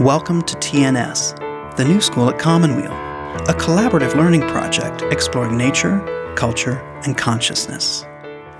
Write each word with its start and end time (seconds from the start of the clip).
Welcome 0.00 0.40
to 0.44 0.56
TNS, 0.56 1.76
the 1.76 1.84
new 1.84 2.00
school 2.00 2.30
at 2.30 2.38
Commonweal, 2.38 2.90
a 2.90 3.52
collaborative 3.52 4.14
learning 4.14 4.40
project 4.48 5.02
exploring 5.12 5.58
nature, 5.58 6.00
culture, 6.36 6.80
and 7.04 7.18
consciousness. 7.18 8.06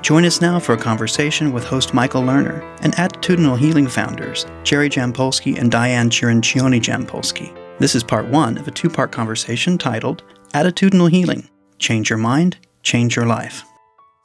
Join 0.03 0.27
us 0.27 0.43
now 0.43 0.59
for 0.59 0.75
a 0.75 0.77
conversation 0.77 1.51
with 1.51 1.65
host 1.65 1.95
Michael 1.95 2.21
Lerner 2.21 2.61
and 2.83 2.93
Attitudinal 2.97 3.59
Healing 3.59 3.89
founders 3.89 4.45
Jerry 4.65 4.91
Jampolsky 4.91 5.59
and 5.59 5.71
Diane 5.71 6.11
Cirincione 6.11 6.79
Jampolsky. 6.79 7.57
This 7.79 7.95
is 7.95 8.05
part 8.05 8.27
one 8.29 8.59
of 8.59 8.69
a 8.69 8.71
two 8.71 8.91
part 8.91 9.11
conversation 9.11 9.79
titled 9.79 10.23
Attitudinal 10.53 11.11
Healing 11.11 11.49
Change 11.79 12.11
Your 12.11 12.19
Mind, 12.19 12.59
Change 12.83 13.17
Your 13.17 13.25
Life. 13.25 13.65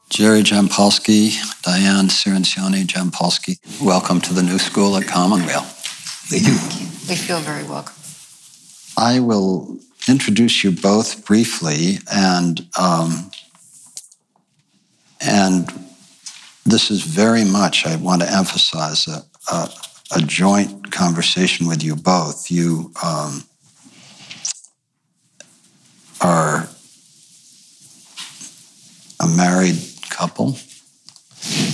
Jerry 0.10 0.44
Jampolsky, 0.44 1.40
Diane 1.62 2.10
Cirincione 2.10 2.84
Jampolsky, 2.84 3.58
welcome 3.82 4.20
to 4.20 4.34
the 4.34 4.44
new 4.44 4.60
school 4.60 4.98
at 4.98 5.08
Commonweal. 5.08 5.66
Thank 6.28 6.48
you. 6.48 6.54
We 7.08 7.16
feel 7.16 7.40
very 7.40 7.64
welcome. 7.64 7.94
I 8.98 9.20
will 9.20 9.78
introduce 10.08 10.64
you 10.64 10.72
both 10.72 11.24
briefly, 11.26 12.00
and 12.12 12.68
um, 12.80 13.30
and 15.22 15.70
this 16.66 16.90
is 16.90 17.04
very 17.04 17.44
much 17.46 17.86
I 17.86 17.96
want 17.98 18.24
to 18.24 18.32
emphasize 18.32 19.08
a, 19.08 19.24
a, 19.54 19.70
a 20.16 20.22
joint 20.22 20.92
conversation 20.92 21.68
with 21.68 21.84
you 21.84 21.96
both. 21.96 22.50
You 22.50 22.92
um, 23.04 23.44
are 26.22 26.68
a 29.20 29.28
married 29.28 29.78
couple. 30.10 30.58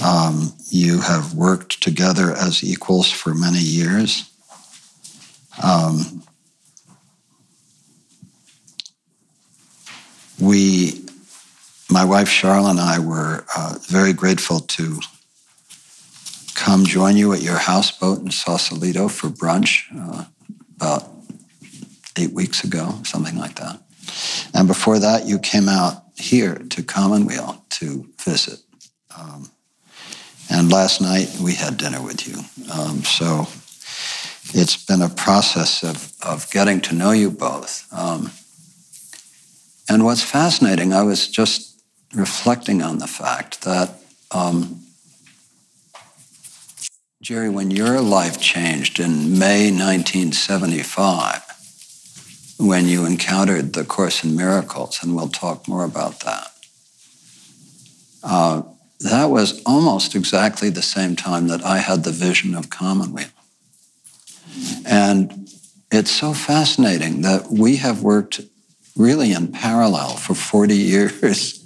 Um, 0.03 0.53
you 0.69 0.99
have 0.99 1.35
worked 1.35 1.81
together 1.81 2.33
as 2.33 2.63
equals 2.63 3.09
for 3.09 3.33
many 3.33 3.59
years. 3.59 4.30
Um, 5.61 6.23
we, 10.39 11.05
my 11.89 12.03
wife 12.05 12.29
Charlotte 12.29 12.71
and 12.71 12.79
I 12.79 12.99
were 12.99 13.45
uh, 13.55 13.75
very 13.87 14.13
grateful 14.13 14.59
to 14.59 14.99
come 16.55 16.85
join 16.85 17.17
you 17.17 17.33
at 17.33 17.41
your 17.41 17.57
houseboat 17.57 18.19
in 18.19 18.31
Sausalito 18.31 19.07
for 19.07 19.27
brunch 19.27 19.85
uh, 19.95 20.25
about 20.75 21.09
eight 22.17 22.33
weeks 22.33 22.63
ago, 22.63 22.99
something 23.03 23.37
like 23.37 23.55
that. 23.55 23.81
And 24.53 24.67
before 24.67 24.99
that, 24.99 25.25
you 25.25 25.39
came 25.39 25.69
out 25.69 26.03
here 26.17 26.55
to 26.55 26.83
Commonweal 26.83 27.63
to 27.71 28.07
visit. 28.19 28.59
Um, 29.17 29.49
and 30.49 30.71
last 30.71 31.01
night 31.01 31.35
we 31.41 31.55
had 31.55 31.77
dinner 31.77 32.01
with 32.01 32.27
you. 32.27 32.35
Um, 32.71 33.03
so 33.03 33.47
it's 34.53 34.77
been 34.85 35.01
a 35.01 35.09
process 35.09 35.83
of, 35.83 36.13
of 36.21 36.49
getting 36.51 36.81
to 36.81 36.95
know 36.95 37.11
you 37.11 37.31
both. 37.31 37.87
Um, 37.91 38.31
and 39.89 40.05
what's 40.05 40.23
fascinating, 40.23 40.93
I 40.93 41.03
was 41.03 41.27
just 41.27 41.81
reflecting 42.13 42.81
on 42.81 42.99
the 42.99 43.07
fact 43.07 43.61
that, 43.61 43.95
um, 44.31 44.81
Jerry, 47.21 47.49
when 47.49 47.71
your 47.71 48.01
life 48.01 48.39
changed 48.39 48.99
in 48.99 49.37
May 49.37 49.71
1975, 49.71 51.43
when 52.57 52.87
you 52.87 53.05
encountered 53.05 53.73
the 53.73 53.83
Course 53.83 54.23
in 54.23 54.35
Miracles, 54.35 54.99
and 55.01 55.15
we'll 55.15 55.29
talk 55.29 55.67
more 55.67 55.83
about 55.83 56.19
that. 56.21 56.51
Uh, 58.23 58.61
that 58.99 59.25
was 59.25 59.61
almost 59.65 60.13
exactly 60.13 60.69
the 60.69 60.81
same 60.81 61.15
time 61.15 61.47
that 61.47 61.65
I 61.65 61.79
had 61.79 62.03
the 62.03 62.11
vision 62.11 62.53
of 62.53 62.69
Commonweal. 62.69 63.29
And 64.85 65.49
it's 65.91 66.11
so 66.11 66.33
fascinating 66.33 67.21
that 67.21 67.47
we 67.51 67.77
have 67.77 68.03
worked 68.03 68.41
really 68.95 69.31
in 69.31 69.51
parallel 69.51 70.15
for 70.15 70.33
40 70.33 70.75
years, 70.75 71.59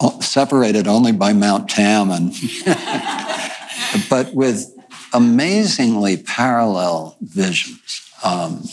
separated 0.20 0.86
only 0.86 1.12
by 1.12 1.32
Mount 1.32 1.68
Tam, 1.68 2.10
and 2.10 2.34
but 4.10 4.34
with 4.34 4.72
amazingly 5.12 6.16
parallel 6.16 7.16
visions. 7.20 8.02
Um, 8.24 8.64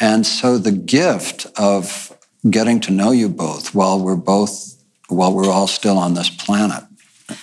and 0.00 0.26
so 0.26 0.58
the 0.58 0.72
gift 0.72 1.46
of 1.56 2.16
getting 2.48 2.80
to 2.80 2.90
know 2.90 3.10
you 3.10 3.28
both 3.28 3.74
while 3.74 4.00
we're 4.00 4.16
both, 4.16 4.82
while 5.08 5.32
we're 5.32 5.50
all 5.50 5.66
still 5.66 5.98
on 5.98 6.14
this 6.14 6.30
planet 6.30 6.84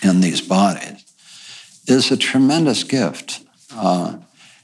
in 0.01 0.21
these 0.21 0.41
bodies 0.41 1.05
is 1.87 2.11
a 2.11 2.17
tremendous 2.17 2.83
gift. 2.83 3.41
Uh, 3.77 4.17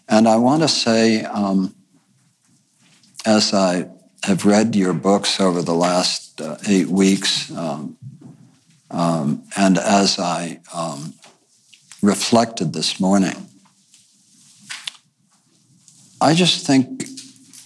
and 0.10 0.28
I 0.28 0.38
want 0.38 0.64
to 0.64 0.68
say, 0.68 1.24
um, 1.24 1.76
as 3.26 3.54
I 3.54 3.88
have 4.24 4.46
read 4.46 4.76
your 4.76 4.94
books 4.94 5.40
over 5.40 5.62
the 5.62 5.76
last 5.76 6.42
uh, 6.42 6.58
eight 6.68 6.88
weeks, 6.88 7.52
um, 7.56 7.98
um, 8.90 9.44
and 9.56 9.78
as 9.78 10.20
I 10.20 10.60
um, 10.74 11.14
reflected 12.02 12.74
this 12.74 13.00
morning, 13.00 13.50
I 16.20 16.34
just 16.34 16.66
think 16.66 17.06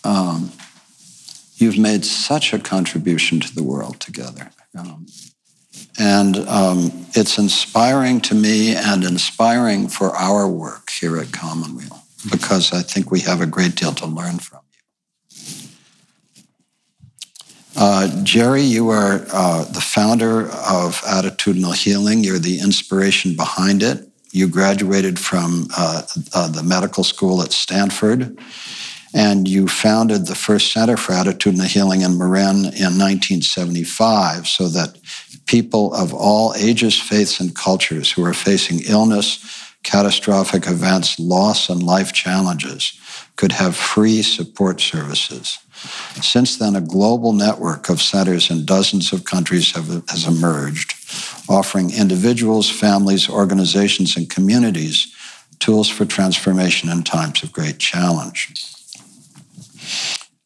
um, 0.03 0.51
you've 1.55 1.77
made 1.77 2.03
such 2.05 2.53
a 2.53 2.59
contribution 2.59 3.39
to 3.39 3.53
the 3.55 3.63
world 3.63 3.99
together. 3.99 4.51
And 5.97 6.37
um, 6.47 7.07
it's 7.13 7.37
inspiring 7.37 8.21
to 8.21 8.35
me 8.35 8.75
and 8.75 9.03
inspiring 9.03 9.87
for 9.87 10.15
our 10.15 10.47
work 10.47 10.91
here 10.91 11.17
at 11.17 11.31
Commonweal 11.31 12.03
because 12.31 12.73
I 12.73 12.81
think 12.81 13.09
we 13.09 13.21
have 13.21 13.41
a 13.41 13.47
great 13.47 13.75
deal 13.75 13.93
to 13.93 14.05
learn 14.05 14.37
from 14.39 14.59
you. 14.71 14.79
Uh, 17.75 18.23
Jerry, 18.23 18.61
you 18.61 18.89
are 18.89 19.25
uh, 19.31 19.65
the 19.65 19.81
founder 19.81 20.41
of 20.41 21.01
Attitudinal 21.01 21.75
Healing. 21.75 22.23
You're 22.23 22.39
the 22.39 22.59
inspiration 22.59 23.35
behind 23.35 23.83
it. 23.83 24.07
You 24.31 24.47
graduated 24.47 25.17
from 25.17 25.67
uh, 25.77 26.03
uh 26.33 26.47
the 26.49 26.63
medical 26.63 27.03
school 27.03 27.41
at 27.41 27.51
Stanford 27.51 28.37
and 29.13 29.47
you 29.47 29.67
founded 29.67 30.27
the 30.27 30.35
first 30.35 30.71
Center 30.71 30.97
for 30.97 31.13
Attitudinal 31.13 31.67
Healing 31.67 32.01
in 32.01 32.17
Marin 32.17 32.57
in 32.57 32.97
1975 32.97 34.47
so 34.47 34.67
that 34.69 34.97
people 35.45 35.93
of 35.93 36.13
all 36.13 36.53
ages, 36.57 36.99
faiths, 36.99 37.39
and 37.39 37.55
cultures 37.55 38.11
who 38.11 38.25
are 38.25 38.33
facing 38.33 38.81
illness, 38.87 39.39
catastrophic 39.83 40.67
events, 40.67 41.19
loss, 41.19 41.69
and 41.69 41.81
life 41.81 42.11
challenges 42.11 42.99
could 43.37 43.53
have 43.53 43.75
free 43.75 44.21
support 44.21 44.81
services. 44.81 45.59
Since 46.21 46.57
then, 46.57 46.75
a 46.75 46.81
global 46.81 47.33
network 47.33 47.87
of 47.87 48.01
centers 48.01 48.49
in 48.49 48.65
dozens 48.65 49.13
of 49.13 49.25
countries 49.25 49.71
have, 49.75 49.87
has 50.09 50.27
emerged, 50.27 50.95
offering 51.47 51.91
individuals, 51.93 52.69
families, 52.69 53.29
organizations, 53.29 54.17
and 54.17 54.29
communities 54.29 55.13
tools 55.59 55.89
for 55.89 56.05
transformation 56.05 56.89
in 56.89 57.03
times 57.03 57.43
of 57.43 57.51
great 57.51 57.79
challenge. 57.79 58.76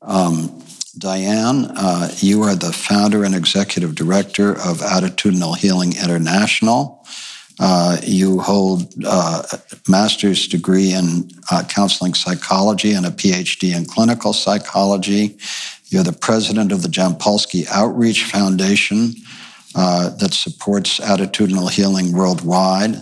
Um, 0.02 0.63
Diane, 0.97 1.66
uh, 1.75 2.09
you 2.18 2.44
are 2.44 2.56
the 2.56 2.74
founder 2.74 3.24
and 3.24 3.34
executive 3.34 3.96
director 3.96 4.52
of 4.52 4.79
Attitudinal 4.79 5.56
Healing 5.57 5.94
International. 5.96 7.06
Uh, 7.59 7.97
you 8.03 8.40
hold 8.40 8.94
a 9.03 9.07
uh, 9.07 9.44
master's 9.88 10.47
degree 10.47 10.94
in 10.94 11.30
uh, 11.51 11.63
counseling 11.69 12.13
psychology 12.13 12.94
and 12.94 13.06
a 13.06 13.12
PhD 13.12 13.75
in 13.75 13.85
clinical 13.85 14.34
psychology. 14.34 15.38
You're 15.90 16.03
the 16.03 16.13
president 16.13 16.72
of 16.72 16.81
the 16.81 16.88
Jampolsky 16.88 17.68
Outreach 17.69 18.24
Foundation 18.24 19.13
uh, 19.75 20.09
that 20.18 20.34
supports 20.34 21.00
attitudinal 21.00 21.69
healing 21.69 22.13
worldwide. 22.13 22.96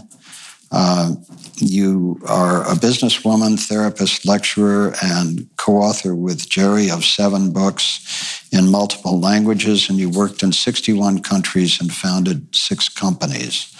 Uh, 0.71 1.15
you 1.55 2.19
are 2.27 2.61
a 2.61 2.75
businesswoman, 2.75 3.59
therapist, 3.59 4.25
lecturer, 4.25 4.93
and 5.03 5.47
co 5.57 5.77
author 5.77 6.15
with 6.15 6.49
Jerry 6.49 6.89
of 6.89 7.03
seven 7.03 7.51
books 7.51 8.47
in 8.51 8.71
multiple 8.71 9.19
languages, 9.19 9.89
and 9.89 9.99
you 9.99 10.09
worked 10.09 10.41
in 10.41 10.51
61 10.51 11.21
countries 11.21 11.79
and 11.81 11.91
founded 11.91 12.55
six 12.55 12.87
companies. 12.89 13.73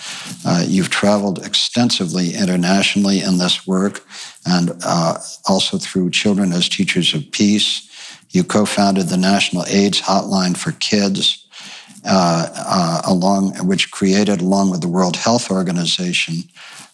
Uh, 0.45 0.63
you've 0.67 0.89
traveled 0.89 1.45
extensively 1.45 2.33
internationally 2.33 3.21
in 3.21 3.37
this 3.37 3.65
work 3.65 4.05
and 4.45 4.71
uh, 4.83 5.17
also 5.47 5.77
through 5.77 6.09
Children 6.09 6.51
as 6.51 6.69
Teachers 6.69 7.13
of 7.13 7.29
Peace. 7.31 7.85
You 8.31 8.43
co 8.43 8.65
founded 8.65 9.07
the 9.07 9.17
National 9.17 9.65
AIDS 9.65 10.01
Hotline 10.01 10.55
for 10.55 10.71
Kids. 10.73 11.45
Uh, 12.05 12.47
uh 12.55 13.01
along 13.05 13.53
which 13.67 13.91
created 13.91 14.39
along 14.41 14.69
with 14.71 14.81
the 14.81 14.87
World 14.87 15.17
Health 15.17 15.51
Organization 15.51 16.43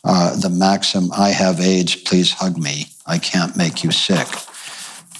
uh, 0.06 0.36
the 0.40 0.52
maxim, 0.52 1.12
I 1.18 1.30
have 1.30 1.60
AIDS, 1.60 1.96
please 1.96 2.32
hug 2.32 2.58
me, 2.60 2.86
I 3.08 3.18
can't 3.18 3.58
make 3.58 3.84
you 3.84 3.90
sick. 3.90 4.28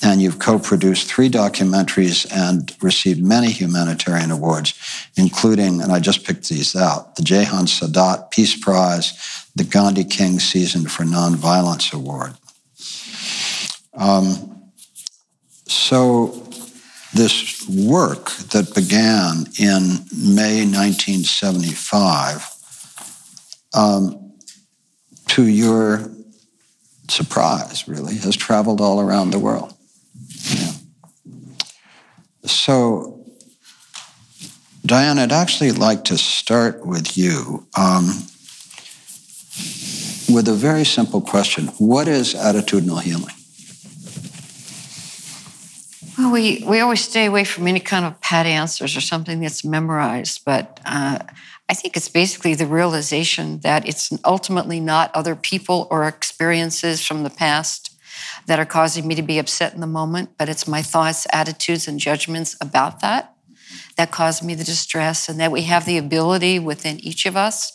And 0.04 0.22
you've 0.22 0.38
co 0.38 0.60
produced 0.60 1.12
three 1.12 1.30
documentaries 1.30 2.32
and 2.32 2.72
received 2.84 3.24
many 3.24 3.50
humanitarian 3.50 4.30
awards, 4.30 4.76
including, 5.18 5.82
and 5.82 5.92
I 5.92 6.00
just 6.00 6.24
picked 6.24 6.50
these 6.50 6.76
out, 6.76 7.16
the 7.16 7.24
Jehan 7.24 7.66
Sadat 7.66 8.30
Peace 8.30 8.56
Prize, 8.56 9.48
the 9.56 9.64
Gandhi 9.64 10.04
King 10.04 10.38
Season 10.38 10.88
for 10.88 11.04
Nonviolence 11.04 11.92
Award. 11.92 12.34
Um, 13.96 14.70
so, 15.68 16.45
this 17.16 17.66
work 17.70 18.30
that 18.52 18.76
began 18.76 19.48
in 19.58 20.06
May 20.36 20.66
1975, 20.66 22.46
um, 23.74 24.34
to 25.28 25.48
your 25.48 26.12
surprise, 27.08 27.88
really, 27.88 28.18
has 28.18 28.36
traveled 28.36 28.82
all 28.82 29.00
around 29.00 29.32
the 29.32 29.40
world. 29.40 29.74
Yeah. 30.50 30.74
So, 32.44 33.26
Diane, 34.86 35.18
I'd 35.18 35.32
actually 35.32 35.72
like 35.72 36.04
to 36.06 36.18
start 36.18 36.86
with 36.86 37.18
you 37.18 37.66
um, 37.78 38.08
with 40.28 40.50
a 40.50 40.54
very 40.54 40.84
simple 40.84 41.22
question 41.22 41.68
What 41.78 42.10
is 42.10 42.34
attitudinal 42.34 43.02
healing? 43.02 43.34
Well, 46.18 46.32
we, 46.32 46.64
we 46.66 46.80
always 46.80 47.02
stay 47.02 47.26
away 47.26 47.44
from 47.44 47.68
any 47.68 47.82
kind 47.82 48.06
of 48.06 48.20
pat 48.22 48.46
answers 48.46 48.96
or 48.96 49.02
something 49.02 49.42
that's 49.42 49.66
memorized, 49.66 50.44
but 50.46 50.80
uh, 50.86 51.20
I 51.68 51.74
think 51.74 51.98
it's 51.98 52.08
basically 52.08 52.56
the 52.56 52.68
realization 52.68 53.60
that 53.60 53.88
it's 53.88 54.14
ultimately 54.24 54.80
not 54.80 55.12
other 55.14 55.36
people 55.36 55.88
or 55.92 56.08
experiences 56.08 57.06
from 57.06 57.24
the 57.24 57.30
past 57.30 57.92
that 58.46 58.60
are 58.60 58.66
causing 58.66 59.08
me 59.08 59.16
to 59.16 59.22
be 59.22 59.40
upset 59.40 59.74
in 59.74 59.82
the 59.82 59.88
moment, 59.88 60.30
but 60.38 60.48
it's 60.48 60.68
my 60.68 60.82
thoughts, 60.82 61.28
attitudes, 61.34 61.88
and 61.88 62.00
judgments 62.00 62.56
about 62.62 63.02
that 63.02 63.36
that 63.98 64.12
cause 64.12 64.44
me 64.44 64.56
the 64.56 64.64
distress, 64.64 65.30
and 65.30 65.40
that 65.40 65.52
we 65.52 65.64
have 65.64 65.86
the 65.86 65.98
ability 65.98 66.60
within 66.60 67.00
each 67.00 67.26
of 67.26 67.38
us 67.38 67.72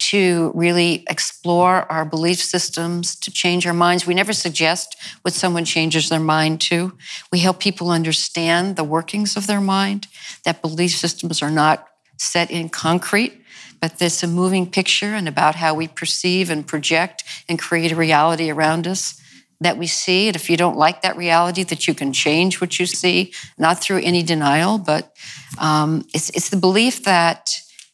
to 0.00 0.50
really 0.54 1.04
explore 1.08 1.90
our 1.92 2.04
belief 2.04 2.42
systems, 2.42 3.14
to 3.16 3.30
change 3.30 3.66
our 3.66 3.74
minds. 3.74 4.06
We 4.06 4.14
never 4.14 4.32
suggest 4.32 4.96
what 5.22 5.34
someone 5.34 5.66
changes 5.66 6.08
their 6.08 6.20
mind 6.20 6.60
to. 6.62 6.96
We 7.30 7.40
help 7.40 7.60
people 7.60 7.90
understand 7.90 8.76
the 8.76 8.84
workings 8.84 9.36
of 9.36 9.46
their 9.46 9.60
mind, 9.60 10.08
that 10.44 10.62
belief 10.62 10.96
systems 10.96 11.42
are 11.42 11.50
not 11.50 11.86
set 12.16 12.50
in 12.50 12.70
concrete, 12.70 13.42
but 13.80 13.98
there's 13.98 14.22
a 14.22 14.26
moving 14.26 14.70
picture 14.70 15.14
and 15.14 15.28
about 15.28 15.54
how 15.54 15.74
we 15.74 15.86
perceive 15.86 16.48
and 16.50 16.66
project 16.66 17.22
and 17.48 17.58
create 17.58 17.92
a 17.92 17.96
reality 17.96 18.50
around 18.50 18.86
us 18.86 19.20
that 19.60 19.76
we 19.76 19.86
see. 19.86 20.28
And 20.28 20.36
if 20.36 20.48
you 20.48 20.56
don't 20.56 20.76
like 20.78 21.02
that 21.02 21.16
reality, 21.16 21.62
that 21.64 21.86
you 21.86 21.92
can 21.92 22.14
change 22.14 22.60
what 22.60 22.78
you 22.78 22.86
see, 22.86 23.32
not 23.58 23.80
through 23.80 24.00
any 24.02 24.22
denial, 24.22 24.78
but 24.78 25.14
um, 25.58 26.06
it's, 26.14 26.30
it's 26.30 26.48
the 26.48 26.56
belief 26.56 27.04
that 27.04 27.50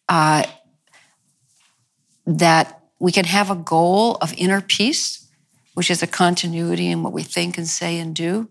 uh, 0.09 0.44
that 2.26 2.82
we 2.99 3.12
can 3.12 3.25
have 3.25 3.50
a 3.50 3.55
goal 3.55 4.17
of 4.17 4.34
inner 4.37 4.61
peace, 4.61 5.26
which 5.75 5.90
is 5.90 6.02
a 6.02 6.06
continuity 6.06 6.88
in 6.88 7.02
what 7.02 7.12
we 7.12 7.23
think 7.23 7.58
and 7.58 7.69
say 7.69 7.99
and 7.99 8.14
do. 8.14 8.49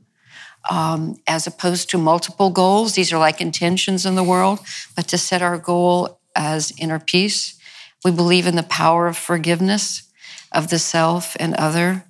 Um, 0.69 1.17
as 1.27 1.45
opposed 1.45 1.91
to 1.91 1.99
multiple 1.99 2.49
goals. 2.49 2.95
These 2.95 3.13
are 3.13 3.19
like 3.19 3.39
intentions 3.39 4.03
in 4.03 4.15
the 4.15 4.23
world, 4.23 4.59
but 4.95 5.07
to 5.09 5.17
set 5.17 5.43
our 5.43 5.59
goal 5.59 6.19
as 6.35 6.73
inner 6.79 6.99
peace. 6.99 7.55
We 8.03 8.09
believe 8.09 8.47
in 8.47 8.55
the 8.55 8.63
power 8.63 9.05
of 9.05 9.15
forgiveness 9.15 10.11
of 10.51 10.69
the 10.69 10.79
self 10.79 11.35
and 11.39 11.53
other. 11.55 12.05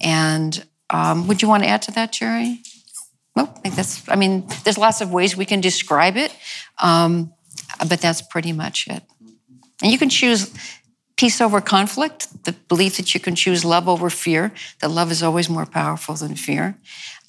And 0.00 0.64
um, 0.90 1.26
would 1.26 1.42
you 1.42 1.48
want 1.48 1.64
to 1.64 1.68
add 1.68 1.82
to 1.82 1.90
that, 1.92 2.12
Jerry? 2.12 2.60
Well, 3.34 3.52
I 3.56 3.60
think 3.60 3.74
that's, 3.74 4.08
I 4.08 4.16
mean, 4.16 4.46
there's 4.64 4.78
lots 4.78 5.00
of 5.00 5.12
ways 5.12 5.36
we 5.36 5.44
can 5.44 5.60
describe 5.60 6.16
it, 6.16 6.34
um, 6.78 7.32
but 7.88 8.00
that's 8.00 8.22
pretty 8.22 8.52
much 8.52 8.86
it. 8.88 9.02
And 9.82 9.92
you 9.92 9.98
can 9.98 10.08
choose 10.08 10.52
peace 11.18 11.40
over 11.40 11.60
conflict, 11.60 12.44
the 12.44 12.52
belief 12.68 12.96
that 12.96 13.12
you 13.12 13.20
can 13.20 13.34
choose 13.34 13.64
love 13.64 13.88
over 13.88 14.08
fear, 14.08 14.52
that 14.80 14.88
love 14.88 15.10
is 15.10 15.22
always 15.22 15.50
more 15.50 15.66
powerful 15.66 16.14
than 16.14 16.34
fear, 16.34 16.78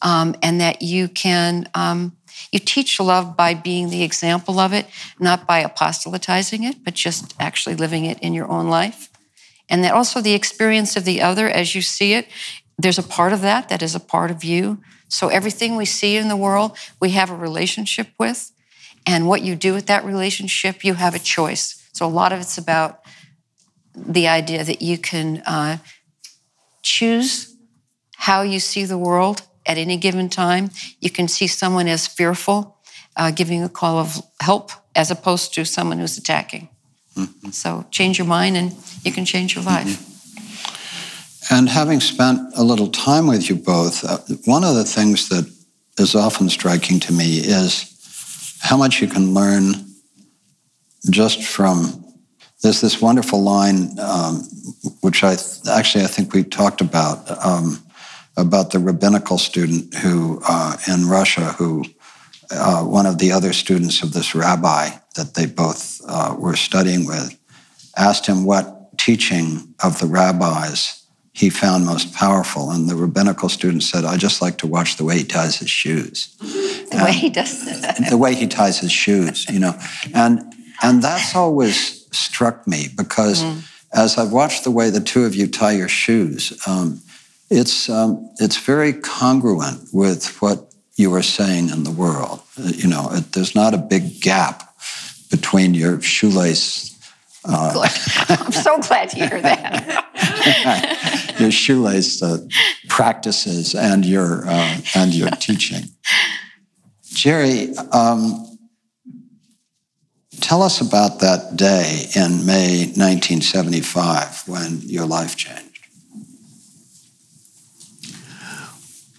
um, 0.01 0.35
and 0.41 0.61
that 0.61 0.81
you 0.81 1.09
can, 1.09 1.67
um, 1.73 2.15
you 2.53 2.59
teach 2.59 2.99
love 2.99 3.35
by 3.35 3.53
being 3.53 3.89
the 3.89 4.03
example 4.03 4.59
of 4.59 4.71
it, 4.71 4.85
not 5.19 5.45
by 5.45 5.63
apostolatizing 5.63 6.69
it, 6.69 6.83
but 6.85 6.93
just 6.93 7.35
actually 7.39 7.75
living 7.75 8.05
it 8.05 8.17
in 8.19 8.33
your 8.33 8.49
own 8.49 8.69
life. 8.69 9.09
And 9.67 9.83
that 9.83 9.93
also 9.93 10.21
the 10.21 10.33
experience 10.33 10.95
of 10.95 11.03
the 11.03 11.21
other 11.21 11.49
as 11.49 11.75
you 11.75 11.81
see 11.81 12.13
it 12.13 12.27
there's 12.79 12.97
a 12.97 13.03
part 13.03 13.33
of 13.33 13.41
that 13.41 13.69
that 13.69 13.83
is 13.83 13.93
a 13.93 13.99
part 13.99 14.31
of 14.31 14.43
you. 14.43 14.81
So 15.09 15.27
everything 15.27 15.75
we 15.75 15.85
see 15.85 16.15
in 16.15 16.29
the 16.29 16.37
world, 16.37 16.77
we 16.99 17.11
have 17.11 17.29
a 17.29 17.35
relationship 17.35 18.07
with. 18.17 18.51
And 19.05 19.27
what 19.27 19.41
you 19.41 19.55
do 19.55 19.73
with 19.73 19.87
that 19.87 20.05
relationship, 20.05 20.85
you 20.85 20.93
have 20.93 21.13
a 21.13 21.19
choice. 21.19 21.85
So 21.91 22.05
a 22.05 22.07
lot 22.07 22.31
of 22.31 22.39
it's 22.39 22.57
about 22.57 23.01
the 24.05 24.27
idea 24.27 24.63
that 24.63 24.81
you 24.81 24.97
can 24.97 25.41
uh, 25.45 25.77
choose 26.81 27.55
how 28.15 28.41
you 28.41 28.59
see 28.59 28.85
the 28.85 28.97
world 28.97 29.43
at 29.65 29.77
any 29.77 29.97
given 29.97 30.29
time. 30.29 30.71
You 30.99 31.09
can 31.09 31.27
see 31.27 31.47
someone 31.47 31.87
as 31.87 32.07
fearful, 32.07 32.77
uh, 33.15 33.31
giving 33.31 33.63
a 33.63 33.69
call 33.69 33.97
of 33.97 34.21
help, 34.41 34.71
as 34.95 35.11
opposed 35.11 35.53
to 35.53 35.65
someone 35.65 35.99
who's 35.99 36.17
attacking. 36.17 36.69
Mm-hmm. 37.15 37.49
So 37.51 37.85
change 37.91 38.17
your 38.17 38.27
mind 38.27 38.57
and 38.57 38.75
you 39.03 39.11
can 39.11 39.25
change 39.25 39.55
your 39.55 39.63
life. 39.63 39.87
Mm-hmm. 39.87 41.55
And 41.55 41.69
having 41.69 41.99
spent 41.99 42.39
a 42.55 42.63
little 42.63 42.89
time 42.89 43.25
with 43.27 43.49
you 43.49 43.55
both, 43.55 44.03
uh, 44.03 44.19
one 44.45 44.63
of 44.63 44.75
the 44.75 44.83
things 44.83 45.29
that 45.29 45.51
is 45.97 46.15
often 46.15 46.49
striking 46.49 46.99
to 47.01 47.13
me 47.13 47.39
is 47.39 48.57
how 48.61 48.77
much 48.77 49.01
you 49.01 49.07
can 49.07 49.33
learn 49.33 49.73
just 51.09 51.43
from. 51.43 52.05
There's 52.61 52.81
this 52.81 53.01
wonderful 53.01 53.41
line, 53.41 53.97
um, 53.99 54.43
which 55.01 55.23
I 55.23 55.35
th- 55.35 55.67
actually 55.71 56.03
I 56.03 56.07
think 56.07 56.33
we 56.33 56.43
talked 56.43 56.81
about 56.81 57.29
um, 57.45 57.81
about 58.35 58.71
the 58.71 58.79
rabbinical 58.79 59.37
student 59.37 59.93
who 59.95 60.41
uh, 60.47 60.77
in 60.87 61.07
Russia 61.07 61.53
who 61.53 61.85
uh, 62.51 62.83
one 62.83 63.05
of 63.05 63.17
the 63.17 63.31
other 63.31 63.53
students 63.53 64.03
of 64.03 64.13
this 64.13 64.35
rabbi 64.35 64.89
that 65.15 65.35
they 65.35 65.45
both 65.45 66.01
uh, 66.07 66.35
were 66.37 66.55
studying 66.55 67.05
with 67.05 67.37
asked 67.97 68.25
him 68.25 68.45
what 68.45 68.97
teaching 68.97 69.73
of 69.83 69.99
the 69.99 70.07
rabbis 70.07 70.99
he 71.33 71.49
found 71.49 71.85
most 71.85 72.13
powerful. 72.13 72.69
And 72.69 72.89
the 72.89 72.95
rabbinical 72.95 73.47
student 73.47 73.83
said, 73.83 74.03
I 74.03 74.17
just 74.17 74.41
like 74.41 74.57
to 74.57 74.67
watch 74.67 74.97
the 74.97 75.05
way 75.05 75.19
he 75.19 75.23
ties 75.23 75.57
his 75.57 75.69
shoes. 75.69 76.35
The 76.39 76.89
and 76.91 77.03
way 77.03 77.13
he 77.13 77.29
does 77.29 77.65
The 78.09 78.17
way 78.17 78.35
he 78.35 78.47
ties 78.47 78.79
his 78.79 78.91
shoes, 78.91 79.47
you 79.49 79.59
know. 79.59 79.79
And 80.13 80.53
and 80.81 81.01
that's 81.01 81.35
always 81.35 81.98
struck 82.11 82.67
me 82.67 82.87
because 82.95 83.43
mm. 83.43 83.63
as 83.93 84.17
I've 84.17 84.31
watched 84.31 84.63
the 84.63 84.71
way 84.71 84.89
the 84.89 84.99
two 84.99 85.25
of 85.25 85.35
you 85.35 85.47
tie 85.47 85.73
your 85.73 85.87
shoes, 85.87 86.61
um, 86.67 87.01
it's 87.49 87.89
um, 87.89 88.29
it's 88.39 88.57
very 88.57 88.93
congruent 88.93 89.89
with 89.91 90.41
what 90.41 90.73
you 90.95 91.13
are 91.15 91.23
saying 91.23 91.69
in 91.69 91.83
the 91.83 91.91
world. 91.91 92.41
Uh, 92.59 92.71
you 92.75 92.87
know, 92.87 93.09
it, 93.11 93.31
there's 93.31 93.55
not 93.55 93.73
a 93.73 93.77
big 93.77 94.21
gap 94.21 94.75
between 95.31 95.73
your 95.73 96.01
shoelace 96.01 96.89
uh, 97.45 97.87
I'm 98.29 98.51
so 98.51 98.79
glad 98.79 99.09
to 99.09 99.15
hear 99.15 99.41
that. 99.41 101.35
your 101.39 101.51
shoelace 101.51 102.21
uh, 102.21 102.39
practices 102.89 103.75
and 103.75 104.05
your 104.05 104.47
uh, 104.47 104.77
and 104.95 105.13
your 105.13 105.29
teaching. 105.39 105.85
Jerry, 107.05 107.75
um, 107.91 108.48
tell 110.41 110.63
us 110.63 110.81
about 110.81 111.19
that 111.19 111.55
day 111.55 112.07
in 112.15 112.45
May 112.45 112.85
1975 112.85 114.47
when 114.47 114.81
your 114.81 115.05
life 115.05 115.35
changed. 115.35 115.65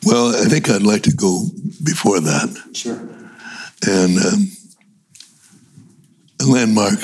Well, 0.05 0.35
I 0.35 0.49
think 0.49 0.71
I'd 0.71 0.83
like 0.83 1.03
to 1.03 1.15
go 1.15 1.45
before 1.85 2.21
that. 2.21 2.57
Sure. 2.73 2.99
And 3.87 4.19
um, 4.19 4.51
a 6.41 6.45
landmark 6.45 6.99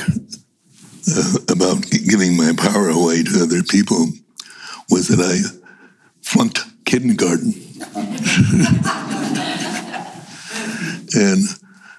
uh, 1.08 1.38
about 1.50 1.84
giving 2.08 2.36
my 2.36 2.52
power 2.56 2.88
away 2.88 3.22
to 3.22 3.42
other 3.42 3.62
people 3.62 4.08
was 4.90 5.08
that 5.08 5.20
I 5.20 5.38
flunked 6.22 6.60
kindergarten. 6.84 7.48
and 11.14 11.46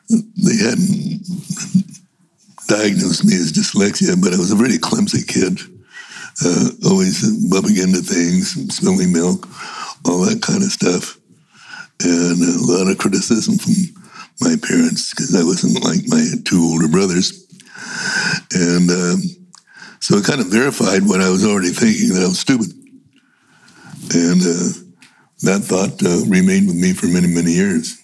they 0.10 0.58
hadn't 0.58 1.22
diagnosed 2.68 3.26
me 3.26 3.34
as 3.36 3.52
dyslexia, 3.52 4.20
but 4.22 4.34
I 4.34 4.38
was 4.38 4.52
a 4.52 4.56
very 4.56 4.78
clumsy 4.78 5.24
kid, 5.24 5.60
uh, 6.46 6.70
always 6.86 7.24
bumping 7.50 7.78
into 7.78 8.02
things, 8.02 8.54
spilling 8.76 9.12
milk, 9.12 9.48
all 10.06 10.26
that 10.26 10.42
kind 10.42 10.62
of 10.64 10.72
stuff. 10.72 11.18
And 12.04 12.38
a 12.38 12.62
lot 12.62 12.92
of 12.92 12.98
criticism 13.00 13.58
from 13.58 13.74
my 14.42 14.56
parents 14.62 15.10
because 15.10 15.36
I 15.36 15.44
wasn't 15.44 15.84
like 15.84 16.04
my 16.08 16.24
two 16.46 16.62
older 16.62 16.88
brothers. 16.88 17.48
And 18.54 18.90
um, 18.92 19.22
so 20.00 20.18
it 20.18 20.26
kind 20.26 20.42
of 20.42 20.48
verified 20.48 21.08
what 21.08 21.22
I 21.22 21.30
was 21.30 21.46
already 21.46 21.70
thinking 21.70 22.14
that 22.14 22.24
I 22.24 22.28
was 22.28 22.40
stupid. 22.40 22.72
And 24.14 24.42
uh, 24.42 24.88
that 25.44 25.64
thought 25.64 26.04
uh, 26.04 26.24
remained 26.30 26.68
with 26.68 26.76
me 26.76 26.94
for 26.94 27.08
many, 27.08 27.28
many 27.28 27.52
years. 27.52 27.98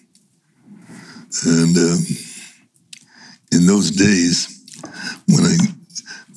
And 1.46 1.78
um, 1.78 2.00
in 3.52 3.68
those 3.68 3.92
days, 3.92 4.53
when 5.28 5.46
I 5.46 5.58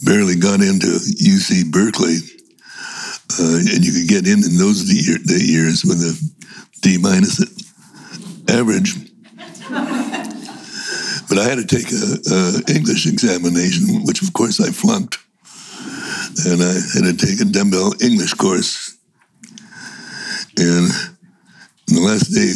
barely 0.04 0.36
got 0.36 0.60
into 0.60 0.86
UC 0.86 1.70
Berkeley, 1.70 2.18
uh, 3.38 3.58
and 3.58 3.84
you 3.84 3.92
could 3.92 4.08
get 4.08 4.26
in 4.26 4.44
in 4.44 4.56
those 4.56 4.84
year, 4.92 5.18
years 5.26 5.84
with 5.84 5.98
a 5.98 6.14
D 6.82 6.98
minus 6.98 7.40
average. 8.48 8.94
but 11.28 11.38
I 11.38 11.44
had 11.44 11.58
to 11.58 11.66
take 11.66 11.90
a, 11.90 12.18
a, 12.30 12.74
English 12.74 13.06
examination, 13.06 14.04
which 14.04 14.22
of 14.22 14.32
course 14.32 14.60
I 14.60 14.70
flunked, 14.70 15.18
and 16.46 16.62
I 16.62 16.72
had 16.94 17.04
to 17.04 17.26
take 17.26 17.40
a 17.40 17.44
dumbbell 17.44 17.94
English 18.00 18.34
course. 18.34 18.96
And 20.58 20.88
the 21.88 22.00
last 22.00 22.30
day 22.32 22.52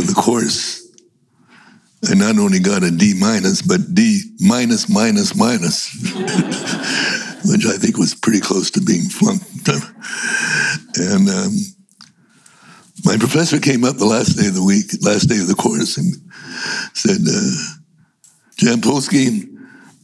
of 0.00 0.06
the 0.06 0.14
course, 0.14 0.83
I 2.10 2.14
not 2.14 2.38
only 2.38 2.58
got 2.58 2.82
a 2.82 2.90
D 2.90 3.14
minus, 3.18 3.62
but 3.62 3.94
D 3.94 4.20
minus 4.40 4.88
minus 4.88 5.34
minus, 5.34 5.92
which 7.44 7.66
I 7.66 7.76
think 7.76 7.96
was 7.96 8.14
pretty 8.14 8.40
close 8.40 8.70
to 8.72 8.80
being 8.80 9.08
flunked. 9.08 9.44
and 10.96 11.28
um, 11.28 11.52
my 13.04 13.16
professor 13.16 13.58
came 13.58 13.84
up 13.84 13.96
the 13.96 14.06
last 14.06 14.36
day 14.36 14.48
of 14.48 14.54
the 14.54 14.64
week, 14.64 14.86
last 15.02 15.28
day 15.28 15.38
of 15.38 15.46
the 15.46 15.54
course, 15.54 15.96
and 15.96 16.14
said, 16.94 17.20
uh, 17.20 17.50
Jampolsky, 18.56 19.48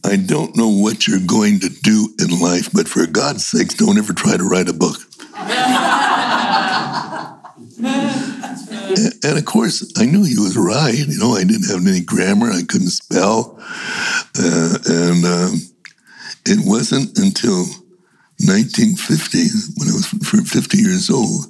I 0.03 0.15
don't 0.15 0.55
know 0.55 0.69
what 0.69 1.07
you're 1.07 1.25
going 1.25 1.59
to 1.59 1.69
do 1.69 2.13
in 2.19 2.39
life, 2.39 2.69
but 2.73 2.87
for 2.87 3.05
God's 3.05 3.45
sakes, 3.45 3.75
don't 3.75 3.97
ever 3.97 4.13
try 4.13 4.37
to 4.37 4.43
write 4.43 4.69
a 4.69 4.73
book. 4.73 4.97
and, 9.23 9.37
of 9.37 9.45
course, 9.45 9.91
I 9.97 10.05
knew 10.05 10.23
he 10.23 10.39
was 10.39 10.57
right. 10.57 10.95
You 10.95 11.19
know, 11.19 11.33
I 11.33 11.43
didn't 11.43 11.69
have 11.69 11.85
any 11.85 12.01
grammar, 12.01 12.51
I 12.51 12.63
couldn't 12.63 12.89
spell. 12.89 13.57
Uh, 14.37 14.77
and 14.85 15.25
um, 15.25 15.53
it 16.45 16.59
wasn't 16.65 17.17
until 17.17 17.65
1950, 18.43 19.37
when 19.77 19.89
I 19.89 19.93
was 19.93 20.07
50 20.07 20.77
years 20.77 21.09
old, 21.09 21.45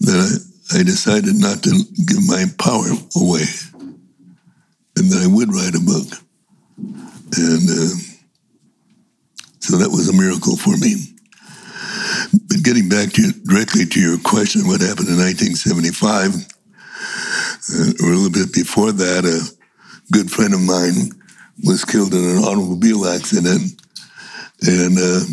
that 0.00 0.40
I, 0.72 0.80
I 0.80 0.82
decided 0.82 1.36
not 1.36 1.62
to 1.62 1.70
give 2.06 2.26
my 2.26 2.44
power 2.58 2.86
away 3.16 3.46
and 4.96 5.10
that 5.10 5.22
I 5.22 5.26
would 5.26 5.52
write 5.52 5.74
a 5.74 5.80
book. 5.80 6.20
And 6.78 7.68
uh, 7.68 7.94
so 9.60 9.76
that 9.76 9.90
was 9.90 10.08
a 10.08 10.12
miracle 10.12 10.56
for 10.56 10.76
me. 10.76 11.15
But 12.32 12.62
getting 12.62 12.88
back 12.88 13.12
to 13.12 13.32
directly 13.44 13.86
to 13.86 14.00
your 14.00 14.18
question, 14.18 14.66
what 14.66 14.80
happened 14.80 15.08
in 15.08 15.18
1975, 15.18 16.34
uh, 17.68 18.04
or 18.04 18.12
a 18.12 18.16
little 18.16 18.30
bit 18.30 18.52
before 18.52 18.92
that, 18.92 19.24
a 19.24 19.40
good 20.12 20.30
friend 20.30 20.54
of 20.54 20.60
mine 20.60 21.12
was 21.64 21.84
killed 21.84 22.14
in 22.14 22.24
an 22.24 22.38
automobile 22.38 23.06
accident, 23.06 23.80
and 24.62 24.98
uh, 24.98 25.24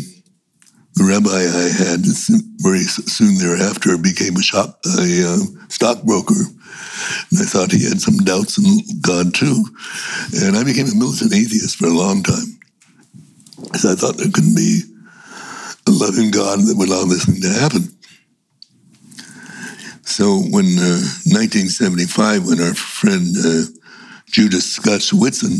the 0.94 1.04
rabbi 1.04 1.30
I 1.30 1.68
had 1.74 2.00
very 2.62 2.84
soon 2.84 3.38
thereafter 3.38 3.98
became 3.98 4.36
a 4.36 4.42
shop 4.42 4.80
a 4.86 5.34
uh, 5.34 5.38
stockbroker, 5.68 6.34
and 6.34 7.40
I 7.40 7.44
thought 7.44 7.72
he 7.72 7.84
had 7.88 8.00
some 8.00 8.16
doubts 8.18 8.58
in 8.58 9.00
God 9.00 9.34
too, 9.34 9.64
and 10.42 10.56
I 10.56 10.64
became 10.64 10.86
a 10.86 10.94
militant 10.94 11.34
atheist 11.34 11.76
for 11.76 11.86
a 11.86 11.90
long 11.90 12.22
time, 12.22 12.58
because 13.62 13.84
I 13.84 13.94
thought 13.94 14.16
there 14.16 14.30
couldn't 14.30 14.56
be 14.56 14.82
a 15.86 15.90
loving 15.90 16.30
God 16.30 16.60
that 16.60 16.76
would 16.76 16.88
allow 16.88 17.04
this 17.04 17.26
thing 17.26 17.40
to 17.42 17.48
happen. 17.48 17.94
So 20.04 20.38
when 20.50 20.66
uh, 20.78 21.00
1975, 21.32 22.46
when 22.46 22.60
our 22.60 22.74
friend 22.74 23.34
uh, 23.36 23.62
Judith 24.26 24.60
Skutch 24.60 25.12
Whitson 25.12 25.58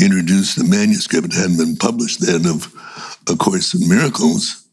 introduced 0.00 0.56
the 0.56 0.64
manuscript 0.64 1.30
that 1.30 1.40
hadn't 1.40 1.58
been 1.58 1.76
published 1.76 2.24
then 2.24 2.46
of 2.46 2.72
A 3.28 3.36
Course 3.36 3.74
in 3.74 3.88
Miracles, 3.88 4.64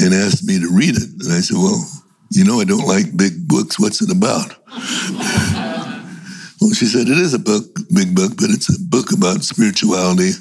and 0.00 0.12
asked 0.12 0.44
me 0.44 0.58
to 0.58 0.68
read 0.68 0.96
it, 0.96 1.08
and 1.24 1.32
I 1.32 1.40
said, 1.40 1.56
"Well, 1.56 1.88
you 2.30 2.44
know, 2.44 2.60
I 2.60 2.64
don't 2.64 2.86
like 2.86 3.16
big 3.16 3.46
books. 3.46 3.78
What's 3.78 4.02
it 4.02 4.10
about?" 4.10 4.56
well, 6.60 6.72
she 6.72 6.86
said, 6.86 7.08
"It 7.08 7.18
is 7.18 7.34
a 7.34 7.38
book, 7.38 7.64
big 7.94 8.14
book, 8.14 8.32
but 8.36 8.50
it's 8.50 8.68
a 8.68 8.80
book 8.80 9.12
about 9.12 9.44
spirituality 9.44 10.32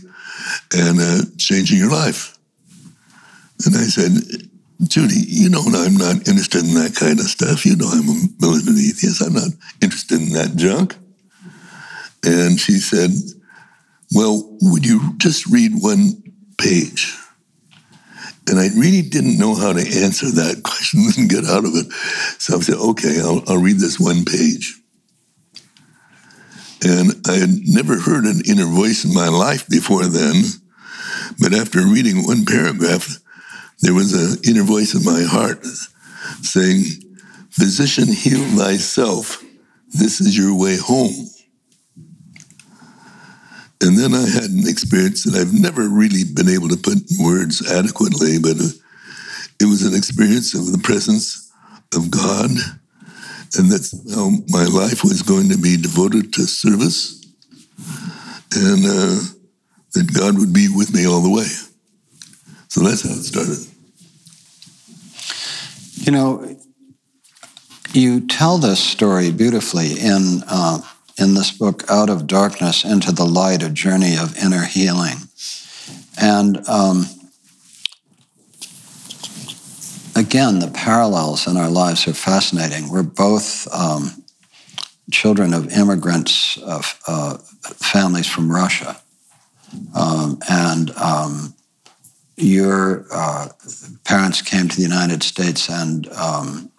and 0.74 1.00
uh, 1.00 1.22
changing 1.38 1.78
your 1.78 1.92
life." 1.92 2.33
And 3.66 3.76
I 3.76 3.84
said, 3.84 4.12
Judy, 4.88 5.24
you 5.28 5.50
know 5.50 5.64
I'm 5.66 5.96
not 5.96 6.28
interested 6.28 6.64
in 6.64 6.74
that 6.76 6.96
kind 6.96 7.20
of 7.20 7.26
stuff. 7.26 7.66
You 7.66 7.76
know 7.76 7.88
I'm 7.88 8.10
a 8.10 8.28
militant 8.40 8.78
atheist. 8.78 9.22
I'm 9.22 9.34
not 9.34 9.52
interested 9.82 10.22
in 10.22 10.34
that 10.34 10.56
junk. 10.56 10.96
And 12.24 12.60
she 12.60 12.74
said, 12.74 13.12
Well, 14.14 14.58
would 14.62 14.86
you 14.86 15.14
just 15.18 15.46
read 15.48 15.72
one 15.76 16.24
page? 16.58 17.16
And 18.50 18.60
I 18.60 18.68
really 18.76 19.02
didn't 19.02 19.38
know 19.38 19.56
how 19.56 19.72
to 19.72 19.80
answer 19.80 20.30
that 20.32 20.62
question 20.64 21.06
and 21.18 21.30
get 21.30 21.46
out 21.46 21.66
of 21.66 21.76
it. 21.76 21.92
So 22.40 22.58
I 22.58 22.60
said, 22.60 22.76
okay, 22.76 23.20
I'll, 23.22 23.44
I'll 23.48 23.62
read 23.62 23.80
this 23.80 24.00
one 24.00 24.26
page. 24.26 24.80
And 26.86 27.14
I 27.28 27.36
had 27.36 27.52
never 27.64 27.98
heard 27.98 28.26
an 28.26 28.42
inner 28.46 28.66
voice 28.66 29.06
in 29.06 29.14
my 29.14 29.30
life 29.30 29.70
before 29.70 30.06
then. 30.06 30.44
But 31.40 31.54
after 31.54 31.80
reading 31.80 32.26
one 32.26 32.46
paragraph, 32.46 33.23
there 33.84 33.94
was 33.94 34.14
an 34.14 34.40
inner 34.48 34.64
voice 34.64 34.96
in 34.96 35.04
my 35.04 35.24
heart 35.24 35.66
saying, 36.42 36.84
Physician, 37.52 38.08
heal 38.08 38.44
thyself. 38.58 39.44
This 39.90 40.22
is 40.22 40.38
your 40.38 40.58
way 40.58 40.78
home. 40.78 41.28
And 43.82 43.98
then 43.98 44.14
I 44.14 44.26
had 44.26 44.50
an 44.50 44.64
experience 44.66 45.24
that 45.26 45.36
I've 45.36 45.54
never 45.54 45.90
really 45.90 46.24
been 46.24 46.48
able 46.48 46.70
to 46.70 46.78
put 46.78 46.94
in 46.94 47.24
words 47.24 47.70
adequately, 47.70 48.40
but 48.40 48.56
it 49.60 49.66
was 49.66 49.84
an 49.84 49.94
experience 49.94 50.54
of 50.54 50.72
the 50.72 50.78
presence 50.78 51.52
of 51.94 52.10
God, 52.10 52.52
and 53.58 53.70
that's 53.70 53.92
how 54.16 54.32
my 54.48 54.64
life 54.64 55.04
was 55.04 55.22
going 55.22 55.50
to 55.50 55.58
be 55.58 55.76
devoted 55.76 56.32
to 56.34 56.48
service, 56.48 57.22
and 58.56 58.86
uh, 58.86 59.20
that 59.94 60.14
God 60.18 60.40
would 60.40 60.54
be 60.54 60.70
with 60.74 60.94
me 60.94 61.06
all 61.06 61.22
the 61.22 61.30
way. 61.30 61.52
So 62.70 62.82
that's 62.82 63.04
how 63.04 63.10
it 63.10 63.24
started. 63.24 63.73
You 66.04 66.12
know, 66.12 66.58
you 67.94 68.28
tell 68.28 68.58
this 68.58 68.82
story 68.82 69.32
beautifully 69.32 69.98
in 70.02 70.44
uh, 70.50 70.82
in 71.18 71.34
this 71.34 71.52
book, 71.52 71.90
Out 71.90 72.10
of 72.10 72.28
Darkness 72.28 72.84
into 72.84 73.14
the 73.14 73.24
Light: 73.24 73.64
A 73.64 73.70
Journey 73.70 74.18
of 74.18 74.36
Inner 74.36 74.66
Healing, 74.66 75.16
and 76.22 76.68
um, 76.68 77.06
again, 80.14 80.60
the 80.60 80.72
parallels 80.74 81.48
in 81.48 81.56
our 81.56 81.70
lives 81.70 82.06
are 82.06 82.14
fascinating. 82.14 82.90
We're 82.90 83.04
both 83.04 83.66
um, 83.74 84.26
children 85.10 85.54
of 85.54 85.72
immigrants 85.72 86.58
of 86.58 87.00
uh, 87.08 87.38
families 87.62 88.28
from 88.28 88.52
Russia, 88.52 89.02
um, 89.96 90.40
and 90.50 90.92
um, 90.98 91.53
your 92.38 93.06
uh, 93.12 93.50
parents 94.04 94.42
came 94.42 94.68
to 94.68 94.76
the 94.76 94.82
United 94.82 95.24
States, 95.24 95.70
and 95.70 96.08
um, 96.14 96.72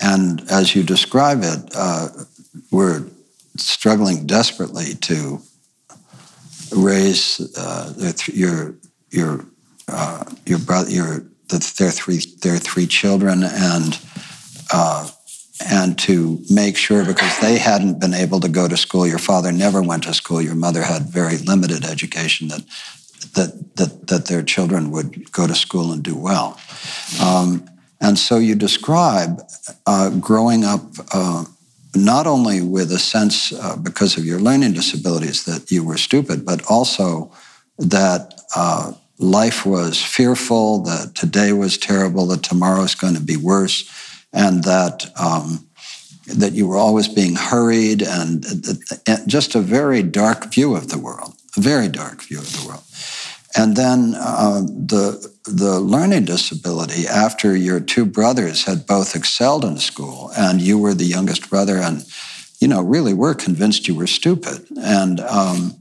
and 0.00 0.42
as 0.50 0.74
you 0.74 0.82
describe 0.82 1.40
it, 1.42 1.70
uh, 1.74 2.08
we're 2.70 3.04
struggling 3.56 4.26
desperately 4.26 4.94
to 4.94 5.40
raise 6.74 7.40
uh, 7.56 7.92
th- 7.94 8.28
your 8.28 8.74
your 9.10 9.44
uh, 9.88 10.24
your 10.46 10.58
brother 10.58 10.90
your 10.90 11.24
the, 11.48 11.74
their 11.78 11.90
three 11.90 12.20
their 12.40 12.58
three 12.58 12.86
children 12.86 13.42
and 13.44 14.00
uh, 14.72 15.08
and 15.70 15.98
to 15.98 16.42
make 16.50 16.76
sure 16.76 17.04
because 17.04 17.38
they 17.40 17.58
hadn't 17.58 18.00
been 18.00 18.14
able 18.14 18.40
to 18.40 18.48
go 18.48 18.66
to 18.66 18.76
school. 18.76 19.06
Your 19.06 19.18
father 19.18 19.52
never 19.52 19.82
went 19.82 20.04
to 20.04 20.14
school. 20.14 20.42
Your 20.42 20.54
mother 20.54 20.82
had 20.82 21.02
very 21.02 21.36
limited 21.36 21.84
education. 21.84 22.48
That 22.48 22.64
that, 23.34 23.76
that, 23.76 24.06
that 24.08 24.26
their 24.26 24.42
children 24.42 24.90
would 24.90 25.32
go 25.32 25.46
to 25.46 25.54
school 25.54 25.92
and 25.92 26.02
do 26.02 26.16
well. 26.16 26.60
Um, 27.20 27.68
and 28.00 28.18
so 28.18 28.38
you 28.38 28.54
describe 28.54 29.40
uh, 29.86 30.10
growing 30.10 30.64
up 30.64 30.82
uh, 31.12 31.44
not 31.94 32.26
only 32.26 32.62
with 32.62 32.90
a 32.90 32.98
sense, 32.98 33.52
uh, 33.52 33.76
because 33.76 34.16
of 34.16 34.24
your 34.24 34.40
learning 34.40 34.72
disabilities, 34.72 35.44
that 35.44 35.70
you 35.70 35.84
were 35.84 35.98
stupid, 35.98 36.44
but 36.44 36.62
also 36.70 37.30
that 37.78 38.40
uh, 38.56 38.92
life 39.18 39.66
was 39.66 40.02
fearful, 40.02 40.82
that 40.82 41.14
today 41.14 41.52
was 41.52 41.76
terrible, 41.76 42.26
that 42.26 42.42
tomorrow 42.42 42.82
is 42.82 42.94
going 42.94 43.14
to 43.14 43.20
be 43.20 43.36
worse, 43.36 43.88
and 44.32 44.64
that. 44.64 45.10
Um, 45.18 45.66
that 46.26 46.52
you 46.52 46.68
were 46.68 46.76
always 46.76 47.08
being 47.08 47.34
hurried, 47.34 48.00
and, 48.00 48.46
and 49.08 49.28
just 49.28 49.56
a 49.56 49.60
very 49.60 50.04
dark 50.04 50.54
view 50.54 50.76
of 50.76 50.88
the 50.88 50.96
world, 50.96 51.34
a 51.56 51.60
very 51.60 51.88
dark 51.88 52.22
view 52.22 52.38
of 52.38 52.52
the 52.52 52.66
world. 52.66 52.84
And 53.54 53.76
then 53.76 54.14
uh, 54.14 54.62
the 54.62 55.30
the 55.44 55.80
learning 55.80 56.24
disability 56.24 57.06
after 57.06 57.56
your 57.56 57.80
two 57.80 58.06
brothers 58.06 58.64
had 58.64 58.86
both 58.86 59.16
excelled 59.16 59.64
in 59.64 59.78
school 59.78 60.30
and 60.36 60.60
you 60.60 60.78
were 60.78 60.94
the 60.94 61.04
youngest 61.04 61.50
brother 61.50 61.76
and 61.78 62.06
you 62.60 62.68
know 62.68 62.80
really 62.80 63.12
were 63.12 63.34
convinced 63.34 63.88
you 63.88 63.94
were 63.96 64.06
stupid 64.06 64.64
and 64.78 65.18
um, 65.20 65.74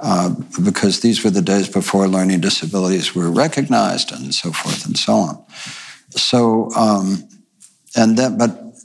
uh, 0.00 0.32
because 0.62 1.00
these 1.00 1.24
were 1.24 1.30
the 1.30 1.42
days 1.42 1.68
before 1.68 2.06
learning 2.06 2.40
disabilities 2.40 3.14
were 3.14 3.30
recognized 3.30 4.12
and 4.12 4.32
so 4.32 4.52
forth 4.52 4.86
and 4.86 4.96
so 4.96 5.14
on. 5.14 5.44
So, 6.10 6.70
um, 6.76 7.28
and 7.96 8.16
that, 8.16 8.38
but 8.38 8.76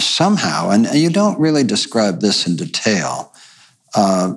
somehow, 0.00 0.70
and 0.70 0.86
you 0.94 1.10
don't 1.10 1.38
really 1.40 1.64
describe 1.64 2.20
this 2.20 2.46
in 2.46 2.54
detail, 2.54 3.32
uh, 3.96 4.34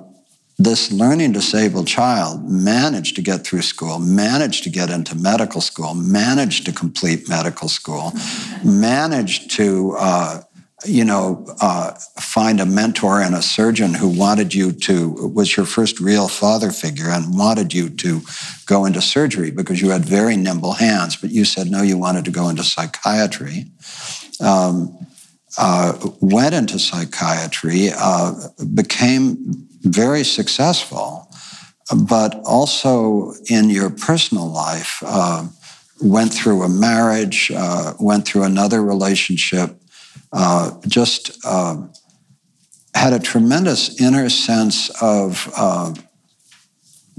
this 0.58 0.90
learning 0.90 1.30
disabled 1.32 1.86
child 1.86 2.48
managed 2.50 3.14
to 3.14 3.22
get 3.22 3.44
through 3.44 3.62
school, 3.62 4.00
managed 4.00 4.64
to 4.64 4.70
get 4.70 4.90
into 4.90 5.14
medical 5.14 5.60
school, 5.60 5.94
managed 5.94 6.66
to 6.66 6.72
complete 6.72 7.28
medical 7.28 7.68
school, 7.68 8.12
managed 8.64 9.52
to, 9.52 9.94
uh, 9.96 10.42
you 10.84 11.04
know, 11.04 11.46
uh, 11.60 11.92
find 12.18 12.60
a 12.60 12.66
mentor 12.66 13.20
and 13.22 13.36
a 13.36 13.42
surgeon 13.42 13.94
who 13.94 14.08
wanted 14.08 14.52
you 14.52 14.72
to, 14.72 15.10
was 15.32 15.56
your 15.56 15.66
first 15.66 16.00
real 16.00 16.26
father 16.26 16.72
figure 16.72 17.08
and 17.08 17.38
wanted 17.38 17.72
you 17.72 17.88
to 17.88 18.20
go 18.66 18.84
into 18.84 19.00
surgery 19.00 19.52
because 19.52 19.80
you 19.80 19.90
had 19.90 20.04
very 20.04 20.36
nimble 20.36 20.72
hands, 20.72 21.14
but 21.14 21.30
you 21.30 21.44
said 21.44 21.68
no, 21.68 21.82
you 21.82 21.96
wanted 21.96 22.24
to 22.24 22.32
go 22.32 22.48
into 22.48 22.64
psychiatry. 22.64 23.66
Um, 24.40 25.06
uh, 25.56 25.98
went 26.20 26.54
into 26.54 26.78
psychiatry, 26.78 27.88
uh, 27.96 28.32
became 28.74 29.67
very 29.92 30.24
successful, 30.24 31.28
but 31.96 32.40
also 32.44 33.32
in 33.48 33.70
your 33.70 33.90
personal 33.90 34.50
life, 34.50 35.02
uh, 35.06 35.46
went 36.00 36.32
through 36.32 36.62
a 36.62 36.68
marriage, 36.68 37.50
uh, 37.54 37.94
went 37.98 38.26
through 38.26 38.44
another 38.44 38.82
relationship, 38.82 39.80
uh, 40.32 40.72
just 40.86 41.38
uh, 41.44 41.76
had 42.94 43.12
a 43.12 43.18
tremendous 43.18 44.00
inner 44.00 44.28
sense 44.28 44.90
of 45.02 45.50
uh, 45.56 45.94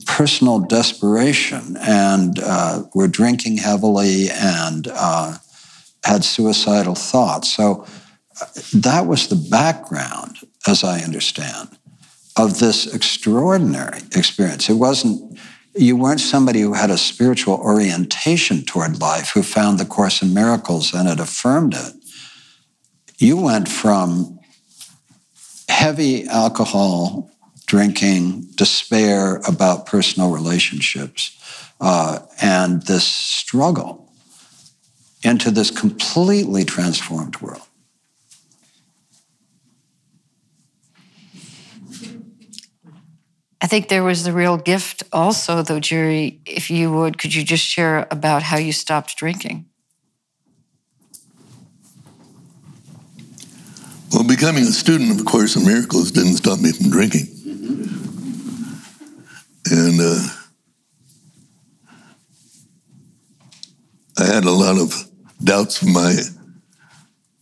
personal 0.05 0.59
desperation 0.59 1.77
and 1.81 2.39
uh, 2.39 2.83
were 2.93 3.07
drinking 3.07 3.57
heavily 3.57 4.29
and 4.29 4.88
had 6.05 6.23
suicidal 6.23 6.95
thoughts. 6.95 7.53
So 7.55 7.85
that 8.73 9.05
was 9.05 9.27
the 9.27 9.47
background, 9.49 10.38
as 10.65 10.83
I 10.83 11.01
understand 11.01 11.78
of 12.38 12.59
this 12.59 12.93
extraordinary 12.93 14.00
experience. 14.15 14.69
It 14.69 14.74
wasn't, 14.74 15.39
you 15.75 15.95
weren't 15.95 16.21
somebody 16.21 16.62
who 16.62 16.74
had 16.74 16.89
a 16.89 16.98
spiritual 16.98 17.55
orientation 17.55 18.63
toward 18.63 19.01
life, 19.01 19.31
who 19.33 19.43
found 19.43 19.79
the 19.79 19.86
Course 19.86 20.21
in 20.21 20.33
Miracles 20.33 20.93
and 20.93 21.09
it 21.09 21.19
affirmed 21.19 21.74
it. 21.74 21.93
You 23.17 23.38
went 23.38 23.67
from 23.67 24.39
heavy 25.67 26.27
alcohol 26.27 27.29
drinking, 27.69 28.41
despair 28.55 29.41
about 29.48 29.86
personal 29.86 30.31
relationships, 30.31 31.38
uh, 31.79 32.19
and 32.41 32.81
this 32.83 33.05
struggle 33.05 34.12
into 35.24 35.51
this 35.51 35.69
completely 35.69 36.65
transformed 36.65 37.39
world. 37.41 37.68
I 43.61 43.67
think 43.67 43.89
there 43.89 44.03
was 44.03 44.23
the 44.23 44.31
real 44.31 44.57
gift 44.57 45.03
also, 45.11 45.61
though, 45.61 45.81
Jerry, 45.81 46.41
if 46.45 46.71
you 46.71 46.91
would, 46.93 47.17
could 47.17 47.35
you 47.35 47.43
just 47.43 47.63
share 47.63 48.07
about 48.09 48.43
how 48.43 48.57
you 48.57 48.71
stopped 48.71 49.17
drinking? 49.17 49.65
Well, 54.13 54.23
becoming 54.23 54.63
a 54.63 54.67
student 54.67 55.11
of 55.11 55.19
A 55.19 55.23
Course 55.23 55.55
in 55.55 55.65
Miracles 55.65 56.11
didn't 56.11 56.37
stop 56.37 56.59
me 56.59 56.71
from 56.71 56.89
drinking. 56.89 57.27
And 59.71 59.99
uh, 60.01 60.27
I 64.17 64.25
had 64.25 64.45
a 64.45 64.51
lot 64.51 64.79
of 64.79 65.10
doubts 65.43 65.77
from 65.77 65.93
my 65.93 66.15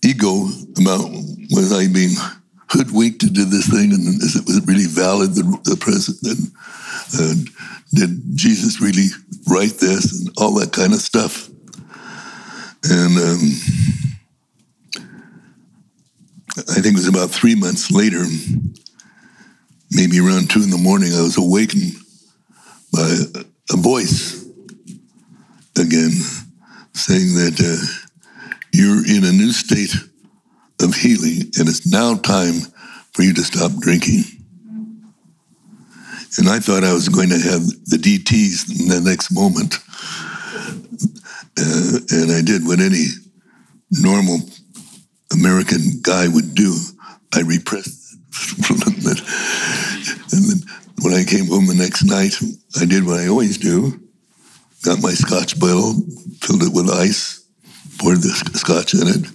ego 0.04 0.48
about 0.78 1.10
was 1.52 1.72
I 1.72 1.88
being 1.88 2.16
hoodwinked 2.70 3.22
to 3.22 3.30
do 3.30 3.46
this 3.46 3.68
thing, 3.68 3.94
and 3.94 4.22
is 4.22 4.36
it 4.36 4.68
really 4.68 4.86
valid, 4.86 5.36
the, 5.36 5.44
the 5.64 5.78
present? 5.78 6.18
And, 6.24 6.52
and 7.20 7.50
did 7.94 8.36
Jesus 8.36 8.82
really 8.82 9.08
write 9.48 9.80
this, 9.80 10.20
and 10.20 10.30
all 10.38 10.54
that 10.60 10.74
kind 10.74 10.94
of 10.94 11.00
stuff? 11.00 11.50
And 12.84 13.18
um, 13.18 13.42
I 16.70 16.82
think 16.82 16.88
it 16.88 16.94
was 16.96 17.08
about 17.08 17.30
three 17.30 17.56
months 17.56 17.92
later, 17.92 18.24
maybe 19.92 20.20
around 20.20 20.50
two 20.50 20.64
in 20.64 20.70
the 20.70 20.78
morning, 20.78 21.14
I 21.14 21.22
was 21.22 21.38
awakened 21.38 21.94
by 22.92 23.16
a 23.72 23.78
voice 23.78 24.46
again 25.78 26.12
saying 26.94 27.36
that 27.36 27.60
uh, 27.60 28.08
you're 28.74 29.06
in 29.06 29.24
a 29.24 29.32
new 29.32 29.52
state 29.52 29.94
of 30.82 30.96
healing, 30.96 31.52
and 31.58 31.68
it's 31.68 31.92
now 31.92 32.16
time 32.16 32.54
for 33.14 33.24
you 33.24 33.34
to 33.34 33.42
stop 33.42 33.72
drinking. 33.80 34.24
And 36.38 36.50
I 36.50 36.60
thought 36.60 36.84
I 36.84 36.94
was 36.94 37.10
going 37.10 37.30
to 37.30 37.40
have 37.40 37.66
the 37.86 37.98
DTs 37.98 38.80
in 38.80 38.88
the 38.90 39.02
next 39.02 39.32
moment. 39.32 39.76
Uh, 41.60 41.98
and 42.12 42.32
I 42.32 42.42
did 42.44 42.68
what 42.68 42.80
any 42.80 43.06
normal 43.92 44.38
American 45.34 45.82
guy 46.04 46.28
would 46.28 46.54
do. 46.54 46.76
I 47.34 47.42
repressed 47.42 47.98
it. 48.04 49.20
and 50.34 50.44
then 50.46 50.60
when 51.02 51.14
I 51.14 51.24
came 51.24 51.48
home 51.48 51.66
the 51.66 51.74
next 51.74 52.04
night, 52.04 52.36
I 52.80 52.86
did 52.86 53.06
what 53.06 53.20
I 53.20 53.28
always 53.28 53.58
do. 53.58 54.00
Got 54.84 55.02
my 55.02 55.12
scotch 55.12 55.60
bottle, 55.60 55.94
filled 56.42 56.64
it 56.64 56.74
with 56.74 56.90
ice, 56.90 57.46
poured 57.98 58.20
the 58.20 58.30
scotch 58.54 58.94
in 58.94 59.08
it, 59.08 59.26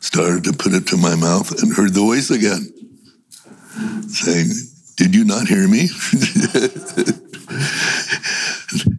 started 0.00 0.44
to 0.44 0.52
put 0.52 0.72
it 0.72 0.86
to 0.88 0.96
my 0.96 1.14
mouth 1.14 1.62
and 1.62 1.74
heard 1.74 1.94
the 1.94 2.00
voice 2.00 2.30
again 2.30 2.72
saying, 4.08 4.48
Did 4.96 5.14
you 5.14 5.24
not 5.24 5.46
hear 5.46 5.68
me? 5.68 5.84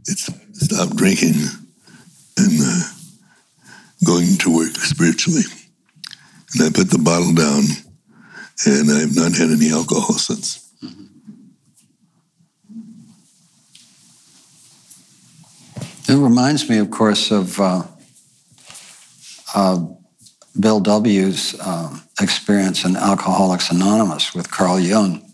it's 0.08 0.30
stop 0.54 0.96
drinking 0.96 1.34
and 2.38 2.60
uh, 2.62 2.84
going 4.06 4.38
to 4.38 4.56
work 4.56 4.76
spiritually. 4.78 5.44
And 6.54 6.64
I 6.64 6.70
put 6.70 6.90
the 6.90 7.00
bottle 7.00 7.34
down 7.34 7.64
and 8.66 8.92
I've 8.92 9.16
not 9.16 9.36
had 9.38 9.50
any 9.50 9.72
alcohol 9.72 10.14
since. 10.14 10.72
It 16.08 16.18
reminds 16.18 16.70
me, 16.70 16.78
of 16.78 16.92
course, 16.92 17.32
of 17.32 17.60
uh, 17.60 17.84
uh, 19.56 19.86
Bill 20.60 20.80
W.'s 20.80 21.60
um, 21.62 22.04
experience 22.20 22.84
in 22.86 22.96
Alcoholics 22.96 23.72
Anonymous 23.72 24.34
with 24.34 24.52
Carl 24.52 24.80
Jung 24.80 25.26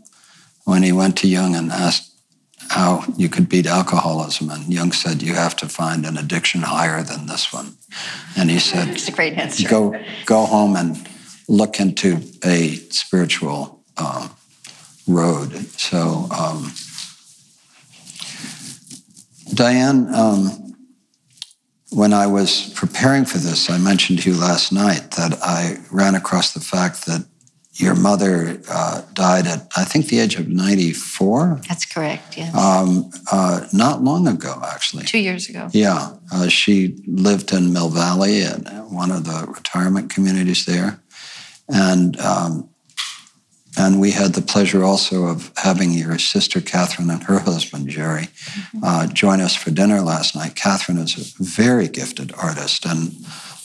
when 0.66 0.84
he 0.84 0.92
went 0.92 1.18
to 1.18 1.28
Jung 1.28 1.56
and 1.56 1.72
asked 1.72 2.14
how 2.70 3.04
you 3.16 3.30
could 3.30 3.48
beat 3.48 3.66
alcoholism. 3.66 4.50
And 4.50 4.72
Jung 4.72 4.92
said, 4.92 5.22
You 5.22 5.34
have 5.34 5.56
to 5.58 5.70
find 5.70 6.06
an 6.06 6.18
addiction 6.18 6.62
higher 6.62 7.02
than 7.04 7.26
this 7.26 7.54
one. 7.54 7.78
And 8.36 8.50
he 8.50 8.60
said, 8.60 8.90
It's 8.90 9.08
a 9.08 9.12
great 9.12 9.34
answer. 9.34 9.68
Go, 9.68 10.00
go 10.26 10.46
home 10.46 10.76
and 10.76 11.08
look 11.48 11.80
into 11.80 12.22
a 12.44 12.76
spiritual 12.90 13.82
um, 13.98 14.32
road. 15.08 15.54
So, 15.80 16.28
um, 16.32 16.74
Diane, 19.54 20.14
um, 20.14 20.67
when 21.92 22.14
I 22.14 22.28
was 22.28 22.72
preparing 22.76 23.26
for 23.26 23.38
this, 23.38 23.70
I 23.70 23.78
mentioned 23.78 24.20
to 24.20 24.32
you 24.32 24.38
last 24.38 24.72
night 24.72 25.12
that 25.12 25.38
I 25.42 25.78
ran 25.92 26.16
across 26.16 26.54
the 26.54 26.60
fact 26.60 27.06
that 27.06 27.26
your 27.74 27.96
mother 27.96 28.60
uh, 28.70 29.04
died 29.14 29.46
at, 29.46 29.68
I 29.78 29.84
think, 29.84 30.08
the 30.08 30.20
age 30.20 30.36
of 30.36 30.48
94. 30.48 31.62
That's 31.68 31.86
correct, 31.86 32.36
yes. 32.36 32.56
Um, 32.56 33.12
uh, 33.32 33.68
not 33.72 34.04
long 34.04 34.28
ago, 34.28 34.60
actually. 34.66 35.06
Two 35.06 35.20
years 35.20 35.48
ago. 35.48 35.70
Yeah. 35.74 36.16
Uh, 36.32 36.48
she 36.48 36.98
lived 37.06 37.54
in 37.54 37.72
Mill 37.72 37.90
Valley 37.90 38.42
at 38.42 38.90
one 38.90 39.12
of 39.12 39.26
the 39.26 39.46
retirement 39.48 40.10
communities 40.10 40.66
there. 40.66 41.00
And 41.70 42.20
um, 42.20 42.70
and 43.78 44.00
we 44.02 44.12
had 44.12 44.34
the 44.34 44.42
pleasure 44.42 44.84
also 44.84 45.26
of 45.26 45.52
having 45.58 45.92
your 45.92 46.18
sister 46.18 46.60
Catherine 46.60 47.10
and 47.10 47.24
her 47.24 47.40
husband 47.40 47.88
Jerry 47.88 48.24
mm-hmm. 48.24 48.84
uh, 48.84 49.08
join 49.08 49.40
us 49.40 49.56
for 49.56 49.72
dinner 49.72 50.02
last 50.02 50.36
night. 50.36 50.56
Catherine 50.56 50.98
is 50.98 51.16
a 51.18 51.44
very 51.44 51.88
gifted 51.88 52.34
artist 52.34 52.86
and 52.86 53.16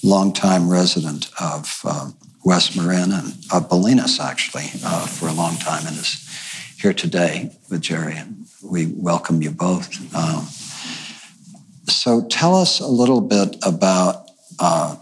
longtime 0.02 0.68
resident 0.68 1.30
of 1.40 1.80
uh, 1.84 2.10
West 2.44 2.76
Marin 2.76 3.12
and 3.12 3.28
of 3.52 3.68
Bolinas, 3.68 4.20
actually, 4.20 4.66
uh, 4.84 5.06
for 5.06 5.28
a 5.28 5.32
long 5.32 5.56
time, 5.56 5.86
and 5.86 5.96
is 5.96 6.28
here 6.78 6.92
today 6.92 7.50
with 7.70 7.80
Jerry. 7.80 8.16
And 8.16 8.46
we 8.62 8.86
welcome 8.86 9.42
you 9.42 9.50
both. 9.50 9.88
Um, 10.14 10.46
so, 11.88 12.26
tell 12.28 12.56
us 12.56 12.80
a 12.80 12.86
little 12.86 13.20
bit 13.20 13.56
about 13.64 14.30
uh, 14.58 14.96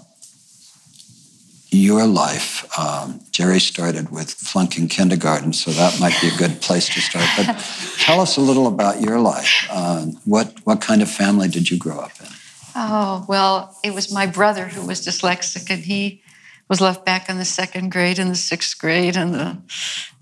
your 1.71 2.07
life. 2.07 2.67
Um, 2.79 3.21
Jerry 3.31 3.61
started 3.61 4.11
with 4.11 4.31
flunking 4.31 4.89
kindergarten, 4.89 5.53
so 5.53 5.71
that 5.71 6.01
might 6.01 6.21
be 6.21 6.29
a 6.29 6.37
good 6.37 6.61
place 6.61 6.89
to 6.89 7.01
start. 7.01 7.27
But 7.37 7.59
tell 7.99 8.21
us 8.21 8.37
a 8.37 8.41
little 8.41 8.67
about 8.67 9.01
your 9.01 9.21
life. 9.21 9.67
Uh, 9.71 10.07
what 10.25 10.55
what 10.65 10.81
kind 10.81 11.03
of 11.03 11.11
family 11.11 11.49
did 11.49 11.71
you 11.71 11.79
grow 11.79 11.99
up 11.99 12.13
in? 12.21 12.27
Oh 12.75 13.25
well, 13.29 13.77
it 13.85 13.95
was 13.95 14.13
my 14.13 14.27
brother 14.27 14.67
who 14.67 14.87
was 14.87 15.07
dyslexic, 15.07 15.71
and 15.71 15.85
he 15.85 16.23
was 16.69 16.81
left 16.81 17.05
back 17.05 17.29
in 17.29 17.39
the 17.39 17.45
second 17.45 17.91
grade 17.91 18.19
and 18.19 18.31
the 18.31 18.37
sixth 18.37 18.79
grade 18.79 19.17
and 19.17 19.35
the 19.35 19.59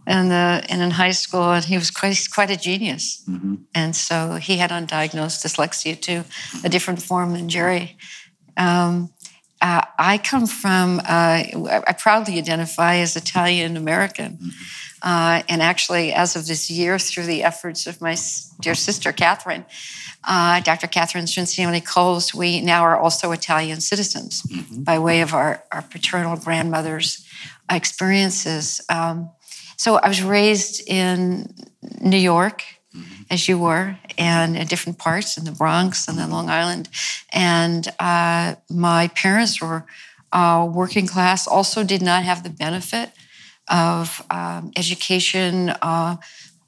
and 0.07 0.31
the 0.31 0.65
and 0.69 0.83
in 0.83 0.91
high 0.91 1.11
school, 1.13 1.53
and 1.53 1.65
he 1.65 1.77
was 1.77 1.91
quite 1.91 2.19
quite 2.33 2.51
a 2.51 2.57
genius. 2.57 3.23
Mm-hmm. 3.29 3.57
And 3.75 3.95
so 3.95 4.35
he 4.35 4.57
had 4.57 4.71
undiagnosed 4.71 5.45
dyslexia 5.45 6.01
too, 6.01 6.25
a 6.65 6.69
different 6.69 7.03
form 7.03 7.33
than 7.33 7.49
Jerry. 7.49 7.97
Um, 8.57 9.11
uh, 9.61 9.83
I 9.99 10.19
come 10.19 10.47
from, 10.47 11.01
uh, 11.01 11.43
I 11.87 11.95
proudly 11.99 12.39
identify 12.39 12.97
as 12.97 13.17
Italian 13.17 13.77
American. 13.77 14.33
Mm-hmm. 14.33 14.49
Uh, 15.01 15.43
and 15.49 15.63
actually, 15.63 16.13
as 16.13 16.37
of 16.37 16.47
this 16.47 16.71
year, 16.71 16.99
through 16.99 17.27
the 17.27 17.43
efforts 17.43 17.87
of 17.87 18.01
my 18.01 18.17
dear 18.61 18.75
sister, 18.75 19.13
Catherine, 19.13 19.65
uh, 20.25 20.61
Dr. 20.61 20.89
Catherine 20.89 21.27
Cirincione 21.27 21.85
Coles, 21.85 22.35
we 22.35 22.61
now 22.61 22.83
are 22.83 22.99
also 22.99 23.31
Italian 23.33 23.81
citizens 23.81 24.43
mm-hmm. 24.43 24.83
by 24.83 24.99
way 24.99 25.21
of 25.21 25.35
our, 25.35 25.63
our 25.71 25.83
paternal 25.83 26.37
grandmother's 26.37 27.25
experiences. 27.71 28.81
Um, 28.89 29.31
so 29.77 29.97
I 29.97 30.09
was 30.09 30.23
raised 30.23 30.83
in 30.89 31.55
New 32.01 32.17
York 32.17 32.65
as 33.31 33.49
you 33.49 33.59
were, 33.59 33.97
and 34.19 34.57
in 34.57 34.67
different 34.67 34.99
parts 34.99 35.39
in 35.39 35.45
the 35.45 35.53
Bronx 35.53 36.09
and 36.09 36.19
then 36.19 36.31
Long 36.31 36.51
Island. 36.51 36.89
And 37.33 37.89
uh, 37.99 38.57
my 38.69 39.09
parents 39.09 39.63
were 39.63 39.87
uh, 40.33 40.69
working 40.71 41.07
class, 41.07 41.47
also 41.47 41.85
did 41.85 42.03
not 42.03 42.25
have 42.25 42.43
the 42.43 42.51
benefit 42.51 43.11
of 43.69 44.23
um, 44.31 44.73
education. 44.77 45.71
Uh, 45.71 46.17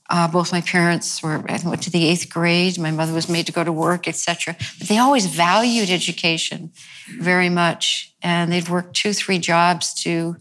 uh 0.08 0.28
both 0.28 0.52
my 0.52 0.60
parents 0.60 1.22
were 1.22 1.38
went 1.38 1.82
to 1.82 1.90
the 1.90 2.06
eighth 2.06 2.30
grade. 2.30 2.78
My 2.78 2.90
mother 2.90 3.12
was 3.12 3.28
made 3.28 3.46
to 3.46 3.52
go 3.52 3.64
to 3.64 3.72
work, 3.72 4.08
etc. 4.08 4.56
But 4.78 4.88
they 4.88 4.98
always 4.98 5.26
valued 5.26 5.90
education 5.90 6.72
very 7.18 7.48
much, 7.48 8.14
and 8.22 8.50
they'd 8.50 8.68
work 8.68 8.92
two, 8.92 9.12
three 9.12 9.38
jobs 9.38 9.94
to 10.02 10.36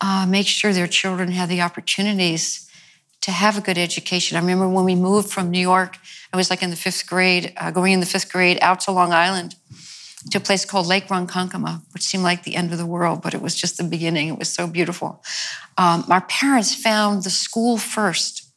uh, 0.00 0.26
make 0.28 0.46
sure 0.46 0.72
their 0.72 0.88
children 0.88 1.30
had 1.30 1.48
the 1.48 1.62
opportunities 1.62 2.68
to 3.22 3.30
have 3.30 3.56
a 3.56 3.60
good 3.60 3.78
education. 3.78 4.36
I 4.36 4.40
remember 4.40 4.68
when 4.68 4.84
we 4.84 4.94
moved 4.94 5.30
from 5.30 5.50
New 5.50 5.60
York, 5.60 5.96
I 6.32 6.36
was 6.36 6.50
like 6.50 6.62
in 6.62 6.70
the 6.70 6.76
fifth 6.76 7.06
grade, 7.06 7.52
uh, 7.56 7.70
going 7.70 7.92
in 7.92 8.00
the 8.00 8.06
fifth 8.06 8.32
grade 8.32 8.58
out 8.62 8.80
to 8.80 8.92
Long 8.92 9.12
Island 9.12 9.54
to 10.30 10.38
a 10.38 10.40
place 10.40 10.64
called 10.64 10.86
Lake 10.86 11.08
Ronkonkoma, 11.08 11.82
which 11.92 12.02
seemed 12.02 12.24
like 12.24 12.44
the 12.44 12.54
end 12.54 12.72
of 12.72 12.78
the 12.78 12.86
world, 12.86 13.22
but 13.22 13.34
it 13.34 13.42
was 13.42 13.54
just 13.54 13.76
the 13.76 13.84
beginning. 13.84 14.28
It 14.28 14.38
was 14.38 14.48
so 14.48 14.66
beautiful. 14.66 15.22
Um, 15.76 16.04
our 16.08 16.20
parents 16.22 16.74
found 16.74 17.24
the 17.24 17.30
school 17.30 17.76
first 17.76 18.48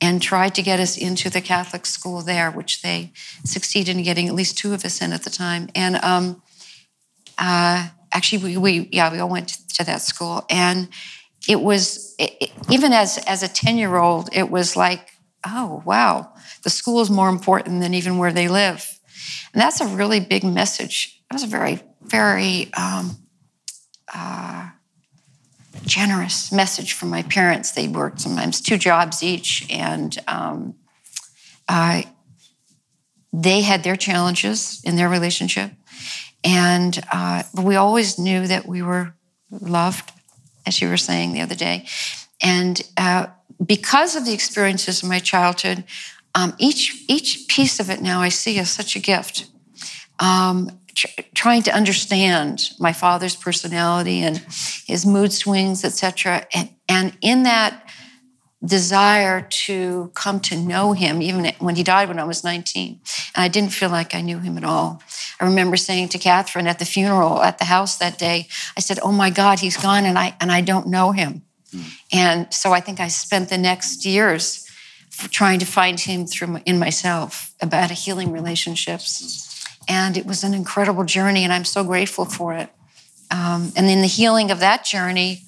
and 0.00 0.20
tried 0.20 0.54
to 0.56 0.62
get 0.62 0.80
us 0.80 0.96
into 0.96 1.30
the 1.30 1.40
Catholic 1.40 1.86
school 1.86 2.22
there, 2.22 2.50
which 2.50 2.82
they 2.82 3.12
succeeded 3.44 3.96
in 3.96 4.02
getting 4.02 4.28
at 4.28 4.34
least 4.34 4.58
two 4.58 4.72
of 4.74 4.84
us 4.84 5.00
in 5.00 5.12
at 5.12 5.22
the 5.22 5.30
time. 5.30 5.68
And 5.74 5.96
um, 5.96 6.42
uh, 7.38 7.88
actually, 8.12 8.42
we, 8.42 8.56
we, 8.56 8.88
yeah, 8.92 9.12
we 9.12 9.18
all 9.18 9.28
went 9.28 9.58
to 9.74 9.84
that 9.84 10.02
school. 10.02 10.44
And 10.50 10.88
it 11.48 11.60
was 11.60 12.14
it, 12.18 12.50
even 12.70 12.92
as 12.92 13.18
as 13.26 13.42
a 13.42 13.48
10 13.48 13.78
year 13.78 13.96
old 13.96 14.28
it 14.32 14.50
was 14.50 14.76
like 14.76 15.10
oh 15.46 15.82
wow 15.84 16.32
the 16.62 16.70
school 16.70 17.00
is 17.00 17.10
more 17.10 17.28
important 17.28 17.80
than 17.80 17.94
even 17.94 18.18
where 18.18 18.32
they 18.32 18.48
live. 18.48 18.98
And 19.52 19.60
that's 19.60 19.80
a 19.80 19.86
really 19.86 20.20
big 20.20 20.44
message. 20.44 21.22
That 21.28 21.34
was 21.34 21.42
a 21.42 21.48
very 21.48 21.80
very 22.02 22.72
um, 22.74 23.16
uh, 24.12 24.70
generous 25.86 26.50
message 26.50 26.94
from 26.94 27.10
my 27.10 27.22
parents. 27.22 27.72
They 27.72 27.86
worked 27.88 28.20
sometimes 28.20 28.60
two 28.60 28.78
jobs 28.78 29.22
each 29.22 29.66
and 29.70 30.16
um, 30.26 30.74
they 33.32 33.62
had 33.62 33.82
their 33.82 33.96
challenges 33.96 34.80
in 34.84 34.96
their 34.96 35.08
relationship. 35.08 35.70
And 36.42 36.98
uh, 37.12 37.42
we 37.54 37.76
always 37.76 38.18
knew 38.18 38.46
that 38.46 38.66
we 38.66 38.82
were 38.82 39.14
loved 39.50 40.10
as 40.66 40.80
you 40.80 40.88
were 40.88 40.96
saying 40.96 41.32
the 41.32 41.40
other 41.40 41.54
day. 41.54 41.86
And 42.42 42.80
uh, 42.96 43.26
because 43.64 44.16
of 44.16 44.24
the 44.24 44.32
experiences 44.32 45.02
of 45.02 45.08
my 45.08 45.18
childhood, 45.18 45.84
um, 46.34 46.54
each 46.58 47.04
each 47.08 47.48
piece 47.48 47.80
of 47.80 47.90
it 47.90 48.00
now 48.00 48.20
I 48.20 48.28
see 48.28 48.58
as 48.58 48.70
such 48.70 48.96
a 48.96 49.00
gift. 49.00 49.46
Um, 50.18 50.80
tr- 50.94 51.22
trying 51.34 51.62
to 51.62 51.74
understand 51.74 52.70
my 52.78 52.92
father's 52.92 53.36
personality 53.36 54.20
and 54.20 54.38
his 54.86 55.06
mood 55.06 55.32
swings, 55.32 55.84
etc. 55.84 56.46
And, 56.54 56.70
and 56.88 57.16
in 57.20 57.44
that 57.44 57.88
desire 58.64 59.40
to 59.40 60.10
come 60.14 60.38
to 60.38 60.56
know 60.56 60.92
him, 60.92 61.22
even 61.22 61.50
when 61.60 61.76
he 61.76 61.82
died 61.82 62.08
when 62.08 62.18
I 62.18 62.24
was 62.24 62.44
19. 62.44 63.00
And 63.34 63.42
I 63.42 63.48
didn't 63.48 63.72
feel 63.72 63.88
like 63.88 64.14
I 64.14 64.20
knew 64.20 64.38
him 64.38 64.58
at 64.58 64.64
all. 64.64 65.02
I 65.40 65.46
remember 65.46 65.76
saying 65.76 66.10
to 66.10 66.18
Catherine 66.18 66.66
at 66.66 66.78
the 66.78 66.84
funeral 66.84 67.42
at 67.42 67.58
the 67.58 67.64
house 67.64 67.96
that 67.96 68.18
day, 68.18 68.48
I 68.76 68.80
said, 68.80 68.98
Oh 69.02 69.12
my 69.12 69.30
God, 69.30 69.60
he's 69.60 69.78
gone 69.78 70.04
and 70.04 70.18
I, 70.18 70.36
and 70.40 70.52
I 70.52 70.60
don't 70.60 70.88
know 70.88 71.12
him. 71.12 71.42
Mm. 71.74 71.92
And 72.12 72.54
so 72.54 72.72
I 72.72 72.80
think 72.80 73.00
I 73.00 73.08
spent 73.08 73.48
the 73.48 73.56
next 73.56 74.04
years 74.04 74.69
trying 75.28 75.58
to 75.58 75.66
find 75.66 76.00
him 76.00 76.26
through 76.26 76.60
in 76.66 76.78
myself 76.78 77.54
about 77.60 77.90
healing 77.90 78.32
relationships. 78.32 79.66
And 79.88 80.16
it 80.16 80.26
was 80.26 80.44
an 80.44 80.54
incredible 80.54 81.04
journey, 81.04 81.44
and 81.44 81.52
I'm 81.52 81.64
so 81.64 81.82
grateful 81.84 82.24
for 82.24 82.54
it. 82.54 82.70
Um, 83.30 83.72
and 83.76 83.88
in 83.88 84.00
the 84.00 84.08
healing 84.08 84.50
of 84.50 84.60
that 84.60 84.84
journey, 84.84 85.42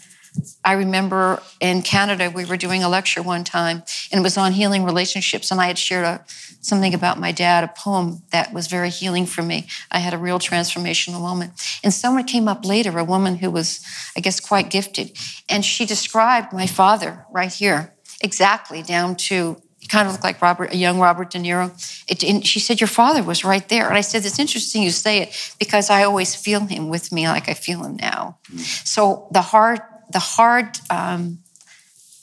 I 0.64 0.72
remember 0.72 1.42
in 1.60 1.82
Canada, 1.82 2.32
we 2.34 2.44
were 2.44 2.56
doing 2.56 2.82
a 2.82 2.88
lecture 2.88 3.22
one 3.22 3.44
time, 3.44 3.82
and 4.10 4.20
it 4.20 4.22
was 4.22 4.38
on 4.38 4.52
healing 4.52 4.84
relationships. 4.84 5.50
And 5.50 5.60
I 5.60 5.66
had 5.66 5.78
shared 5.78 6.06
a, 6.06 6.24
something 6.60 6.94
about 6.94 7.20
my 7.20 7.32
dad, 7.32 7.64
a 7.64 7.68
poem 7.68 8.22
that 8.30 8.52
was 8.52 8.66
very 8.66 8.88
healing 8.88 9.26
for 9.26 9.42
me. 9.42 9.66
I 9.90 9.98
had 9.98 10.14
a 10.14 10.18
real 10.18 10.38
transformational 10.38 11.20
moment. 11.20 11.52
And 11.84 11.92
someone 11.92 12.24
came 12.24 12.48
up 12.48 12.64
later, 12.64 12.98
a 12.98 13.04
woman 13.04 13.36
who 13.36 13.50
was, 13.50 13.84
I 14.16 14.20
guess, 14.20 14.40
quite 14.40 14.70
gifted, 14.70 15.12
and 15.48 15.64
she 15.64 15.84
described 15.84 16.52
my 16.52 16.66
father 16.66 17.26
right 17.30 17.52
here, 17.52 17.92
exactly 18.22 18.82
down 18.82 19.16
to 19.16 19.60
he 19.82 19.88
kind 19.88 20.06
of 20.06 20.12
looked 20.12 20.22
like 20.22 20.40
Robert, 20.40 20.72
a 20.72 20.76
young 20.76 21.00
Robert 21.00 21.30
De 21.30 21.38
Niro. 21.38 21.72
It, 22.06 22.46
she 22.46 22.60
said, 22.60 22.80
Your 22.80 22.86
father 22.86 23.20
was 23.20 23.44
right 23.44 23.68
there. 23.68 23.88
And 23.88 23.98
I 23.98 24.00
said, 24.00 24.24
It's 24.24 24.38
interesting 24.38 24.80
you 24.84 24.90
say 24.90 25.22
it 25.22 25.54
because 25.58 25.90
I 25.90 26.04
always 26.04 26.36
feel 26.36 26.60
him 26.60 26.88
with 26.88 27.10
me 27.10 27.26
like 27.26 27.48
I 27.48 27.54
feel 27.54 27.82
him 27.82 27.96
now. 27.96 28.38
Mm. 28.52 28.60
So 28.86 29.26
the 29.32 29.42
hard 29.42 29.80
the 30.12 30.20
hard 30.20 30.78
um, 30.88 31.40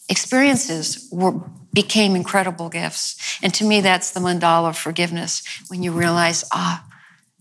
experiences 0.07 1.09
were 1.11 1.33
became 1.73 2.15
incredible 2.15 2.69
gifts. 2.69 3.39
And 3.43 3.53
to 3.55 3.65
me, 3.65 3.81
that's 3.81 4.11
the 4.11 4.21
mandala 4.21 4.69
of 4.69 4.77
forgiveness 4.77 5.43
when 5.67 5.83
you 5.83 5.91
realize, 5.91 6.45
ah, 6.53 6.83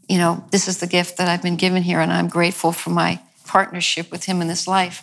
you 0.08 0.18
know, 0.18 0.44
this 0.50 0.66
is 0.66 0.78
the 0.78 0.86
gift 0.86 1.18
that 1.18 1.28
I've 1.28 1.42
been 1.42 1.56
given 1.56 1.82
here, 1.82 2.00
and 2.00 2.12
I'm 2.12 2.28
grateful 2.28 2.72
for 2.72 2.90
my 2.90 3.20
partnership 3.48 4.10
with 4.10 4.24
him 4.24 4.40
in 4.40 4.48
this 4.48 4.68
life. 4.68 5.02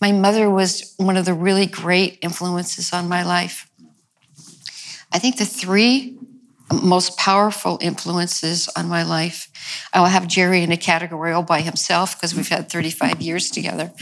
My 0.00 0.12
mother 0.12 0.50
was 0.50 0.94
one 0.98 1.16
of 1.16 1.24
the 1.24 1.34
really 1.34 1.66
great 1.66 2.18
influences 2.20 2.92
on 2.92 3.08
my 3.08 3.22
life. 3.22 3.70
I 5.12 5.18
think 5.18 5.38
the 5.38 5.46
three 5.46 6.18
most 6.72 7.16
powerful 7.16 7.78
influences 7.80 8.68
on 8.76 8.88
my 8.88 9.02
life. 9.02 9.48
I'll 9.92 10.06
have 10.06 10.26
Jerry 10.26 10.62
in 10.62 10.72
a 10.72 10.76
category 10.76 11.32
all 11.32 11.42
by 11.42 11.60
himself 11.60 12.16
because 12.16 12.34
we've 12.34 12.48
had 12.48 12.70
35 12.70 13.22
years 13.22 13.50
together 13.50 13.92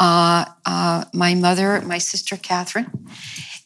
uh, 0.00 0.46
uh, 0.64 1.04
my 1.12 1.34
mother, 1.34 1.80
my 1.82 1.98
sister 1.98 2.36
Catherine, 2.36 2.90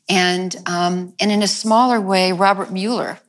and 0.09 0.55
um, 0.67 1.15
and 1.21 1.31
in 1.31 1.43
a 1.43 1.47
smaller 1.47 2.01
way, 2.01 2.33
Robert 2.33 2.73
Muller. 2.73 3.21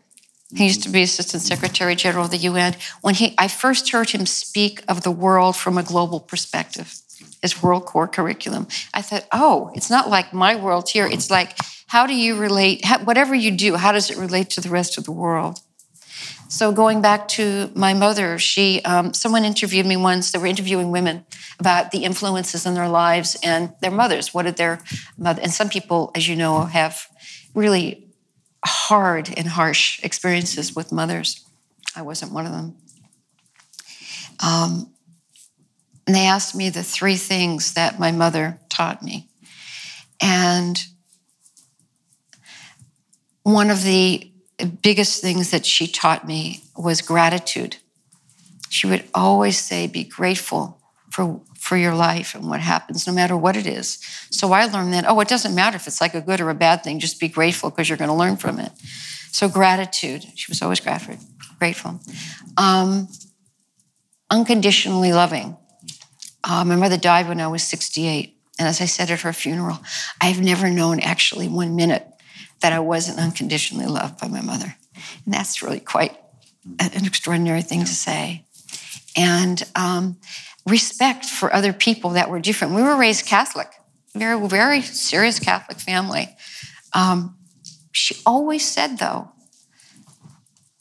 He 0.55 0.65
used 0.65 0.83
to 0.83 0.89
be 0.89 1.01
Assistant 1.01 1.43
Secretary 1.43 1.95
General 1.95 2.25
of 2.25 2.31
the 2.31 2.37
UN. 2.37 2.75
When 3.01 3.15
he, 3.15 3.35
I 3.37 3.47
first 3.47 3.91
heard 3.91 4.11
him 4.11 4.25
speak 4.25 4.81
of 4.87 5.03
the 5.03 5.11
world 5.11 5.55
from 5.55 5.77
a 5.77 5.83
global 5.83 6.19
perspective, 6.19 6.95
his 7.41 7.61
World 7.61 7.85
Core 7.85 8.07
curriculum, 8.07 8.67
I 8.93 9.01
thought, 9.01 9.27
oh, 9.31 9.71
it's 9.75 9.89
not 9.89 10.09
like 10.09 10.33
my 10.33 10.55
world 10.55 10.89
here. 10.89 11.07
It's 11.07 11.29
like, 11.29 11.57
how 11.87 12.07
do 12.07 12.15
you 12.15 12.37
relate? 12.37 12.85
How, 12.85 12.99
whatever 13.03 13.35
you 13.35 13.51
do, 13.51 13.75
how 13.75 13.91
does 13.91 14.09
it 14.09 14.17
relate 14.17 14.49
to 14.51 14.61
the 14.61 14.69
rest 14.69 14.97
of 14.97 15.03
the 15.03 15.11
world? 15.11 15.59
So 16.47 16.71
going 16.71 17.01
back 17.01 17.27
to 17.29 17.69
my 17.75 17.93
mother, 17.93 18.39
she 18.39 18.81
um, 18.83 19.13
someone 19.13 19.43
interviewed 19.43 19.85
me 19.85 19.97
once. 19.97 20.31
They 20.31 20.39
were 20.39 20.45
interviewing 20.45 20.91
women 20.91 21.25
about 21.59 21.91
the 21.91 22.03
influences 22.05 22.65
in 22.65 22.75
their 22.75 22.87
lives 22.87 23.35
and 23.43 23.73
their 23.81 23.91
mothers. 23.91 24.33
What 24.33 24.43
did 24.43 24.55
their 24.55 24.79
mother? 25.17 25.41
And 25.41 25.51
some 25.51 25.69
people, 25.69 26.11
as 26.15 26.27
you 26.27 26.35
know, 26.35 26.63
have 26.63 27.07
really 27.53 28.04
hard 28.65 29.33
and 29.35 29.47
harsh 29.47 30.03
experiences 30.03 30.75
with 30.75 30.91
mothers. 30.91 31.45
I 31.95 32.01
wasn't 32.01 32.33
one 32.33 32.45
of 32.45 32.51
them. 32.51 32.75
Um, 34.39 34.91
and 36.07 36.15
they 36.15 36.25
asked 36.25 36.55
me 36.55 36.69
the 36.69 36.83
three 36.83 37.15
things 37.15 37.73
that 37.73 37.99
my 37.99 38.11
mother 38.11 38.59
taught 38.69 39.01
me, 39.01 39.27
and 40.21 40.79
one 43.43 43.69
of 43.69 43.83
the 43.83 44.31
biggest 44.81 45.21
things 45.21 45.51
that 45.51 45.65
she 45.65 45.87
taught 45.87 46.27
me 46.27 46.63
was 46.77 47.01
gratitude. 47.01 47.77
She 48.69 48.87
would 48.87 49.03
always 49.13 49.59
say, 49.59 49.87
Be 49.87 50.03
grateful 50.03 50.79
for 51.09 51.41
for 51.65 51.77
your 51.77 51.95
life 51.95 52.35
and 52.35 52.47
what 52.47 52.59
happens, 52.59 53.07
no 53.07 53.13
matter 53.13 53.35
what 53.35 53.57
it 53.57 53.65
is. 53.65 53.97
So 54.29 54.51
I 54.51 54.67
learned 54.67 54.93
that, 54.93 55.05
oh, 55.07 55.19
it 55.19 55.27
doesn't 55.27 55.55
matter 55.55 55.75
if 55.77 55.87
it's 55.87 55.99
like 55.99 56.13
a 56.13 56.21
good 56.21 56.39
or 56.39 56.51
a 56.51 56.53
bad 56.53 56.83
thing, 56.83 56.99
just 56.99 57.19
be 57.19 57.27
grateful 57.27 57.71
because 57.71 57.89
you're 57.89 57.97
going 57.97 58.11
to 58.11 58.13
learn 58.13 58.37
from 58.37 58.59
it. 58.59 58.71
So 59.31 59.49
gratitude, 59.49 60.23
she 60.35 60.51
was 60.51 60.61
always 60.61 60.79
grateful. 60.79 61.99
Um, 62.55 63.07
unconditionally 64.29 65.11
loving. 65.11 65.57
Uh, 66.43 66.63
my 66.65 66.75
mother 66.75 66.97
died 66.97 67.27
when 67.27 67.41
I 67.41 67.47
was 67.47 67.63
68. 67.63 68.37
And 68.59 68.67
as 68.67 68.79
I 68.79 68.85
said 68.85 69.09
at 69.09 69.21
her 69.21 69.33
funeral, 69.33 69.79
I've 70.21 70.39
never 70.39 70.69
known 70.69 70.99
actually 70.99 71.47
one 71.47 71.75
minute 71.75 72.05
that 72.59 72.73
I 72.73 72.79
wasn't 72.79 73.17
unconditionally 73.17 73.87
loved 73.87 74.19
by 74.19 74.27
my 74.27 74.41
mother. 74.41 74.75
And 75.25 75.33
that's 75.33 75.63
really 75.63 75.79
quite 75.79 76.15
an 76.77 77.05
extraordinary 77.05 77.63
thing 77.63 77.79
to 77.79 77.95
say. 77.95 78.45
And 79.17 79.63
um, 79.75 80.17
respect 80.65 81.25
for 81.25 81.53
other 81.53 81.73
people 81.73 82.11
that 82.11 82.29
were 82.29 82.39
different. 82.39 82.73
We 82.73 82.81
were 82.81 82.95
raised 82.95 83.25
Catholic, 83.25 83.69
very, 84.13 84.47
very 84.47 84.81
serious 84.81 85.39
Catholic 85.39 85.79
family. 85.79 86.35
Um, 86.93 87.37
she 87.91 88.15
always 88.25 88.67
said, 88.67 88.97
though, 88.97 89.31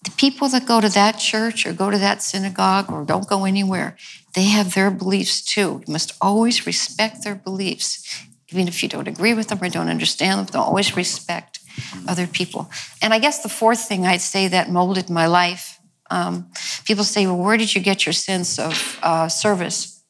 the 0.04 0.10
people 0.12 0.48
that 0.48 0.66
go 0.66 0.80
to 0.80 0.88
that 0.90 1.12
church 1.18 1.66
or 1.66 1.72
go 1.72 1.90
to 1.90 1.98
that 1.98 2.22
synagogue 2.22 2.90
or 2.90 3.04
don't 3.04 3.28
go 3.28 3.44
anywhere, 3.44 3.96
they 4.34 4.44
have 4.44 4.74
their 4.74 4.90
beliefs 4.90 5.42
too. 5.42 5.82
You 5.86 5.92
must 5.92 6.12
always 6.20 6.66
respect 6.66 7.24
their 7.24 7.34
beliefs. 7.34 8.24
Even 8.50 8.68
if 8.68 8.82
you 8.82 8.88
don't 8.88 9.08
agree 9.08 9.34
with 9.34 9.48
them 9.48 9.62
or 9.62 9.68
don't 9.68 9.88
understand 9.88 10.48
them, 10.48 10.60
always 10.60 10.96
respect 10.96 11.60
other 12.06 12.26
people. 12.26 12.70
And 13.02 13.14
I 13.14 13.18
guess 13.18 13.42
the 13.42 13.48
fourth 13.48 13.88
thing 13.88 14.06
I'd 14.06 14.20
say 14.20 14.48
that 14.48 14.70
molded 14.70 15.08
my 15.10 15.26
life 15.26 15.73
um, 16.14 16.50
people 16.84 17.04
say, 17.04 17.26
well, 17.26 17.36
where 17.36 17.56
did 17.56 17.74
you 17.74 17.80
get 17.80 18.06
your 18.06 18.12
sense 18.12 18.58
of 18.58 18.98
uh, 19.02 19.28
service? 19.28 20.02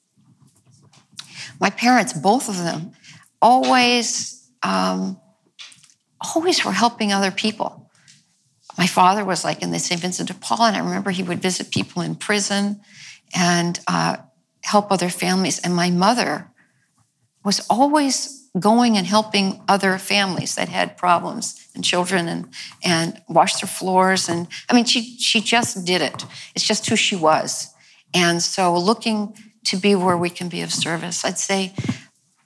My 1.61 1.71
parents, 1.71 2.12
both 2.12 2.49
of 2.49 2.59
them, 2.59 2.93
always, 3.40 4.47
um, 4.62 5.19
always 6.21 6.64
were 6.64 6.73
helping 6.73 7.12
other 7.12 7.31
people. 7.31 7.90
My 8.77 8.87
father 8.87 9.25
was 9.25 9.45
like 9.45 9.62
in 9.62 9.71
the 9.71 9.79
St. 9.79 10.01
Vincent 10.01 10.29
de 10.29 10.35
Paul, 10.35 10.67
and 10.67 10.77
I 10.77 10.81
remember 10.81 11.11
he 11.11 11.23
would 11.23 11.40
visit 11.40 11.71
people 11.71 12.03
in 12.03 12.17
prison 12.17 12.81
and 13.35 13.81
uh, 13.87 14.17
help 14.62 14.93
other 14.93 15.09
families. 15.09 15.59
And 15.61 15.75
my 15.75 15.90
mother 15.90 16.51
was 17.45 17.64
always 17.71 18.43
going 18.59 18.97
and 18.97 19.07
helping 19.07 19.61
other 19.67 19.99
families 19.99 20.55
that 20.55 20.69
had 20.69 20.97
problems 20.97 21.67
and 21.75 21.85
children 21.85 22.29
and 22.29 22.49
and 22.85 23.21
wash 23.29 23.61
their 23.61 23.69
floors 23.69 24.29
and 24.29 24.47
I 24.69 24.75
mean 24.75 24.85
she 24.85 25.17
she 25.19 25.40
just 25.40 25.85
did 25.85 26.01
it. 26.01 26.25
It's 26.55 26.67
just 26.67 26.88
who 26.88 26.97
she 26.97 27.17
was. 27.17 27.75
And 28.12 28.40
so 28.40 28.77
looking 28.77 29.37
to 29.64 29.77
be 29.77 29.95
where 29.95 30.17
we 30.17 30.31
can 30.31 30.49
be 30.49 30.61
of 30.61 30.73
service. 30.73 31.25
I'd 31.25 31.38
say 31.38 31.75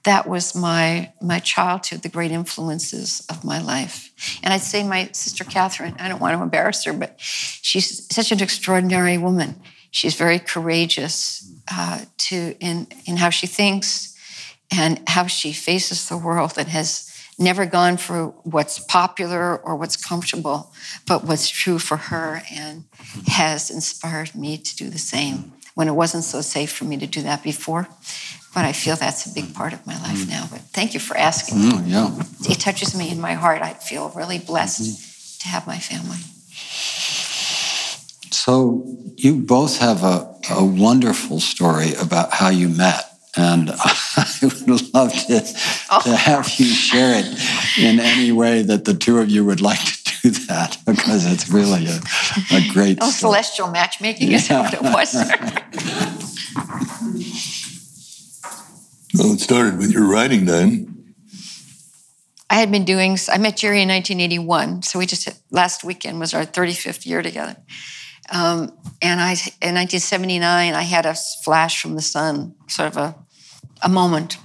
that 0.03 0.27
was 0.27 0.55
my 0.55 1.13
my 1.21 1.39
childhood, 1.39 2.01
the 2.01 2.09
great 2.09 2.31
influences 2.31 3.23
of 3.29 3.43
my 3.43 3.61
life. 3.61 4.39
And 4.41 4.51
I'd 4.51 4.61
say 4.61 4.83
my 4.83 5.09
sister 5.11 5.43
Catherine, 5.43 5.95
I 5.99 6.09
don't 6.09 6.19
want 6.19 6.35
to 6.35 6.41
embarrass 6.41 6.85
her, 6.85 6.93
but 6.93 7.15
she's 7.19 8.11
such 8.13 8.31
an 8.31 8.41
extraordinary 8.41 9.19
woman. 9.19 9.61
She's 9.91 10.15
very 10.15 10.39
courageous 10.39 11.51
uh, 11.71 12.05
to 12.17 12.55
in 12.59 12.87
in 13.05 13.17
how 13.17 13.29
she 13.29 13.45
thinks 13.45 14.08
and 14.71 15.01
how 15.07 15.27
she 15.27 15.51
faces 15.51 16.09
the 16.09 16.17
world 16.17 16.53
and 16.57 16.67
has 16.69 17.09
never 17.39 17.65
gone 17.65 17.97
for 17.97 18.27
what's 18.43 18.79
popular 18.79 19.57
or 19.57 19.75
what's 19.75 19.95
comfortable, 19.95 20.71
but 21.07 21.23
what's 21.23 21.49
true 21.49 21.79
for 21.79 21.97
her 21.97 22.41
and 22.51 22.83
has 23.27 23.69
inspired 23.69 24.35
me 24.35 24.57
to 24.57 24.75
do 24.75 24.89
the 24.89 24.99
same 24.99 25.53
when 25.73 25.87
it 25.87 25.93
wasn't 25.93 26.23
so 26.23 26.41
safe 26.41 26.71
for 26.71 26.83
me 26.83 26.97
to 26.97 27.07
do 27.07 27.21
that 27.21 27.41
before. 27.41 27.87
But 28.53 28.65
I 28.65 28.73
feel 28.73 28.95
that's 28.95 29.25
a 29.25 29.33
big 29.33 29.53
part 29.53 29.73
of 29.73 29.85
my 29.87 29.97
life 30.01 30.27
now. 30.27 30.47
But 30.51 30.61
thank 30.73 30.93
you 30.93 30.99
for 30.99 31.15
asking. 31.15 31.59
Mm, 31.59 31.87
yeah. 31.87 32.51
It 32.51 32.59
touches 32.59 32.97
me 32.97 33.09
in 33.11 33.21
my 33.21 33.33
heart. 33.33 33.61
I 33.61 33.73
feel 33.73 34.09
really 34.09 34.39
blessed 34.39 34.81
mm-hmm. 34.81 35.39
to 35.39 35.47
have 35.47 35.67
my 35.67 35.77
family. 35.77 36.17
So, 38.31 38.85
you 39.15 39.35
both 39.35 39.79
have 39.79 40.03
a, 40.03 40.35
a 40.49 40.65
wonderful 40.65 41.39
story 41.39 41.93
about 42.01 42.33
how 42.33 42.49
you 42.49 42.69
met. 42.69 43.08
And 43.37 43.69
I 43.71 44.25
would 44.41 44.93
love 44.93 45.13
to, 45.13 45.43
oh. 45.91 46.01
to 46.03 46.15
have 46.15 46.49
you 46.57 46.65
share 46.65 47.19
it 47.19 47.25
in 47.77 47.99
any 47.99 48.31
way 48.31 48.63
that 48.63 48.85
the 48.85 48.93
two 48.93 49.19
of 49.19 49.29
you 49.29 49.43
would 49.45 49.61
like 49.61 49.79
to 49.79 50.21
do 50.21 50.31
that 50.47 50.77
because 50.85 51.31
it's 51.31 51.49
really 51.49 51.85
a, 51.85 51.99
a 52.51 52.67
great. 52.73 52.97
Oh, 53.01 53.09
story. 53.09 53.33
celestial 53.33 53.69
matchmaking 53.69 54.31
yeah. 54.31 54.37
is 54.37 54.49
what 54.49 54.73
it 54.73 54.81
was. 54.81 55.13
well, 59.15 59.33
it 59.33 59.39
started 59.39 59.77
with 59.77 59.91
your 59.91 60.07
writing 60.07 60.45
then. 60.45 61.13
I 62.49 62.55
had 62.55 62.71
been 62.71 62.85
doing, 62.85 63.17
I 63.31 63.37
met 63.37 63.57
Jerry 63.57 63.83
in 63.83 63.89
1981. 63.89 64.81
So 64.81 64.97
we 64.97 65.05
just, 65.05 65.29
last 65.51 65.83
weekend 65.83 66.19
was 66.19 66.33
our 66.33 66.45
35th 66.45 67.05
year 67.05 67.21
together. 67.21 67.55
Um, 68.31 68.77
and 69.01 69.19
I, 69.19 69.31
in 69.61 69.75
1979, 69.75 70.73
I 70.73 70.81
had 70.83 71.05
a 71.05 71.15
flash 71.43 71.81
from 71.81 71.95
the 71.95 72.01
sun, 72.01 72.55
sort 72.67 72.89
of 72.89 72.97
a, 72.97 73.15
a 73.81 73.89
moment 73.89 74.37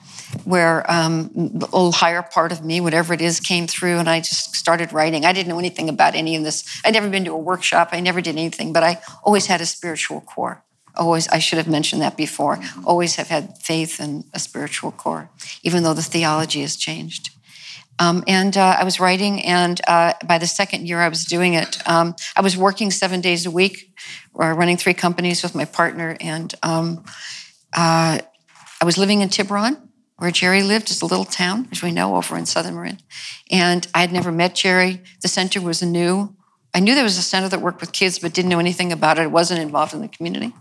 where 0.45 0.91
um, 0.91 1.31
the 1.35 1.67
little 1.67 1.93
higher 1.93 2.23
part 2.23 2.51
of 2.51 2.65
me, 2.65 2.81
whatever 2.81 3.15
it 3.15 3.21
is, 3.21 3.41
came 3.41 3.67
through, 3.67 3.99
and 3.99 4.09
I 4.09 4.19
just 4.19 4.55
started 4.55 4.93
writing. 4.93 5.25
I 5.25 5.33
didn't 5.33 5.49
know 5.49 5.59
anything 5.59 5.89
about 5.89 6.15
any 6.15 6.35
of 6.37 6.43
this. 6.43 6.65
I'd 6.85 6.95
never 6.95 7.09
been 7.09 7.25
to 7.27 7.33
a 7.33 7.39
workshop. 7.39 7.91
I 7.93 8.01
never 8.01 8.21
did 8.21 8.37
anything, 8.37 8.73
but 8.73 8.83
I 8.83 9.01
always 9.23 9.47
had 9.47 9.61
a 9.61 9.67
spiritual 9.67 10.21
core. 10.23 10.65
Always, 10.97 11.29
I 11.29 11.39
should 11.39 11.59
have 11.59 11.69
mentioned 11.69 12.03
that 12.03 12.17
before. 12.17 12.59
Always 12.85 13.17
have 13.17 13.29
had 13.29 13.59
faith 13.59 14.01
and 14.01 14.25
a 14.33 14.39
spiritual 14.39 14.93
core, 14.93 15.29
even 15.63 15.83
though 15.83 15.95
the 15.95 16.03
theology 16.03 16.61
has 16.61 16.77
changed. 16.77 17.31
Um, 17.99 18.25
and 18.27 18.57
uh, 18.57 18.77
I 18.79 18.85
was 18.85 18.99
writing, 18.99 19.43
and 19.43 19.81
uh, 19.87 20.15
by 20.27 20.39
the 20.39 20.47
second 20.47 20.89
year 20.89 21.01
I 21.01 21.09
was 21.09 21.25
doing 21.25 21.55
it, 21.55 21.79
um, 21.89 22.17
I 22.37 22.41
was 22.41 22.57
working 22.57 22.91
seven 22.91 23.21
days 23.21 23.47
a 23.47 23.51
week, 23.51 23.97
uh, 24.39 24.53
running 24.53 24.77
three 24.77 24.95
companies 24.95 25.43
with 25.43 25.55
my 25.55 25.65
partner, 25.65 26.17
and 26.21 26.53
um, 26.63 27.05
uh, 27.73 28.19
I 28.81 28.85
was 28.85 28.99
living 28.99 29.21
in 29.21 29.29
Tiburon, 29.29 29.77
where 30.17 30.31
Jerry 30.31 30.63
lived, 30.63 30.89
just 30.89 31.03
a 31.03 31.07
little 31.07 31.25
town, 31.25 31.69
as 31.71 31.83
we 31.83 31.93
know, 31.93 32.17
over 32.17 32.37
in 32.37 32.47
southern 32.47 32.75
Marin. 32.75 32.99
And 33.51 33.87
I 33.95 34.01
had 34.01 34.13
never 34.13 34.33
met 34.33 34.55
Jerry. 34.55 35.03
The 35.23 35.29
center 35.29 35.61
was 35.61 35.83
new. 35.83 36.35
I 36.73 36.81
knew 36.81 36.95
there 36.95 37.05
was 37.05 37.19
a 37.19 37.23
center 37.23 37.49
that 37.51 37.61
worked 37.61 37.81
with 37.81 37.93
kids, 37.93 38.19
but 38.19 38.35
didn't 38.35 38.49
know 38.49 38.59
anything 38.59 38.93
about 38.93 39.19
it. 39.19 39.31
Wasn't 39.31 39.61
involved 39.61 39.95
in 39.95 40.01
the 40.01 40.09
community. 40.09 40.53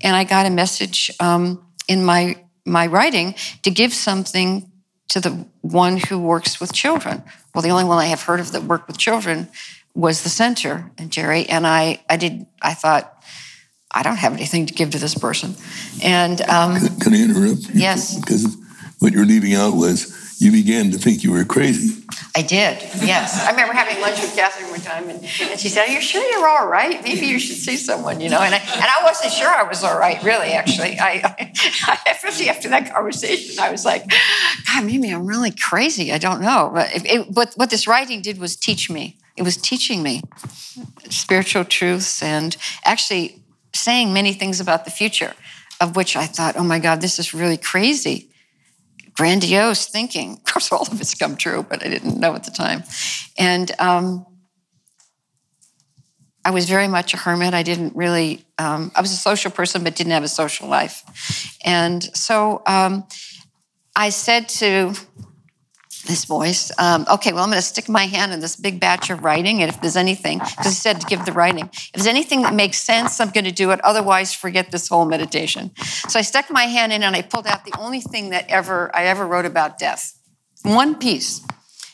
And 0.00 0.14
I 0.14 0.22
got 0.24 0.46
a 0.46 0.50
message 0.50 1.10
um, 1.18 1.66
in 1.88 2.04
my 2.04 2.42
my 2.64 2.86
writing 2.86 3.34
to 3.62 3.70
give 3.70 3.94
something 3.94 4.70
to 5.08 5.20
the 5.20 5.46
one 5.60 5.98
who 5.98 6.18
works 6.18 6.60
with 6.60 6.72
children. 6.72 7.22
Well, 7.54 7.62
the 7.62 7.70
only 7.70 7.84
one 7.84 7.98
I 7.98 8.06
have 8.06 8.22
heard 8.22 8.40
of 8.40 8.52
that 8.52 8.64
worked 8.64 8.88
with 8.88 8.98
children 8.98 9.48
was 9.94 10.22
the 10.22 10.28
center 10.28 10.90
and 10.98 11.10
Jerry. 11.10 11.46
And 11.48 11.66
I, 11.66 12.02
I 12.08 12.16
did, 12.16 12.46
I 12.60 12.74
thought, 12.74 13.12
I 13.90 14.02
don't 14.02 14.16
have 14.16 14.34
anything 14.34 14.66
to 14.66 14.74
give 14.74 14.90
to 14.90 14.98
this 14.98 15.14
person. 15.14 15.54
And 16.02 16.40
um, 16.42 16.76
can, 16.76 17.00
can 17.00 17.14
I 17.14 17.22
interrupt? 17.22 17.70
Yes. 17.72 18.18
Because 18.18 18.56
what 18.98 19.12
you're 19.12 19.24
leaving 19.24 19.54
out 19.54 19.74
was 19.74 20.36
you 20.38 20.52
began 20.52 20.90
to 20.90 20.98
think 20.98 21.22
you 21.22 21.32
were 21.32 21.44
crazy. 21.44 22.02
I 22.36 22.42
did, 22.42 22.82
yes. 23.02 23.46
I 23.46 23.50
remember 23.52 23.72
having 23.72 23.98
lunch 24.02 24.20
with 24.20 24.36
Catherine 24.36 24.70
one 24.70 24.82
time, 24.82 25.08
and, 25.08 25.24
and 25.24 25.58
she 25.58 25.70
said, 25.70 25.88
Are 25.88 25.90
you 25.90 26.02
sure 26.02 26.22
you're 26.22 26.46
all 26.46 26.68
right? 26.68 27.02
Maybe 27.02 27.24
you 27.24 27.38
should 27.38 27.56
see 27.56 27.78
someone, 27.78 28.20
you 28.20 28.28
know? 28.28 28.40
And 28.40 28.54
I, 28.54 28.58
and 28.58 28.84
I 28.84 29.04
wasn't 29.04 29.32
sure 29.32 29.48
I 29.48 29.62
was 29.62 29.82
all 29.82 29.98
right, 29.98 30.22
really, 30.22 30.52
actually. 30.52 30.98
I, 31.00 31.22
I, 31.54 31.98
especially 32.10 32.50
after 32.50 32.68
that 32.68 32.92
conversation, 32.92 33.58
I 33.58 33.70
was 33.70 33.86
like, 33.86 34.04
God, 34.66 34.84
maybe 34.84 35.08
I'm 35.08 35.26
really 35.26 35.50
crazy. 35.50 36.12
I 36.12 36.18
don't 36.18 36.42
know. 36.42 36.72
But, 36.74 36.94
it, 36.94 37.06
it, 37.06 37.34
but 37.34 37.54
what 37.56 37.70
this 37.70 37.88
writing 37.88 38.20
did 38.20 38.36
was 38.36 38.54
teach 38.54 38.90
me. 38.90 39.16
It 39.38 39.42
was 39.42 39.56
teaching 39.56 40.02
me 40.02 40.20
spiritual 41.08 41.64
truths 41.64 42.22
and 42.22 42.54
actually 42.84 43.42
saying 43.72 44.12
many 44.12 44.34
things 44.34 44.60
about 44.60 44.84
the 44.84 44.90
future, 44.90 45.32
of 45.80 45.96
which 45.96 46.16
I 46.16 46.26
thought, 46.26 46.56
oh 46.58 46.64
my 46.64 46.80
God, 46.80 47.00
this 47.00 47.18
is 47.18 47.32
really 47.32 47.56
crazy 47.56 48.28
grandiose 49.16 49.86
thinking. 49.86 50.40
Of 50.46 50.52
course, 50.52 50.72
all 50.72 50.82
of 50.82 51.00
it's 51.00 51.14
come 51.14 51.36
true, 51.36 51.66
but 51.68 51.84
I 51.84 51.90
didn't 51.90 52.18
know 52.18 52.34
at 52.34 52.44
the 52.44 52.50
time. 52.50 52.82
And 53.36 53.70
um, 53.78 54.24
I 56.46 56.50
was 56.50 56.68
very 56.68 56.88
much 56.88 57.12
a 57.12 57.16
hermit. 57.16 57.52
I 57.52 57.62
didn't 57.62 57.94
really, 57.96 58.44
um, 58.58 58.90
I 58.94 59.00
was 59.00 59.12
a 59.12 59.16
social 59.16 59.50
person, 59.50 59.84
but 59.84 59.96
didn't 59.96 60.12
have 60.12 60.22
a 60.22 60.28
social 60.28 60.68
life. 60.68 61.02
And 61.64 62.02
so 62.16 62.62
um, 62.66 63.04
I 63.94 64.10
said 64.10 64.48
to 64.60 64.94
this 66.06 66.24
voice. 66.24 66.70
Um, 66.78 67.06
okay, 67.10 67.32
well, 67.32 67.42
I'm 67.42 67.50
going 67.50 67.60
to 67.60 67.66
stick 67.66 67.88
my 67.88 68.06
hand 68.06 68.32
in 68.32 68.40
this 68.40 68.56
big 68.56 68.80
batch 68.80 69.10
of 69.10 69.22
writing, 69.22 69.62
and 69.62 69.68
if 69.68 69.80
there's 69.80 69.96
anything, 69.96 70.38
because 70.38 70.66
he 70.66 70.72
said 70.72 71.00
to 71.00 71.06
give 71.06 71.24
the 71.24 71.32
writing, 71.32 71.68
if 71.72 71.92
there's 71.92 72.06
anything 72.06 72.42
that 72.42 72.54
makes 72.54 72.78
sense, 72.78 73.20
I'm 73.20 73.30
going 73.30 73.44
to 73.44 73.52
do 73.52 73.70
it. 73.70 73.80
Otherwise, 73.84 74.34
forget 74.34 74.70
this 74.70 74.88
whole 74.88 75.04
meditation. 75.04 75.72
So 76.08 76.18
I 76.18 76.22
stuck 76.22 76.50
my 76.50 76.64
hand 76.64 76.92
in, 76.92 77.02
and 77.02 77.14
I 77.14 77.22
pulled 77.22 77.46
out 77.46 77.64
the 77.64 77.78
only 77.78 78.00
thing 78.00 78.30
that 78.30 78.48
ever 78.48 78.94
I 78.94 79.04
ever 79.04 79.26
wrote 79.26 79.46
about 79.46 79.78
death, 79.78 80.18
one 80.62 80.94
piece. 80.94 81.42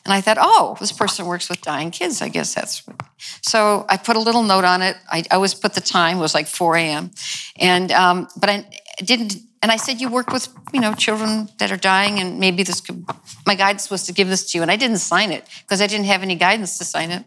And 0.04 0.12
I 0.12 0.20
thought, 0.20 0.38
oh, 0.40 0.76
this 0.80 0.90
person 0.90 1.26
works 1.26 1.48
with 1.48 1.60
dying 1.62 1.92
kids. 1.92 2.22
I 2.22 2.28
guess 2.28 2.54
that's 2.54 2.86
what. 2.86 2.96
So 3.40 3.86
I 3.88 3.96
put 3.96 4.16
a 4.16 4.18
little 4.18 4.42
note 4.42 4.64
on 4.64 4.82
it. 4.82 4.96
I 5.08 5.22
always 5.30 5.54
put 5.54 5.74
the 5.74 5.80
time. 5.80 6.18
It 6.18 6.20
was 6.20 6.34
like 6.34 6.48
4 6.48 6.76
a.m. 6.76 7.12
And 7.56 7.92
um, 7.92 8.28
but 8.36 8.50
I 8.50 8.66
didn't. 8.98 9.36
And 9.62 9.70
I 9.70 9.76
said, 9.76 10.00
you 10.00 10.10
work 10.10 10.32
with, 10.32 10.48
you 10.72 10.80
know, 10.80 10.92
children 10.92 11.48
that 11.58 11.70
are 11.70 11.76
dying, 11.76 12.18
and 12.18 12.40
maybe 12.40 12.64
this 12.64 12.80
could. 12.80 13.06
My 13.46 13.54
guidance 13.54 13.90
was 13.90 14.02
to 14.04 14.12
give 14.12 14.28
this 14.28 14.50
to 14.50 14.58
you, 14.58 14.62
and 14.62 14.70
I 14.70 14.76
didn't 14.76 14.98
sign 14.98 15.30
it 15.30 15.48
because 15.62 15.80
I 15.80 15.86
didn't 15.86 16.06
have 16.06 16.22
any 16.22 16.34
guidance 16.34 16.78
to 16.78 16.84
sign 16.84 17.12
it. 17.12 17.24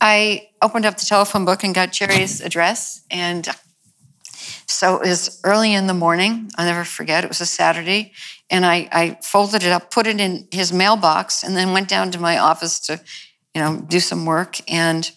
I 0.00 0.50
opened 0.62 0.86
up 0.86 0.98
the 0.98 1.04
telephone 1.06 1.44
book 1.44 1.64
and 1.64 1.74
got 1.74 1.90
Jerry's 1.90 2.40
address, 2.40 3.02
and 3.10 3.48
so 4.66 5.00
it 5.00 5.08
was 5.08 5.40
early 5.42 5.74
in 5.74 5.88
the 5.88 5.94
morning. 5.94 6.48
I'll 6.56 6.66
never 6.66 6.84
forget. 6.84 7.24
It 7.24 7.28
was 7.28 7.40
a 7.40 7.46
Saturday, 7.46 8.12
and 8.50 8.64
I, 8.64 8.88
I 8.92 9.18
folded 9.22 9.64
it 9.64 9.72
up, 9.72 9.90
put 9.90 10.06
it 10.06 10.20
in 10.20 10.46
his 10.52 10.72
mailbox, 10.72 11.42
and 11.42 11.56
then 11.56 11.72
went 11.72 11.88
down 11.88 12.12
to 12.12 12.20
my 12.20 12.38
office 12.38 12.78
to, 12.86 13.00
you 13.52 13.60
know, 13.60 13.80
do 13.80 13.98
some 13.98 14.26
work. 14.26 14.58
And 14.70 15.10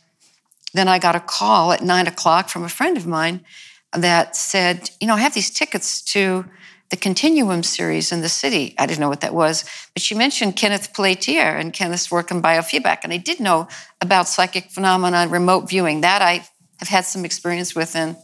then 0.73 0.87
I 0.87 0.97
got 0.97 1.15
a 1.15 1.19
call 1.19 1.71
at 1.71 1.83
nine 1.83 2.07
o'clock 2.07 2.49
from 2.49 2.63
a 2.63 2.69
friend 2.69 2.97
of 2.97 3.05
mine 3.05 3.45
that 3.93 4.35
said, 4.35 4.89
you 4.99 5.07
know, 5.07 5.15
I 5.15 5.19
have 5.19 5.33
these 5.33 5.49
tickets 5.49 6.01
to 6.13 6.45
the 6.89 6.97
Continuum 6.97 7.63
series 7.63 8.11
in 8.11 8.21
the 8.21 8.29
city. 8.29 8.73
I 8.77 8.85
didn't 8.85 8.99
know 8.99 9.09
what 9.09 9.21
that 9.21 9.33
was, 9.33 9.65
but 9.93 10.01
she 10.01 10.15
mentioned 10.15 10.55
Kenneth 10.55 10.93
Pelletier 10.93 11.57
and 11.57 11.73
Kenneth's 11.73 12.09
work 12.09 12.31
in 12.31 12.41
biofeedback. 12.41 12.99
And 13.03 13.11
I 13.11 13.17
did 13.17 13.39
know 13.39 13.67
about 14.01 14.27
psychic 14.27 14.71
phenomena 14.71 15.17
and 15.17 15.31
remote 15.31 15.69
viewing. 15.69 16.01
That 16.01 16.21
I 16.21 16.47
have 16.79 16.87
had 16.87 17.05
some 17.05 17.25
experience 17.25 17.75
with. 17.75 17.95
And, 17.95 18.15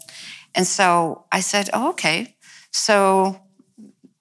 and 0.56 0.65
so 0.65 1.26
I 1.32 1.41
said, 1.41 1.69
oh, 1.73 1.89
okay. 1.89 2.36
So 2.71 3.39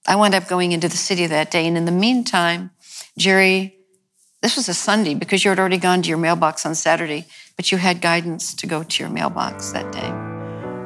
I 0.07 0.17
wound 0.17 0.35
up 0.35 0.49
going 0.49 0.73
into 0.73 0.89
the 0.89 0.97
city 0.97 1.27
that 1.27 1.51
day. 1.51 1.67
And 1.67 1.77
in 1.77 1.85
the 1.85 1.93
meantime, 1.93 2.71
Jerry, 3.17 3.77
this 4.41 4.57
was 4.57 4.69
a 4.69 4.75
Sunday 4.75 5.15
because 5.15 5.45
you 5.45 5.51
had 5.51 5.61
already 5.61 5.79
gone 5.79 6.03
to 6.03 6.09
your 6.09 6.19
mailbox 6.19 6.67
on 6.67 6.75
Saturday, 6.75 7.27
but 7.57 7.71
you 7.71 7.79
had 7.79 8.01
guidance 8.01 8.55
to 8.55 8.67
go 8.67 8.83
to 8.83 9.03
your 9.03 9.11
mailbox 9.11 9.71
that 9.71 9.93
day. 9.93 10.32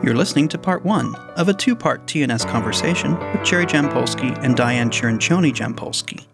You're 0.07 0.14
listening 0.14 0.47
to 0.51 0.59
part 0.59 0.85
one 0.85 1.16
of 1.35 1.49
a 1.49 1.53
two 1.53 1.75
part 1.75 2.07
TNS 2.07 2.49
conversation 2.49 3.19
with 3.33 3.42
Jerry 3.42 3.66
Jampolsky 3.66 4.38
and 4.40 4.57
Diane 4.57 4.88
Cirincione 4.88 5.53
Jampolsky. 5.53 6.25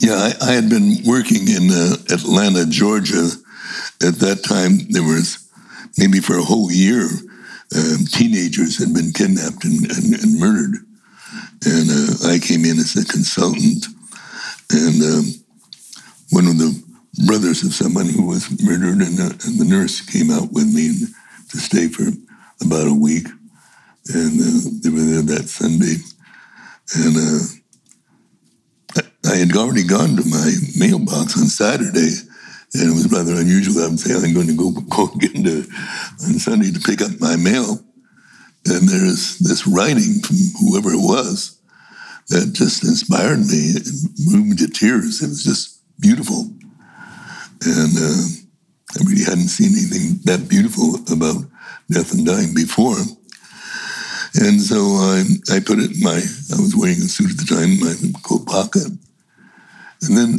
Yeah, 0.00 0.12
I, 0.12 0.34
I, 0.42 0.52
had 0.52 0.68
been 0.68 0.98
working 1.06 1.48
in 1.48 1.70
uh, 1.70 1.96
Atlanta, 2.12 2.66
Georgia. 2.66 3.30
At 4.04 4.16
that 4.16 4.44
time, 4.44 4.86
there 4.90 5.04
was 5.04 5.48
maybe 5.96 6.20
for 6.20 6.36
a 6.36 6.42
whole 6.42 6.70
year, 6.70 7.04
um, 7.74 8.04
teenagers 8.12 8.76
had 8.76 8.92
been 8.92 9.10
kidnapped 9.12 9.64
and, 9.64 9.90
and, 9.90 10.22
and 10.22 10.38
murdered. 10.38 10.76
And 11.64 11.88
uh, 11.88 12.28
I 12.28 12.38
came 12.40 12.66
in 12.66 12.76
as 12.76 12.94
a 12.94 13.10
consultant. 13.10 13.86
And 14.70 15.02
um, 15.02 15.24
one 16.28 16.46
of 16.46 16.58
the 16.58 16.78
brothers 17.24 17.64
of 17.64 17.72
someone 17.72 18.10
who 18.10 18.26
was 18.26 18.50
murdered, 18.62 19.00
and, 19.00 19.18
uh, 19.18 19.32
and 19.46 19.58
the 19.58 19.66
nurse 19.66 20.02
came 20.02 20.30
out 20.30 20.52
with 20.52 20.74
me. 20.74 20.88
And, 20.88 21.08
to 21.50 21.58
stay 21.58 21.88
for 21.88 22.04
about 22.64 22.88
a 22.88 22.94
week. 22.94 23.26
And 24.08 24.40
uh, 24.40 24.70
they 24.82 24.90
were 24.90 25.00
there 25.00 25.22
that 25.22 25.48
Sunday. 25.48 25.96
And 26.94 27.16
uh, 27.16 27.56
I 29.26 29.36
had 29.36 29.56
already 29.56 29.82
gone 29.82 30.16
to 30.16 30.24
my 30.28 30.52
mailbox 30.78 31.36
on 31.36 31.46
Saturday, 31.46 32.14
and 32.74 32.88
it 32.88 32.94
was 32.94 33.10
rather 33.10 33.34
unusual. 33.34 33.82
I'm 33.82 33.96
saying 33.96 34.24
I'm 34.24 34.34
going 34.34 34.46
to 34.46 34.56
go, 34.56 34.70
go 34.88 35.12
again 35.14 35.42
to, 35.44 35.64
on 36.24 36.38
Sunday 36.38 36.70
to 36.70 36.80
pick 36.80 37.02
up 37.02 37.20
my 37.20 37.36
mail. 37.36 37.80
And 38.66 38.88
there's 38.88 39.38
this 39.38 39.66
writing 39.66 40.20
from 40.22 40.36
whoever 40.60 40.90
it 40.92 41.00
was 41.00 41.58
that 42.28 42.52
just 42.52 42.82
inspired 42.84 43.38
me 43.46 43.70
and 43.76 43.86
moved 44.26 44.48
me 44.48 44.56
to 44.56 44.68
tears. 44.68 45.22
It 45.22 45.28
was 45.28 45.44
just 45.44 45.80
beautiful. 46.00 46.50
And 47.64 47.92
uh, 47.98 48.45
I 48.94 49.02
really 49.04 49.24
hadn't 49.24 49.48
seen 49.48 49.72
anything 49.72 50.20
that 50.24 50.48
beautiful 50.48 50.96
about 51.12 51.44
death 51.90 52.12
and 52.12 52.26
dying 52.26 52.54
before. 52.54 52.96
And 54.38 54.60
so 54.60 54.76
I, 55.00 55.24
I 55.50 55.60
put 55.60 55.78
it 55.78 55.96
in 55.96 56.02
my, 56.02 56.20
I 56.52 56.60
was 56.60 56.76
wearing 56.76 56.98
a 56.98 57.08
suit 57.08 57.30
at 57.30 57.36
the 57.38 57.48
time, 57.48 57.80
my 57.80 57.94
coat 58.22 58.46
pocket. 58.46 58.86
And 60.02 60.16
then 60.16 60.38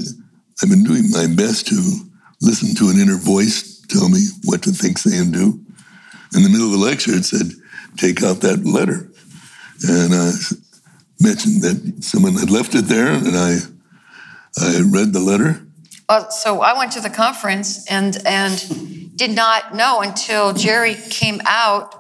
I've 0.61 0.69
been 0.69 0.83
doing 0.83 1.09
my 1.11 1.27
best 1.27 1.67
to 1.67 1.75
listen 2.41 2.75
to 2.75 2.89
an 2.89 2.99
inner 2.99 3.17
voice 3.17 3.77
tell 3.87 4.09
me 4.09 4.19
what 4.43 4.63
to 4.63 4.71
think, 4.71 4.97
say, 4.97 5.17
and 5.17 5.33
do. 5.33 5.59
In 6.35 6.43
the 6.43 6.49
middle 6.49 6.65
of 6.65 6.73
the 6.73 6.85
lecture, 6.85 7.13
it 7.13 7.25
said, 7.25 7.47
take 7.97 8.21
out 8.23 8.41
that 8.41 8.65
letter. 8.65 9.09
And 9.87 10.13
I 10.13 10.31
mentioned 11.21 11.61
that 11.61 12.03
someone 12.03 12.35
had 12.35 12.51
left 12.51 12.75
it 12.75 12.85
there, 12.85 13.11
and 13.11 13.35
I, 13.35 13.57
I 14.59 14.81
read 14.81 15.13
the 15.13 15.19
letter 15.19 15.66
uh, 16.09 16.29
so 16.29 16.61
I 16.61 16.77
went 16.77 16.93
to 16.93 17.01
the 17.01 17.09
conference 17.09 17.85
and 17.91 18.17
and 18.25 19.15
did 19.17 19.31
not 19.31 19.75
know 19.75 20.01
until 20.01 20.53
Jerry 20.53 20.95
came 21.09 21.41
out 21.45 21.97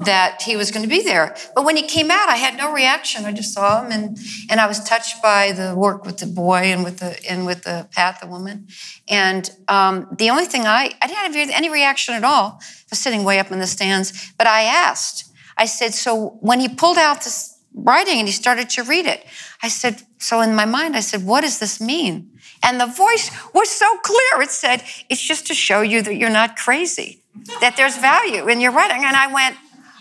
that 0.00 0.42
he 0.42 0.56
was 0.56 0.70
going 0.70 0.84
to 0.84 0.88
be 0.88 1.02
there. 1.02 1.34
But 1.56 1.64
when 1.64 1.76
he 1.76 1.82
came 1.82 2.10
out, 2.10 2.28
I 2.28 2.36
had 2.36 2.56
no 2.56 2.72
reaction. 2.72 3.24
I 3.24 3.32
just 3.32 3.52
saw 3.52 3.82
him, 3.82 3.90
and 3.90 4.18
and 4.48 4.60
I 4.60 4.66
was 4.66 4.82
touched 4.84 5.20
by 5.22 5.52
the 5.52 5.74
work 5.74 6.04
with 6.04 6.18
the 6.18 6.26
boy 6.26 6.72
and 6.72 6.84
with 6.84 6.98
the 6.98 7.18
and 7.28 7.46
with 7.46 7.64
the 7.64 7.88
Pat, 7.92 8.20
the 8.20 8.28
woman. 8.28 8.68
And 9.08 9.50
um, 9.66 10.06
the 10.16 10.30
only 10.30 10.44
thing 10.44 10.62
I 10.62 10.92
I 11.02 11.06
didn't 11.06 11.34
have 11.34 11.50
any 11.56 11.68
reaction 11.68 12.14
at 12.14 12.24
all. 12.24 12.60
I 12.60 12.90
was 12.90 12.98
sitting 13.00 13.24
way 13.24 13.38
up 13.38 13.50
in 13.50 13.58
the 13.58 13.66
stands, 13.66 14.32
but 14.38 14.46
I 14.46 14.62
asked. 14.62 15.24
I 15.56 15.66
said, 15.66 15.92
so 15.92 16.38
when 16.40 16.60
he 16.60 16.68
pulled 16.68 16.98
out 16.98 17.24
this 17.24 17.58
writing 17.74 18.18
and 18.18 18.28
he 18.28 18.32
started 18.32 18.70
to 18.70 18.84
read 18.84 19.06
it, 19.06 19.26
I 19.62 19.68
said, 19.68 20.02
so 20.18 20.40
in 20.40 20.54
my 20.54 20.64
mind, 20.64 20.96
I 20.96 21.00
said, 21.00 21.24
what 21.24 21.40
does 21.40 21.58
this 21.58 21.80
mean? 21.80 22.38
And 22.62 22.80
the 22.80 22.86
voice 22.86 23.30
was 23.54 23.70
so 23.70 23.86
clear. 23.98 24.42
It 24.42 24.50
said, 24.50 24.82
It's 25.08 25.22
just 25.22 25.46
to 25.46 25.54
show 25.54 25.80
you 25.80 26.02
that 26.02 26.16
you're 26.16 26.30
not 26.30 26.56
crazy, 26.56 27.22
that 27.60 27.76
there's 27.76 27.96
value 27.96 28.48
in 28.48 28.60
your 28.60 28.72
writing. 28.72 29.04
And 29.04 29.16
I 29.16 29.32
went, 29.32 29.56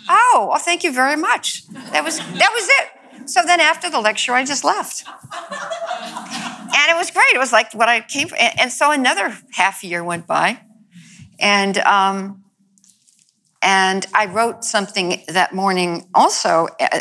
Oh, 0.10 0.48
well, 0.50 0.60
thank 0.60 0.84
you 0.84 0.92
very 0.94 1.18
much. 1.18 1.68
That 1.92 2.04
was, 2.04 2.18
that 2.18 2.52
was 2.54 2.68
it. 2.68 3.30
So 3.30 3.44
then 3.44 3.60
after 3.60 3.90
the 3.90 4.00
lecture, 4.00 4.34
I 4.34 4.46
just 4.46 4.64
left. 4.64 5.04
And 5.34 6.92
it 6.92 6.96
was 6.96 7.12
great. 7.12 7.28
It 7.34 7.40
was 7.40 7.52
like 7.52 7.74
what 7.74 7.90
I 7.90 8.02
came. 8.02 8.30
And 8.58 8.72
so 8.72 8.92
another 8.92 9.38
half 9.52 9.84
year 9.84 10.04
went 10.04 10.26
by. 10.26 10.62
And, 11.40 11.78
um, 11.80 12.44
and 13.62 14.06
I 14.14 14.28
wrote 14.28 14.64
something 14.64 15.24
that 15.28 15.54
morning 15.54 16.08
also, 16.16 16.68
uh, 16.80 17.00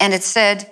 and 0.00 0.12
it 0.12 0.24
said, 0.24 0.70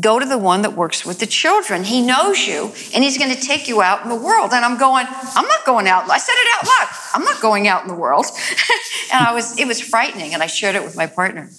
Go 0.00 0.18
to 0.18 0.26
the 0.26 0.38
one 0.38 0.62
that 0.62 0.74
works 0.74 1.04
with 1.04 1.18
the 1.18 1.26
children. 1.26 1.82
He 1.82 2.00
knows 2.00 2.46
you 2.46 2.66
and 2.94 3.02
he's 3.02 3.18
going 3.18 3.34
to 3.34 3.40
take 3.40 3.66
you 3.66 3.82
out 3.82 4.02
in 4.04 4.08
the 4.08 4.14
world. 4.14 4.52
And 4.52 4.64
I'm 4.64 4.78
going, 4.78 5.06
I'm 5.08 5.46
not 5.46 5.64
going 5.64 5.88
out. 5.88 6.08
I 6.08 6.18
said 6.18 6.34
it 6.36 6.48
out 6.56 6.66
loud. 6.66 6.88
I'm 7.14 7.24
not 7.24 7.40
going 7.40 7.66
out 7.66 7.82
in 7.82 7.88
the 7.88 7.94
world. 7.94 8.26
and 9.12 9.26
I 9.26 9.34
was, 9.34 9.58
it 9.58 9.66
was 9.66 9.80
frightening. 9.80 10.34
And 10.34 10.42
I 10.42 10.46
shared 10.46 10.76
it 10.76 10.84
with 10.84 10.96
my 10.96 11.06
partner 11.06 11.50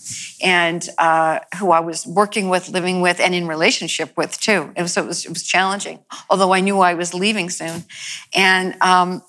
and 0.42 0.88
uh, 0.98 1.40
who 1.58 1.72
I 1.72 1.82
was 1.82 2.08
working 2.08 2.50
with, 2.50 2.70
living 2.70 3.02
with, 3.02 3.20
and 3.20 3.36
in 3.36 3.48
relationship 3.48 4.16
with 4.16 4.40
too. 4.40 4.72
It 4.76 4.82
was, 4.82 4.96
it 4.96 5.06
was, 5.06 5.26
it 5.26 5.30
was 5.30 5.44
challenging, 5.44 6.00
although 6.30 6.54
I 6.54 6.62
knew 6.62 6.80
I 6.80 6.94
was 6.94 7.14
leaving 7.14 7.50
soon. 7.50 7.84
And 8.34 8.82
um, 8.82 9.22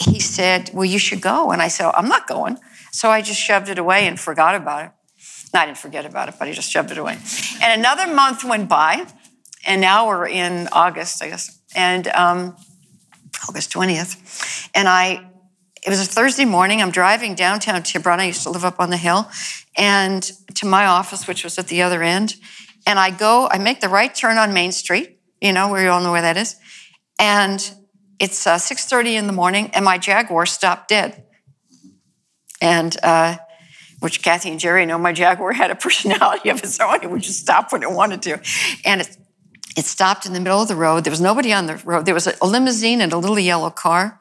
he 0.00 0.18
said, 0.18 0.70
Well, 0.74 0.84
you 0.84 0.98
should 0.98 1.20
go. 1.20 1.50
And 1.50 1.62
I 1.62 1.68
said, 1.68 1.90
I'm 1.94 2.08
not 2.08 2.26
going. 2.26 2.58
So 2.90 3.10
I 3.10 3.22
just 3.22 3.40
shoved 3.40 3.68
it 3.68 3.78
away 3.78 4.06
and 4.06 4.18
forgot 4.18 4.54
about 4.54 4.86
it. 4.86 4.90
I 5.54 5.66
didn't 5.66 5.78
forget 5.78 6.06
about 6.06 6.28
it, 6.28 6.36
but 6.38 6.48
he 6.48 6.54
just 6.54 6.70
shoved 6.70 6.90
it 6.90 6.98
away. 6.98 7.18
And 7.62 7.80
another 7.80 8.12
month 8.12 8.44
went 8.44 8.68
by, 8.68 9.06
and 9.66 9.80
now 9.80 10.06
we're 10.06 10.28
in 10.28 10.68
August, 10.72 11.22
I 11.22 11.28
guess, 11.28 11.60
and 11.74 12.06
um, 12.08 12.56
August 13.48 13.72
20th. 13.72 14.70
And 14.74 14.88
I, 14.88 15.28
it 15.84 15.90
was 15.90 16.00
a 16.00 16.04
Thursday 16.04 16.44
morning. 16.44 16.80
I'm 16.80 16.90
driving 16.90 17.34
downtown 17.34 17.82
Tiburon. 17.82 18.20
I 18.20 18.26
used 18.26 18.42
to 18.44 18.50
live 18.50 18.64
up 18.64 18.78
on 18.78 18.90
the 18.90 18.96
hill, 18.96 19.28
and 19.76 20.22
to 20.54 20.66
my 20.66 20.86
office, 20.86 21.26
which 21.26 21.44
was 21.44 21.58
at 21.58 21.68
the 21.68 21.82
other 21.82 22.02
end. 22.02 22.36
And 22.86 22.98
I 22.98 23.10
go, 23.10 23.48
I 23.50 23.58
make 23.58 23.80
the 23.80 23.88
right 23.88 24.14
turn 24.14 24.38
on 24.38 24.54
Main 24.54 24.72
Street, 24.72 25.18
you 25.40 25.52
know, 25.52 25.68
where 25.68 25.82
you 25.82 25.90
all 25.90 26.00
know 26.00 26.12
where 26.12 26.22
that 26.22 26.36
is. 26.36 26.56
And 27.18 27.60
it's 28.18 28.46
uh, 28.46 28.56
6.30 28.56 29.14
in 29.14 29.26
the 29.26 29.32
morning, 29.32 29.70
and 29.74 29.84
my 29.84 29.98
Jaguar 29.98 30.46
stopped 30.46 30.88
dead. 30.88 31.24
And 32.60 32.96
uh, 33.02 33.36
which 34.00 34.22
Kathy 34.22 34.50
and 34.50 34.58
Jerry 34.58 34.84
know 34.86 34.98
my 34.98 35.12
Jaguar 35.12 35.52
had 35.52 35.70
a 35.70 35.74
personality 35.74 36.48
of 36.48 36.58
its 36.62 36.80
own. 36.80 37.02
It 37.02 37.10
would 37.10 37.22
just 37.22 37.40
stop 37.40 37.72
when 37.72 37.82
it 37.82 37.90
wanted 37.90 38.22
to. 38.22 38.40
And 38.84 39.02
it, 39.02 39.16
it 39.76 39.84
stopped 39.84 40.26
in 40.26 40.32
the 40.32 40.40
middle 40.40 40.60
of 40.60 40.68
the 40.68 40.76
road. 40.76 41.04
There 41.04 41.10
was 41.10 41.20
nobody 41.20 41.52
on 41.52 41.66
the 41.66 41.76
road. 41.76 42.06
There 42.06 42.14
was 42.14 42.26
a 42.26 42.44
limousine 42.44 43.00
and 43.00 43.12
a 43.12 43.18
little 43.18 43.38
yellow 43.38 43.70
car. 43.70 44.20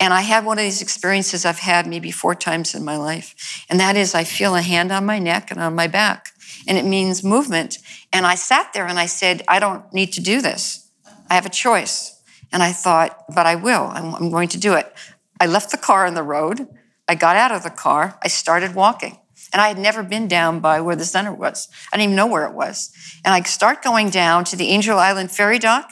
And 0.00 0.14
I 0.14 0.22
had 0.22 0.46
one 0.46 0.58
of 0.58 0.64
these 0.64 0.80
experiences 0.80 1.44
I've 1.44 1.58
had 1.58 1.86
maybe 1.86 2.10
four 2.10 2.34
times 2.34 2.74
in 2.74 2.84
my 2.84 2.96
life. 2.96 3.66
And 3.68 3.78
that 3.78 3.96
is, 3.96 4.14
I 4.14 4.24
feel 4.24 4.56
a 4.56 4.62
hand 4.62 4.90
on 4.90 5.04
my 5.04 5.18
neck 5.18 5.50
and 5.50 5.60
on 5.60 5.74
my 5.74 5.86
back. 5.86 6.30
And 6.66 6.78
it 6.78 6.86
means 6.86 7.22
movement. 7.22 7.78
And 8.10 8.26
I 8.26 8.34
sat 8.34 8.72
there 8.72 8.86
and 8.86 8.98
I 8.98 9.06
said, 9.06 9.42
I 9.46 9.58
don't 9.58 9.92
need 9.92 10.14
to 10.14 10.22
do 10.22 10.40
this. 10.40 10.90
I 11.28 11.34
have 11.34 11.44
a 11.44 11.50
choice. 11.50 12.18
And 12.50 12.62
I 12.62 12.72
thought, 12.72 13.24
but 13.32 13.46
I 13.46 13.54
will. 13.56 13.90
I'm, 13.92 14.14
I'm 14.14 14.30
going 14.30 14.48
to 14.48 14.58
do 14.58 14.72
it. 14.74 14.92
I 15.38 15.46
left 15.46 15.70
the 15.70 15.76
car 15.76 16.06
on 16.06 16.14
the 16.14 16.22
road. 16.22 16.66
I 17.10 17.16
got 17.16 17.34
out 17.34 17.50
of 17.50 17.64
the 17.64 17.70
car, 17.70 18.16
I 18.22 18.28
started 18.28 18.76
walking. 18.76 19.18
And 19.52 19.60
I 19.60 19.66
had 19.66 19.80
never 19.80 20.04
been 20.04 20.28
down 20.28 20.60
by 20.60 20.80
where 20.80 20.94
the 20.94 21.04
center 21.04 21.34
was. 21.34 21.66
I 21.92 21.96
didn't 21.96 22.12
even 22.12 22.16
know 22.16 22.28
where 22.28 22.46
it 22.46 22.54
was. 22.54 22.92
And 23.24 23.34
I 23.34 23.42
start 23.42 23.82
going 23.82 24.10
down 24.10 24.44
to 24.44 24.54
the 24.54 24.68
Angel 24.68 24.96
Island 24.96 25.32
ferry 25.32 25.58
dock. 25.58 25.90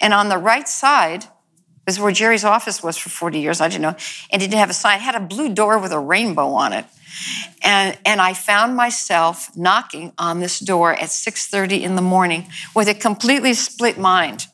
And 0.00 0.12
on 0.12 0.28
the 0.28 0.38
right 0.38 0.66
side 0.66 1.26
is 1.86 2.00
where 2.00 2.10
Jerry's 2.10 2.44
office 2.44 2.82
was 2.82 2.96
for 2.96 3.10
40 3.10 3.38
years. 3.38 3.60
I 3.60 3.68
didn't 3.68 3.82
know. 3.82 3.94
And 4.32 4.42
it 4.42 4.46
didn't 4.46 4.58
have 4.58 4.70
a 4.70 4.74
sign. 4.74 4.98
It 4.98 5.02
had 5.02 5.14
a 5.14 5.20
blue 5.20 5.54
door 5.54 5.78
with 5.78 5.92
a 5.92 6.00
rainbow 6.00 6.48
on 6.48 6.72
it. 6.72 6.84
And, 7.62 7.96
and 8.04 8.20
I 8.20 8.34
found 8.34 8.74
myself 8.74 9.56
knocking 9.56 10.14
on 10.18 10.40
this 10.40 10.58
door 10.58 10.94
at 10.94 11.10
6:30 11.10 11.80
in 11.80 11.94
the 11.94 12.02
morning 12.02 12.50
with 12.74 12.88
a 12.88 12.94
completely 12.94 13.54
split 13.54 13.98
mind. 13.98 14.48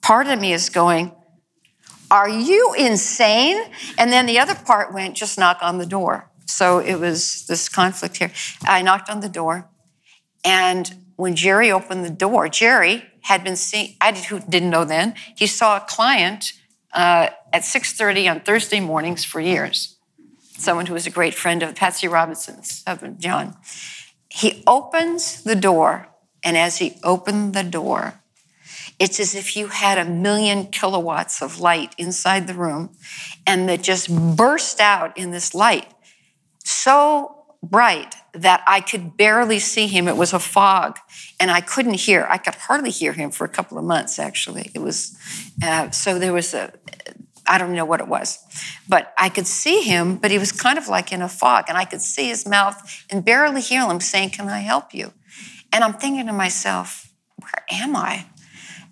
Part 0.00 0.28
of 0.28 0.40
me 0.40 0.52
is 0.52 0.70
going, 0.70 1.10
Are 2.14 2.28
you 2.28 2.74
insane? 2.78 3.60
And 3.98 4.12
then 4.12 4.26
the 4.26 4.38
other 4.38 4.54
part 4.54 4.94
went, 4.94 5.16
just 5.16 5.36
knock 5.36 5.58
on 5.62 5.78
the 5.78 5.84
door. 5.84 6.30
So 6.46 6.78
it 6.78 6.94
was 7.00 7.44
this 7.46 7.68
conflict 7.68 8.18
here. 8.18 8.30
I 8.62 8.82
knocked 8.82 9.10
on 9.10 9.18
the 9.18 9.28
door, 9.28 9.68
and 10.44 10.94
when 11.16 11.34
Jerry 11.34 11.72
opened 11.72 12.04
the 12.04 12.10
door, 12.10 12.48
Jerry 12.48 13.02
had 13.22 13.42
been 13.42 13.56
seeing. 13.56 13.96
I 14.00 14.12
didn't 14.12 14.70
know 14.70 14.84
then. 14.84 15.14
He 15.34 15.48
saw 15.48 15.78
a 15.78 15.80
client 15.80 16.52
uh, 16.92 17.30
at 17.52 17.62
6:30 17.62 18.30
on 18.30 18.40
Thursday 18.40 18.78
mornings 18.78 19.24
for 19.24 19.40
years. 19.40 19.96
Someone 20.56 20.86
who 20.86 20.94
was 20.94 21.08
a 21.08 21.10
great 21.10 21.34
friend 21.34 21.64
of 21.64 21.74
Patsy 21.74 22.06
Robinson's 22.06 22.84
husband, 22.86 23.20
John. 23.20 23.56
He 24.28 24.62
opens 24.68 25.42
the 25.42 25.56
door, 25.56 26.06
and 26.44 26.56
as 26.56 26.78
he 26.78 27.00
opened 27.02 27.54
the 27.54 27.64
door, 27.64 28.20
it's 28.98 29.18
as 29.18 29.34
if 29.34 29.56
you 29.56 29.68
had 29.68 29.98
a 29.98 30.04
million 30.04 30.66
kilowatts 30.66 31.42
of 31.42 31.60
light 31.60 31.94
inside 31.98 32.46
the 32.46 32.54
room, 32.54 32.90
and 33.46 33.68
that 33.68 33.82
just 33.82 34.08
burst 34.36 34.80
out 34.80 35.16
in 35.16 35.30
this 35.30 35.54
light 35.54 35.88
so 36.64 37.44
bright 37.62 38.14
that 38.32 38.62
I 38.66 38.80
could 38.80 39.16
barely 39.16 39.58
see 39.58 39.86
him. 39.86 40.08
It 40.08 40.16
was 40.16 40.32
a 40.32 40.38
fog, 40.38 40.98
and 41.40 41.50
I 41.50 41.60
couldn't 41.60 41.94
hear. 41.94 42.26
I 42.28 42.38
could 42.38 42.54
hardly 42.54 42.90
hear 42.90 43.12
him 43.12 43.30
for 43.30 43.44
a 43.44 43.48
couple 43.48 43.78
of 43.78 43.84
months, 43.84 44.18
actually. 44.18 44.70
It 44.74 44.80
was 44.80 45.16
uh, 45.62 45.90
so 45.90 46.18
there 46.18 46.32
was 46.32 46.54
a. 46.54 46.72
I 47.46 47.58
don't 47.58 47.74
know 47.74 47.84
what 47.84 48.00
it 48.00 48.08
was, 48.08 48.38
but 48.88 49.12
I 49.18 49.28
could 49.28 49.46
see 49.46 49.82
him, 49.82 50.16
but 50.16 50.30
he 50.30 50.38
was 50.38 50.50
kind 50.50 50.78
of 50.78 50.88
like 50.88 51.12
in 51.12 51.20
a 51.20 51.28
fog, 51.28 51.66
and 51.68 51.76
I 51.76 51.84
could 51.84 52.00
see 52.00 52.28
his 52.28 52.46
mouth 52.46 53.04
and 53.10 53.24
barely 53.24 53.60
hear 53.60 53.86
him 53.86 54.00
saying, 54.00 54.30
Can 54.30 54.48
I 54.48 54.60
help 54.60 54.94
you? 54.94 55.12
And 55.72 55.84
I'm 55.84 55.94
thinking 55.94 56.26
to 56.26 56.32
myself, 56.32 57.12
Where 57.36 57.64
am 57.70 57.96
I? 57.96 58.26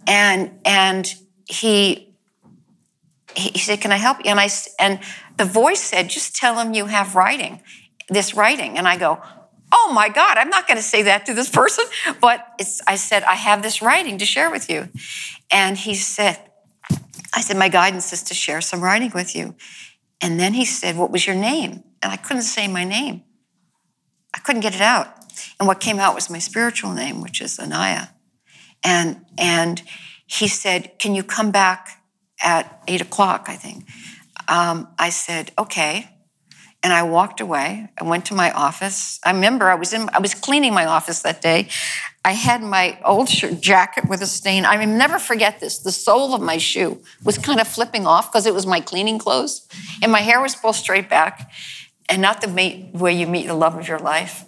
And 0.07 0.59
and 0.65 1.13
he 1.47 2.13
he 3.37 3.59
said, 3.59 3.81
Can 3.81 3.93
I 3.93 3.97
help 3.97 4.19
you? 4.19 4.31
And 4.31 4.41
I 4.41 4.49
and 4.79 5.01
the 5.37 5.45
voice 5.45 5.81
said, 5.81 6.09
Just 6.09 6.37
tell 6.37 6.59
him 6.59 6.75
you 6.75 6.87
have 6.87 7.15
writing, 7.15 7.61
this 8.09 8.35
writing. 8.35 8.79
And 8.79 8.87
I 8.87 8.97
go, 8.97 9.21
Oh 9.75 9.93
my 9.95 10.09
God, 10.09 10.37
I'm 10.37 10.51
not 10.51 10.67
going 10.67 10.77
to 10.77 10.83
say 10.83 11.03
that 11.03 11.27
to 11.27 11.35
this 11.35 11.49
person. 11.61 11.85
But 12.21 12.47
I 12.87 12.97
said, 12.97 13.23
I 13.25 13.35
have 13.35 13.63
this 13.63 13.81
writing 13.83 14.19
to 14.19 14.27
share 14.27 14.51
with 14.51 14.69
you. 14.69 14.89
And 15.51 15.77
he 15.79 15.95
said, 15.95 16.39
I 17.35 17.41
said, 17.41 17.57
My 17.57 17.69
guidance 17.69 18.13
is 18.13 18.23
to 18.25 18.35
share 18.35 18.61
some 18.61 18.83
writing 18.83 19.13
with 19.15 19.35
you. 19.35 19.55
And 20.21 20.39
then 20.39 20.55
he 20.55 20.65
said, 20.65 20.97
What 20.97 21.11
was 21.11 21.27
your 21.27 21.37
name? 21.37 21.85
And 22.03 22.13
I 22.13 22.17
couldn't 22.17 22.43
say 22.43 22.69
my 22.69 22.85
name. 22.85 23.23
I 24.35 24.39
couldn't 24.39 24.63
get 24.63 24.75
it 24.75 24.81
out. 24.81 25.09
And 25.59 25.67
what 25.67 25.81
came 25.81 25.99
out 25.99 26.15
was 26.15 26.29
my 26.31 26.39
spiritual 26.39 26.93
name, 26.93 27.21
which 27.21 27.41
is 27.41 27.59
Anaya. 27.59 28.09
And, 28.85 29.25
and 29.39 29.83
he 30.27 30.49
said, 30.49 30.99
Can 30.99 31.15
you 31.15 31.23
come 31.23 31.51
back 31.51 32.03
at 32.43 32.83
eight 32.89 33.01
o'clock, 33.01 33.47
I 33.49 33.57
think? 33.57 33.85
um, 34.49 34.89
I 34.99 35.11
said, 35.11 35.53
okay. 35.59 36.09
And 36.83 36.93
I 36.93 37.05
walked 37.05 37.41
away. 37.41 37.89
I 37.99 38.05
went 38.05 38.27
to 38.27 38.35
my 38.35 38.51
office. 38.51 39.21
I 39.25 39.31
remember 39.31 39.71
I 39.71 39.77
was 39.77 39.93
in, 39.93 40.11
I 40.13 40.19
was 40.19 40.35
cleaning 40.35 40.75
my 40.75 40.85
office 40.85 41.23
that 41.23 41.41
day. 41.41 41.69
I 42.25 42.33
had 42.33 42.63
my 42.63 42.99
old 43.05 43.29
shirt 43.29 43.61
jacket 43.61 44.09
with 44.09 44.21
a 44.21 44.27
stain. 44.27 44.65
I 44.65 44.77
will 44.77 44.93
never 44.93 45.19
forget 45.19 45.61
this. 45.61 45.79
The 45.79 45.93
sole 45.93 46.35
of 46.35 46.43
my 46.43 46.59
shoe 46.59 47.01
was 47.25 47.39
kind 47.39 47.61
of 47.61 47.69
flipping 47.69 48.07
off 48.07 48.31
because 48.31 48.47
it 48.47 48.55
was 48.55 48.67
my 48.67 48.81
cleaning 48.81 49.19
clothes, 49.19 49.67
and 50.03 50.13
my 50.13 50.21
hair 50.21 50.41
was 50.41 50.55
pulled 50.55 50.77
straight 50.77 51.09
back, 51.09 51.51
and 52.09 52.21
not 52.21 52.41
the 52.41 52.49
way 52.95 53.13
you 53.13 53.27
meet 53.27 53.47
the 53.47 53.55
love 53.55 53.77
of 53.77 53.89
your 53.89 53.99
life. 53.99 54.45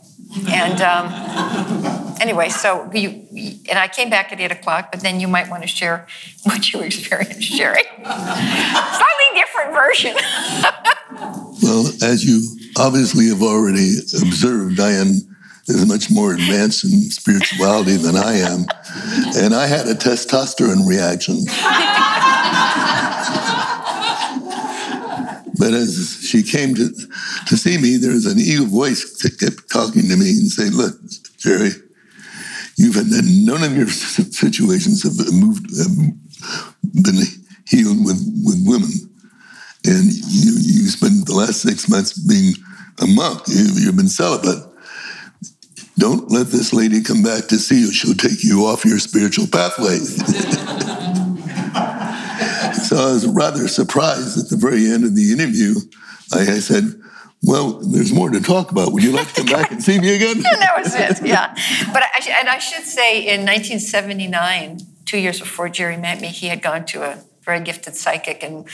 And 0.49 0.81
um, 0.81 2.04
anyway, 2.21 2.49
so 2.49 2.91
and 2.93 3.79
I 3.79 3.89
came 3.89 4.11
back 4.11 4.33
at 4.33 4.41
eight 4.41 4.53
o'clock, 4.53 4.91
but 4.93 5.01
then 5.01 5.21
you 5.21 5.29
might 5.29 5.49
want 5.49 5.63
to 5.63 5.69
share 5.69 6.07
what 6.45 6.73
you 6.73 6.81
experienced, 6.81 7.41
Jerry. 7.53 7.83
Slightly 8.03 9.29
different 9.35 9.73
version. 9.73 10.15
well, 11.63 11.87
as 12.03 12.25
you 12.25 12.43
obviously 12.79 13.29
have 13.29 13.43
already 13.43 13.99
observed, 13.99 14.77
Diane 14.77 15.21
is 15.67 15.87
much 15.87 16.11
more 16.11 16.35
advanced 16.35 16.85
in 16.85 16.91
spirituality 17.11 17.97
than 17.97 18.17
I 18.17 18.35
am, 18.35 18.67
and 19.37 19.55
I 19.55 19.67
had 19.67 19.87
a 19.87 19.95
testosterone 19.95 20.87
reaction. 20.87 21.39
But 25.57 25.73
as 25.73 26.19
she 26.21 26.43
came 26.43 26.75
to, 26.75 26.91
to 27.47 27.57
see 27.57 27.79
me, 27.79 27.97
there 27.97 28.13
was 28.13 28.27
an 28.27 28.39
evil 28.39 28.67
voice 28.67 29.23
that 29.23 29.39
kept 29.39 29.71
talking 29.71 30.09
to 30.09 30.17
me 30.17 30.31
and 30.31 30.51
saying, 30.51 30.73
Look, 30.73 30.95
Jerry, 31.39 31.71
you've 32.77 32.95
had 32.95 33.07
none 33.09 33.63
of 33.63 33.77
your 33.77 33.87
situations 33.89 35.03
have 35.03 35.33
moved, 35.33 35.67
have 35.79 35.97
been 37.03 37.23
healed 37.67 38.05
with, 38.05 38.21
with 38.45 38.63
women. 38.67 38.91
And 39.87 40.05
you, 40.07 40.53
you 40.57 40.89
spent 40.89 41.27
the 41.27 41.35
last 41.35 41.63
six 41.63 41.89
months 41.89 42.19
being 42.19 42.55
a 43.01 43.07
monk, 43.07 43.43
you, 43.49 43.65
you've 43.75 43.97
been 43.97 44.09
celibate. 44.09 44.63
Don't 45.99 46.31
let 46.31 46.49
this 46.49 46.73
lady 46.73 47.03
come 47.03 47.23
back 47.23 47.47
to 47.49 47.59
see 47.59 47.81
you. 47.81 47.93
She'll 47.93 48.15
take 48.15 48.43
you 48.43 48.67
off 48.67 48.85
your 48.85 48.99
spiritual 48.99 49.47
pathway. 49.47 49.99
So 52.85 52.97
I 52.97 53.13
was 53.13 53.27
rather 53.27 53.67
surprised 53.67 54.39
at 54.39 54.51
the 54.51 54.57
very 54.57 54.91
end 54.91 55.05
of 55.05 55.17
the 55.17 55.33
interview. 55.33 55.77
I 56.33 56.59
said, 56.61 57.01
well, 57.45 57.73
there's 57.81 58.13
more 58.13 58.31
to 58.31 58.41
talk 58.41 58.71
about. 58.71 58.93
Would 58.93 59.03
you 59.03 59.13
like 59.13 59.29
to 59.29 59.35
come 59.35 59.47
back 59.47 59.71
and 59.71 59.83
see 59.83 59.99
me 59.99 60.15
again? 60.17 60.41
that 60.43 60.75
was 60.79 60.95
it, 60.95 61.27
yeah. 61.27 61.55
But 61.93 62.03
I, 62.03 62.39
and 62.41 62.49
I 62.49 62.59
should 62.59 62.85
say, 62.85 63.21
in 63.21 63.41
1979, 63.43 64.79
two 65.05 65.19
years 65.19 65.41
before 65.41 65.69
Jerry 65.69 65.97
met 65.97 66.21
me, 66.21 66.29
he 66.29 66.49
had 66.49 66.63
gone 66.63 66.87
to 66.87 67.03
a 67.03 67.19
very 67.43 67.61
gifted 67.61 67.95
psychic, 67.95 68.43
and 68.43 68.67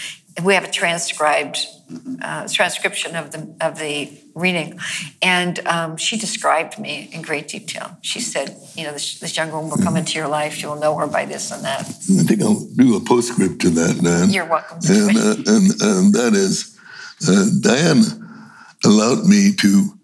we 0.44 0.54
have 0.54 0.64
a 0.64 0.70
transcribed 0.70 1.66
uh, 2.22 2.46
transcription 2.46 3.16
of 3.16 3.32
the 3.32 3.52
of 3.60 3.78
the 3.78 4.12
reading, 4.34 4.78
and 5.20 5.58
um, 5.66 5.96
she 5.96 6.16
described 6.16 6.78
me 6.78 7.10
in 7.12 7.22
great 7.22 7.48
detail. 7.48 7.98
She 8.02 8.20
said, 8.20 8.56
"You 8.76 8.84
know, 8.84 8.92
this, 8.92 9.18
this, 9.18 9.36
young 9.36 9.50
woman 9.50 9.70
will 9.70 9.82
come 9.82 9.96
into 9.96 10.16
your 10.16 10.28
life. 10.28 10.62
You'll 10.62 10.78
know 10.78 10.96
her 10.98 11.08
by 11.08 11.24
this 11.24 11.50
and 11.50 11.64
that." 11.64 11.80
I 11.80 12.22
think 12.22 12.40
I'll 12.42 12.64
do 12.76 12.96
a 12.96 13.00
postscript 13.00 13.60
to 13.62 13.70
that, 13.70 14.00
Dan. 14.00 14.30
You're 14.30 14.46
welcome. 14.46 14.78
And, 14.88 15.16
uh, 15.16 15.34
and, 15.52 15.82
and 15.82 16.14
that 16.14 16.32
is, 16.34 16.78
uh, 17.28 17.46
Diane 17.60 18.19
allowed 18.84 19.26
me 19.26 19.52
to 19.56 19.98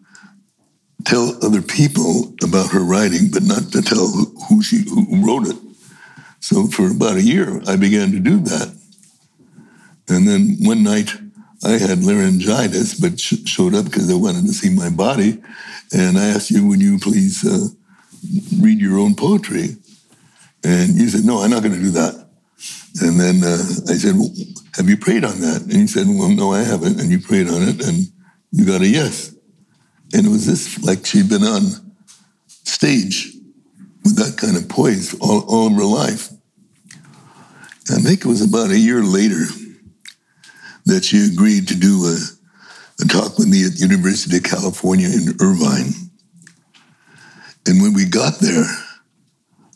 tell 1.04 1.36
other 1.44 1.62
people 1.62 2.34
about 2.42 2.72
her 2.72 2.80
writing, 2.80 3.28
but 3.32 3.42
not 3.42 3.70
to 3.72 3.82
tell 3.82 4.08
who 4.48 4.62
she 4.62 4.84
who 4.88 5.24
wrote 5.26 5.46
it. 5.46 5.56
So 6.40 6.66
for 6.66 6.90
about 6.90 7.16
a 7.16 7.22
year, 7.22 7.62
I 7.66 7.76
began 7.76 8.10
to 8.12 8.20
do 8.20 8.38
that. 8.40 8.74
And 10.08 10.28
then 10.28 10.56
one 10.60 10.82
night, 10.82 11.10
I 11.64 11.72
had 11.72 12.04
laryngitis, 12.04 13.00
but 13.00 13.18
sh- 13.18 13.46
showed 13.46 13.74
up 13.74 13.86
because 13.86 14.10
I 14.10 14.14
wanted 14.14 14.46
to 14.46 14.52
see 14.52 14.70
my 14.70 14.90
body. 14.90 15.42
And 15.92 16.18
I 16.18 16.26
asked 16.26 16.50
you, 16.50 16.66
would 16.66 16.82
you 16.82 16.98
please 16.98 17.44
uh, 17.44 17.68
read 18.60 18.78
your 18.78 18.98
own 18.98 19.14
poetry? 19.14 19.76
And 20.62 20.94
you 20.94 21.08
said, 21.08 21.24
no, 21.24 21.42
I'm 21.42 21.50
not 21.50 21.62
going 21.62 21.74
to 21.74 21.80
do 21.80 21.90
that. 21.92 22.28
And 23.02 23.20
then 23.20 23.42
uh, 23.42 23.58
I 23.88 23.94
said, 23.94 24.14
well, 24.16 24.30
have 24.76 24.88
you 24.88 24.96
prayed 24.96 25.24
on 25.24 25.40
that? 25.40 25.62
And 25.62 25.72
he 25.72 25.86
said, 25.86 26.06
well, 26.08 26.28
no, 26.28 26.52
I 26.52 26.62
haven't. 26.62 27.00
And 27.00 27.10
you 27.10 27.20
prayed 27.20 27.48
on 27.48 27.62
it, 27.62 27.84
and 27.86 28.06
you 28.56 28.64
got 28.64 28.80
a 28.80 28.88
yes. 28.88 29.34
And 30.14 30.26
it 30.26 30.30
was 30.30 30.46
this 30.46 30.82
like 30.82 31.04
she'd 31.04 31.28
been 31.28 31.44
on 31.44 31.62
stage 32.48 33.34
with 34.02 34.16
that 34.16 34.38
kind 34.38 34.56
of 34.56 34.66
poise 34.68 35.14
all, 35.20 35.44
all 35.46 35.66
of 35.66 35.74
her 35.74 35.84
life. 35.84 36.30
I 37.90 38.00
think 38.00 38.20
it 38.20 38.26
was 38.26 38.40
about 38.40 38.70
a 38.70 38.78
year 38.78 39.02
later 39.02 39.44
that 40.86 41.04
she 41.04 41.28
agreed 41.30 41.68
to 41.68 41.76
do 41.76 42.06
a, 42.06 42.16
a 43.02 43.06
talk 43.06 43.38
with 43.38 43.48
me 43.48 43.64
at 43.66 43.78
University 43.78 44.38
of 44.38 44.44
California 44.44 45.08
in 45.08 45.36
Irvine. 45.40 45.92
And 47.66 47.82
when 47.82 47.92
we 47.92 48.06
got 48.06 48.38
there, 48.38 48.64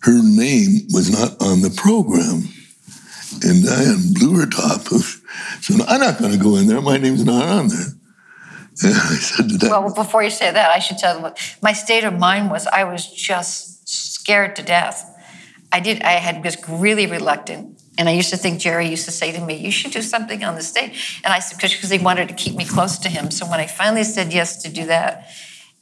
her 0.03 0.23
name 0.23 0.87
was 0.91 1.11
not 1.11 1.41
on 1.43 1.61
the 1.61 1.71
program. 1.71 2.49
And 3.43 3.65
Diane 3.65 4.15
blew 4.15 4.41
her 4.41 4.47
top. 4.47 4.87
So 5.61 5.75
I'm 5.87 6.01
not 6.01 6.19
going 6.19 6.33
to 6.33 6.39
go 6.39 6.57
in 6.57 6.67
there. 6.67 6.81
My 6.81 6.97
name's 6.97 7.25
not 7.25 7.45
on 7.45 7.69
there. 7.69 7.87
Well, 9.63 9.93
before 9.95 10.23
you 10.23 10.31
say 10.31 10.51
that, 10.51 10.71
I 10.71 10.79
should 10.79 10.99
tell 10.99 11.21
them 11.21 11.35
my 11.63 11.73
state 11.73 12.05
of 12.05 12.19
mind 12.19 12.51
was. 12.51 12.67
I 12.67 12.85
was 12.85 13.07
just 13.07 13.89
scared 13.89 14.57
to 14.57 14.63
death. 14.63 15.07
I 15.73 15.81
did. 15.81 16.03
I 16.03 16.13
had 16.13 16.45
was 16.45 16.57
really 16.69 17.07
reluctant 17.07 17.81
and 18.01 18.09
I 18.09 18.13
used 18.13 18.31
to 18.31 18.39
think 18.39 18.61
Jerry 18.61 18.89
used 18.89 19.05
to 19.05 19.11
say 19.11 19.31
to 19.31 19.41
me, 19.45 19.55
"You 19.57 19.71
should 19.71 19.93
do 19.93 20.01
something 20.01 20.43
on 20.43 20.55
the 20.55 20.63
stage." 20.63 21.21
And 21.23 21.35
I 21.35 21.39
said, 21.41 21.59
"Because 21.61 21.91
he 21.91 21.99
wanted 21.99 22.29
to 22.29 22.35
keep 22.35 22.57
me 22.57 22.65
close 22.65 22.99
to 22.99 23.11
him." 23.11 23.31
So 23.31 23.45
when 23.47 23.61
I 23.61 23.67
finally 23.67 24.05
said 24.05 24.33
yes 24.33 24.57
to 24.63 24.71
do 24.71 24.87
that, 24.87 25.29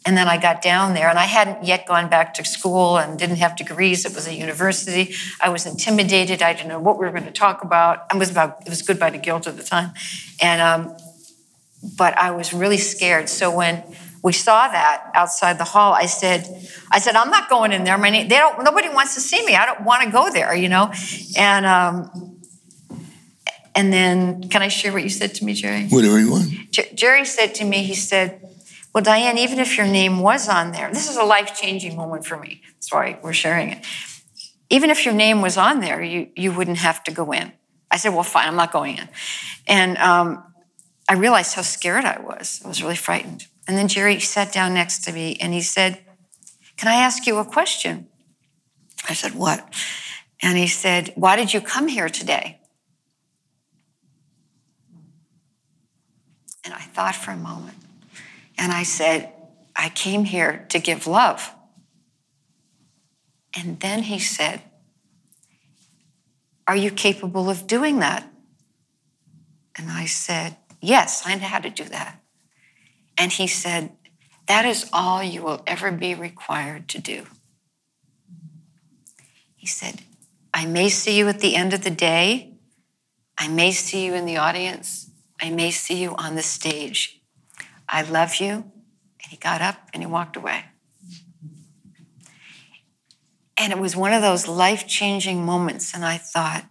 And 0.07 0.17
then 0.17 0.29
I 0.29 0.39
got 0.39 0.63
down 0.63 0.95
there, 0.95 1.09
and 1.11 1.19
I 1.19 1.27
hadn't 1.27 1.65
yet 1.65 1.85
gone 1.87 2.09
back 2.09 2.33
to 2.35 2.45
school 2.45 2.99
and 2.99 3.19
didn't 3.19 3.37
have 3.45 3.57
degrees. 3.57 4.07
It 4.07 4.15
was 4.15 4.27
a 4.29 4.35
university. 4.35 5.13
I 5.41 5.49
was 5.51 5.67
intimidated. 5.67 6.41
I 6.41 6.53
didn't 6.55 6.69
know 6.69 6.81
what 6.81 6.99
we 6.99 7.05
were 7.05 7.11
going 7.11 7.27
to 7.27 7.33
talk 7.33 7.63
about. 7.65 8.07
I 8.11 8.17
was 8.17 8.31
about 8.31 8.63
it 8.65 8.71
was 8.71 8.81
goodbye 8.83 9.11
to 9.11 9.19
guilt 9.19 9.47
at 9.49 9.57
the 9.57 9.65
time, 9.65 9.91
and 10.41 10.63
um, 10.63 10.97
but 11.97 12.17
I 12.19 12.31
was 12.31 12.53
really 12.53 12.79
scared. 12.79 13.29
So 13.29 13.55
when 13.55 13.83
we 14.23 14.33
saw 14.33 14.69
that 14.69 15.11
outside 15.15 15.59
the 15.59 15.65
hall, 15.65 15.93
I 15.93 16.07
said, 16.07 16.47
I 16.91 16.99
said, 16.99 17.15
I'm 17.15 17.31
not 17.31 17.49
going 17.49 17.73
in 17.73 17.85
there. 17.85 17.97
My 17.99 18.11
name, 18.11 18.29
they 18.29 18.37
don't. 18.37 18.65
Nobody 18.65 18.89
wants 18.89 19.15
to 19.15 19.21
see 19.21 19.45
me. 19.47 19.55
I 19.55 19.67
don't 19.67 19.85
want 19.85 20.03
to 20.03 20.11
go 20.11 20.31
there. 20.31 20.55
You 20.55 20.69
know, 20.69 20.93
and. 21.37 21.67
Um, 21.67 22.35
and 23.75 23.93
then, 23.93 24.49
can 24.49 24.61
I 24.61 24.67
share 24.67 24.93
what 24.93 25.05
you 25.05 25.09
said 25.09 25.37
to 25.37 25.45
me, 25.45 25.55
Jerry? 25.55 25.87
Whatever 25.87 26.19
you 26.19 26.33
want. 26.33 26.73
Jerry 26.97 27.25
said 27.25 27.55
to 27.57 27.65
me, 27.65 27.85
he 27.85 27.95
said, 27.95 28.41
well, 28.93 29.05
Diane, 29.05 29.39
even 29.39 29.61
if 29.61 29.77
your 29.77 29.87
name 29.87 30.19
was 30.19 30.49
on 30.49 30.73
there, 30.73 30.93
this 30.93 31.09
is 31.09 31.17
a 31.17 31.23
life 31.23 31.57
changing 31.57 31.95
moment 31.95 32.27
for 32.27 32.37
me. 32.37 32.63
That's 32.73 32.93
why 32.93 33.21
we're 33.23 33.33
sharing 33.33 33.71
it. 33.71 33.87
Even 34.69 34.91
if 34.91 35.05
your 35.05 35.15
name 35.15 35.43
was 35.43 35.57
on 35.57 35.79
there, 35.79 36.03
you, 36.03 36.29
you 36.35 36.51
wouldn't 36.51 36.79
have 36.79 37.05
to 37.05 37.13
go 37.13 37.31
in. 37.33 37.53
I 37.89 37.99
said, 37.99 38.15
well, 38.15 38.25
fine, 38.25 38.49
I'm 38.49 38.57
not 38.57 38.73
going 38.73 38.99
in. 38.99 39.09
And 39.69 39.97
um, 39.99 40.43
I 41.09 41.15
realized 41.15 41.55
how 41.55 41.63
scared 41.63 42.05
I 42.05 42.21
was. 42.21 42.61
I 42.65 42.69
was 42.69 42.83
really 42.83 42.97
frightened. 42.97 43.47
And 43.67 43.77
then 43.77 43.89
Jerry 43.89 44.21
sat 44.21 44.53
down 44.53 44.75
next 44.75 45.05
to 45.05 45.13
me 45.13 45.37
and 45.41 45.55
he 45.55 45.63
said, 45.63 46.01
Can 46.77 46.89
I 46.89 46.97
ask 46.97 47.27
you 47.27 47.39
a 47.39 47.45
question? 47.45 48.09
I 49.09 49.15
said, 49.15 49.35
What? 49.35 49.67
And 50.43 50.59
he 50.59 50.67
said, 50.67 51.13
Why 51.17 51.37
did 51.37 51.55
you 51.55 51.61
come 51.63 51.89
here 51.89 52.09
today? 52.09 52.61
And 56.65 56.75
I 56.75 56.81
thought 56.81 57.15
for 57.15 57.31
a 57.31 57.37
moment. 57.37 57.79
And 58.59 58.73
I 58.73 58.83
said, 58.83 59.33
I 59.75 59.89
came 59.89 60.25
here 60.25 60.67
to 60.69 60.79
give 60.79 61.07
love. 61.07 61.55
And 63.57 63.81
then 63.81 64.03
he 64.03 64.19
said, 64.19 64.61
Are 66.67 66.77
you 66.77 66.91
capable 66.91 67.49
of 67.49 67.67
doing 67.67 68.01
that? 68.01 68.31
And 69.77 69.91
I 69.91 70.05
said, 70.05 70.57
Yes, 70.81 71.23
I 71.27 71.35
know 71.35 71.47
how 71.47 71.59
to 71.59 71.71
do 71.71 71.85
that. 71.85 72.21
And 73.17 73.33
he 73.33 73.47
said, 73.47 73.93
That 74.47 74.65
is 74.65 74.89
all 74.93 75.23
you 75.23 75.43
will 75.43 75.63
ever 75.67 75.91
be 75.91 76.15
required 76.15 76.89
to 76.89 76.99
do. 76.99 77.27
He 79.57 79.67
said, 79.67 80.03
I 80.55 80.67
may 80.67 80.89
see 80.89 81.19
you 81.19 81.29
at 81.29 81.41
the 81.41 81.57
end 81.57 81.75
of 81.75 81.83
the 81.83 81.91
day. 81.91 82.55
I 83.37 83.49
may 83.49 83.73
see 83.73 84.05
you 84.05 84.15
in 84.15 84.25
the 84.25 84.37
audience. 84.37 85.11
I 85.41 85.51
may 85.51 85.71
see 85.71 86.01
you 86.03 86.15
on 86.17 86.35
the 86.35 86.43
stage. 86.43 87.21
I 87.89 88.03
love 88.03 88.37
you. 88.37 88.51
And 88.51 89.31
he 89.31 89.37
got 89.37 89.61
up 89.61 89.89
and 89.93 90.03
he 90.03 90.07
walked 90.07 90.37
away. 90.37 90.65
And 93.57 93.73
it 93.73 93.79
was 93.79 93.97
one 93.97 94.13
of 94.13 94.23
those 94.23 94.47
life 94.47 94.87
changing 94.87 95.45
moments. 95.45 95.93
And 95.95 96.05
I 96.05 96.19
thought, 96.19 96.65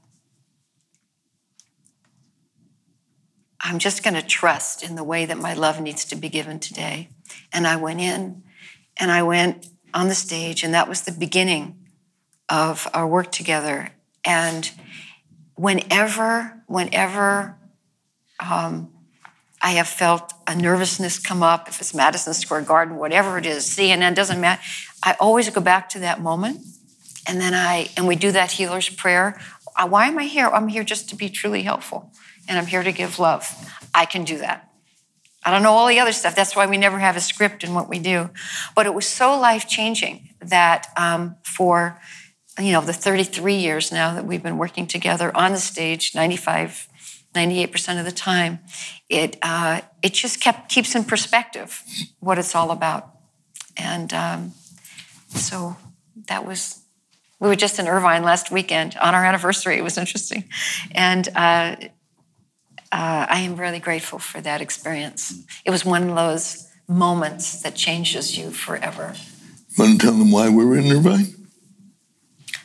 I'm 3.68 3.80
just 3.80 4.01
going 4.01 4.13
to 4.13 4.22
trust 4.22 4.82
in 4.82 4.95
the 4.95 5.03
way 5.03 5.26
that 5.26 5.38
my 5.38 5.53
love 5.53 5.82
needs 5.82 6.05
to 6.05 6.15
be 6.15 6.30
given 6.30 6.57
today. 6.57 7.09
And 7.51 7.68
I 7.68 7.76
went 7.76 7.99
in 7.99 8.43
and 8.95 9.11
I 9.11 9.24
went 9.24 9.68
on 9.93 10.07
the 10.07 10.15
stage, 10.15 10.63
and 10.63 10.74
that 10.74 10.88
was 10.88 11.01
the 11.01 11.11
beginning 11.11 11.76
of 12.47 12.88
our 12.93 13.05
work 13.05 13.30
together. 13.30 13.89
And 14.24 14.72
whenever, 15.55 16.63
whenever 16.68 17.57
um, 18.39 18.89
I 19.61 19.72
have 19.72 19.89
felt 19.89 20.32
a 20.47 20.55
nervousness 20.55 21.20
come 21.20 21.43
up, 21.43 21.68
if 21.68 21.82
it's 21.82 21.93
Madison 21.93 22.34
Square 22.34 22.61
Garden, 22.61 22.95
whatever 22.95 23.38
it 23.38 23.45
is, 23.45 23.65
CNN, 23.65 24.15
doesn't 24.15 24.39
matter. 24.39 24.61
I 25.03 25.18
always 25.20 25.49
go 25.49 25.59
back 25.59 25.89
to 25.89 25.99
that 25.99 26.22
moment. 26.22 26.61
And 27.28 27.41
then 27.41 27.53
I, 27.53 27.89
and 27.97 28.07
we 28.07 28.15
do 28.15 28.32
that 28.32 28.51
healer's 28.51 28.88
prayer. 28.88 29.38
Why 29.78 30.07
am 30.07 30.18
I 30.18 30.24
here? 30.24 30.47
I'm 30.47 30.70
here 30.70 30.86
just 30.86 31.09
to 31.09 31.18
be 31.18 31.28
truly 31.28 31.63
helpful. 31.63 32.13
And 32.47 32.57
I'm 32.57 32.65
here 32.65 32.83
to 32.83 32.91
give 32.91 33.19
love. 33.19 33.47
I 33.93 34.05
can 34.05 34.23
do 34.23 34.37
that. 34.39 34.69
I 35.43 35.51
don't 35.51 35.63
know 35.63 35.71
all 35.71 35.87
the 35.87 35.99
other 35.99 36.11
stuff. 36.11 36.35
That's 36.35 36.55
why 36.55 36.65
we 36.65 36.77
never 36.77 36.99
have 36.99 37.15
a 37.15 37.21
script 37.21 37.63
in 37.63 37.73
what 37.73 37.87
we 37.87 37.99
do. 37.99 38.29
But 38.75 38.85
it 38.85 38.93
was 38.93 39.05
so 39.07 39.39
life 39.39 39.67
changing 39.67 40.29
that 40.41 40.87
um, 40.97 41.35
for, 41.43 41.99
you 42.59 42.71
know, 42.71 42.81
the 42.81 42.93
33 42.93 43.55
years 43.55 43.91
now 43.91 44.13
that 44.13 44.25
we've 44.25 44.43
been 44.43 44.57
working 44.57 44.87
together 44.87 45.35
on 45.35 45.51
the 45.51 45.59
stage, 45.59 46.13
95 46.13 46.89
98% 47.37 47.99
of 47.99 48.05
the 48.05 48.11
time, 48.11 48.59
it, 49.09 49.37
uh, 49.41 49.81
it 50.01 50.13
just 50.13 50.41
kept, 50.41 50.69
keeps 50.69 50.95
in 50.95 51.03
perspective 51.03 51.83
what 52.19 52.39
it's 52.39 52.55
all 52.55 52.71
about. 52.71 53.11
And 53.75 54.11
um, 54.13 54.53
so 55.29 55.77
that 56.27 56.45
was, 56.45 56.81
we 57.39 57.47
were 57.47 57.55
just 57.55 57.77
in 57.77 57.87
Irvine 57.87 58.23
last 58.23 58.49
weekend 58.49 58.97
on 58.97 59.13
our 59.13 59.23
anniversary. 59.23 59.77
It 59.77 59.83
was 59.83 59.97
interesting. 59.97 60.45
And 60.91 61.29
uh, 61.35 61.75
uh, 62.91 63.25
I 63.29 63.39
am 63.41 63.55
really 63.55 63.79
grateful 63.79 64.19
for 64.19 64.41
that 64.41 64.61
experience. 64.61 65.43
It 65.65 65.71
was 65.71 65.85
one 65.85 66.09
of 66.09 66.15
those 66.15 66.67
moments 66.88 67.61
that 67.61 67.75
changes 67.75 68.38
you 68.38 68.51
forever. 68.51 69.15
Want 69.77 69.99
to 69.99 70.07
tell 70.07 70.15
them 70.15 70.31
why 70.31 70.49
we 70.49 70.65
were 70.65 70.77
in 70.77 70.91
Irvine? 70.91 71.35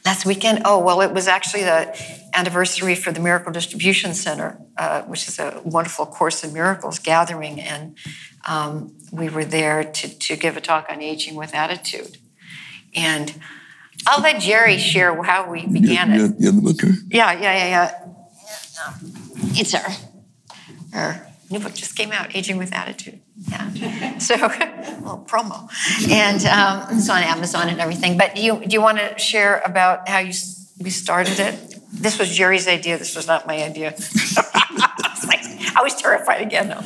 Last 0.04 0.26
weekend? 0.26 0.62
Oh, 0.64 0.78
well, 0.78 1.00
it 1.00 1.12
was 1.12 1.28
actually 1.28 1.62
the 1.62 1.96
anniversary 2.34 2.94
for 2.94 3.12
the 3.12 3.20
Miracle 3.20 3.52
Distribution 3.52 4.14
Center, 4.14 4.58
uh, 4.76 5.02
which 5.02 5.28
is 5.28 5.38
a 5.38 5.60
wonderful 5.64 6.06
Course 6.06 6.42
in 6.42 6.52
Miracles 6.52 6.98
gathering. 6.98 7.60
And 7.60 7.96
um, 8.46 8.96
we 9.12 9.28
were 9.28 9.44
there 9.44 9.84
to, 9.84 10.18
to 10.18 10.36
give 10.36 10.56
a 10.56 10.60
talk 10.60 10.86
on 10.88 11.00
aging 11.00 11.36
with 11.36 11.54
attitude. 11.54 12.16
And 12.94 13.34
I'll 14.06 14.22
let 14.22 14.40
Jerry 14.40 14.78
share 14.78 15.22
how 15.22 15.50
we 15.50 15.66
began 15.66 16.10
yeah, 16.10 16.24
it. 16.24 16.34
Yeah, 16.38 16.50
the 16.50 16.60
book 16.60 16.80
here? 16.80 16.94
Yeah, 17.08 17.32
yeah, 17.32 17.40
yeah, 17.40 17.68
yeah. 17.68 17.90
It's 19.54 19.74
our, 19.74 19.86
our 20.92 21.26
new 21.50 21.60
book 21.60 21.74
just 21.74 21.96
came 21.96 22.12
out, 22.12 22.34
Aging 22.34 22.56
with 22.56 22.72
Attitude. 22.72 23.20
Yeah. 23.48 24.18
So, 24.18 24.34
a 24.34 24.38
little 25.00 25.24
promo. 25.28 25.68
And 26.10 26.44
um, 26.46 26.96
it's 26.96 27.08
on 27.08 27.22
Amazon 27.22 27.68
and 27.68 27.80
everything. 27.80 28.16
But 28.16 28.36
you, 28.36 28.60
do 28.60 28.70
you 28.70 28.80
want 28.80 28.98
to 28.98 29.18
share 29.18 29.62
about 29.64 30.08
how 30.08 30.18
you 30.18 30.32
we 30.80 30.90
started 30.90 31.38
it? 31.38 31.78
This 31.92 32.18
was 32.18 32.34
Jerry's 32.34 32.66
idea. 32.66 32.98
This 32.98 33.14
was 33.14 33.26
not 33.26 33.46
my 33.46 33.62
idea. 33.62 33.94
I, 35.74 35.82
was 35.82 35.94
terrified 35.94 36.42
again, 36.42 36.68
though. 36.68 36.80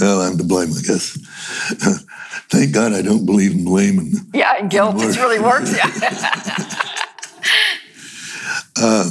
Well, 0.00 0.20
I'm 0.22 0.38
to 0.38 0.44
blame, 0.44 0.68
I 0.70 0.82
guess. 0.82 1.18
Thank 2.50 2.72
God 2.72 2.92
I 2.92 3.02
don't 3.02 3.26
believe 3.26 3.52
in 3.52 3.64
blame. 3.64 3.98
And, 3.98 4.14
yeah, 4.32 4.56
and 4.58 4.70
guilt. 4.70 4.96
It 4.98 5.16
really 5.16 5.40
works. 5.40 5.74
Yeah. 5.74 5.90
uh, 8.76 9.10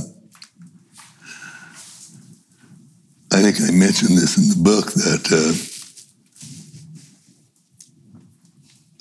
I 3.34 3.42
think 3.42 3.62
I 3.62 3.72
mentioned 3.72 4.18
this 4.18 4.38
in 4.38 4.50
the 4.50 4.62
book 4.62 4.92
that 4.92 5.32
uh, 5.32 5.56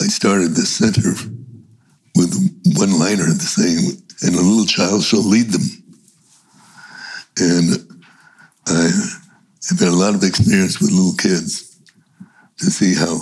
I 0.01 0.07
started 0.07 0.51
this 0.51 0.71
center 0.71 1.11
with 2.15 2.33
one 2.77 2.97
liner 2.97 3.27
saying, 3.27 4.01
and 4.23 4.37
a 4.37 4.41
little 4.41 4.67
child 4.67 5.03
shall 5.03 5.25
lead 5.25 5.49
them. 5.51 5.63
And 7.41 7.89
I 8.69 8.83
have 9.69 9.81
had 9.81 9.89
a 9.89 9.93
lot 9.97 10.15
of 10.15 10.23
experience 10.23 10.81
with 10.81 10.93
little 10.93 11.17
kids 11.17 11.77
to 12.59 12.67
see 12.67 12.95
how 12.95 13.19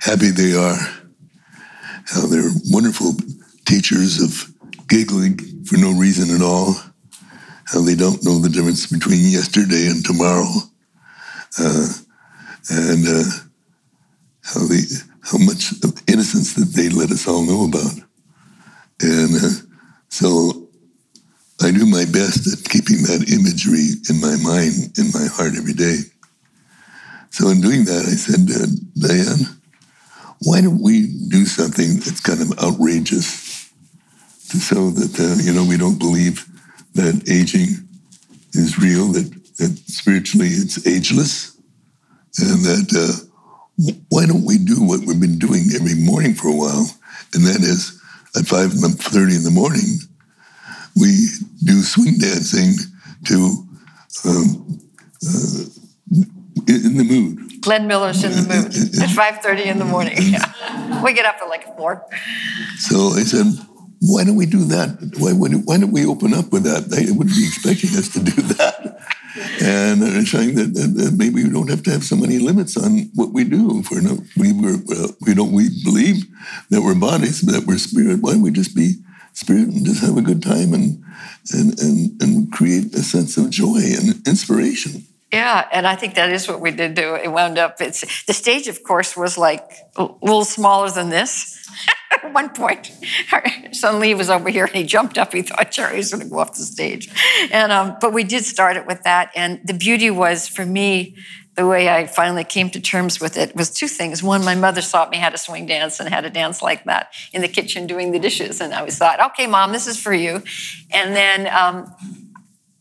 happy 0.00 0.30
they 0.30 0.54
are, 0.54 0.78
how 2.06 2.26
they're 2.26 2.50
wonderful 2.70 3.12
teachers 3.66 4.22
of 4.22 4.50
giggling 4.88 5.36
for 5.66 5.76
no 5.76 5.92
reason 5.92 6.34
at 6.34 6.40
all, 6.40 6.74
how 7.70 7.82
they 7.82 7.94
don't 7.94 8.24
know 8.24 8.38
the 8.38 8.48
difference 8.48 8.86
between 8.86 9.28
yesterday 9.28 9.88
and 9.88 10.04
tomorrow, 10.04 10.48
uh, 11.58 11.88
and 12.70 13.06
uh, 13.06 13.30
how 14.42 14.66
they 14.66 14.80
how 15.22 15.38
much 15.38 15.72
innocence 16.08 16.54
that 16.54 16.72
they 16.74 16.88
let 16.88 17.10
us 17.10 17.28
all 17.28 17.44
know 17.44 17.64
about, 17.68 17.94
and 19.02 19.36
uh, 19.36 19.50
so 20.08 20.68
I 21.60 21.70
do 21.70 21.84
my 21.84 22.04
best 22.04 22.46
at 22.46 22.70
keeping 22.70 23.02
that 23.02 23.28
imagery 23.28 24.00
in 24.08 24.20
my 24.20 24.36
mind, 24.42 24.96
in 24.96 25.10
my 25.12 25.26
heart 25.26 25.52
every 25.56 25.74
day. 25.74 25.98
So 27.30 27.48
in 27.48 27.60
doing 27.60 27.84
that, 27.84 28.06
I 28.06 28.16
said, 28.16 28.48
uh, 28.48 28.66
Diane, 28.96 29.58
why 30.40 30.60
don't 30.62 30.80
we 30.80 31.06
do 31.28 31.44
something 31.44 31.96
that's 31.96 32.20
kind 32.20 32.40
of 32.40 32.58
outrageous 32.58 33.70
to 34.50 34.58
show 34.58 34.90
that 34.90 35.20
uh, 35.20 35.42
you 35.42 35.52
know 35.52 35.64
we 35.64 35.76
don't 35.76 35.98
believe 35.98 36.48
that 36.94 37.28
aging 37.28 37.88
is 38.52 38.78
real, 38.78 39.12
that, 39.12 39.30
that 39.58 39.78
spiritually 39.86 40.48
it's 40.48 40.86
ageless, 40.86 41.56
and 42.38 42.64
that 42.64 42.88
uh, 42.94 43.92
why 44.08 44.26
don't 44.26 44.44
we 44.44 44.58
do 44.58 44.82
what 44.82 45.00
we've 45.00 45.20
been 45.20 45.38
doing 45.38 45.64
every 45.74 45.94
morning 45.94 46.34
for 46.34 46.48
a 46.48 46.56
while, 46.56 46.86
and 47.34 47.44
that 47.44 47.60
is 47.60 48.00
at 48.36 48.46
five 48.46 48.72
thirty 48.72 49.34
in 49.34 49.44
the 49.44 49.50
morning, 49.50 49.98
we 50.96 51.28
do 51.64 51.82
swing 51.82 52.18
dancing 52.18 52.74
to 53.24 53.66
um, 54.24 54.80
uh, 55.26 55.64
in 56.66 56.96
the 56.96 57.04
mood. 57.04 57.60
Glenn 57.60 57.86
Miller's 57.86 58.22
in 58.24 58.32
the 58.32 58.42
mood 58.42 58.66
at 59.02 59.42
5.30 59.42 59.66
in 59.66 59.78
the 59.78 59.84
morning. 59.84 60.16
Yeah. 60.18 60.52
We 61.04 61.12
get 61.12 61.26
up 61.26 61.36
at 61.40 61.48
like 61.48 61.76
4. 61.76 62.06
So 62.78 63.10
I 63.10 63.22
said, 63.22 63.46
why 64.00 64.24
don't 64.24 64.36
we 64.36 64.46
do 64.46 64.64
that? 64.64 65.14
Why, 65.18 65.32
why 65.32 65.78
don't 65.78 65.92
we 65.92 66.06
open 66.06 66.34
up 66.34 66.52
with 66.52 66.64
that? 66.64 66.90
They 66.90 67.10
wouldn't 67.10 67.36
be 67.36 67.46
expecting 67.46 67.90
us 67.98 68.08
to 68.10 68.20
do 68.20 68.42
that. 68.54 68.98
And 69.60 70.02
they're 70.02 70.24
saying 70.24 70.54
that, 70.54 70.74
that, 70.74 70.94
that, 70.96 71.14
maybe 71.16 71.44
we 71.44 71.50
don't 71.50 71.70
have 71.70 71.82
to 71.84 71.90
have 71.90 72.04
so 72.04 72.16
many 72.16 72.38
limits 72.38 72.76
on 72.76 73.10
what 73.14 73.32
we 73.32 73.44
do. 73.44 73.82
For 73.82 74.00
no, 74.00 74.18
we 74.36 74.52
were, 74.52 74.78
we 75.20 75.34
don't 75.34 75.52
we 75.52 75.68
believe 75.84 76.24
that 76.70 76.82
we're 76.82 76.94
bodies, 76.94 77.42
that 77.42 77.64
we're 77.66 77.78
spirit. 77.78 78.20
Why 78.20 78.32
don't 78.32 78.42
we 78.42 78.50
just 78.50 78.74
be 78.74 78.94
spirit 79.32 79.68
and 79.68 79.84
just 79.84 80.02
have 80.02 80.16
a 80.16 80.22
good 80.22 80.42
time 80.42 80.74
and 80.74 81.02
and 81.52 81.78
and, 81.78 82.22
and 82.22 82.52
create 82.52 82.94
a 82.94 83.02
sense 83.02 83.36
of 83.36 83.50
joy 83.50 83.78
and 83.78 84.26
inspiration? 84.26 85.06
Yeah, 85.32 85.68
and 85.72 85.86
I 85.86 85.94
think 85.94 86.14
that 86.14 86.30
is 86.30 86.48
what 86.48 86.60
we 86.60 86.70
did 86.70 86.94
do. 86.94 87.14
It 87.14 87.30
wound 87.30 87.58
up. 87.58 87.80
It's 87.80 88.24
the 88.24 88.32
stage, 88.32 88.66
of 88.66 88.82
course, 88.82 89.14
was 89.14 89.36
like 89.36 89.62
a 89.96 90.08
little 90.22 90.44
smaller 90.44 90.90
than 90.90 91.10
this. 91.10 91.54
At 92.10 92.32
one 92.32 92.48
point, 92.48 92.90
son 93.72 94.00
Lee 94.00 94.14
was 94.14 94.30
over 94.30 94.48
here, 94.48 94.64
and 94.64 94.74
he 94.74 94.84
jumped 94.84 95.18
up. 95.18 95.34
He 95.34 95.42
thought 95.42 95.70
Jerry 95.70 95.98
was 95.98 96.10
going 96.10 96.22
to 96.22 96.30
go 96.30 96.38
off 96.38 96.54
the 96.54 96.62
stage, 96.62 97.10
and 97.52 97.70
um, 97.70 97.96
but 98.00 98.14
we 98.14 98.24
did 98.24 98.44
start 98.44 98.78
it 98.78 98.86
with 98.86 99.02
that. 99.02 99.30
And 99.36 99.60
the 99.62 99.74
beauty 99.74 100.10
was 100.10 100.48
for 100.48 100.64
me, 100.64 101.16
the 101.54 101.66
way 101.66 101.90
I 101.90 102.06
finally 102.06 102.44
came 102.44 102.70
to 102.70 102.80
terms 102.80 103.20
with 103.20 103.36
it 103.36 103.54
was 103.54 103.70
two 103.70 103.88
things. 103.88 104.22
One, 104.22 104.42
my 104.42 104.54
mother 104.54 104.80
taught 104.80 105.10
me 105.10 105.18
how 105.18 105.28
to 105.28 105.36
swing 105.36 105.66
dance 105.66 106.00
and 106.00 106.08
how 106.08 106.22
to 106.22 106.30
dance 106.30 106.62
like 106.62 106.84
that 106.84 107.12
in 107.34 107.42
the 107.42 107.48
kitchen 107.48 107.86
doing 107.86 108.12
the 108.12 108.18
dishes, 108.18 108.62
and 108.62 108.72
I 108.72 108.78
always 108.78 108.96
thought, 108.96 109.20
okay, 109.32 109.46
mom, 109.46 109.72
this 109.72 109.86
is 109.86 110.00
for 110.00 110.14
you. 110.14 110.42
And 110.90 111.14
then. 111.14 111.46
Um, 111.46 111.94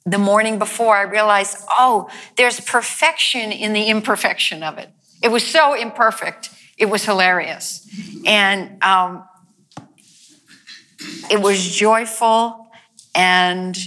the 0.08 0.18
morning 0.18 0.58
before, 0.58 0.96
I 0.96 1.02
realized, 1.02 1.58
oh, 1.70 2.10
there's 2.38 2.62
perfection 2.62 3.52
in 3.52 3.74
the 3.74 3.84
imperfection 3.88 4.64
of 4.64 4.78
it. 4.78 4.90
It 5.22 5.28
was 5.28 5.46
so 5.46 5.74
imperfect, 5.74 6.50
it 6.78 6.86
was 6.86 7.04
hilarious. 7.04 7.86
And 8.26 8.82
um, 8.84 9.28
it 11.30 11.42
was 11.42 11.76
joyful, 11.76 12.68
and 13.14 13.78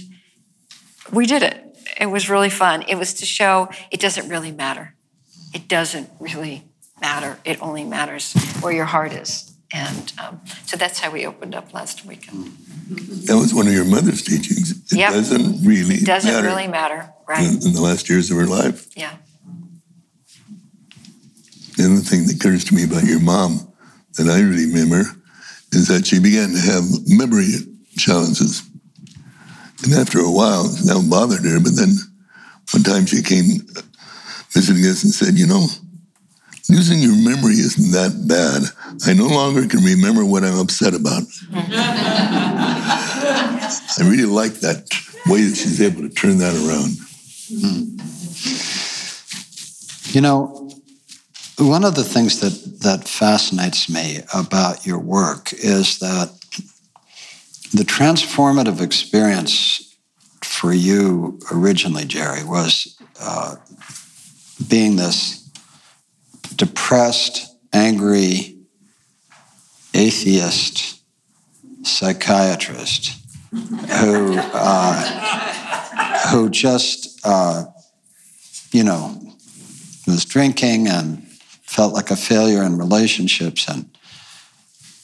we 1.11 1.25
did 1.25 1.41
it. 1.41 1.57
It 1.99 2.05
was 2.05 2.29
really 2.29 2.49
fun. 2.49 2.83
It 2.87 2.95
was 2.95 3.15
to 3.15 3.25
show 3.25 3.69
it 3.89 3.99
doesn't 3.99 4.29
really 4.29 4.51
matter. 4.51 4.95
It 5.53 5.67
doesn't 5.67 6.09
really 6.19 6.63
matter. 7.01 7.37
It 7.43 7.61
only 7.61 7.83
matters 7.83 8.33
where 8.61 8.71
your 8.71 8.85
heart 8.85 9.11
is. 9.11 9.50
And 9.73 10.13
um, 10.21 10.41
so 10.65 10.75
that's 10.75 10.99
how 10.99 11.11
we 11.11 11.25
opened 11.25 11.55
up 11.55 11.73
last 11.73 12.05
weekend. 12.05 12.51
That 13.27 13.37
was 13.37 13.53
one 13.53 13.67
of 13.67 13.73
your 13.73 13.85
mother's 13.85 14.21
teachings. 14.21 14.71
It 14.91 14.97
yep. 14.97 15.13
doesn't 15.13 15.65
really 15.65 15.95
it 15.95 16.05
doesn't 16.05 16.31
matter 16.31 16.47
really 16.47 16.67
matter, 16.67 17.13
right? 17.27 17.47
In, 17.47 17.67
in, 17.67 17.73
the 17.73 17.81
last 17.81 18.09
years 18.09 18.29
of 18.29 18.37
her 18.37 18.47
life. 18.47 18.87
Yeah. 18.97 19.15
The 21.77 21.85
other 21.85 22.01
thing 22.01 22.27
that 22.27 22.35
occurs 22.35 22.65
to 22.65 22.75
me 22.75 22.83
about 22.83 23.05
your 23.05 23.21
mom 23.21 23.71
that 24.17 24.27
I 24.27 24.41
really 24.41 24.67
remember 24.67 25.03
is 25.71 25.87
that 25.87 26.05
she 26.05 26.19
began 26.19 26.51
to 26.51 26.59
have 26.59 26.83
memory 27.07 27.47
challenges. 27.97 28.63
And 29.83 29.93
after 29.93 30.19
a 30.19 30.29
while, 30.29 30.63
that 30.63 31.07
bothered 31.09 31.45
her. 31.45 31.59
But 31.59 31.75
then 31.75 31.95
one 32.71 32.83
time 32.83 33.05
she 33.05 33.23
came 33.23 33.65
visiting 34.51 34.85
us 34.85 35.03
and 35.03 35.13
said, 35.13 35.39
You 35.39 35.47
know, 35.47 35.65
losing 36.69 36.99
your 36.99 37.15
memory 37.15 37.53
isn't 37.53 37.91
that 37.91 38.27
bad. 38.27 38.63
I 39.07 39.13
no 39.13 39.27
longer 39.27 39.67
can 39.67 39.83
remember 39.83 40.25
what 40.25 40.43
I'm 40.43 40.59
upset 40.59 40.93
about. 40.93 41.23
I 43.97 44.01
really 44.01 44.25
like 44.25 44.53
that 44.55 44.87
way 45.27 45.43
that 45.43 45.55
she's 45.55 45.81
able 45.81 46.01
to 46.01 46.09
turn 46.09 46.37
that 46.39 46.55
around. 46.55 46.97
You 50.13 50.21
know, 50.21 50.69
one 51.57 51.85
of 51.85 51.95
the 51.95 52.03
things 52.03 52.39
that, 52.39 52.79
that 52.81 53.07
fascinates 53.07 53.89
me 53.89 54.19
about 54.33 54.85
your 54.85 54.99
work 54.99 55.53
is 55.53 55.99
that 55.99 56.29
the 57.73 57.83
transformative 57.83 58.81
experience 58.81 59.95
for 60.43 60.73
you 60.73 61.39
originally, 61.51 62.05
Jerry, 62.05 62.43
was 62.43 62.97
uh, 63.21 63.55
being 64.67 64.95
this 64.95 65.40
depressed, 66.61 67.57
angry, 67.73 68.55
atheist 69.95 71.01
psychiatrist 71.81 73.17
who 73.51 74.35
uh, 74.37 76.27
who 76.29 76.51
just 76.51 77.19
uh, 77.25 77.65
you 78.71 78.83
know 78.83 79.19
was 80.05 80.23
drinking 80.23 80.87
and 80.87 81.27
felt 81.63 81.95
like 81.95 82.11
a 82.11 82.15
failure 82.15 82.61
in 82.61 82.77
relationships 82.77 83.67
and 83.67 83.97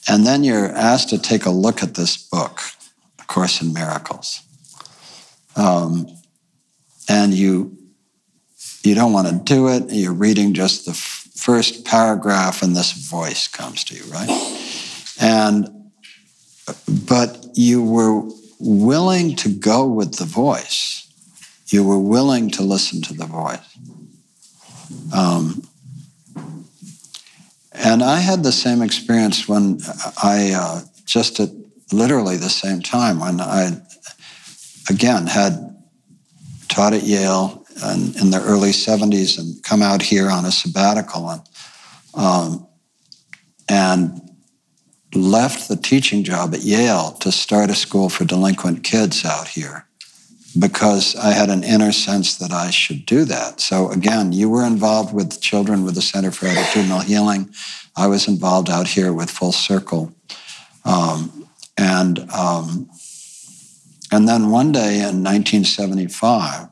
and 0.07 0.27
then 0.27 0.43
you're 0.43 0.71
asked 0.71 1.09
to 1.09 1.17
take 1.17 1.47
a 1.47 1.49
look 1.49 1.81
at 1.81 1.95
this 1.95 2.17
book, 2.17 2.61
A 3.19 3.23
Course 3.23 3.63
in 3.63 3.73
Miracles, 3.73 4.43
um, 5.55 6.05
and 7.09 7.33
you 7.33 7.75
you 8.83 8.93
don't 8.93 9.11
want 9.11 9.27
to 9.27 9.33
do 9.53 9.69
it. 9.69 9.85
You're 9.89 10.13
reading 10.13 10.53
just 10.53 10.85
the 10.85 10.93
first 11.47 11.85
paragraph, 11.85 12.61
and 12.61 12.75
this 12.75 12.91
voice 12.91 13.47
comes 13.47 13.85
to 13.85 13.95
you, 13.95 14.03
right? 14.11 14.29
And 15.17 15.91
but 17.07 17.45
you 17.53 17.81
were 17.81 18.21
willing 18.59 19.33
to 19.37 19.47
go 19.47 19.87
with 19.87 20.17
the 20.17 20.25
voice. 20.25 21.07
You 21.67 21.85
were 21.85 21.99
willing 21.99 22.51
to 22.51 22.63
listen 22.63 23.01
to 23.03 23.13
the 23.13 23.25
voice. 23.25 23.77
Um, 25.15 25.63
and 27.71 28.03
I 28.03 28.19
had 28.19 28.43
the 28.43 28.51
same 28.51 28.81
experience 28.81 29.47
when 29.47 29.79
I, 30.21 30.51
uh, 30.53 30.81
just 31.05 31.39
at 31.39 31.51
literally 31.93 32.35
the 32.35 32.49
same 32.49 32.81
time, 32.81 33.21
when 33.21 33.39
I, 33.39 33.71
again, 34.89 35.27
had 35.27 35.53
taught 36.67 36.93
at 36.93 37.03
Yale 37.03 37.65
in, 37.83 38.17
in 38.19 38.29
the 38.31 38.41
early 38.43 38.71
70s 38.71 39.37
and 39.37 39.61
come 39.63 39.81
out 39.81 40.01
here 40.01 40.29
on 40.29 40.45
a 40.45 40.51
sabbatical 40.51 41.29
and, 41.29 41.41
um, 42.13 42.67
and 43.69 44.21
left 45.13 45.67
the 45.67 45.75
teaching 45.75 46.23
job 46.23 46.53
at 46.53 46.61
Yale 46.61 47.11
to 47.19 47.31
start 47.31 47.69
a 47.69 47.75
school 47.75 48.09
for 48.09 48.25
delinquent 48.25 48.83
kids 48.83 49.25
out 49.25 49.47
here 49.47 49.87
because 50.57 51.15
I 51.15 51.31
had 51.31 51.49
an 51.49 51.63
inner 51.63 51.91
sense 51.91 52.37
that 52.37 52.51
I 52.51 52.69
should 52.71 53.05
do 53.05 53.25
that. 53.25 53.59
So, 53.59 53.91
again, 53.91 54.31
you 54.31 54.49
were 54.49 54.65
involved 54.65 55.13
with 55.13 55.39
children 55.41 55.83
with 55.83 55.95
the 55.95 56.01
Center 56.01 56.31
for 56.31 56.47
Attitudinal 56.47 57.03
Healing. 57.03 57.53
I 57.95 58.07
was 58.07 58.27
involved 58.27 58.69
out 58.69 58.87
here 58.87 59.13
with 59.13 59.29
Full 59.29 59.51
Circle. 59.51 60.13
Um, 60.85 61.47
and, 61.77 62.29
um, 62.31 62.89
and 64.11 64.27
then 64.27 64.49
one 64.49 64.71
day 64.71 64.95
in 64.95 65.23
1975, 65.23 66.69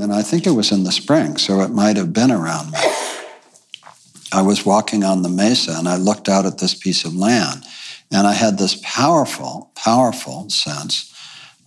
and 0.00 0.12
I 0.12 0.22
think 0.22 0.46
it 0.46 0.52
was 0.52 0.72
in 0.72 0.84
the 0.84 0.92
spring, 0.92 1.36
so 1.36 1.60
it 1.60 1.70
might 1.70 1.96
have 1.96 2.12
been 2.12 2.30
around 2.30 2.70
me. 2.70 2.78
I 4.32 4.42
was 4.42 4.64
walking 4.64 5.02
on 5.02 5.22
the 5.22 5.28
mesa 5.28 5.74
and 5.76 5.88
I 5.88 5.96
looked 5.96 6.28
out 6.28 6.46
at 6.46 6.58
this 6.58 6.74
piece 6.74 7.04
of 7.04 7.14
land 7.14 7.64
and 8.12 8.26
I 8.26 8.32
had 8.32 8.58
this 8.58 8.80
powerful, 8.84 9.72
powerful 9.74 10.48
sense 10.50 11.12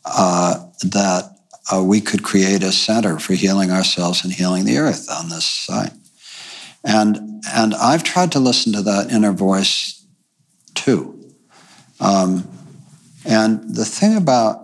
uh, 0.06 0.66
that 0.82 1.38
uh, 1.72 1.84
we 1.84 2.02
could 2.02 2.24
create 2.24 2.64
a 2.64 2.72
center 2.72 3.20
for 3.20 3.34
healing 3.34 3.72
ourselves 3.72 4.24
and 4.24 4.34
healing 4.34 4.66
the 4.66 4.78
earth 4.78 5.10
on 5.10 5.30
this 5.30 5.46
site. 5.46 5.94
And, 6.84 7.44
and 7.54 7.74
I've 7.76 8.04
tried 8.04 8.32
to 8.34 8.40
listen 8.40 8.74
to 8.74 8.82
that 8.82 9.12
inner 9.12 9.32
voice 9.32 10.06
too. 10.74 11.32
Um, 12.00 12.48
and 13.26 13.76
the 13.76 13.86
thing 13.86 14.18
about 14.18 14.63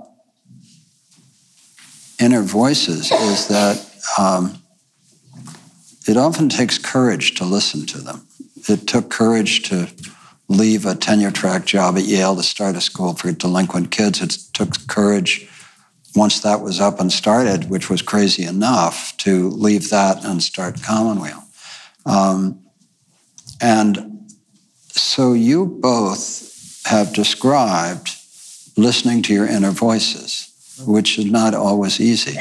inner 2.20 2.42
voices 2.42 3.12
is 3.12 3.48
that 3.48 3.86
um, 4.18 4.62
it 6.08 6.18
often 6.18 6.50
takes 6.50 6.78
courage 6.78 7.36
to 7.36 7.46
listen 7.46 7.86
to 7.88 7.98
them. 8.00 8.28
It 8.68 8.88
took 8.88 9.10
courage 9.10 9.64
to 9.70 9.90
leave 10.48 10.86
a 10.86 10.96
tenure 10.96 11.32
track 11.32 11.66
job 11.66 11.98
at 11.98 12.04
Yale 12.04 12.36
to 12.36 12.44
start 12.44 12.76
a 12.76 12.82
school 12.82 13.14
for 13.14 13.32
delinquent 13.32 13.92
kids. 13.92 14.22
It 14.22 14.32
took 14.54 14.88
courage 14.88 15.48
once 16.16 16.40
that 16.42 16.62
was 16.62 16.80
up 16.80 17.00
and 17.00 17.12
started, 17.12 17.70
which 17.70 17.90
was 17.90 18.02
crazy 18.02 18.44
enough, 18.44 19.16
to 19.18 19.50
leave 19.50 19.90
that 19.92 20.26
and 20.26 20.42
start 20.42 20.82
Commonweal. 20.82 21.44
Um, 22.06 22.60
and 23.62 24.32
so 24.90 25.34
you 25.34 25.66
both 25.66 26.82
have 26.86 27.14
described 27.14 28.10
listening 28.76 29.22
to 29.24 29.34
your 29.34 29.46
inner 29.46 29.72
voices, 29.72 30.49
which 30.86 31.18
is 31.20 31.26
not 31.26 31.54
always 31.54 32.00
easy. 32.00 32.38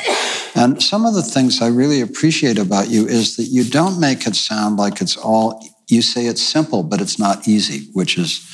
And 0.55 0.83
some 0.83 1.07
of 1.07 1.15
the 1.15 1.23
things 1.23 1.63
I 1.63 1.69
really 1.69 2.01
appreciate 2.01 2.59
about 2.59 2.89
you 2.89 3.07
is 3.07 3.37
that 3.37 3.45
you 3.45 3.65
don't 3.65 4.01
make 4.01 4.27
it 4.27 4.35
sound 4.35 4.77
like 4.77 5.01
it's 5.01 5.17
all, 5.17 5.65
you 5.89 6.03
say 6.03 6.27
it's 6.27 6.43
simple, 6.43 6.83
but 6.83 7.01
it's 7.01 7.19
not 7.19 7.47
easy, 7.47 7.89
which 7.93 8.19
is, 8.19 8.49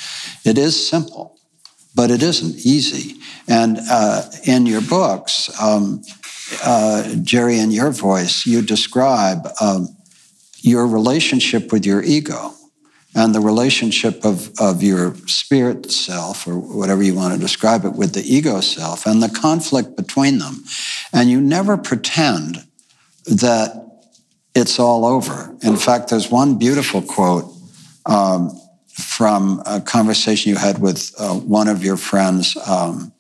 it 0.45 0.59
is 0.59 0.89
simple, 0.89 1.39
but 1.95 2.11
it 2.11 2.23
isn't 2.23 2.67
easy. 2.67 3.21
And 3.49 3.79
uh, 3.91 4.23
in 4.45 4.67
your 4.67 4.83
books, 4.83 5.51
um, 5.61 6.03
uh, 6.63 7.15
Jerry, 7.23 7.59
in 7.59 7.71
your 7.71 7.91
voice, 7.91 8.47
you 8.47 8.63
describe 8.63 9.49
um, 9.61 9.97
your 10.61 10.87
relationship 10.87 11.73
with 11.73 11.87
your 11.87 12.03
ego 12.03 12.55
and 13.15 13.35
the 13.35 13.41
relationship 13.41 14.25
of, 14.25 14.51
of 14.59 14.83
your 14.83 15.15
spirit 15.27 15.91
self, 15.91 16.47
or 16.47 16.59
whatever 16.59 17.03
you 17.03 17.15
want 17.15 17.35
to 17.35 17.41
describe 17.41 17.85
it, 17.85 17.93
with 17.93 18.13
the 18.15 18.23
ego 18.23 18.61
self, 18.61 19.07
and 19.07 19.23
the 19.23 19.29
conflict 19.29 19.97
between 19.97 20.39
them. 20.39 20.65
And 21.13 21.31
you 21.31 21.41
never 21.41 21.77
pretend 21.77 22.67
that 23.27 23.85
it's 24.55 24.79
all 24.79 25.05
over. 25.05 25.57
In 25.63 25.77
fact, 25.77 26.11
there's 26.11 26.31
one 26.31 26.59
beautiful 26.59 27.03
quote 27.03 27.53
um, 28.07 28.51
from 28.93 29.63
a 29.67 29.81
conversation 29.81 30.51
you 30.51 30.57
had 30.57 30.81
with 30.81 31.13
uh, 31.19 31.35
one 31.35 31.69
of 31.69 31.85
your 31.85 31.97
friends. 31.97 32.57
Um, 32.69 33.13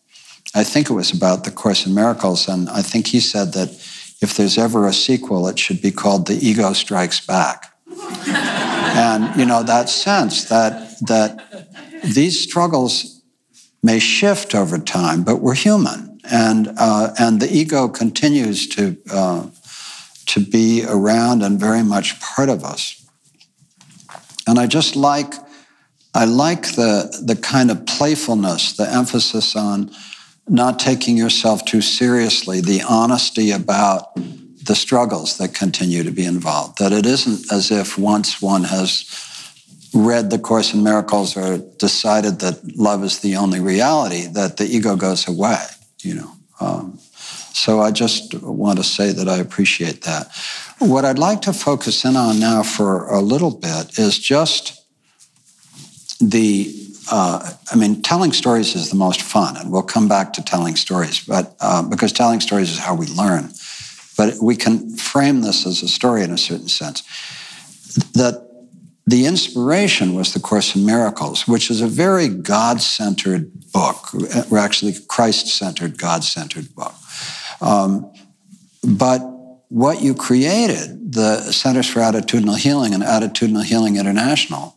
I 0.55 0.63
think 0.63 0.89
it 0.89 0.95
was 0.95 1.13
about 1.13 1.45
the 1.45 1.51
Course 1.51 1.87
in 1.87 1.95
Miracles, 1.95 2.49
and 2.49 2.69
I 2.69 2.83
think 2.83 3.09
he 3.09 3.21
said 3.21 3.53
that 3.55 3.71
if 4.21 4.37
there's 4.37 4.57
ever 4.57 4.87
a 4.87 4.93
sequel, 4.93 5.49
it 5.49 5.59
should 5.59 5.83
be 5.83 5.91
called 5.91 6.27
The 6.27 6.35
Ego 6.35 6.73
Strikes 6.73 7.25
Back. 7.27 7.74
And 7.97 9.39
you 9.39 9.47
know 9.47 9.63
that 9.63 9.89
sense 9.89 10.45
that 10.45 10.99
that 11.01 11.69
these 12.05 12.41
struggles 12.41 13.23
may 13.83 13.99
shift 13.99 14.55
over 14.55 14.79
time, 14.79 15.23
but 15.23 15.37
we're 15.37 15.55
human, 15.55 16.21
and 16.31 16.71
uh, 16.79 17.15
and 17.19 17.41
the 17.41 17.53
ego 17.55 17.89
continues 17.89 18.69
to 18.69 18.97
uh, 19.11 19.47
to 20.27 20.41
be 20.41 20.85
around 20.89 21.43
and 21.43 21.61
very 21.61 21.83
much 21.83 22.21
part 22.21 22.49
of 22.49 22.65
us. 22.65 23.07
And 24.47 24.59
I 24.59 24.67
just 24.67 24.97
like 24.97 25.35
I 26.15 26.25
like 26.25 26.75
the 26.77 27.23
the 27.23 27.37
kind 27.37 27.71
of 27.71 27.87
playfulness, 27.87 28.77
the 28.77 28.89
emphasis 28.89 29.57
on 29.57 29.91
not 30.49 30.79
taking 30.79 31.17
yourself 31.17 31.65
too 31.65 31.81
seriously, 31.81 32.61
the 32.61 32.83
honesty 32.83 33.51
about 33.51 34.17
the 34.65 34.75
struggles 34.75 35.39
that 35.39 35.55
continue 35.55 36.03
to 36.03 36.11
be 36.11 36.25
involved. 36.25 36.79
That 36.79 36.93
it 36.93 37.07
isn't 37.07 37.53
as 37.53 37.71
if 37.71 37.99
once 37.99 38.41
one 38.41 38.65
has 38.65 39.05
read 39.93 40.31
the 40.31 40.39
Course 40.39 40.75
in 40.75 40.83
Miracles 40.83 41.37
or 41.37 41.59
decided 41.79 42.41
that 42.41 42.77
love 42.77 43.05
is 43.05 43.21
the 43.21 43.37
only 43.37 43.61
reality, 43.61 44.27
that 44.27 44.57
the 44.57 44.65
ego 44.65 44.97
goes 44.97 45.29
away. 45.29 45.63
You 46.03 46.15
know. 46.15 46.31
Um, 46.61 46.99
so 47.53 47.81
I 47.81 47.91
just 47.91 48.35
want 48.35 48.79
to 48.79 48.85
say 48.85 49.13
that 49.13 49.29
I 49.29 49.37
appreciate 49.37 50.03
that. 50.03 50.29
What 50.79 51.05
I'd 51.05 51.19
like 51.19 51.43
to 51.43 51.53
focus 51.53 52.05
in 52.05 52.17
on 52.17 52.41
now 52.41 52.63
for 52.63 53.07
a 53.09 53.21
little 53.21 53.53
bit 53.53 53.99
is 53.99 54.19
just 54.19 54.85
the 56.21 56.81
uh, 57.11 57.53
I 57.71 57.77
mean, 57.77 58.01
telling 58.03 58.33
stories 58.33 58.75
is 58.75 58.89
the 58.89 58.97
most 58.97 59.21
fun, 59.21 59.57
and 59.57 59.71
we'll 59.71 59.83
come 59.83 60.09
back 60.09 60.33
to 60.35 60.43
telling 60.43 60.75
stories, 60.75 61.23
but 61.25 61.55
uh, 61.61 61.83
because 61.83 62.13
telling 62.13 62.41
stories 62.41 62.71
is 62.71 62.79
how 62.79 62.95
we 62.95 63.07
learn. 63.07 63.51
But 64.17 64.35
we 64.43 64.57
can 64.57 64.97
frame 64.97 65.43
this 65.43 65.67
as 65.67 65.83
a 65.83 65.89
story 65.89 66.23
in 66.23 66.31
a 66.31 66.39
certain 66.39 66.69
sense. 66.69 67.03
That 68.13 68.45
the 69.07 69.27
inspiration 69.27 70.15
was 70.15 70.33
the 70.33 70.41
Course 70.41 70.75
in 70.75 70.87
Miracles, 70.87 71.47
which 71.47 71.71
is 71.71 71.81
a 71.81 71.87
very 71.87 72.29
God 72.29 72.81
centered 72.81 73.71
book, 73.73 74.15
or 74.51 74.59
actually 74.59 74.95
Christ 75.09 75.49
centered, 75.49 75.99
God 75.99 76.25
centered 76.25 76.75
book. 76.75 76.95
Um, 77.61 78.11
but 78.83 79.21
what 79.69 80.01
you 80.01 80.15
created, 80.15 81.13
the 81.13 81.41
Centers 81.53 81.89
for 81.89 82.01
Attitudinal 82.01 82.57
Healing 82.57 82.95
and 82.95 83.03
Attitudinal 83.03 83.65
Healing 83.65 83.97
International, 83.97 84.77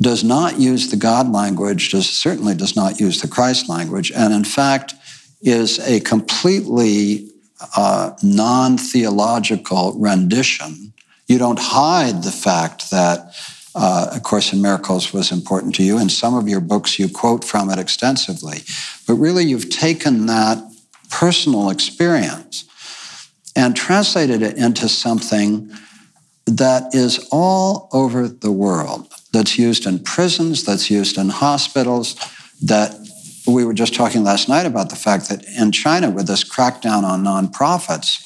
does 0.00 0.22
not 0.22 0.58
use 0.60 0.90
the 0.90 0.96
God 0.96 1.30
language, 1.30 1.90
does, 1.90 2.08
certainly 2.08 2.54
does 2.54 2.76
not 2.76 3.00
use 3.00 3.20
the 3.20 3.28
Christ 3.28 3.68
language, 3.68 4.12
and 4.12 4.32
in 4.32 4.44
fact 4.44 4.94
is 5.40 5.78
a 5.80 6.00
completely 6.00 7.30
uh, 7.76 8.12
non 8.22 8.78
theological 8.78 9.94
rendition. 9.98 10.92
You 11.26 11.38
don't 11.38 11.58
hide 11.58 12.22
the 12.22 12.30
fact 12.30 12.90
that 12.90 13.34
uh, 13.74 14.10
A 14.14 14.20
Course 14.20 14.52
in 14.52 14.62
Miracles 14.62 15.12
was 15.12 15.30
important 15.30 15.74
to 15.76 15.82
you. 15.82 15.98
In 15.98 16.08
some 16.08 16.34
of 16.34 16.48
your 16.48 16.60
books, 16.60 16.98
you 16.98 17.08
quote 17.08 17.44
from 17.44 17.70
it 17.70 17.78
extensively. 17.78 18.58
But 19.06 19.14
really, 19.14 19.44
you've 19.44 19.70
taken 19.70 20.26
that 20.26 20.58
personal 21.10 21.70
experience 21.70 22.64
and 23.54 23.76
translated 23.76 24.42
it 24.42 24.56
into 24.56 24.88
something 24.88 25.70
that 26.46 26.94
is 26.94 27.28
all 27.30 27.88
over 27.92 28.28
the 28.28 28.52
world 28.52 29.12
that's 29.32 29.58
used 29.58 29.86
in 29.86 29.98
prisons, 29.98 30.64
that's 30.64 30.90
used 30.90 31.18
in 31.18 31.28
hospitals, 31.28 32.16
that 32.62 33.07
we 33.48 33.64
were 33.64 33.74
just 33.74 33.94
talking 33.94 34.24
last 34.24 34.48
night 34.48 34.66
about 34.66 34.90
the 34.90 34.96
fact 34.96 35.28
that 35.28 35.44
in 35.44 35.72
China, 35.72 36.10
with 36.10 36.26
this 36.26 36.44
crackdown 36.44 37.02
on 37.02 37.24
nonprofits, 37.24 38.24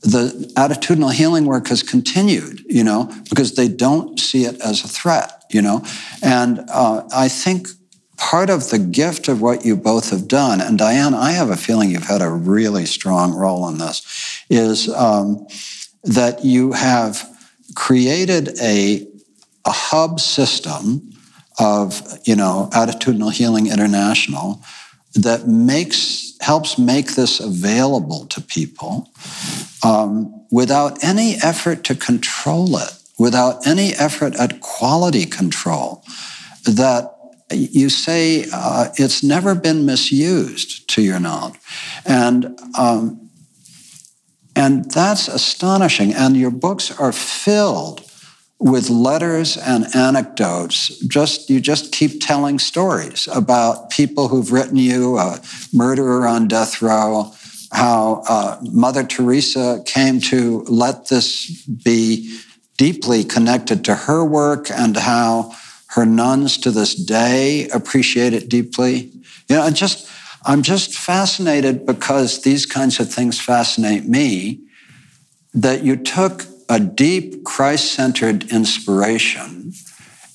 the 0.00 0.52
attitudinal 0.56 1.12
healing 1.12 1.44
work 1.44 1.68
has 1.68 1.82
continued, 1.82 2.64
you 2.68 2.84
know, 2.84 3.12
because 3.28 3.54
they 3.54 3.68
don't 3.68 4.18
see 4.18 4.44
it 4.44 4.60
as 4.60 4.84
a 4.84 4.88
threat, 4.88 5.44
you 5.50 5.60
know. 5.60 5.84
And 6.22 6.60
uh, 6.70 7.08
I 7.12 7.28
think 7.28 7.68
part 8.16 8.50
of 8.50 8.70
the 8.70 8.78
gift 8.78 9.28
of 9.28 9.40
what 9.40 9.64
you 9.64 9.76
both 9.76 10.10
have 10.10 10.28
done, 10.28 10.60
and 10.60 10.78
Diane, 10.78 11.14
I 11.14 11.32
have 11.32 11.50
a 11.50 11.56
feeling 11.56 11.90
you've 11.90 12.04
had 12.04 12.22
a 12.22 12.30
really 12.30 12.86
strong 12.86 13.34
role 13.34 13.68
in 13.68 13.78
this, 13.78 14.44
is 14.50 14.88
um, 14.90 15.46
that 16.04 16.44
you 16.44 16.72
have 16.72 17.28
created 17.74 18.58
a 18.60 19.06
a 19.64 19.70
hub 19.70 20.18
system 20.18 21.12
of 21.58 22.02
you 22.24 22.36
know 22.36 22.68
attitudinal 22.72 23.32
healing 23.32 23.66
international 23.66 24.60
that 25.14 25.46
makes 25.48 26.34
helps 26.40 26.78
make 26.78 27.14
this 27.14 27.40
available 27.40 28.26
to 28.26 28.40
people 28.40 29.10
um, 29.82 30.44
without 30.50 31.02
any 31.02 31.36
effort 31.42 31.84
to 31.84 31.94
control 31.94 32.76
it 32.76 32.92
without 33.18 33.66
any 33.66 33.92
effort 33.94 34.36
at 34.36 34.60
quality 34.60 35.26
control 35.26 36.04
that 36.64 37.14
you 37.50 37.88
say 37.88 38.44
uh, 38.52 38.88
it's 38.96 39.22
never 39.22 39.54
been 39.54 39.84
misused 39.86 40.88
to 40.88 41.02
your 41.02 41.18
knowledge. 41.18 41.58
And 42.04 42.58
um, 42.78 43.30
and 44.54 44.90
that's 44.90 45.28
astonishing. 45.28 46.12
And 46.12 46.36
your 46.36 46.50
books 46.50 46.90
are 46.98 47.12
filled 47.12 48.07
with 48.60 48.90
letters 48.90 49.56
and 49.56 49.94
anecdotes. 49.94 50.98
Just 51.06 51.48
you 51.48 51.60
just 51.60 51.92
keep 51.92 52.20
telling 52.20 52.58
stories 52.58 53.28
about 53.32 53.90
people 53.90 54.28
who've 54.28 54.52
written 54.52 54.76
you, 54.76 55.16
a 55.18 55.40
murderer 55.72 56.26
on 56.26 56.48
death 56.48 56.82
row, 56.82 57.32
how 57.72 58.22
uh, 58.28 58.58
Mother 58.62 59.04
Teresa 59.04 59.82
came 59.86 60.20
to 60.22 60.64
let 60.68 61.08
this 61.08 61.62
be 61.66 62.40
deeply 62.76 63.24
connected 63.24 63.84
to 63.84 63.94
her 63.94 64.24
work, 64.24 64.70
and 64.70 64.96
how 64.96 65.52
her 65.88 66.04
nuns 66.04 66.58
to 66.58 66.70
this 66.70 66.94
day 66.94 67.68
appreciate 67.68 68.32
it 68.32 68.48
deeply. 68.48 69.12
You 69.48 69.56
know, 69.56 69.62
I 69.62 69.70
just 69.70 70.10
I'm 70.44 70.62
just 70.62 70.94
fascinated 70.94 71.86
because 71.86 72.42
these 72.42 72.66
kinds 72.66 72.98
of 72.98 73.12
things 73.12 73.40
fascinate 73.40 74.04
me. 74.04 74.60
That 75.54 75.82
you 75.82 75.96
took 75.96 76.44
a 76.68 76.80
deep 76.80 77.44
Christ 77.44 77.92
centered 77.92 78.50
inspiration 78.52 79.72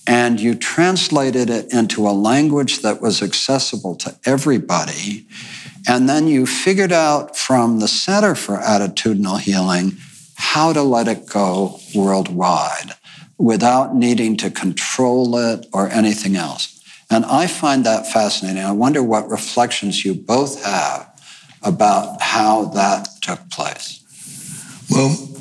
and 0.05 0.39
you 0.39 0.55
translated 0.55 1.49
it 1.49 1.71
into 1.71 2.07
a 2.07 2.11
language 2.11 2.81
that 2.81 3.01
was 3.01 3.21
accessible 3.21 3.95
to 3.95 4.15
everybody. 4.25 5.25
And 5.87 6.09
then 6.09 6.27
you 6.27 6.45
figured 6.45 6.91
out 6.91 7.37
from 7.37 7.79
the 7.79 7.87
Center 7.87 8.35
for 8.35 8.57
Attitudinal 8.57 9.39
Healing 9.39 9.93
how 10.35 10.73
to 10.73 10.81
let 10.81 11.07
it 11.07 11.27
go 11.27 11.79
worldwide 11.95 12.91
without 13.37 13.95
needing 13.95 14.35
to 14.37 14.49
control 14.49 15.37
it 15.37 15.65
or 15.71 15.89
anything 15.89 16.35
else. 16.35 16.81
And 17.09 17.25
I 17.25 17.47
find 17.47 17.85
that 17.85 18.07
fascinating. 18.07 18.63
I 18.63 18.71
wonder 18.71 19.03
what 19.03 19.29
reflections 19.29 20.03
you 20.03 20.13
both 20.13 20.63
have 20.63 21.09
about 21.61 22.21
how 22.21 22.65
that 22.65 23.07
took 23.21 23.49
place. 23.49 24.01
Well, 24.89 25.32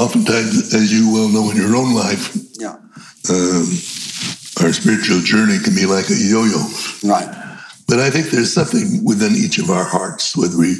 oftentimes, 0.00 0.74
as 0.74 0.92
you 0.92 1.12
well 1.12 1.28
know 1.28 1.50
in 1.50 1.56
your 1.56 1.76
own 1.76 1.94
life, 1.94 2.34
yeah. 2.58 2.76
Um, 3.28 3.68
our 4.64 4.72
spiritual 4.72 5.20
journey 5.20 5.58
can 5.58 5.74
be 5.74 5.84
like 5.84 6.08
a 6.08 6.16
yo-yo. 6.16 6.64
Right. 7.04 7.28
But 7.86 8.00
I 8.00 8.10
think 8.10 8.30
there's 8.30 8.52
something 8.52 9.04
within 9.04 9.32
each 9.32 9.58
of 9.58 9.68
our 9.68 9.84
hearts, 9.84 10.36
whether 10.36 10.56
we 10.56 10.76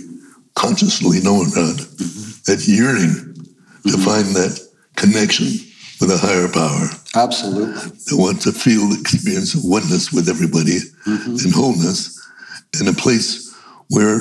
consciously 0.54 1.20
know 1.20 1.36
or 1.36 1.46
not, 1.46 1.76
mm-hmm. 1.76 2.30
that 2.46 2.64
yearning 2.66 3.10
mm-hmm. 3.10 3.90
to 3.90 3.98
find 3.98 4.24
that 4.36 4.58
connection 4.96 5.46
with 6.00 6.10
a 6.10 6.18
higher 6.18 6.48
power. 6.48 6.88
Absolutely. 7.14 7.74
That 7.74 8.16
want 8.16 8.40
to 8.42 8.52
feel 8.52 8.88
the 8.88 8.98
experience 9.00 9.54
of 9.54 9.60
oneness 9.64 10.12
with 10.12 10.28
everybody 10.28 10.80
mm-hmm. 11.06 11.36
and 11.44 11.52
wholeness 11.52 12.16
in 12.80 12.88
a 12.88 12.92
place 12.92 13.54
where 13.90 14.20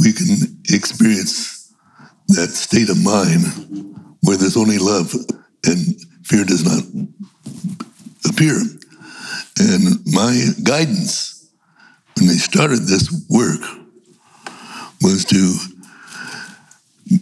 we 0.00 0.12
can 0.12 0.58
experience 0.70 1.72
that 2.28 2.50
state 2.50 2.90
of 2.90 3.02
mind 3.02 3.42
mm-hmm 3.42 3.93
where 4.24 4.36
there's 4.36 4.56
only 4.56 4.78
love 4.78 5.14
and 5.64 6.00
fear 6.24 6.44
does 6.44 6.64
not 6.64 6.82
appear. 8.28 8.56
And 9.58 10.00
my 10.06 10.46
guidance 10.62 11.48
when 12.16 12.28
they 12.28 12.34
started 12.34 12.80
this 12.80 13.10
work 13.28 13.60
was 15.02 15.24
to 15.26 15.54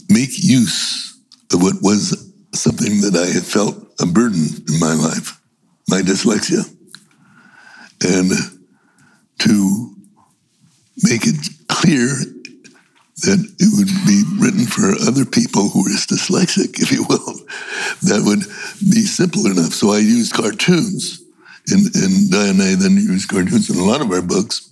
make 0.09 0.31
use 0.43 1.19
of 1.53 1.63
what 1.63 1.83
was 1.83 2.33
something 2.55 3.01
that 3.01 3.17
I 3.17 3.27
had 3.33 3.45
felt 3.45 3.77
a 4.01 4.07
burden 4.07 4.47
in 4.69 4.79
my 4.79 4.95
life, 4.95 5.41
my 5.89 6.03
dyslexia. 6.03 6.69
And 8.05 8.31
to 9.41 9.95
make 11.03 11.27
it 11.27 11.37
clear 11.69 12.09
that 13.23 13.39
it 13.39 13.71
would 13.79 13.93
be 14.07 14.23
written 14.39 14.67
for 14.67 14.95
other 15.07 15.25
people 15.25 15.69
who 15.71 15.87
are 15.87 15.95
dyslexic, 16.11 16.79
if 16.83 16.91
you 16.91 17.05
will, 17.09 17.39
that 18.03 18.23
would 18.27 18.45
be 18.91 19.03
simple 19.03 19.47
enough. 19.47 19.73
So 19.73 19.91
I 19.91 19.99
used 19.99 20.35
cartoons, 20.35 21.23
and, 21.69 21.87
and 21.95 22.31
Diane 22.31 22.79
then 22.79 22.99
used 22.99 23.29
cartoons 23.29 23.71
in 23.71 23.79
a 23.79 23.85
lot 23.85 24.01
of 24.01 24.11
our 24.11 24.23
books 24.23 24.71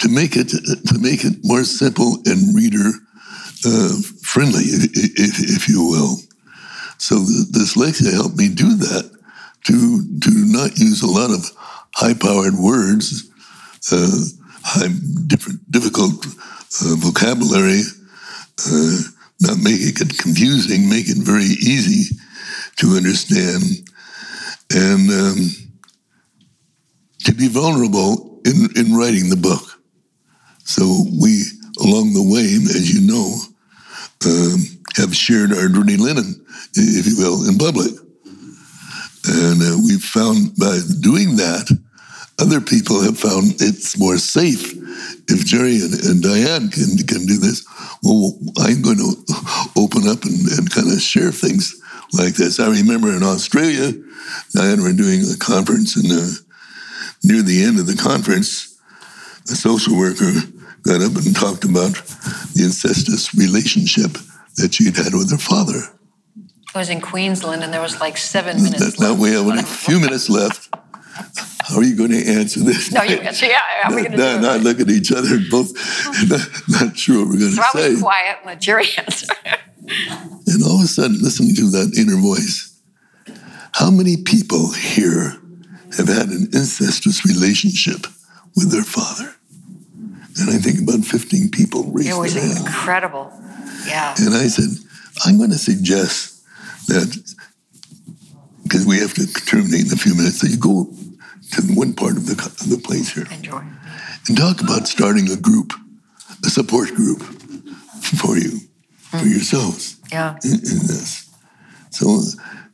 to 0.00 0.08
make 0.08 0.36
it 0.36 0.48
to 0.48 0.98
make 0.98 1.24
it 1.24 1.44
more 1.44 1.64
simple 1.64 2.18
and 2.26 2.54
reader 2.54 2.90
uh, 3.64 3.92
friendly, 4.22 4.64
if, 4.64 5.38
if, 5.38 5.68
you 5.68 5.84
will. 5.84 6.16
So 6.98 7.16
the, 7.16 7.46
dyslexia 7.52 8.12
helped 8.12 8.36
me 8.36 8.48
do 8.48 8.76
that 8.76 9.10
to 9.64 9.74
to 10.20 10.30
not 10.32 10.78
use 10.78 11.02
a 11.02 11.06
lot 11.06 11.30
of 11.30 11.50
high 11.94 12.14
powered 12.14 12.54
words, 12.54 13.28
uh, 13.92 14.39
different 15.26 15.70
difficult 15.70 16.26
uh, 16.26 16.94
vocabulary, 16.96 17.82
uh, 18.66 18.96
not 19.40 19.58
making 19.58 19.94
it 19.96 20.18
confusing, 20.18 20.88
make 20.88 21.08
it 21.08 21.18
very 21.18 21.44
easy 21.44 22.16
to 22.76 22.96
understand, 22.96 23.62
and 24.70 25.10
um, 25.10 25.50
to 27.24 27.32
be 27.32 27.48
vulnerable 27.48 28.40
in, 28.44 28.68
in 28.76 28.94
writing 28.94 29.28
the 29.28 29.36
book. 29.36 29.80
So 30.64 31.04
we, 31.20 31.42
along 31.80 32.12
the 32.14 32.22
way, 32.22 32.44
as 32.44 32.92
you 32.92 33.00
know, 33.06 33.36
um, 34.26 34.80
have 34.96 35.14
shared 35.14 35.52
our 35.52 35.68
dirty 35.68 35.96
linen, 35.96 36.44
if 36.74 37.06
you 37.06 37.16
will, 37.16 37.48
in 37.48 37.58
public. 37.58 37.92
And 39.26 39.62
uh, 39.62 39.76
we've 39.84 40.02
found 40.02 40.56
by 40.56 40.78
doing 41.00 41.36
that, 41.36 41.66
other 42.40 42.60
people 42.60 43.02
have 43.02 43.18
found 43.18 43.60
it's 43.60 43.98
more 43.98 44.18
safe 44.18 44.72
if 45.28 45.44
Jerry 45.44 45.80
and, 45.80 45.94
and 46.04 46.22
Diane 46.22 46.68
can, 46.68 46.96
can 47.06 47.26
do 47.26 47.38
this. 47.38 47.66
Well, 48.02 48.38
I'm 48.58 48.82
going 48.82 48.98
to 48.98 49.12
open 49.76 50.08
up 50.08 50.24
and, 50.24 50.48
and 50.58 50.70
kind 50.70 50.90
of 50.90 51.00
share 51.00 51.32
things 51.32 51.80
like 52.12 52.34
this. 52.34 52.58
I 52.58 52.68
remember 52.70 53.14
in 53.14 53.22
Australia, 53.22 53.92
Diane 54.54 54.82
were 54.82 54.92
doing 54.92 55.22
a 55.22 55.36
conference, 55.36 55.96
and 55.96 56.10
uh, 56.10 56.30
near 57.24 57.42
the 57.42 57.62
end 57.64 57.78
of 57.78 57.86
the 57.86 57.96
conference, 57.96 58.78
a 59.50 59.54
social 59.54 59.96
worker 59.96 60.32
got 60.82 61.02
up 61.02 61.16
and 61.16 61.36
talked 61.36 61.64
about 61.64 61.92
the 62.54 62.62
incestuous 62.64 63.34
relationship 63.34 64.12
that 64.56 64.74
she'd 64.74 64.96
had 64.96 65.12
with 65.12 65.30
her 65.30 65.38
father. 65.38 65.80
I 66.74 66.78
was 66.78 66.88
in 66.88 67.00
Queensland, 67.00 67.62
and 67.62 67.72
there 67.72 67.82
was 67.82 68.00
like 68.00 68.16
seven 68.16 68.62
minutes. 68.62 68.96
That, 68.96 68.98
that 68.98 69.14
way, 69.18 69.36
I 69.36 69.56
have 69.56 69.64
a 69.64 69.66
few 69.66 70.00
minutes 70.00 70.30
left. 70.30 70.72
How 71.70 71.76
are 71.78 71.84
you 71.84 71.94
going 71.96 72.10
to 72.10 72.26
answer 72.26 72.60
this? 72.60 72.90
No, 72.90 73.02
you 73.02 73.16
answer. 73.16 73.46
Yeah, 73.46 73.60
how 73.82 73.92
are 73.92 73.94
we 73.96 74.02
going 74.02 74.12
to 74.12 74.18
not, 74.18 74.36
do 74.36 74.40
not 74.42 74.56
it? 74.56 74.62
look 74.64 74.80
at 74.80 74.88
each 74.90 75.12
other, 75.12 75.38
both 75.50 75.70
not, 76.28 76.40
not 76.68 76.96
sure 76.98 77.20
what 77.20 77.28
we're 77.28 77.38
going 77.38 77.52
So 77.52 77.62
to 77.62 77.68
I 77.68 77.70
say. 77.80 77.90
was 77.92 78.00
quiet 78.02 78.36
and 78.38 78.46
let 78.46 78.60
Jerry 78.60 78.86
answer. 78.98 79.26
And 80.46 80.62
all 80.64 80.78
of 80.78 80.84
a 80.84 80.88
sudden, 80.88 81.18
listening 81.20 81.54
to 81.56 81.70
that 81.70 81.94
inner 81.96 82.20
voice, 82.20 82.76
how 83.72 83.90
many 83.90 84.16
people 84.16 84.72
here 84.72 85.36
have 85.96 86.08
had 86.08 86.28
an 86.28 86.48
incestuous 86.52 87.24
relationship 87.24 88.06
with 88.56 88.72
their 88.72 88.82
father? 88.84 89.34
And 90.40 90.50
I 90.50 90.58
think 90.58 90.80
about 90.80 91.04
15 91.04 91.50
people 91.50 91.84
raised 91.92 92.08
It 92.08 92.14
was 92.18 92.34
incredible. 92.36 93.30
Yeah. 93.86 94.14
And 94.18 94.34
I 94.34 94.48
said, 94.48 94.70
I'm 95.24 95.38
going 95.38 95.50
to 95.50 95.58
suggest 95.58 96.42
that, 96.88 97.34
because 98.64 98.86
we 98.86 98.98
have 98.98 99.14
to 99.14 99.26
terminate 99.44 99.86
in 99.86 99.92
a 99.92 99.96
few 99.96 100.14
minutes, 100.16 100.40
that 100.40 100.50
you 100.50 100.56
go 100.56 100.92
to 101.52 101.62
one 101.74 101.92
part 101.94 102.16
of 102.16 102.26
the, 102.26 102.32
of 102.32 102.68
the 102.70 102.78
place 102.78 103.12
here 103.12 103.26
Enjoy. 103.30 103.62
and 104.28 104.36
talk 104.36 104.60
about 104.60 104.86
starting 104.86 105.30
a 105.30 105.36
group, 105.36 105.72
a 106.44 106.50
support 106.50 106.88
group 106.94 107.22
for 107.22 108.36
you, 108.38 108.58
for 109.18 109.26
yourselves 109.26 109.96
Yeah. 110.12 110.36
in, 110.44 110.52
in 110.54 110.78
this. 110.86 111.28
So 111.90 112.20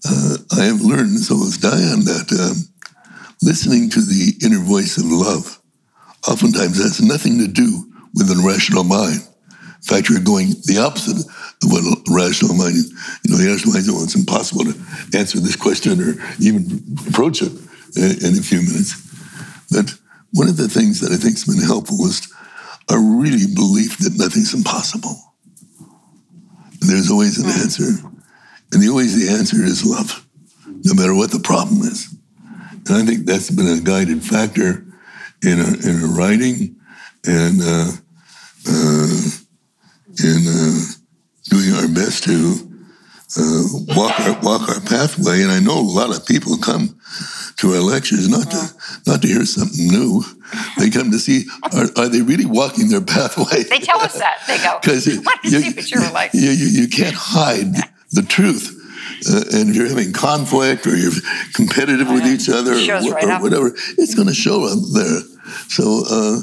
uh, 0.09 0.37
I 0.59 0.65
have 0.65 0.81
learned, 0.83 1.19
so 1.21 1.37
has 1.39 1.59
Diane, 1.59 2.05
that 2.05 2.29
um, 2.39 2.69
listening 3.43 3.89
to 3.91 4.01
the 4.01 4.35
inner 4.45 4.61
voice 4.63 4.99
of 4.99 5.05
love 5.07 5.61
oftentimes 6.29 6.83
has 6.83 7.01
nothing 7.01 7.39
to 7.39 7.49
do 7.49 7.91
with 8.15 8.29
the 8.29 8.43
rational 8.47 8.85
mind. 8.85 9.21
In 9.51 9.83
fact, 9.83 10.09
you're 10.11 10.21
going 10.21 10.49
the 10.67 10.79
opposite 10.85 11.25
of 11.63 11.71
what 11.71 11.85
a 11.85 11.97
rational 12.15 12.55
mind 12.55 12.75
is. 12.75 12.91
You 13.25 13.31
know, 13.31 13.37
the 13.39 13.49
rational 13.51 13.73
mind, 13.75 13.87
is, 13.87 13.91
oh, 13.91 14.03
it's 14.03 14.17
impossible 14.17 14.65
to 14.65 14.75
answer 15.17 15.39
this 15.39 15.57
question 15.57 16.01
or 16.01 16.15
even 16.41 16.83
approach 17.09 17.41
it 17.43 17.53
in, 17.95 18.11
in 18.25 18.39
a 18.39 18.43
few 18.43 18.63
minutes. 18.63 18.95
But 19.71 19.95
one 20.33 20.49
of 20.49 20.57
the 20.57 20.69
things 20.69 21.01
that 21.01 21.13
I 21.13 21.17
think 21.17 21.35
has 21.35 21.45
been 21.45 21.65
helpful 21.65 22.05
is 22.07 22.33
a 22.91 22.99
really 22.99 23.47
belief 23.55 23.99
that 23.99 24.17
nothing's 24.17 24.55
impossible. 24.55 25.17
And 26.81 26.91
There's 26.91 27.11
always 27.11 27.39
an 27.39 27.49
answer. 27.49 28.07
And 28.73 28.83
the, 28.83 28.89
always 28.89 29.15
the 29.15 29.33
answer 29.33 29.63
is 29.63 29.85
love, 29.85 30.27
no 30.67 30.95
matter 30.95 31.15
what 31.15 31.31
the 31.31 31.41
problem 31.41 31.81
is. 31.83 32.15
And 32.89 32.97
I 32.97 33.05
think 33.05 33.27
that's 33.27 33.51
been 33.51 33.67
a 33.67 33.81
guided 33.81 34.23
factor 34.23 34.85
in 35.43 35.61
our, 35.61 35.75
in 35.89 36.03
our 36.03 36.09
writing 36.09 36.77
and 37.25 37.61
uh, 37.63 37.91
uh, 38.69 39.21
in 40.23 40.47
uh, 40.47 40.81
doing 41.51 41.73
our 41.75 41.89
best 41.89 42.25
to 42.25 42.66
uh, 43.39 43.63
walk 43.97 44.19
our 44.21 44.41
walk 44.43 44.69
our 44.69 44.81
pathway. 44.81 45.43
And 45.43 45.51
I 45.51 45.61
know 45.61 45.79
a 45.79 45.83
lot 45.83 46.17
of 46.17 46.27
people 46.27 46.57
come 46.59 46.99
to 47.57 47.73
our 47.75 47.81
lectures 47.81 48.29
not 48.29 48.51
to 48.51 48.71
not 49.07 49.23
to 49.23 49.29
hear 49.29 49.45
something 49.45 49.89
new. 49.89 50.23
They 50.79 50.91
come 50.91 51.11
to 51.11 51.19
see 51.19 51.45
are, 51.73 51.87
are 51.97 52.09
they 52.09 52.23
really 52.23 52.47
walking 52.47 52.89
their 52.89 53.01
pathway? 53.01 53.63
They 53.65 53.81
tell 53.81 54.01
us 54.01 54.19
that. 54.19 54.43
They 54.47 54.59
go, 54.59 54.79
because 54.81 55.07
I 55.09 55.19
want 55.21 55.43
to 55.43 55.51
see 55.51 55.73
what 55.75 55.91
you're. 55.91 56.01
You, 56.35 56.51
you, 56.51 56.67
you 56.83 56.89
can't 56.89 57.15
hide 57.17 57.75
the 58.13 58.23
truth. 58.23 58.73
Uh, 59.29 59.43
and 59.59 59.71
if 59.71 59.77
you're 59.77 59.89
having 59.89 60.13
conflict 60.13 60.87
or 60.87 60.95
you're 60.97 61.13
competitive 61.55 62.09
with 62.09 62.25
each 62.27 62.49
other 62.49 62.73
or, 62.73 62.79
wh- 63.03 63.13
right 63.15 63.25
or 63.25 63.29
whatever, 63.43 63.69
it's 63.97 64.15
going 64.15 64.29
to 64.29 64.35
show 64.35 64.65
up 64.65 64.79
there. 64.93 65.21
So 65.69 66.05
uh, 66.11 66.41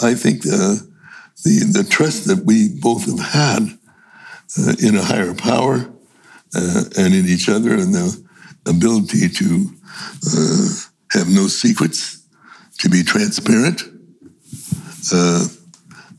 I 0.00 0.14
think 0.14 0.46
uh, 0.46 0.76
the, 1.44 1.70
the 1.72 1.86
trust 1.88 2.26
that 2.26 2.44
we 2.44 2.68
both 2.68 3.06
have 3.06 3.18
had 3.18 3.78
uh, 4.58 4.74
in 4.82 4.94
a 4.96 5.02
higher 5.02 5.34
power 5.34 5.90
uh, 6.54 6.84
and 6.98 7.14
in 7.14 7.26
each 7.26 7.48
other 7.48 7.74
and 7.74 7.94
the 7.94 8.30
ability 8.66 9.28
to 9.28 9.70
uh, 10.36 10.68
have 11.12 11.28
no 11.28 11.46
secrets, 11.46 12.26
to 12.78 12.88
be 12.88 13.02
transparent, 13.02 13.82
uh, 15.12 15.46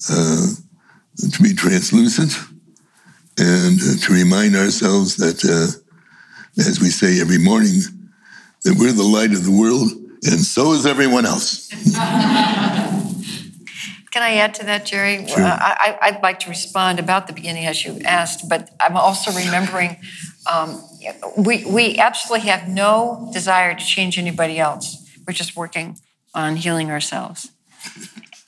uh, 0.09 0.47
to 1.31 1.43
be 1.43 1.53
translucent, 1.53 2.33
and 3.37 3.79
uh, 3.79 4.05
to 4.05 4.13
remind 4.13 4.55
ourselves 4.55 5.17
that, 5.17 5.43
uh, 5.45 6.61
as 6.61 6.79
we 6.79 6.89
say 6.89 7.19
every 7.21 7.37
morning, 7.37 7.79
that 8.63 8.75
we're 8.77 8.91
the 8.91 9.03
light 9.03 9.31
of 9.31 9.43
the 9.43 9.51
world, 9.51 9.91
and 10.23 10.39
so 10.39 10.73
is 10.73 10.85
everyone 10.85 11.25
else. 11.25 11.69
Can 14.11 14.23
I 14.23 14.35
add 14.35 14.53
to 14.55 14.65
that, 14.65 14.85
Jerry? 14.85 15.25
Sure. 15.25 15.41
Uh, 15.41 15.57
I, 15.57 15.97
I'd 16.01 16.21
like 16.21 16.39
to 16.41 16.49
respond 16.49 16.99
about 16.99 17.27
the 17.27 17.33
beginning 17.33 17.65
as 17.65 17.85
you 17.85 17.99
asked, 18.03 18.49
but 18.49 18.69
I'm 18.79 18.97
also 18.97 19.31
remembering 19.31 19.97
um, 20.51 20.83
we, 21.37 21.63
we 21.65 21.97
absolutely 21.97 22.49
have 22.49 22.67
no 22.67 23.29
desire 23.31 23.73
to 23.73 23.83
change 23.83 24.19
anybody 24.19 24.59
else. 24.59 25.09
We're 25.25 25.33
just 25.33 25.55
working 25.55 25.97
on 26.35 26.57
healing 26.57 26.91
ourselves. 26.91 27.51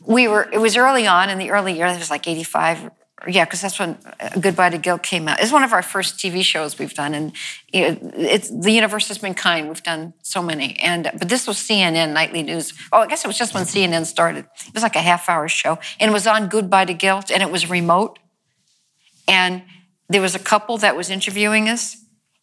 We 0.05 0.27
were, 0.27 0.49
it 0.51 0.59
was 0.59 0.75
early 0.75 1.07
on 1.07 1.29
in 1.29 1.37
the 1.37 1.51
early 1.51 1.77
years, 1.77 1.95
it 1.95 1.99
was 1.99 2.09
like 2.09 2.27
85. 2.27 2.91
Yeah, 3.25 3.45
because 3.45 3.61
that's 3.61 3.79
when 3.79 3.97
uh, 4.19 4.29
Goodbye 4.39 4.71
to 4.71 4.77
Guilt 4.77 5.01
came 5.01 5.27
out. 5.27 5.39
It's 5.39 5.51
one 5.51 5.63
of 5.63 5.71
our 5.71 5.81
first 5.81 6.17
TV 6.17 6.43
shows 6.43 6.77
we've 6.77 6.93
done, 6.93 7.13
and 7.13 7.31
it's 7.71 8.49
the 8.49 8.71
universe 8.71 9.07
has 9.07 9.17
been 9.17 9.33
kind. 9.33 9.69
We've 9.69 9.83
done 9.83 10.13
so 10.23 10.41
many, 10.41 10.77
and 10.81 11.09
but 11.17 11.29
this 11.29 11.47
was 11.47 11.57
CNN 11.57 12.11
nightly 12.13 12.43
news. 12.43 12.73
Oh, 12.91 12.99
I 12.99 13.07
guess 13.07 13.23
it 13.23 13.27
was 13.27 13.37
just 13.37 13.53
when 13.53 13.63
CNN 13.63 14.05
started. 14.05 14.45
It 14.67 14.73
was 14.73 14.83
like 14.83 14.97
a 14.97 15.01
half-hour 15.01 15.47
show, 15.47 15.79
and 15.99 16.09
it 16.09 16.13
was 16.13 16.27
on 16.27 16.47
Goodbye 16.49 16.85
to 16.85 16.93
Guilt, 16.93 17.31
and 17.31 17.41
it 17.41 17.49
was 17.49 17.69
remote. 17.69 18.19
And 19.25 19.63
there 20.09 20.21
was 20.21 20.35
a 20.35 20.39
couple 20.39 20.77
that 20.79 20.97
was 20.97 21.09
interviewing 21.09 21.69
us, 21.69 21.95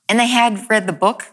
and 0.09 0.19
they 0.19 0.29
had 0.29 0.69
read 0.71 0.87
the 0.87 0.95
book, 0.95 1.27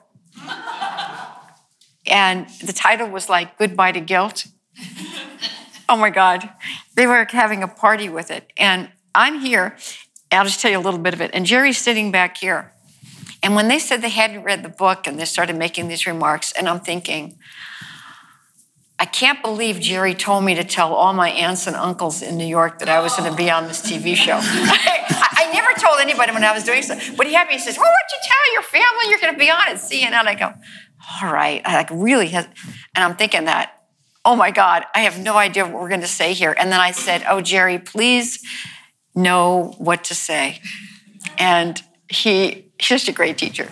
and 2.06 2.50
the 2.62 2.74
title 2.74 3.08
was 3.08 3.30
like 3.30 3.58
Goodbye 3.58 3.94
to 3.94 4.02
Guilt. 4.02 4.48
Oh 5.90 5.96
my 5.96 6.10
God. 6.10 6.50
They 6.96 7.08
were 7.08 7.26
having 7.30 7.64
a 7.64 7.68
party 7.68 8.10
with 8.10 8.30
it. 8.30 8.52
And 8.58 8.90
I'm 9.18 9.40
here. 9.40 9.76
I'll 10.32 10.46
just 10.46 10.62
tell 10.62 10.70
you 10.70 10.78
a 10.78 10.80
little 10.80 11.00
bit 11.00 11.16
of 11.16 11.22
it. 11.22 11.32
And 11.34 11.46
Jerry's 11.46 11.80
sitting 11.80 12.12
back 12.12 12.38
here. 12.38 12.72
And 13.42 13.56
when 13.56 13.68
they 13.68 13.80
said 13.80 14.02
they 14.02 14.10
hadn't 14.10 14.44
read 14.44 14.64
the 14.64 14.70
book 14.70 15.08
and 15.08 15.20
they 15.20 15.26
started 15.26 15.56
making 15.56 15.88
these 15.88 16.06
remarks, 16.06 16.52
and 16.52 16.70
I'm 16.70 16.80
thinking, 16.80 17.38
I 19.00 19.06
can't 19.06 19.42
believe 19.42 19.80
Jerry 19.80 20.14
told 20.14 20.44
me 20.44 20.54
to 20.56 20.64
tell 20.64 20.94
all 20.94 21.14
my 21.14 21.30
aunts 21.30 21.66
and 21.66 21.76
uncles 21.76 22.22
in 22.22 22.38
New 22.38 22.46
York 22.46 22.80
that 22.80 22.90
I 22.90 23.00
was 23.00 23.16
going 23.16 23.30
to 23.30 23.36
be 23.36 23.50
on 23.50 23.68
this 23.68 23.82
TV 23.82 24.16
show. 24.16 24.40
I, 24.42 25.50
never 25.54 25.74
told 25.80 26.00
anybody 26.00 26.32
when 26.32 26.44
I 26.44 26.52
was 26.52 26.64
doing 26.64 26.84
so. 26.84 26.98
But 27.16 27.26
he 27.26 27.34
had 27.34 27.48
me, 27.48 27.54
he 27.54 27.60
says, 27.60 27.78
Well, 27.78 27.90
don't 27.90 28.22
you 28.22 28.28
tell 28.28 28.54
your 28.54 28.62
family 28.62 29.10
you're 29.10 29.20
going 29.20 29.34
to 29.34 29.40
be 29.40 29.50
on 29.50 29.68
at 29.68 29.78
CNN? 29.78 30.28
I 30.28 30.36
go, 30.36 30.54
All 31.22 31.34
right. 31.34 31.62
I 31.66 31.76
like 31.76 31.90
really, 31.92 32.28
has, 32.30 32.46
and 32.96 33.04
I'm 33.04 33.16
thinking 33.16 33.46
that, 33.46 33.84
oh 34.26 34.36
my 34.36 34.52
God, 34.52 34.84
I 34.94 35.02
have 35.02 35.20
no 35.20 35.38
idea 35.38 35.66
what 35.66 35.74
we're 35.74 35.90
going 35.90 36.02
to 36.02 36.08
say 36.08 36.34
here. 36.34 36.56
And 36.58 36.72
then 36.72 36.80
I 36.80 36.92
said, 36.92 37.24
Oh, 37.28 37.42
Jerry, 37.42 37.80
please 37.80 38.44
know 39.18 39.74
what 39.78 40.04
to 40.06 40.16
say. 40.16 40.62
And 41.38 41.82
he, 42.10 42.72
he's 42.80 42.88
just 42.88 43.08
a 43.08 43.12
great 43.12 43.38
teacher. 43.38 43.70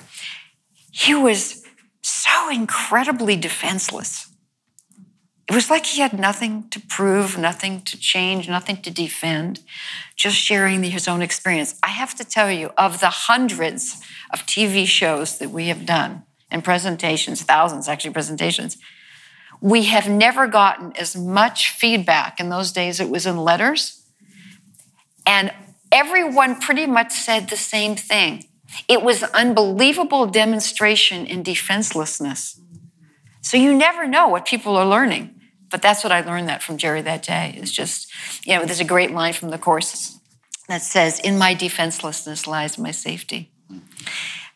He 0.91 1.13
was 1.13 1.63
so 2.01 2.49
incredibly 2.49 3.35
defenseless 3.35 4.29
it 5.47 5.53
was 5.53 5.69
like 5.69 5.85
he 5.85 6.01
had 6.01 6.17
nothing 6.17 6.67
to 6.69 6.79
prove, 6.79 7.37
nothing 7.37 7.81
to 7.81 7.99
change, 7.99 8.49
nothing 8.49 8.77
to 8.77 8.89
defend, 8.89 9.59
just 10.15 10.37
sharing 10.37 10.81
his 10.81 11.07
own 11.07 11.21
experience. 11.21 11.77
I 11.83 11.89
have 11.89 12.15
to 12.15 12.25
tell 12.25 12.49
you, 12.49 12.71
of 12.77 12.99
the 12.99 13.09
hundreds 13.09 14.01
of 14.33 14.47
TV 14.47 14.87
shows 14.87 15.37
that 15.37 15.51
we 15.51 15.67
have 15.67 15.85
done 15.85 16.23
and 16.49 16.63
presentations, 16.63 17.43
thousands 17.43 17.87
actually 17.87 18.11
presentations, 18.11 18.77
we 19.61 19.83
have 19.83 20.09
never 20.09 20.47
gotten 20.47 20.93
as 20.97 21.15
much 21.15 21.69
feedback. 21.69 22.39
In 22.39 22.49
those 22.49 22.71
days, 22.71 22.99
it 22.99 23.09
was 23.09 23.27
in 23.27 23.37
letters. 23.37 24.01
And 25.25 25.51
everyone 25.91 26.59
pretty 26.59 26.85
much 26.85 27.11
said 27.11 27.49
the 27.49 27.57
same 27.57 27.95
thing. 27.95 28.45
It 28.87 29.01
was 29.01 29.23
unbelievable 29.23 30.27
demonstration 30.27 31.25
in 31.25 31.43
defenselessness. 31.43 32.59
So 33.41 33.57
you 33.57 33.73
never 33.73 34.05
know 34.07 34.27
what 34.27 34.45
people 34.45 34.75
are 34.75 34.85
learning. 34.85 35.35
But 35.69 35.81
that's 35.81 36.03
what 36.03 36.13
I 36.13 36.21
learned 36.21 36.47
that 36.47 36.63
from 36.63 36.77
Jerry 36.77 37.01
that 37.01 37.23
day. 37.23 37.55
It's 37.57 37.71
just, 37.71 38.11
you 38.45 38.55
know, 38.55 38.65
there's 38.65 38.79
a 38.79 38.85
great 38.85 39.11
line 39.11 39.33
from 39.33 39.49
the 39.49 39.57
course 39.57 40.19
that 40.67 40.81
says, 40.81 41.19
"In 41.19 41.37
my 41.37 41.53
defenselessness 41.53 42.47
lies 42.47 42.77
my 42.77 42.91
safety." 42.91 43.51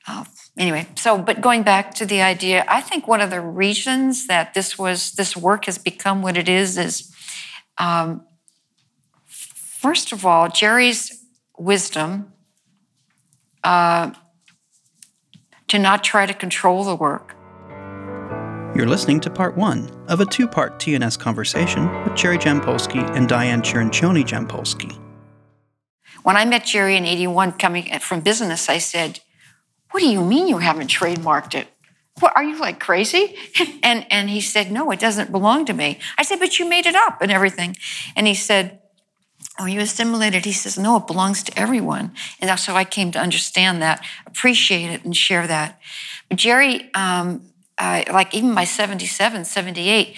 Uh, 0.08 0.24
anyway, 0.58 0.88
so 0.96 1.18
but 1.18 1.42
going 1.42 1.64
back 1.64 1.94
to 1.96 2.06
the 2.06 2.22
idea, 2.22 2.64
I 2.68 2.82
think 2.82 3.08
one 3.08 3.22
of 3.22 3.32
the 3.32 3.42
reasons 3.42 4.28
that 4.28 4.54
this 4.54 4.78
was 4.78 5.12
this 5.14 5.36
work 5.36 5.66
has 5.66 5.78
become 5.78 6.22
what 6.22 6.38
it 6.38 6.48
is 6.48 6.78
is, 6.78 7.12
um, 7.78 8.26
first 9.80 10.12
of 10.12 10.26
all, 10.26 10.50
Jerry's 10.50 11.26
wisdom 11.58 12.34
uh, 13.64 14.12
to 15.68 15.80
not 15.80 16.04
try 16.04 16.26
to 16.26 16.34
control 16.34 16.84
the 16.84 16.96
work 16.96 17.36
you're 18.76 18.88
listening 18.88 19.20
to 19.22 19.30
part 19.30 19.58
one 19.58 19.90
of 20.08 20.22
a 20.22 20.26
two 20.26 20.48
part 20.48 20.80
TNS 20.80 21.18
conversation 21.18 21.92
with 22.04 22.16
Jerry 22.16 22.38
Jampolsky 22.38 23.04
and 23.16 23.28
Diane 23.28 23.62
Cirincione 23.62 24.24
Jampolsky. 24.24 24.98
When 26.24 26.38
I 26.38 26.46
met 26.46 26.66
Jerry 26.66 26.96
in 26.96 27.06
81 27.06 27.54
coming 27.54 28.00
from 28.00 28.22
business, 28.22 28.70
I 28.70 28.78
said, 28.78 29.20
What 29.92 30.02
do 30.02 30.08
you 30.08 30.24
mean 30.24 30.48
you 30.48 30.60
haven't 30.60 30.88
trademarked 30.88 31.56
it? 31.56 31.68
What, 32.20 32.34
are 32.36 32.44
you 32.44 32.60
like 32.60 32.80
crazy? 32.80 33.36
And, 33.82 34.06
and 34.12 34.30
he 34.30 34.40
said, 34.40 34.72
No, 34.72 34.92
it 34.92 35.00
doesn't 35.00 35.32
belong 35.32 35.66
to 35.66 35.74
me. 35.74 36.00
I 36.18 36.24
said, 36.24 36.40
But 36.40 36.60
you 36.60 36.70
made 36.70 36.86
it 36.86 36.96
up 36.96 37.22
and 37.22 37.32
everything. 37.32 37.76
And 38.16 38.28
he 38.28 38.36
said, 38.36 38.80
Oh, 39.60 39.66
you 39.66 39.82
assimilated. 39.82 40.46
He 40.46 40.54
says, 40.54 40.78
No, 40.78 40.98
it 40.98 41.08
belongs 41.08 41.44
to 41.44 41.60
everyone. 41.60 42.14
And 42.40 42.50
that's 42.50 42.66
how 42.66 42.76
I 42.76 42.86
came 42.86 43.12
to 43.12 43.20
understand 43.20 43.82
that, 43.82 44.06
appreciate 44.26 44.90
it, 44.90 45.04
and 45.04 45.16
share 45.16 45.46
that. 45.48 45.80
But 46.30 46.38
Jerry 46.38 46.94
um, 46.94 47.50
uh, 47.80 48.04
like 48.12 48.36
even 48.36 48.54
by 48.54 48.66
77, 48.66 49.46
78, 49.46 50.18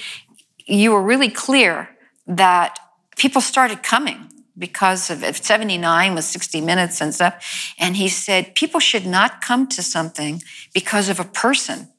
you 0.65 0.91
were 0.91 1.01
really 1.01 1.29
clear 1.29 1.89
that 2.25 2.79
people 3.15 3.39
started 3.39 3.83
coming 3.83 4.27
because 4.57 5.09
of 5.09 5.37
79 5.37 6.15
was 6.15 6.25
60 6.25 6.59
minutes 6.61 7.01
and 7.01 7.13
stuff. 7.13 7.73
And 7.79 7.95
he 7.95 8.09
said, 8.09 8.55
people 8.55 8.79
should 8.79 9.05
not 9.05 9.41
come 9.41 9.67
to 9.67 9.83
something 9.83 10.41
because 10.73 11.07
of 11.07 11.19
a 11.19 11.23
person. 11.23 11.89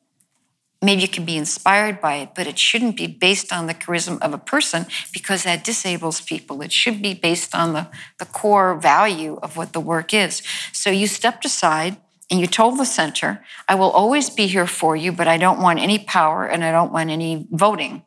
Maybe 0.82 1.02
you 1.02 1.08
can 1.08 1.24
be 1.24 1.36
inspired 1.36 2.00
by 2.00 2.16
it, 2.16 2.30
but 2.34 2.48
it 2.48 2.58
shouldn't 2.58 2.96
be 2.96 3.06
based 3.06 3.52
on 3.52 3.66
the 3.66 3.74
charisma 3.74 4.20
of 4.20 4.34
a 4.34 4.38
person 4.38 4.86
because 5.12 5.44
that 5.44 5.62
disables 5.62 6.20
people. 6.20 6.60
It 6.60 6.72
should 6.72 7.00
be 7.00 7.14
based 7.14 7.54
on 7.54 7.72
the, 7.72 7.86
the 8.18 8.24
core 8.24 8.74
value 8.74 9.38
of 9.42 9.56
what 9.56 9.72
the 9.72 9.80
work 9.80 10.12
is. 10.12 10.42
So 10.72 10.90
you 10.90 11.06
stepped 11.06 11.44
aside 11.44 11.98
and 12.30 12.40
you 12.40 12.48
told 12.48 12.78
the 12.78 12.84
center, 12.84 13.44
I 13.68 13.76
will 13.76 13.90
always 13.90 14.28
be 14.28 14.48
here 14.48 14.66
for 14.66 14.96
you, 14.96 15.12
but 15.12 15.28
I 15.28 15.36
don't 15.36 15.60
want 15.60 15.78
any 15.78 16.00
power 16.00 16.46
and 16.46 16.64
I 16.64 16.72
don't 16.72 16.92
want 16.92 17.10
any 17.10 17.46
voting. 17.50 18.02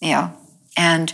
You 0.00 0.12
know, 0.12 0.32
and 0.76 1.12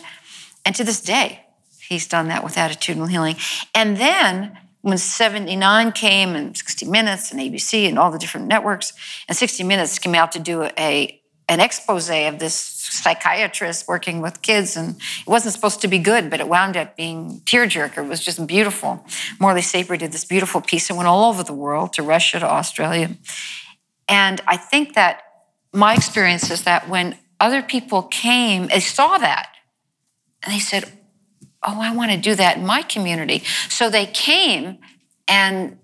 and 0.65 0.75
to 0.77 0.85
this 0.85 1.01
day, 1.01 1.41
he's 1.81 2.07
done 2.09 2.29
that 2.29 2.43
with 2.43 2.55
attitudinal 2.55 3.11
healing. 3.11 3.37
And 3.75 3.97
then 3.97 4.59
when 4.87 4.99
79 4.99 5.91
came 5.91 6.37
and 6.37 6.57
60 6.57 6.87
Minutes 6.87 7.33
and 7.33 7.41
ABC 7.41 7.89
and 7.89 7.99
all 7.99 8.13
the 8.13 8.19
different 8.19 8.47
networks, 8.47 8.93
and 9.27 9.37
60 9.37 9.65
Minutes 9.65 9.99
came 9.99 10.15
out 10.15 10.31
to 10.31 10.39
do 10.39 10.63
a 10.79 11.21
an 11.49 11.59
expose 11.59 12.09
of 12.09 12.39
this 12.39 12.55
psychiatrist 12.55 13.89
working 13.89 14.21
with 14.21 14.43
kids, 14.43 14.77
and 14.77 14.97
it 14.97 15.27
wasn't 15.27 15.55
supposed 15.55 15.81
to 15.81 15.89
be 15.89 15.99
good, 15.99 16.31
but 16.31 16.39
it 16.39 16.49
wound 16.49 16.77
up 16.77 16.97
being 16.97 17.41
tearjerker. 17.45 17.99
It 17.99 18.09
was 18.09 18.25
just 18.25 18.47
beautiful. 18.47 19.05
Morley 19.41 19.63
Safer 19.63 19.97
did 19.97 20.13
this 20.13 20.25
beautiful 20.25 20.61
piece. 20.61 20.89
and 20.89 20.97
went 20.97 21.09
all 21.09 21.31
over 21.31 21.43
the 21.43 21.53
world, 21.53 21.93
to 21.95 22.03
Russia, 22.03 22.39
to 22.41 22.47
Australia. 22.47 23.11
And 24.09 24.41
I 24.47 24.57
think 24.57 24.95
that 24.95 25.23
my 25.73 25.95
experience 25.95 26.51
is 26.51 26.63
that 26.63 26.89
when 26.89 27.17
other 27.41 27.63
people 27.63 28.03
came, 28.03 28.67
they 28.69 28.81
saw 28.81 29.19
that, 29.19 29.49
and 30.45 30.53
they 30.55 30.61
said, 30.61 30.96
Oh, 31.67 31.81
I 31.81 31.93
want 31.95 32.13
to 32.13 32.17
do 32.17 32.35
that 32.37 32.57
in 32.57 32.65
my 32.65 32.83
community. 32.83 33.43
So 33.69 33.91
they 33.91 34.07
came 34.07 34.79
and 35.27 35.79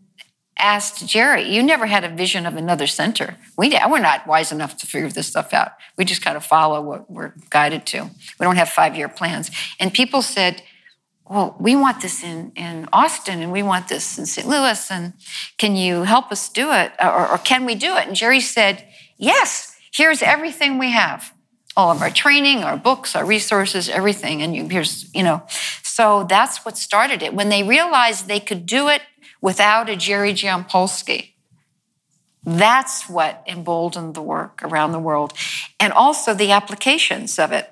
asked 0.56 1.06
Jerry, 1.06 1.52
you 1.52 1.62
never 1.62 1.86
had 1.86 2.04
a 2.04 2.08
vision 2.08 2.46
of 2.46 2.54
another 2.54 2.86
center. 2.86 3.36
We, 3.58 3.76
we're 3.88 3.98
not 3.98 4.26
wise 4.26 4.52
enough 4.52 4.76
to 4.78 4.86
figure 4.86 5.08
this 5.08 5.26
stuff 5.26 5.52
out. 5.52 5.72
We 5.98 6.04
just 6.04 6.22
kind 6.22 6.36
of 6.36 6.44
follow 6.44 6.80
what 6.80 7.10
we're 7.10 7.34
guided 7.50 7.84
to. 7.86 8.04
We 8.38 8.44
don't 8.44 8.56
have 8.56 8.68
five 8.68 8.96
year 8.96 9.08
plans. 9.08 9.50
And 9.80 9.92
people 9.92 10.22
said, 10.22 10.62
well, 11.28 11.56
we 11.58 11.74
want 11.74 12.00
this 12.00 12.22
in, 12.22 12.52
in 12.54 12.88
Austin 12.92 13.42
and 13.42 13.50
we 13.50 13.62
want 13.62 13.88
this 13.88 14.18
in 14.18 14.26
St. 14.26 14.46
Louis. 14.46 14.90
And 14.90 15.14
can 15.58 15.74
you 15.74 16.02
help 16.02 16.30
us 16.30 16.48
do 16.48 16.70
it? 16.72 16.92
Or, 17.02 17.32
or 17.32 17.38
can 17.38 17.64
we 17.64 17.74
do 17.74 17.96
it? 17.96 18.06
And 18.06 18.14
Jerry 18.14 18.40
said, 18.40 18.86
yes, 19.16 19.76
here's 19.92 20.22
everything 20.22 20.78
we 20.78 20.92
have 20.92 21.32
all 21.76 21.90
of 21.90 22.02
our 22.02 22.10
training, 22.10 22.62
our 22.64 22.76
books, 22.76 23.16
our 23.16 23.24
resources, 23.24 23.88
everything. 23.88 24.42
And 24.42 24.54
you, 24.54 24.68
here's, 24.68 25.12
you 25.14 25.22
know, 25.22 25.42
so 25.82 26.24
that's 26.28 26.64
what 26.64 26.76
started 26.76 27.22
it. 27.22 27.34
When 27.34 27.48
they 27.48 27.62
realized 27.62 28.28
they 28.28 28.40
could 28.40 28.66
do 28.66 28.88
it 28.88 29.02
without 29.40 29.88
a 29.88 29.96
Jerry 29.96 30.32
Jampolsky. 30.32 31.30
That's 32.44 33.08
what 33.08 33.42
emboldened 33.46 34.14
the 34.14 34.22
work 34.22 34.60
around 34.62 34.92
the 34.92 34.98
world. 34.98 35.32
And 35.78 35.92
also 35.92 36.34
the 36.34 36.50
applications 36.50 37.38
of 37.38 37.52
it. 37.52 37.68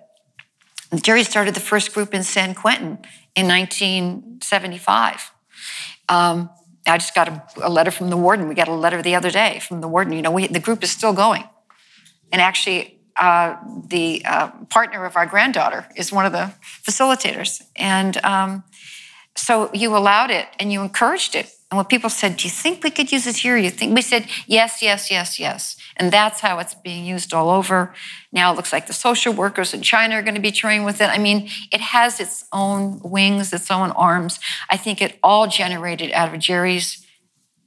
Jerry 0.94 1.24
started 1.24 1.54
the 1.54 1.60
first 1.60 1.94
group 1.94 2.14
in 2.14 2.22
San 2.22 2.54
Quentin 2.54 2.98
in 3.36 3.46
1975. 3.46 5.32
Um, 6.08 6.50
I 6.86 6.98
just 6.98 7.14
got 7.14 7.28
a, 7.28 7.42
a, 7.62 7.70
letter 7.70 7.90
from 7.90 8.10
the 8.10 8.16
warden. 8.16 8.48
We 8.48 8.54
got 8.54 8.68
a 8.68 8.74
letter 8.74 9.00
the 9.02 9.14
other 9.14 9.30
day 9.30 9.60
from 9.60 9.80
the 9.80 9.88
warden. 9.88 10.12
You 10.12 10.22
know, 10.22 10.32
we, 10.32 10.46
the 10.48 10.60
group 10.60 10.82
is 10.82 10.90
still 10.90 11.12
going. 11.12 11.44
And 12.32 12.40
actually, 12.40 12.99
uh, 13.20 13.56
the 13.86 14.22
uh, 14.24 14.50
partner 14.70 15.04
of 15.04 15.14
our 15.14 15.26
granddaughter 15.26 15.86
is 15.94 16.10
one 16.10 16.24
of 16.24 16.32
the 16.32 16.52
facilitators. 16.82 17.62
And 17.76 18.16
um, 18.24 18.64
so 19.36 19.70
you 19.74 19.94
allowed 19.94 20.30
it 20.30 20.46
and 20.58 20.72
you 20.72 20.80
encouraged 20.80 21.34
it. 21.34 21.52
And 21.70 21.76
when 21.76 21.84
people 21.84 22.10
said, 22.10 22.38
Do 22.38 22.48
you 22.48 22.50
think 22.50 22.82
we 22.82 22.90
could 22.90 23.12
use 23.12 23.26
it 23.26 23.36
here? 23.36 23.58
You 23.58 23.70
think 23.70 23.94
we 23.94 24.02
said, 24.02 24.26
Yes, 24.46 24.82
yes, 24.82 25.10
yes, 25.10 25.38
yes. 25.38 25.76
And 25.96 26.10
that's 26.10 26.40
how 26.40 26.58
it's 26.60 26.74
being 26.74 27.04
used 27.04 27.34
all 27.34 27.50
over. 27.50 27.94
Now 28.32 28.52
it 28.52 28.56
looks 28.56 28.72
like 28.72 28.86
the 28.86 28.94
social 28.94 29.34
workers 29.34 29.74
in 29.74 29.82
China 29.82 30.16
are 30.16 30.22
going 30.22 30.34
to 30.34 30.40
be 30.40 30.50
trained 30.50 30.86
with 30.86 31.00
it. 31.02 31.10
I 31.10 31.18
mean, 31.18 31.50
it 31.70 31.80
has 31.80 32.20
its 32.20 32.46
own 32.52 33.00
wings, 33.04 33.52
its 33.52 33.70
own 33.70 33.90
arms. 33.90 34.40
I 34.70 34.78
think 34.78 35.02
it 35.02 35.18
all 35.22 35.46
generated 35.46 36.10
out 36.12 36.32
of 36.32 36.40
Jerry's 36.40 37.06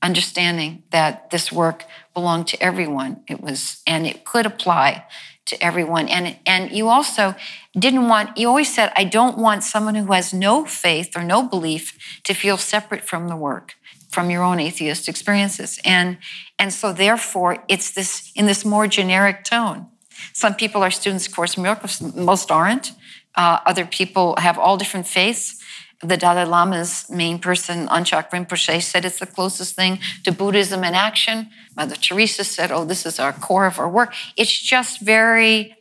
understanding 0.01 0.83
that 0.89 1.29
this 1.29 1.51
work 1.51 1.85
belonged 2.13 2.47
to 2.47 2.61
everyone. 2.61 3.21
It 3.27 3.39
was, 3.39 3.81
and 3.87 4.05
it 4.05 4.25
could 4.25 4.45
apply 4.45 5.05
to 5.45 5.61
everyone. 5.63 6.07
And, 6.07 6.37
and 6.45 6.71
you 6.71 6.89
also 6.89 7.35
didn't 7.77 8.07
want, 8.07 8.37
you 8.37 8.47
always 8.47 8.73
said, 8.73 8.91
I 8.95 9.03
don't 9.03 9.37
want 9.37 9.63
someone 9.63 9.95
who 9.95 10.11
has 10.13 10.33
no 10.33 10.65
faith 10.65 11.15
or 11.15 11.23
no 11.23 11.43
belief 11.43 12.21
to 12.23 12.33
feel 12.33 12.57
separate 12.57 13.03
from 13.03 13.27
the 13.27 13.35
work 13.35 13.75
from 14.13 14.29
your 14.29 14.43
own 14.43 14.59
atheist 14.59 15.09
experiences. 15.09 15.79
And, 15.83 16.17
and 16.59 16.71
so 16.71 16.93
therefore, 16.93 17.63
it's 17.67 17.91
this 17.91 18.31
in 18.35 18.45
this 18.45 18.63
more 18.63 18.87
generic 18.87 19.43
tone. 19.43 19.87
Some 20.33 20.53
people 20.53 20.83
are 20.83 20.91
students 20.91 21.27
of 21.27 21.35
Course 21.35 21.57
most 21.57 22.51
aren't. 22.51 22.93
Uh, 23.35 23.59
other 23.65 23.85
people 23.85 24.35
have 24.37 24.59
all 24.59 24.77
different 24.77 25.07
faiths. 25.07 25.62
The 26.03 26.17
Dalai 26.17 26.43
Lama's 26.43 27.09
main 27.09 27.39
person, 27.39 27.87
Anchak 27.87 28.29
Rinpoche, 28.31 28.81
said 28.81 29.05
it's 29.05 29.19
the 29.19 29.25
closest 29.25 29.75
thing 29.75 29.99
to 30.23 30.31
Buddhism 30.31 30.83
in 30.83 30.93
action. 30.93 31.49
Mother 31.77 31.95
Teresa 31.95 32.43
said, 32.43 32.71
oh, 32.71 32.85
this 32.85 33.05
is 33.05 33.19
our 33.19 33.31
core 33.31 33.65
of 33.65 33.79
our 33.79 33.89
work. 33.89 34.13
It's 34.35 34.51
just 34.51 34.99
very, 35.01 35.75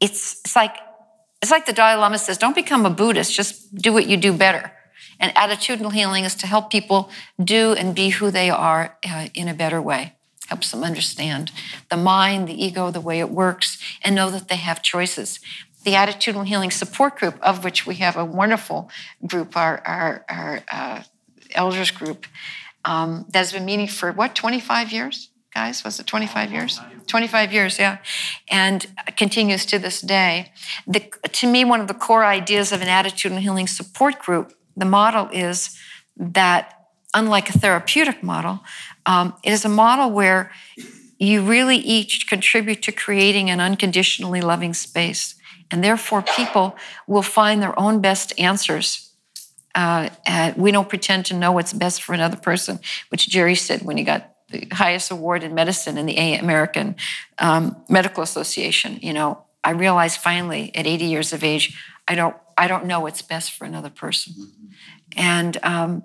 it's, 0.00 0.40
it's 0.44 0.54
like 0.54 0.76
it's 1.42 1.50
like 1.50 1.66
the 1.66 1.72
Dalai 1.72 1.96
Lama 1.96 2.18
says, 2.18 2.38
don't 2.38 2.54
become 2.54 2.86
a 2.86 2.90
Buddhist, 2.90 3.32
just 3.32 3.74
do 3.74 3.92
what 3.92 4.06
you 4.06 4.16
do 4.16 4.32
better. 4.32 4.72
And 5.20 5.34
attitudinal 5.34 5.92
healing 5.92 6.24
is 6.24 6.34
to 6.36 6.46
help 6.46 6.70
people 6.70 7.10
do 7.42 7.72
and 7.72 7.94
be 7.94 8.10
who 8.10 8.30
they 8.30 8.50
are 8.50 8.96
uh, 9.08 9.28
in 9.34 9.48
a 9.48 9.54
better 9.54 9.80
way. 9.80 10.14
Helps 10.48 10.70
them 10.70 10.84
understand 10.84 11.50
the 11.90 11.96
mind, 11.96 12.48
the 12.48 12.64
ego, 12.64 12.90
the 12.90 13.00
way 13.00 13.20
it 13.20 13.30
works, 13.30 13.78
and 14.02 14.14
know 14.14 14.30
that 14.30 14.48
they 14.48 14.56
have 14.56 14.82
choices. 14.82 15.40
The 15.86 15.92
attitudinal 15.92 16.44
healing 16.46 16.72
support 16.72 17.16
group, 17.16 17.38
of 17.40 17.62
which 17.62 17.86
we 17.86 17.94
have 17.96 18.16
a 18.16 18.24
wonderful 18.24 18.90
group, 19.24 19.56
our, 19.56 19.80
our, 19.86 20.24
our 20.28 20.60
uh, 20.70 21.02
elders 21.52 21.92
group, 21.92 22.26
um, 22.84 23.24
that's 23.28 23.52
been 23.52 23.64
meeting 23.64 23.86
for 23.86 24.10
what, 24.10 24.34
25 24.34 24.90
years? 24.90 25.30
Guys, 25.54 25.84
was 25.84 26.00
it 26.00 26.06
25 26.08 26.50
years? 26.50 26.80
25 27.06 27.52
years, 27.52 27.78
yeah. 27.78 27.98
And 28.50 28.84
continues 29.16 29.64
to 29.66 29.78
this 29.78 30.00
day. 30.00 30.52
The, 30.88 31.08
to 31.32 31.46
me, 31.46 31.64
one 31.64 31.80
of 31.80 31.86
the 31.86 31.94
core 31.94 32.24
ideas 32.24 32.72
of 32.72 32.82
an 32.82 32.88
attitudinal 32.88 33.38
healing 33.38 33.68
support 33.68 34.18
group 34.18 34.54
the 34.76 34.84
model 34.84 35.28
is 35.32 35.78
that, 36.16 36.88
unlike 37.14 37.48
a 37.48 37.58
therapeutic 37.58 38.24
model, 38.24 38.58
um, 39.06 39.34
it 39.44 39.52
is 39.52 39.64
a 39.64 39.68
model 39.68 40.10
where 40.10 40.50
you 41.18 41.42
really 41.42 41.76
each 41.76 42.28
contribute 42.28 42.82
to 42.82 42.92
creating 42.92 43.50
an 43.50 43.60
unconditionally 43.60 44.40
loving 44.40 44.74
space. 44.74 45.35
And 45.70 45.82
therefore, 45.82 46.22
people 46.22 46.76
will 47.06 47.22
find 47.22 47.62
their 47.62 47.78
own 47.78 48.00
best 48.00 48.38
answers. 48.38 49.10
Uh, 49.74 50.08
we 50.56 50.70
don't 50.70 50.88
pretend 50.88 51.26
to 51.26 51.34
know 51.34 51.52
what's 51.52 51.72
best 51.72 52.02
for 52.02 52.14
another 52.14 52.36
person, 52.36 52.78
which 53.10 53.28
Jerry 53.28 53.54
said 53.54 53.82
when 53.82 53.96
he 53.96 54.04
got 54.04 54.32
the 54.48 54.66
highest 54.72 55.10
award 55.10 55.42
in 55.42 55.54
medicine 55.54 55.98
in 55.98 56.06
the 56.06 56.16
American 56.34 56.96
um, 57.38 57.76
Medical 57.88 58.22
Association. 58.22 58.98
You 59.02 59.12
know, 59.12 59.44
I 59.64 59.70
realized 59.70 60.20
finally 60.20 60.74
at 60.74 60.86
80 60.86 61.04
years 61.04 61.32
of 61.32 61.42
age, 61.42 61.76
I 62.06 62.14
don't 62.14 62.36
I 62.56 62.68
don't 62.68 62.86
know 62.86 63.00
what's 63.00 63.20
best 63.20 63.52
for 63.52 63.64
another 63.64 63.90
person. 63.90 64.34
And 65.16 65.58
um, 65.62 66.04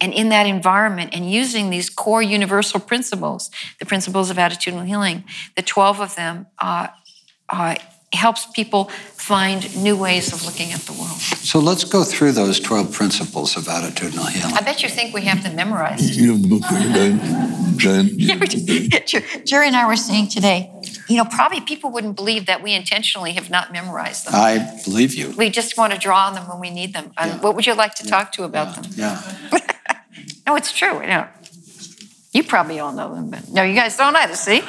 and 0.00 0.12
in 0.12 0.28
that 0.28 0.46
environment 0.46 1.10
and 1.12 1.30
using 1.30 1.70
these 1.70 1.90
core 1.90 2.22
universal 2.22 2.78
principles, 2.78 3.50
the 3.78 3.86
principles 3.86 4.30
of 4.30 4.36
attitudinal 4.36 4.86
healing, 4.86 5.24
the 5.56 5.62
12 5.62 6.00
of 6.00 6.14
them 6.14 6.46
uh, 6.58 6.88
uh, 7.48 7.76
helps 8.12 8.46
people 8.46 8.84
find 9.12 9.76
new 9.76 9.96
ways 9.96 10.32
of 10.32 10.44
looking 10.46 10.72
at 10.72 10.80
the 10.80 10.92
world. 10.92 11.18
So 11.18 11.58
let's 11.58 11.84
go 11.84 12.04
through 12.04 12.32
those 12.32 12.58
12 12.58 12.92
principles 12.92 13.56
of 13.56 13.64
attitudinal 13.64 14.28
healing. 14.30 14.54
I 14.54 14.62
bet 14.62 14.82
you 14.82 14.88
think 14.88 15.14
we 15.14 15.22
have 15.22 15.42
them 15.42 15.56
memorized. 15.56 16.14
You 16.14 16.32
have 16.32 16.42
the 16.42 16.48
book 16.48 16.62
there, 16.70 17.18
Jen? 17.76 19.44
Jerry 19.46 19.66
and 19.66 19.76
I 19.76 19.86
were 19.86 19.96
saying 19.96 20.28
today, 20.28 20.72
you 21.08 21.16
know, 21.16 21.26
probably 21.26 21.60
people 21.60 21.90
wouldn't 21.90 22.16
believe 22.16 22.46
that 22.46 22.62
we 22.62 22.72
intentionally 22.72 23.32
have 23.32 23.50
not 23.50 23.72
memorized 23.72 24.26
them. 24.26 24.34
I 24.34 24.80
believe 24.84 25.14
you. 25.14 25.30
We 25.30 25.50
just 25.50 25.76
want 25.76 25.92
to 25.92 25.98
draw 25.98 26.26
on 26.26 26.34
them 26.34 26.48
when 26.48 26.60
we 26.60 26.70
need 26.70 26.94
them. 26.94 27.12
Uh, 27.16 27.26
yeah. 27.26 27.38
What 27.40 27.54
would 27.56 27.66
you 27.66 27.74
like 27.74 27.94
to 27.96 28.04
yeah. 28.04 28.10
talk 28.10 28.32
to 28.32 28.44
about 28.44 28.76
yeah. 28.96 29.20
them? 29.20 29.36
Yeah. 29.52 30.00
no, 30.46 30.56
it's 30.56 30.72
true. 30.72 31.00
You, 31.00 31.06
know. 31.06 31.28
you 32.32 32.44
probably 32.44 32.78
all 32.80 32.92
know 32.92 33.14
them, 33.14 33.30
but 33.30 33.48
no, 33.50 33.62
you 33.62 33.74
guys 33.74 33.96
don't 33.96 34.16
either, 34.16 34.34
see? 34.34 34.62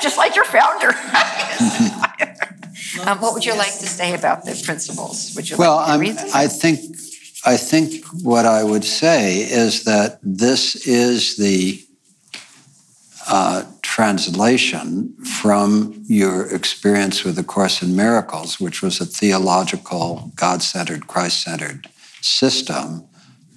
Just 0.00 0.16
like 0.16 0.36
our 0.36 0.44
founder. 0.44 0.92
just 0.92 0.98
like 2.00 2.20
your 2.20 2.26
founder. 2.26 2.38
um, 3.06 3.20
what 3.20 3.34
would 3.34 3.44
you 3.44 3.56
like 3.56 3.78
to 3.78 3.86
say 3.86 4.14
about 4.14 4.44
the 4.44 4.60
principles? 4.64 5.34
Would 5.34 5.50
you 5.50 5.56
well, 5.56 5.76
like 5.76 6.18
I 6.34 6.46
think 6.48 6.80
I 7.44 7.56
think 7.56 8.04
what 8.22 8.46
I 8.46 8.64
would 8.64 8.84
say 8.84 9.38
is 9.38 9.84
that 9.84 10.18
this 10.22 10.86
is 10.86 11.36
the 11.36 11.82
uh, 13.28 13.64
translation 13.82 15.14
from 15.24 16.02
your 16.06 16.46
experience 16.54 17.24
with 17.24 17.36
the 17.36 17.44
Course 17.44 17.82
in 17.82 17.94
Miracles, 17.94 18.58
which 18.58 18.82
was 18.82 19.00
a 19.00 19.06
theological, 19.06 20.32
God 20.34 20.62
centered, 20.62 21.06
Christ 21.06 21.42
centered 21.42 21.88
system, 22.20 23.04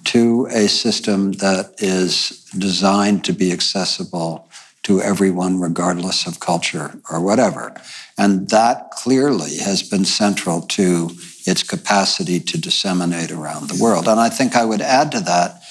to 0.04 0.46
a 0.50 0.68
system 0.68 1.32
that 1.32 1.74
is 1.78 2.44
designed 2.58 3.24
to 3.24 3.32
be 3.32 3.52
accessible 3.52 4.48
to 4.82 5.00
everyone, 5.00 5.60
regardless 5.60 6.26
of 6.26 6.40
culture 6.40 7.00
or 7.10 7.20
whatever. 7.20 7.74
And 8.18 8.48
that 8.50 8.90
clearly 8.90 9.58
has 9.58 9.82
been 9.82 10.04
central 10.04 10.62
to 10.62 11.10
its 11.46 11.62
capacity 11.62 12.40
to 12.40 12.58
disseminate 12.58 13.30
around 13.30 13.68
the 13.68 13.82
world. 13.82 14.08
And 14.08 14.20
I 14.20 14.28
think 14.28 14.56
I 14.56 14.64
would 14.64 14.80
add 14.80 15.12
to 15.12 15.20
that 15.20 15.62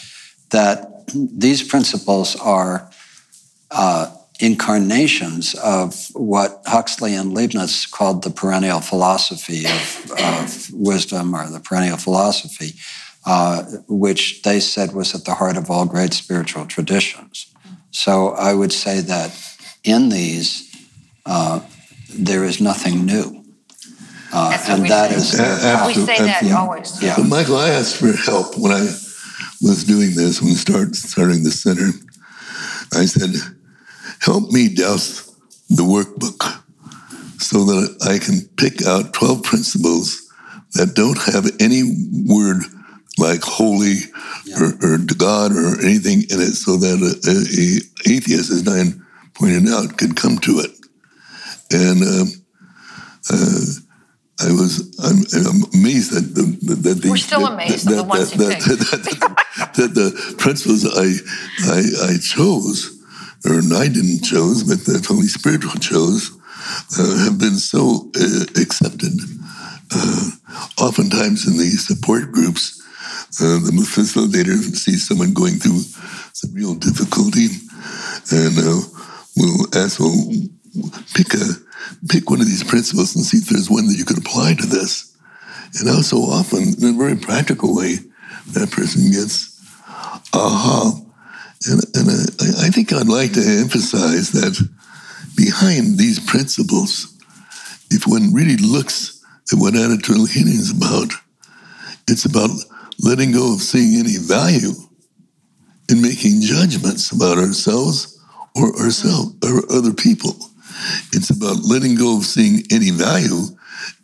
that 0.49 1.07
these 1.13 1.63
principles 1.63 2.35
are 2.35 2.89
uh, 3.69 4.13
incarnations 4.39 5.55
of 5.55 6.07
what 6.13 6.61
Huxley 6.65 7.15
and 7.15 7.33
Leibniz 7.33 7.85
called 7.85 8.23
the 8.23 8.29
perennial 8.31 8.81
philosophy 8.81 9.65
of, 9.65 10.11
of 10.19 10.73
wisdom 10.73 11.35
or 11.35 11.47
the 11.49 11.59
perennial 11.59 11.97
philosophy, 11.97 12.73
uh, 13.25 13.63
which 13.87 14.41
they 14.41 14.59
said 14.59 14.93
was 14.93 15.13
at 15.13 15.25
the 15.25 15.35
heart 15.35 15.57
of 15.57 15.69
all 15.69 15.85
great 15.85 16.13
spiritual 16.13 16.65
traditions. 16.65 17.53
So 17.91 18.29
I 18.29 18.53
would 18.53 18.73
say 18.73 19.01
that 19.01 19.31
in 19.83 20.09
these, 20.09 20.67
uh, 21.25 21.61
there 22.09 22.43
is 22.43 22.61
nothing 22.61 23.05
new. 23.05 23.43
Uh, 24.33 24.57
and 24.69 24.85
that 24.87 25.11
is 25.11 25.33
we 25.33 25.93
say 26.05 26.17
that 26.17 26.43
yeah. 26.43 26.57
always. 26.57 27.01
Yeah. 27.03 27.15
But 27.17 27.27
Michael, 27.27 27.57
I 27.57 27.69
asked 27.69 27.97
for 27.97 28.13
help 28.13 28.57
when 28.57 28.71
I 28.71 28.81
was 29.61 29.83
doing 29.83 30.15
this, 30.15 30.41
when 30.41 30.51
we 30.51 30.55
start 30.55 30.95
starting 30.95 31.43
the 31.43 31.51
center. 31.51 31.89
I 32.93 33.05
said, 33.05 33.31
help 34.21 34.51
me 34.51 34.73
douse 34.73 35.27
the 35.69 35.83
workbook 35.83 36.61
so 37.41 37.65
that 37.65 37.97
I 38.07 38.19
can 38.19 38.47
pick 38.55 38.85
out 38.85 39.13
12 39.13 39.43
principles 39.43 40.29
that 40.73 40.93
don't 40.95 41.17
have 41.33 41.51
any 41.59 41.83
word 42.27 42.63
like 43.17 43.41
holy 43.41 43.97
yeah. 44.45 44.57
or, 44.59 44.93
or, 44.93 44.97
to 44.97 45.15
God 45.15 45.51
or 45.51 45.79
anything 45.81 46.23
in 46.29 46.39
it 46.39 46.55
so 46.55 46.77
that 46.77 46.97
a, 46.97 47.11
a, 47.29 48.11
atheist, 48.13 48.51
as 48.51 48.63
Diane 48.63 49.05
pointed 49.33 49.67
out, 49.67 49.97
could 49.97 50.15
come 50.15 50.37
to 50.39 50.59
it. 50.59 50.71
And 51.71 52.03
um, 52.03 52.27
uh, 53.29 53.65
I 54.41 54.51
was 54.51 54.97
I'm, 55.03 55.21
I'm 55.45 55.63
amazed 55.73 56.13
that 56.13 56.33
the, 56.33 56.75
that 56.75 57.01
the, 57.01 57.09
we're 57.09 57.17
still 57.17 57.45
amazed 57.45 57.87
that, 57.87 57.95
the 57.95 58.03
ones 58.03 58.31
that, 58.31 58.59
that, 58.59 59.73
that, 59.75 59.93
the 59.93 60.35
principles 60.37 60.85
I, 60.85 61.13
I 61.71 62.13
I 62.13 62.17
chose 62.17 62.97
or 63.45 63.57
I 63.75 63.87
didn't 63.87 64.23
chose, 64.23 64.63
but 64.63 64.85
the 64.85 65.03
Holy 65.07 65.27
Spirit 65.27 65.61
chose, 65.81 66.31
uh, 66.97 67.25
have 67.25 67.39
been 67.39 67.57
so 67.57 68.11
uh, 68.15 68.61
accepted. 68.61 69.13
Uh, 69.93 70.29
oftentimes 70.77 71.47
in 71.47 71.57
the 71.57 71.65
support 71.65 72.31
groups, 72.31 72.80
uh, 73.39 73.59
the 73.63 73.71
facilitator 73.87 74.57
sees 74.75 75.07
someone 75.07 75.33
going 75.33 75.55
through 75.55 75.79
some 76.33 76.53
real 76.53 76.75
difficulty, 76.75 77.47
and 78.31 78.57
uh, 78.59 78.81
will 79.37 79.67
ask, 79.75 79.99
"Well, 79.99 80.15
pick 81.15 81.33
a 81.33 81.45
pick 82.09 82.29
one 82.29 82.41
of 82.41 82.47
these 82.47 82.63
principles 82.63 83.15
and 83.15 83.23
see 83.23 83.37
if 83.37 83.47
there's 83.47 83.69
one 83.69 83.87
that 83.87 83.97
you 83.97 84.05
could 84.05 84.17
apply 84.17 84.55
to 84.55 84.65
this." 84.65 85.15
And 85.79 85.89
also 85.89 86.17
often, 86.17 86.75
in 86.81 86.95
a 86.95 86.97
very 86.97 87.15
practical 87.15 87.73
way, 87.73 87.95
that 88.51 88.71
person 88.71 89.09
gets, 89.11 89.63
aha, 90.33 90.99
and, 91.67 91.81
and 91.95 92.09
I, 92.09 92.65
I 92.65 92.69
think 92.69 92.91
I'd 92.91 93.07
like 93.07 93.31
to 93.33 93.59
emphasize 93.61 94.31
that 94.31 94.59
behind 95.37 95.97
these 95.97 96.19
principles, 96.19 97.17
if 97.89 98.05
one 98.05 98.33
really 98.33 98.57
looks 98.57 99.23
at 99.51 99.59
what 99.59 99.73
attitudinal 99.73 100.29
healing 100.29 100.53
is 100.53 100.71
about, 100.71 101.13
it's 102.07 102.25
about 102.25 102.51
letting 103.01 103.31
go 103.31 103.53
of 103.53 103.61
seeing 103.61 103.99
any 103.99 104.17
value 104.17 104.73
in 105.89 106.01
making 106.01 106.41
judgments 106.41 107.11
about 107.11 107.37
ourselves 107.37 108.19
or 108.55 108.75
ourselves 108.79 109.35
or 109.43 109.71
other 109.71 109.93
people. 109.93 110.35
It's 111.13 111.29
about 111.29 111.63
letting 111.63 111.95
go 111.95 112.17
of 112.17 112.25
seeing 112.25 112.63
any 112.71 112.91
value 112.91 113.43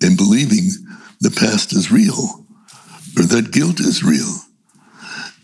in 0.01 0.15
believing 0.15 0.69
the 1.21 1.31
past 1.31 1.73
is 1.73 1.91
real 1.91 2.45
or 3.17 3.23
that 3.23 3.51
guilt 3.51 3.79
is 3.79 4.03
real 4.03 4.47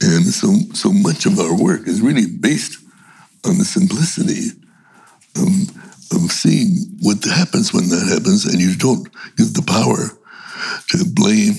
and 0.03 0.25
so, 0.25 0.51
so 0.73 0.91
much 0.91 1.25
of 1.25 1.39
our 1.39 1.55
work 1.55 1.87
is 1.87 2.01
really 2.01 2.25
based 2.25 2.77
on 3.45 3.57
the 3.57 3.63
simplicity 3.63 4.49
of, 5.37 5.47
of 6.11 6.31
seeing 6.31 6.91
what 7.01 7.23
happens 7.23 7.73
when 7.73 7.87
that 7.89 8.09
happens, 8.11 8.45
and 8.45 8.59
you 8.59 8.75
don't 8.75 9.07
give 9.37 9.53
the 9.53 9.61
power 9.61 10.11
to 10.89 11.05
blame 11.13 11.55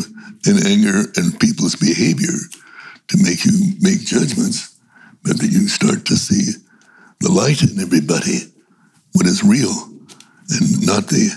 and 0.47 0.66
anger 0.66 1.11
and 1.16 1.41
people's 1.41 1.77
behavior 1.77 2.37
to 3.09 3.19
make 3.23 3.45
you 3.45 3.53
make 3.81 4.01
judgments, 4.01 4.79
but 5.23 5.39
that 5.39 5.51
you 5.51 5.69
start 5.69 6.05
to 6.07 6.16
see 6.16 6.61
the 7.21 7.31
light 7.31 7.62
in 7.62 7.81
everybody, 7.81 8.53
what 9.12 9.27
is 9.27 9.43
real, 9.43 9.73
and 10.51 10.87
not 10.87 11.09
the 11.09 11.31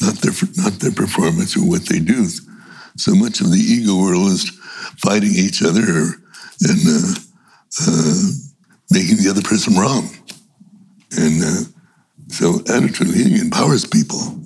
not 0.00 0.14
their 0.16 0.32
not 0.56 0.72
their 0.80 0.92
performance 0.92 1.56
or 1.56 1.68
what 1.68 1.86
they 1.86 1.98
do. 1.98 2.26
So 2.96 3.14
much 3.14 3.40
of 3.40 3.50
the 3.50 3.58
ego 3.58 3.96
world 3.96 4.28
is 4.28 4.50
fighting 4.98 5.32
each 5.34 5.62
other 5.62 5.82
and 6.60 6.80
uh, 6.86 7.14
uh, 7.82 8.22
making 8.90 9.16
the 9.18 9.28
other 9.30 9.42
person 9.42 9.74
wrong. 9.74 10.08
And 11.16 11.42
uh, 11.42 11.70
so 12.28 12.60
attitude 12.68 13.14
healing 13.14 13.40
empowers 13.40 13.84
people 13.84 14.38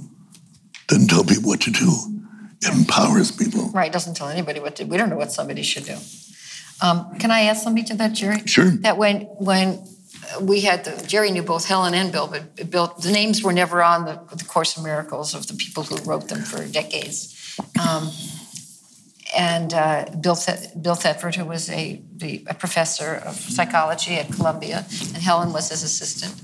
doesn't 0.87 1.09
tell 1.09 1.25
people 1.25 1.49
what 1.51 1.61
to 1.63 1.71
do. 1.71 2.18
Empowers 2.67 3.31
people. 3.31 3.71
Right, 3.71 3.93
doesn't 3.93 4.15
tell 4.15 4.29
anybody 4.29 4.61
what 4.61 4.77
to. 4.77 4.85
We 4.85 4.97
don't 4.97 5.11
know 5.11 5.17
what 5.17 5.33
somebody 5.33 5.63
should 5.63 5.85
do. 5.85 5.97
Um, 6.81 7.17
can 7.19 7.31
I 7.31 7.43
add 7.43 7.57
something 7.57 7.85
to 7.87 7.95
that, 7.97 8.13
Jerry? 8.13 8.47
Sure. 8.47 8.71
That 8.71 8.97
when 8.99 9.23
when 9.23 9.85
we 10.41 10.61
had 10.61 10.85
the 10.85 11.07
Jerry 11.07 11.31
knew 11.31 11.43
both 11.43 11.67
Helen 11.67 11.95
and 11.95 12.11
Bill, 12.11 12.27
but 12.27 12.71
Bill 12.71 12.95
the 13.01 13.13
names 13.13 13.43
were 13.43 13.53
never 13.53 13.83
on 13.83 14.05
the, 14.05 14.21
the 14.35 14.45
Course 14.45 14.77
in 14.77 14.83
Miracles 14.83 15.35
of 15.35 15.47
the 15.47 15.55
people 15.55 15.85
who 15.85 15.97
wrote 16.09 16.29
them 16.29 16.43
for 16.43 16.67
decades. 16.67 17.35
Um, 17.81 18.11
and 19.37 19.75
uh, 19.75 20.07
Bill, 20.21 20.37
Th- 20.37 20.71
Bill 20.81 20.95
Thetford, 20.95 21.35
who 21.35 21.45
was 21.45 21.69
a, 21.71 22.03
the, 22.17 22.45
a 22.49 22.55
professor 22.55 23.17
of 23.27 23.35
psychology 23.35 24.15
at 24.15 24.33
Columbia, 24.33 24.87
and 25.15 25.23
Helen 25.23 25.53
was 25.53 25.69
his 25.69 25.83
assistant. 25.83 26.35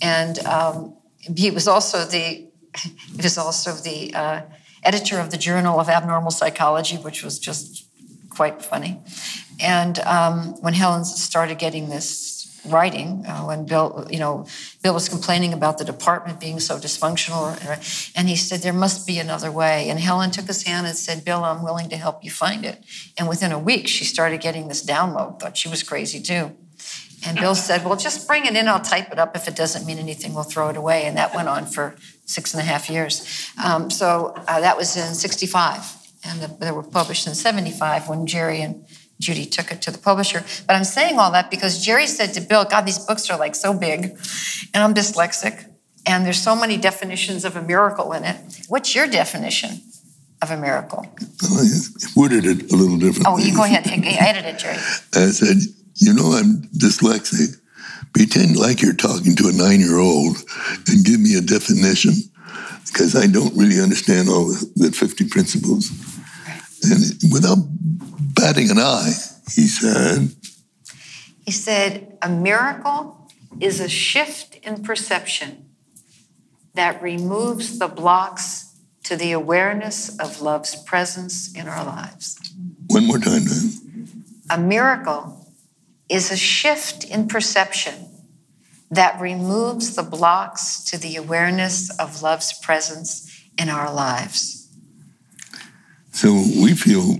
And 0.00 0.38
um, 0.46 0.96
he 1.36 1.50
was 1.50 1.68
also 1.68 2.04
the 2.04 2.48
he 2.74 3.22
was 3.22 3.36
also 3.36 3.72
the 3.72 4.14
uh, 4.14 4.40
editor 4.82 5.18
of 5.18 5.30
the 5.30 5.36
Journal 5.36 5.78
of 5.80 5.88
Abnormal 5.88 6.30
Psychology, 6.30 6.96
which 6.96 7.22
was 7.22 7.38
just 7.38 7.86
quite 8.30 8.62
funny. 8.62 9.00
And 9.60 9.98
um, 10.00 10.60
when 10.62 10.74
Helen 10.74 11.04
started 11.04 11.58
getting 11.58 11.88
this 11.88 12.32
writing 12.64 13.24
uh, 13.26 13.42
when 13.42 13.64
Bill, 13.64 14.06
you 14.10 14.18
know, 14.18 14.46
Bill 14.82 14.94
was 14.94 15.08
complaining 15.08 15.52
about 15.52 15.78
the 15.78 15.84
department 15.84 16.40
being 16.40 16.60
so 16.60 16.78
dysfunctional, 16.78 17.58
and 18.14 18.28
he 18.28 18.36
said 18.36 18.60
there 18.60 18.72
must 18.72 19.06
be 19.06 19.18
another 19.18 19.50
way. 19.50 19.88
And 19.88 19.98
Helen 19.98 20.30
took 20.30 20.46
his 20.46 20.62
hand 20.62 20.86
and 20.86 20.96
said, 20.96 21.24
"Bill, 21.24 21.44
I'm 21.44 21.62
willing 21.62 21.88
to 21.90 21.96
help 21.96 22.24
you 22.24 22.30
find 22.30 22.64
it." 22.64 22.84
And 23.18 23.28
within 23.28 23.52
a 23.52 23.58
week, 23.58 23.88
she 23.88 24.04
started 24.04 24.40
getting 24.40 24.68
this 24.68 24.84
download. 24.84 25.40
Thought 25.40 25.56
she 25.56 25.68
was 25.68 25.82
crazy 25.82 26.20
too. 26.20 26.56
And 27.24 27.38
Bill 27.38 27.54
said, 27.54 27.84
"Well, 27.84 27.96
just 27.96 28.26
bring 28.26 28.46
it 28.46 28.56
in. 28.56 28.68
I'll 28.68 28.80
type 28.80 29.12
it 29.12 29.18
up. 29.18 29.36
If 29.36 29.46
it 29.46 29.54
doesn't 29.54 29.86
mean 29.86 29.98
anything, 29.98 30.34
we'll 30.34 30.44
throw 30.44 30.68
it 30.68 30.76
away." 30.76 31.04
And 31.04 31.16
that 31.16 31.34
went 31.34 31.48
on 31.48 31.66
for 31.66 31.94
six 32.24 32.52
and 32.52 32.60
a 32.60 32.64
half 32.64 32.90
years. 32.90 33.50
Um, 33.62 33.90
so 33.90 34.34
uh, 34.48 34.60
that 34.60 34.76
was 34.76 34.96
in 34.96 35.14
'65, 35.14 35.96
and 36.24 36.40
the, 36.40 36.48
they 36.48 36.72
were 36.72 36.82
published 36.82 37.26
in 37.26 37.34
'75 37.34 38.08
when 38.08 38.26
Jerry 38.26 38.60
and 38.60 38.84
Judy 39.20 39.46
took 39.46 39.70
it 39.70 39.80
to 39.82 39.90
the 39.90 39.98
publisher. 39.98 40.44
But 40.66 40.74
I'm 40.74 40.84
saying 40.84 41.18
all 41.18 41.30
that 41.32 41.50
because 41.50 41.84
Jerry 41.84 42.06
said 42.06 42.34
to 42.34 42.40
Bill, 42.40 42.64
God, 42.64 42.82
these 42.82 42.98
books 42.98 43.30
are 43.30 43.38
like 43.38 43.54
so 43.54 43.72
big, 43.72 44.18
and 44.74 44.82
I'm 44.82 44.92
dyslexic, 44.92 45.66
and 46.06 46.26
there's 46.26 46.42
so 46.42 46.56
many 46.56 46.76
definitions 46.76 47.44
of 47.44 47.56
a 47.56 47.62
miracle 47.62 48.12
in 48.12 48.24
it. 48.24 48.36
What's 48.68 48.94
your 48.94 49.06
definition 49.06 49.80
of 50.42 50.50
a 50.50 50.56
miracle? 50.56 51.06
I 51.42 51.64
worded 52.16 52.44
it 52.44 52.72
a 52.72 52.76
little 52.76 52.98
differently. 52.98 53.24
Oh, 53.26 53.38
you 53.38 53.54
go 53.54 53.62
ahead. 53.62 53.86
Edit 53.86 54.44
it, 54.44 54.58
Jerry. 54.58 54.74
I 55.14 55.30
said, 55.30 55.56
you 55.96 56.12
know, 56.12 56.32
I'm 56.32 56.62
dyslexic. 56.76 57.58
Pretend 58.12 58.56
like 58.56 58.82
you're 58.82 58.94
talking 58.94 59.34
to 59.36 59.48
a 59.48 59.52
nine 59.52 59.80
year 59.80 59.98
old 59.98 60.36
and 60.88 61.04
give 61.04 61.20
me 61.20 61.36
a 61.36 61.40
definition 61.40 62.12
because 62.86 63.16
I 63.16 63.26
don't 63.26 63.56
really 63.56 63.80
understand 63.80 64.28
all 64.28 64.46
the 64.76 64.92
50 64.92 65.28
principles. 65.28 65.90
And 66.84 67.32
without 67.32 67.58
batting 68.34 68.70
an 68.70 68.78
eye, 68.78 69.12
he 69.54 69.66
said, 69.66 70.30
He 71.44 71.52
said, 71.52 72.18
a 72.20 72.28
miracle 72.28 73.30
is 73.60 73.80
a 73.80 73.88
shift 73.88 74.56
in 74.62 74.82
perception 74.82 75.70
that 76.74 77.02
removes 77.02 77.78
the 77.78 77.88
blocks 77.88 78.74
to 79.04 79.16
the 79.16 79.32
awareness 79.32 80.18
of 80.18 80.40
love's 80.40 80.76
presence 80.76 81.52
in 81.54 81.68
our 81.68 81.84
lives. 81.84 82.38
One 82.88 83.06
more 83.06 83.18
time, 83.18 83.44
then. 83.44 84.14
A 84.50 84.58
miracle 84.58 85.41
is 86.12 86.30
a 86.30 86.36
shift 86.36 87.04
in 87.04 87.26
perception 87.26 87.94
that 88.90 89.18
removes 89.18 89.96
the 89.96 90.02
blocks 90.02 90.84
to 90.84 90.98
the 90.98 91.16
awareness 91.16 91.88
of 91.98 92.20
love's 92.20 92.52
presence 92.60 93.48
in 93.56 93.70
our 93.70 93.92
lives. 93.92 94.68
So 96.12 96.30
we 96.30 96.74
feel 96.74 97.16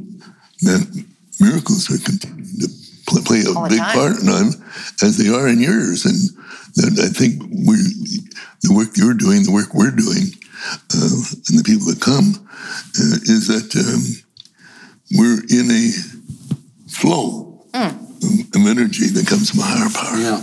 that 0.61 1.05
miracles 1.41 1.91
are 1.91 2.05
continuing 2.05 2.45
to 2.61 3.23
play 3.23 3.41
a 3.41 3.69
big 3.69 3.79
time. 3.79 3.97
part 3.97 4.21
in 4.21 4.27
them 4.27 4.51
as 5.03 5.17
they 5.17 5.29
are 5.29 5.49
in 5.49 5.61
yours. 5.61 6.05
And 6.05 6.15
that 6.77 7.01
I 7.03 7.09
think 7.09 7.43
we, 7.43 7.77
the 8.61 8.75
work 8.75 8.97
you're 8.97 9.15
doing, 9.15 9.45
the 9.45 9.53
work 9.53 9.73
we're 9.73 9.91
doing, 9.91 10.33
uh, 10.95 11.17
and 11.49 11.59
the 11.59 11.65
people 11.65 11.87
that 11.87 12.01
come 12.01 12.47
uh, 13.01 13.17
is 13.25 13.49
that 13.49 13.75
um, 13.77 14.05
we're 15.17 15.41
in 15.49 15.71
a 15.71 15.91
flow 16.89 17.65
mm. 17.73 18.02
Of 18.23 18.67
energy 18.67 19.07
that 19.09 19.27
comes 19.27 19.51
from 19.51 19.61
a 19.61 19.63
higher 19.65 19.91
power. 19.91 20.19
Yeah. 20.19 20.41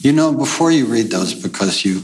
You 0.00 0.12
know, 0.12 0.32
before 0.32 0.70
you 0.70 0.86
read 0.86 1.10
those, 1.10 1.34
because 1.34 1.84
you 1.84 2.02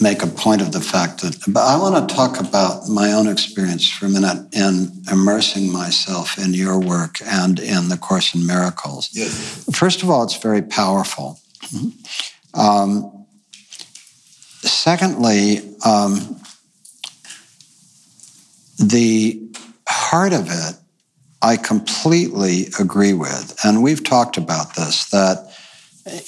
make 0.00 0.22
a 0.22 0.26
point 0.26 0.62
of 0.62 0.72
the 0.72 0.80
fact 0.80 1.20
that, 1.20 1.36
but 1.48 1.60
I 1.60 1.78
want 1.78 2.08
to 2.08 2.14
talk 2.14 2.40
about 2.40 2.88
my 2.88 3.12
own 3.12 3.28
experience 3.28 3.88
for 3.88 4.06
a 4.06 4.08
minute 4.08 4.54
in 4.54 4.90
immersing 5.10 5.70
myself 5.70 6.38
in 6.38 6.54
your 6.54 6.78
work 6.78 7.18
and 7.24 7.58
in 7.58 7.88
the 7.88 7.96
Course 7.96 8.34
in 8.34 8.46
Miracles. 8.46 9.10
Yes. 9.12 9.64
First 9.72 10.02
of 10.02 10.10
all, 10.10 10.22
it's 10.22 10.36
very 10.36 10.62
powerful. 10.62 11.38
Mm-hmm. 11.66 12.60
Um, 12.60 13.26
secondly, 14.62 15.60
um, 15.84 16.40
the 18.78 19.40
heart 19.86 20.32
of 20.32 20.48
it, 20.48 20.76
I 21.42 21.56
completely 21.56 22.68
agree 22.78 23.14
with. 23.14 23.56
And 23.64 23.82
we've 23.82 24.04
talked 24.04 24.36
about 24.36 24.74
this 24.74 25.06
that 25.10 25.50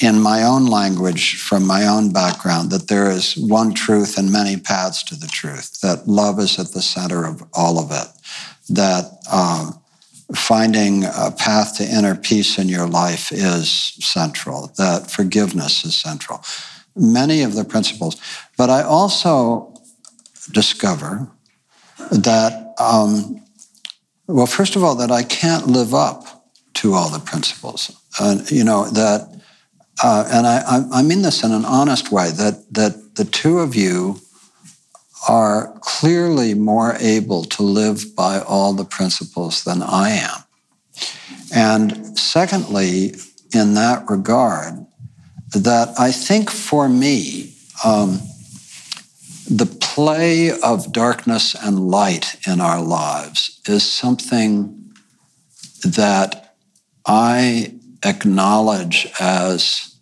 in 0.01 0.21
my 0.21 0.43
own 0.45 0.67
language, 0.67 1.41
from 1.41 1.67
my 1.67 1.87
own 1.87 2.13
background, 2.13 2.71
that 2.71 2.89
there 2.89 3.11
is 3.11 3.37
one 3.37 3.75
truth 3.75 4.19
and 4.19 4.31
many 4.31 4.57
paths 4.57 5.03
to 5.05 5.17
the 5.17 5.27
truth, 5.27 5.81
that 5.81 6.07
love 6.07 6.39
is 6.39 6.59
at 6.59 6.73
the 6.73 6.83
center 6.83 7.25
of 7.25 7.43
all 7.53 7.79
of 7.79 7.91
it, 7.91 8.09
that 8.71 9.05
um, 9.31 9.79
finding 10.35 11.05
a 11.05 11.31
path 11.37 11.77
to 11.77 11.85
inner 11.85 12.15
peace 12.15 12.59
in 12.59 12.69
your 12.69 12.87
life 12.87 13.33
is 13.33 13.71
central, 13.71 14.73
that 14.79 15.11
forgiveness 15.11 15.85
is 15.85 15.97
central. 15.97 16.43
Many 16.95 17.43
of 17.43 17.55
the 17.55 17.65
principles. 17.65 18.17
But 18.57 18.71
I 18.71 18.83
also 18.83 19.75
discover 20.53 21.29
that, 22.11 22.75
um, 22.79 23.43
well, 24.33 24.47
first 24.47 24.77
of 24.77 24.83
all, 24.83 24.95
that 24.97 25.11
I 25.11 25.23
can't 25.23 25.67
live 25.67 25.95
up 25.95 26.47
to 26.75 26.95
all 26.95 27.11
the 27.11 27.19
principles. 27.19 27.97
Uh, 28.19 28.39
you 28.49 28.65
know, 28.65 28.89
that 28.91 29.33
uh, 30.03 30.29
and 30.33 30.47
I, 30.47 30.85
I, 30.91 31.03
mean 31.03 31.23
this 31.23 31.45
in 31.45 31.53
an 31.53 31.65
honest 31.65 32.11
way, 32.11 32.31
that, 32.31 32.73
that 32.75 33.15
the 33.17 33.25
two 33.25 33.59
of 33.59 33.77
you 33.77 34.21
are 35.29 35.79
clearly 35.81 36.55
more 36.55 36.97
able 36.99 37.45
to 37.45 37.63
live 37.63 38.17
by 38.17 38.41
all 38.41 38.73
the 38.73 38.85
principles 38.85 39.63
than 39.63 39.83
I 39.83 40.11
am. 40.11 40.45
And 41.55 42.19
secondly, 42.19 43.15
in 43.55 43.75
that 43.75 44.09
regard, 44.09 44.87
that 45.55 45.95
I 45.99 46.11
think 46.11 46.51
for 46.51 46.89
me, 46.89 47.55
um, 47.85 48.23
the 49.49 49.67
play 49.95 50.51
of 50.63 50.91
darkness 50.91 51.55
and 51.55 51.91
light 51.91 52.37
in 52.47 52.63
our 52.63 52.81
lives 52.81 53.61
is 53.69 53.83
something 53.85 54.91
that 55.85 56.57
I 57.05 57.75
acknowledge 58.03 59.07
as 59.21 59.95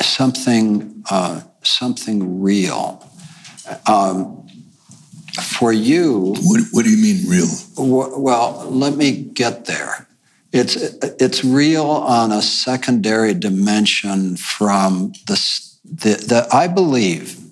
something 0.00 1.04
uh, 1.10 1.42
something 1.62 2.40
real. 2.40 3.06
Um, 3.86 4.48
for 5.42 5.70
you, 5.70 6.34
what, 6.40 6.60
what, 6.70 6.84
do 6.86 6.90
you 6.90 7.02
mean 7.02 7.28
real? 7.28 7.48
W- 7.74 8.18
well, 8.18 8.66
let 8.70 8.96
me 8.96 9.24
get 9.24 9.66
there. 9.66 10.08
It's 10.52 10.74
it's 11.20 11.44
real 11.44 11.84
on 11.84 12.32
a 12.32 12.40
secondary 12.40 13.34
dimension 13.34 14.38
from 14.38 15.12
the 15.26 15.36
the, 15.84 16.14
the 16.14 16.48
I 16.50 16.66
believe 16.66 17.45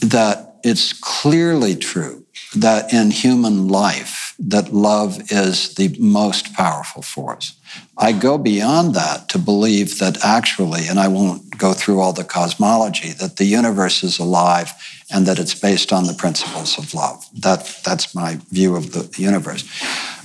that 0.00 0.56
it's 0.64 0.92
clearly 0.92 1.74
true 1.76 2.24
that 2.54 2.92
in 2.92 3.10
human 3.10 3.68
life 3.68 4.34
that 4.38 4.72
love 4.72 5.30
is 5.30 5.74
the 5.74 5.94
most 5.98 6.54
powerful 6.54 7.02
force. 7.02 7.58
I 7.96 8.12
go 8.12 8.38
beyond 8.38 8.94
that 8.94 9.28
to 9.30 9.38
believe 9.38 9.98
that 9.98 10.24
actually, 10.24 10.86
and 10.88 10.98
I 10.98 11.08
won't 11.08 11.58
go 11.58 11.72
through 11.72 12.00
all 12.00 12.12
the 12.12 12.24
cosmology, 12.24 13.12
that 13.12 13.36
the 13.36 13.44
universe 13.44 14.02
is 14.02 14.18
alive 14.18 14.72
and 15.10 15.26
that 15.26 15.38
it's 15.38 15.54
based 15.54 15.92
on 15.92 16.06
the 16.06 16.14
principles 16.14 16.78
of 16.78 16.94
love. 16.94 17.24
That, 17.34 17.80
that's 17.84 18.14
my 18.14 18.38
view 18.50 18.76
of 18.76 18.92
the 18.92 19.10
universe. 19.20 19.64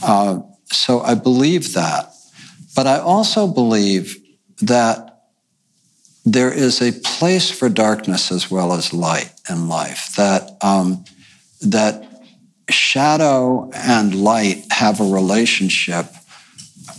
Uh, 0.01 0.39
so 0.65 1.01
I 1.01 1.15
believe 1.15 1.73
that. 1.73 2.13
But 2.75 2.87
I 2.87 2.99
also 2.99 3.47
believe 3.47 4.17
that 4.61 5.12
there 6.25 6.51
is 6.51 6.81
a 6.81 6.91
place 6.91 7.51
for 7.51 7.69
darkness 7.69 8.31
as 8.31 8.49
well 8.49 8.73
as 8.73 8.93
light 8.93 9.31
in 9.49 9.67
life, 9.67 10.15
that, 10.15 10.57
um, 10.61 11.03
that 11.61 12.05
shadow 12.69 13.69
and 13.73 14.15
light 14.15 14.65
have 14.71 15.01
a 15.01 15.03
relationship 15.03 16.07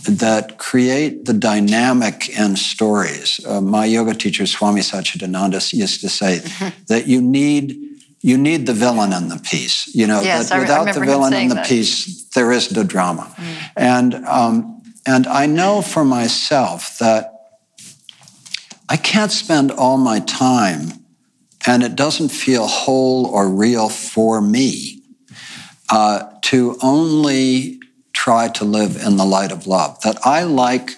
that 0.07 0.57
create 0.57 1.25
the 1.25 1.33
dynamic 1.33 2.29
in 2.29 2.55
stories. 2.55 3.43
Uh, 3.45 3.61
my 3.61 3.85
yoga 3.85 4.13
teacher, 4.13 4.45
Swami 4.45 4.81
Satchidananda, 4.81 5.73
used 5.73 6.01
to 6.01 6.09
say 6.09 6.39
mm-hmm. 6.39 6.83
that 6.87 7.07
you 7.07 7.21
need 7.21 7.81
you 8.21 8.39
need 8.39 8.65
the 8.65 8.73
villain 8.73 9.13
in 9.13 9.27
the 9.29 9.37
piece. 9.37 9.93
You 9.93 10.07
know, 10.07 10.19
Yes, 10.21 10.49
that 10.49 10.55
I 10.55 10.57
re- 10.57 10.61
I 10.63 10.81
without 10.81 10.93
the 10.95 11.05
villain 11.05 11.33
in 11.33 11.49
the 11.49 11.55
that. 11.55 11.67
piece, 11.67 12.25
there 12.29 12.51
isn't 12.51 12.75
a 12.75 12.83
drama. 12.83 13.31
And 13.75 14.15
um, 14.25 14.81
and 15.05 15.27
I 15.27 15.45
know 15.45 15.83
for 15.83 16.03
myself 16.03 16.97
that 16.97 17.34
I 18.89 18.97
can't 18.97 19.31
spend 19.31 19.71
all 19.71 19.97
my 19.97 20.19
time, 20.19 21.05
and 21.65 21.83
it 21.83 21.95
doesn't 21.95 22.29
feel 22.29 22.67
whole 22.67 23.25
or 23.25 23.49
real 23.49 23.89
for 23.89 24.41
me 24.41 25.01
uh, 25.89 26.29
to 26.43 26.77
only 26.81 27.79
try 28.13 28.47
to 28.49 28.65
live 28.65 28.95
in 28.95 29.17
the 29.17 29.25
light 29.25 29.51
of 29.51 29.67
love. 29.67 29.99
That 30.01 30.17
I 30.25 30.43
like 30.43 30.91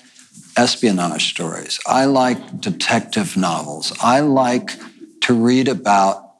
espionage 0.57 1.29
stories. 1.29 1.79
I 1.85 2.05
like 2.05 2.59
detective 2.59 3.37
novels. 3.37 3.93
I 4.01 4.21
like 4.21 4.71
to 5.21 5.33
read 5.33 5.67
about 5.67 6.33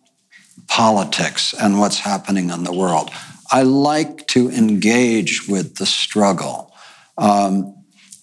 politics 0.67 1.53
and 1.53 1.79
what's 1.79 1.99
happening 1.99 2.49
in 2.49 2.63
the 2.63 2.73
world. 2.73 3.09
I 3.51 3.61
like 3.61 4.27
to 4.27 4.49
engage 4.49 5.47
with 5.47 5.75
the 5.75 5.85
struggle. 5.85 6.73
Um, 7.17 7.75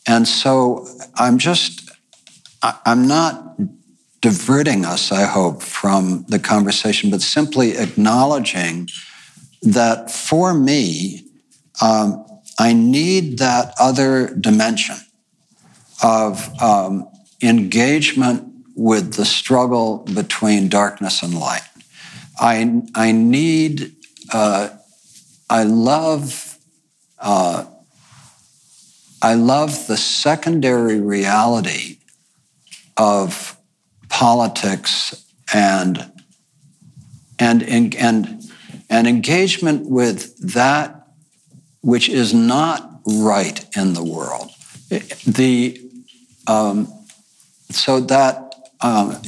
and 0.07 0.29
so 0.29 0.87
I'm 1.15 1.39
just, 1.39 1.84
I'm 2.65 3.07
not 3.07 3.59
diverting 4.23 4.87
us, 4.87 5.13
I 5.13 5.25
hope, 5.25 5.63
from 5.63 6.25
the 6.29 6.39
conversation, 6.39 7.11
but 7.11 7.21
simply 7.21 7.77
acknowledging 7.77 8.89
that 9.63 10.11
for 10.11 10.55
me, 10.55 11.27
um, 11.83 12.25
I 12.59 12.73
need 12.73 13.39
that 13.39 13.75
other 13.79 14.35
dimension 14.35 14.97
of 16.03 16.51
um, 16.63 17.09
engagement 17.43 18.51
with 18.75 19.15
the 19.15 19.27
struggle 19.27 19.99
between 20.15 20.69
darkness 20.69 21.23
and 21.23 21.39
light. 21.39 21.69
I, 22.41 22.83
I 22.95 23.13
need, 23.13 23.95
uh, 24.33 24.71
I 25.51 25.65
love, 25.65 26.59
uh, 27.19 27.67
I 29.21 29.35
love 29.35 29.87
the 29.87 29.97
secondary 29.99 31.01
reality 31.01 31.99
of 32.97 33.57
politics 34.09 35.25
and 35.53 36.11
and 37.39 37.63
and 37.63 38.43
and 38.89 39.07
engagement 39.07 39.89
with 39.89 40.37
that 40.55 41.05
which 41.81 42.09
is 42.09 42.33
not 42.33 43.01
right 43.07 43.67
in 43.77 43.93
the 43.93 44.03
world. 44.03 44.51
The 45.27 45.81
um, 46.47 46.89
so 47.71 48.01
that 48.01 48.55
um, 48.81 49.21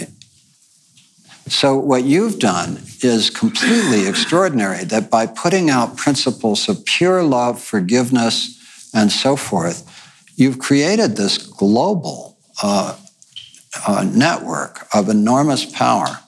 so 1.49 1.77
what 1.77 2.05
you've 2.05 2.39
done 2.39 2.81
is 3.03 3.31
completely 3.31 4.09
extraordinary. 4.09 4.85
That 4.85 5.11
by 5.11 5.27
putting 5.27 5.71
out 5.71 5.97
principles 5.97 6.69
of 6.69 6.85
pure 6.85 7.23
love, 7.23 7.61
forgiveness, 7.61 8.91
and 8.95 9.13
so 9.13 9.37
forth, 9.37 9.85
you've 10.37 10.59
created 10.59 11.17
this 11.17 11.39
global 11.39 12.39
uh, 12.63 12.97
uh, 13.87 14.05
network 14.05 14.87
of 14.95 15.09
enormous 15.09 15.65
power. 15.65 16.21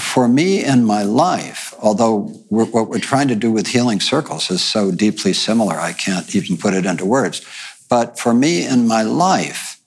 For 0.00 0.26
me 0.26 0.64
in 0.64 0.84
my 0.84 1.02
life, 1.02 1.74
although 1.78 2.32
we're, 2.48 2.64
what 2.64 2.88
we're 2.88 2.98
trying 2.98 3.28
to 3.28 3.34
do 3.34 3.52
with 3.52 3.66
healing 3.66 4.00
circles 4.00 4.50
is 4.50 4.62
so 4.62 4.90
deeply 4.90 5.32
similar, 5.34 5.74
I 5.74 5.92
can't 5.92 6.34
even 6.34 6.56
put 6.56 6.72
it 6.74 6.86
into 6.86 7.04
words. 7.04 7.42
But 7.90 8.18
for 8.18 8.32
me 8.32 8.66
in 8.66 8.88
my 8.88 9.02
life, 9.02 9.80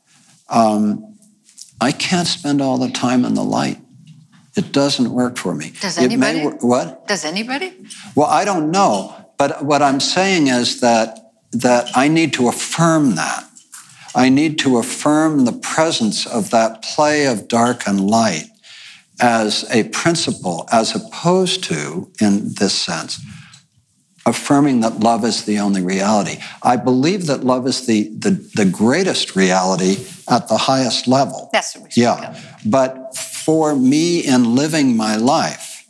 um, 0.47 1.17
I 1.81 1.91
can't 1.91 2.27
spend 2.27 2.61
all 2.61 2.77
the 2.77 2.91
time 2.91 3.25
in 3.25 3.33
the 3.33 3.43
light. 3.43 3.79
It 4.55 4.71
doesn't 4.71 5.09
work 5.09 5.37
for 5.37 5.53
me. 5.53 5.73
Does 5.81 5.97
anybody? 5.97 6.41
wor- 6.41 6.57
what? 6.61 7.07
Does 7.07 7.25
anybody? 7.25 7.73
Well, 8.15 8.27
I 8.27 8.45
don't 8.45 8.71
know, 8.71 9.13
but 9.37 9.65
what 9.65 9.81
I'm 9.81 9.99
saying 9.99 10.47
is 10.47 10.79
that 10.81 11.19
that 11.51 11.89
I 11.95 12.07
need 12.07 12.33
to 12.33 12.47
affirm 12.47 13.15
that. 13.15 13.45
I 14.15 14.29
need 14.29 14.57
to 14.59 14.77
affirm 14.77 15.45
the 15.45 15.51
presence 15.51 16.25
of 16.25 16.49
that 16.51 16.81
play 16.81 17.25
of 17.25 17.47
dark 17.47 17.85
and 17.85 18.09
light 18.09 18.45
as 19.19 19.65
a 19.71 19.83
principle, 19.89 20.67
as 20.71 20.95
opposed 20.95 21.63
to, 21.65 22.09
in 22.21 22.53
this 22.55 22.73
sense, 22.73 23.19
affirming 24.25 24.79
that 24.79 24.99
love 24.99 25.23
is 25.23 25.45
the 25.45 25.59
only 25.59 25.81
reality. 25.81 26.37
I 26.63 26.77
believe 26.77 27.27
that 27.27 27.43
love 27.43 27.67
is 27.67 27.85
the, 27.85 28.09
the, 28.17 28.31
the 28.55 28.65
greatest 28.65 29.35
reality 29.35 30.05
at 30.29 30.47
the 30.47 30.57
highest 30.57 31.07
level. 31.07 31.49
That's 31.53 31.75
what 31.75 31.91
we 31.95 32.01
Yeah. 32.01 32.39
But 32.65 33.15
for 33.15 33.75
me 33.75 34.19
in 34.21 34.55
living 34.55 34.97
my 34.97 35.15
life, 35.15 35.87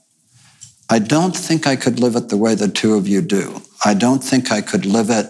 I 0.89 0.99
don't 0.99 1.35
think 1.35 1.65
I 1.65 1.75
could 1.75 1.99
live 1.99 2.15
it 2.15 2.29
the 2.29 2.37
way 2.37 2.55
the 2.55 2.67
two 2.67 2.95
of 2.95 3.07
you 3.07 3.21
do. 3.21 3.61
I 3.83 3.93
don't 3.93 4.23
think 4.23 4.51
I 4.51 4.61
could 4.61 4.85
live 4.85 5.09
it 5.09 5.27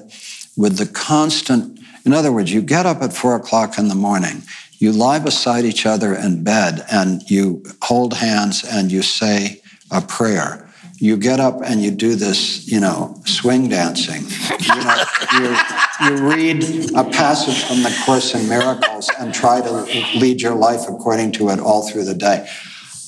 with 0.57 0.77
the 0.77 0.85
constant, 0.85 1.74
in 2.05 2.13
other 2.13 2.31
words, 2.31 2.53
you 2.53 2.61
get 2.61 2.85
up 2.85 3.01
at 3.01 3.13
four 3.13 3.35
o'clock 3.35 3.77
in 3.77 3.87
the 3.87 3.95
morning, 3.95 4.43
you 4.77 4.91
lie 4.91 5.19
beside 5.19 5.65
each 5.65 5.85
other 5.85 6.13
in 6.13 6.43
bed, 6.43 6.85
and 6.91 7.29
you 7.29 7.63
hold 7.81 8.13
hands 8.13 8.63
and 8.63 8.91
you 8.91 9.01
say 9.01 9.61
a 9.91 10.01
prayer. 10.01 10.61
You 10.97 11.17
get 11.17 11.39
up 11.39 11.61
and 11.63 11.81
you 11.81 11.91
do 11.91 12.15
this, 12.15 12.71
you 12.71 12.79
know, 12.79 13.19
swing 13.25 13.67
dancing. 13.69 14.23
You 14.61 14.75
know, 14.75 15.03
you, 15.33 15.57
you 16.05 16.27
read 16.33 16.91
a 16.95 17.03
passage 17.03 17.63
from 17.65 17.83
the 17.83 17.93
Course 18.05 18.33
in 18.33 18.47
Miracles 18.47 19.09
and 19.19 19.33
try 19.33 19.61
to 19.61 19.71
lead 20.17 20.41
your 20.41 20.55
life 20.55 20.87
according 20.87 21.33
to 21.33 21.49
it 21.49 21.59
all 21.59 21.89
through 21.89 22.05
the 22.05 22.13
day. 22.13 22.47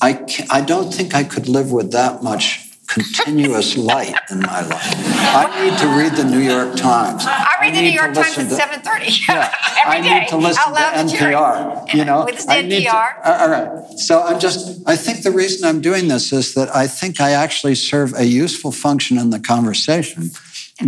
I, 0.02 0.14
ca 0.14 0.46
I 0.50 0.62
don't 0.62 0.94
think 0.94 1.16
I 1.16 1.24
could 1.24 1.48
live 1.48 1.72
with 1.72 1.92
that 1.92 2.24
much 2.24 2.68
continuous 2.88 3.78
light 3.78 4.16
in 4.30 4.40
my 4.40 4.62
life. 4.62 4.94
I 5.36 5.46
need 5.70 5.78
to 5.80 5.88
read 5.88 6.14
the 6.14 6.24
New 6.24 6.40
York 6.40 6.76
Times. 6.76 7.26
I 7.58 7.62
read 7.62 7.76
the 7.76 7.82
New 7.82 7.90
York 7.90 8.14
to 8.14 8.22
Times 8.22 8.38
at 8.38 8.50
seven 8.52 8.82
thirty 8.82 9.12
yeah, 9.28 9.54
every 9.86 10.00
I 10.00 10.02
day 10.02 10.20
need 10.20 10.28
to 10.30 10.38
listen 10.38 10.74
to 10.74 11.18
to. 11.18 11.24
NPR. 11.24 11.94
You 11.94 12.06
know, 12.06 12.26
with 12.26 12.46
I 12.50 12.62
need 12.62 12.84
to- 12.84 12.90
NPR. 12.90 13.26
all 13.26 13.50
right. 13.50 14.00
So 14.00 14.22
I'm 14.22 14.40
just. 14.40 14.88
I 14.88 14.96
think 14.96 15.24
the 15.24 15.32
reason 15.32 15.68
I'm 15.68 15.82
doing 15.82 16.08
this 16.08 16.32
is 16.32 16.54
that 16.54 16.74
I 16.76 16.88
think 16.88 17.20
I 17.20 17.32
actually 17.32 17.76
serve 17.76 18.14
a 18.16 18.26
useful 18.26 18.72
function 18.72 19.18
in 19.18 19.30
the 19.32 19.40
conversation, 19.40 20.32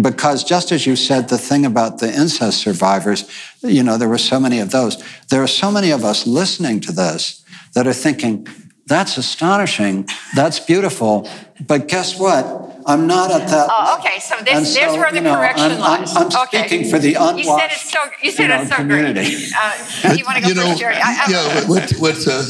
because 0.02 0.44
just 0.44 0.72
as 0.72 0.86
you 0.86 0.96
said, 0.96 1.30
the 1.30 1.38
thing 1.38 1.66
about 1.66 2.00
the 2.00 2.14
incest 2.14 2.60
survivors, 2.60 3.30
you 3.62 3.84
know, 3.84 3.98
there 3.98 4.10
were 4.10 4.18
so 4.18 4.40
many 4.40 4.60
of 4.60 4.72
those. 4.72 5.02
There 5.30 5.42
are 5.42 5.48
so 5.48 5.72
many 5.72 5.92
of 5.92 6.04
us 6.04 6.28
listening 6.28 6.80
to 6.82 6.92
this 6.92 7.44
that 7.74 7.88
are 7.88 7.94
thinking. 7.94 8.48
That's 8.88 9.18
astonishing. 9.20 10.08
That's 10.36 10.60
beautiful. 10.60 11.30
But 11.68 11.88
guess 11.88 12.18
what? 12.20 12.69
I'm 12.90 13.06
not 13.08 13.32
at 13.32 13.48
that. 13.48 13.68
Oh, 13.70 13.84
level. 13.86 14.00
okay. 14.06 14.20
So 14.20 14.36
this, 14.38 14.48
And 14.56 14.66
there's 14.66 14.94
so, 14.94 14.98
where 15.00 15.12
the 15.12 15.18
you 15.18 15.24
know, 15.24 15.36
correction 15.36 15.72
I'm, 15.72 15.82
I'm- 15.82 16.02
lies. 16.02 16.16
I'm 16.16 16.28
okay. 16.48 16.68
speaking 16.68 16.90
for 16.90 17.00
the 17.00 17.14
unwashed. 17.16 17.38
You 17.38 17.44
said 17.58 17.72
it's 17.72 17.92
so. 17.92 18.00
You 18.24 18.32
said 18.32 18.44
you 18.44 18.48
know, 18.50 18.62
it's 18.62 18.70
so 18.72 18.76
community. 18.78 19.30
great. 19.30 19.52
Uh, 19.56 19.74
you 20.18 20.24
want 20.26 20.36
to 20.38 20.42
go 20.42 20.48
you 20.50 20.56
know, 20.56 20.68
first, 20.70 20.80
Jerry? 20.80 20.96
I, 20.96 21.00
I, 21.00 21.02
yeah, 21.30 21.68
what, 21.70 21.92
what 22.00 22.28
uh, 22.28 22.44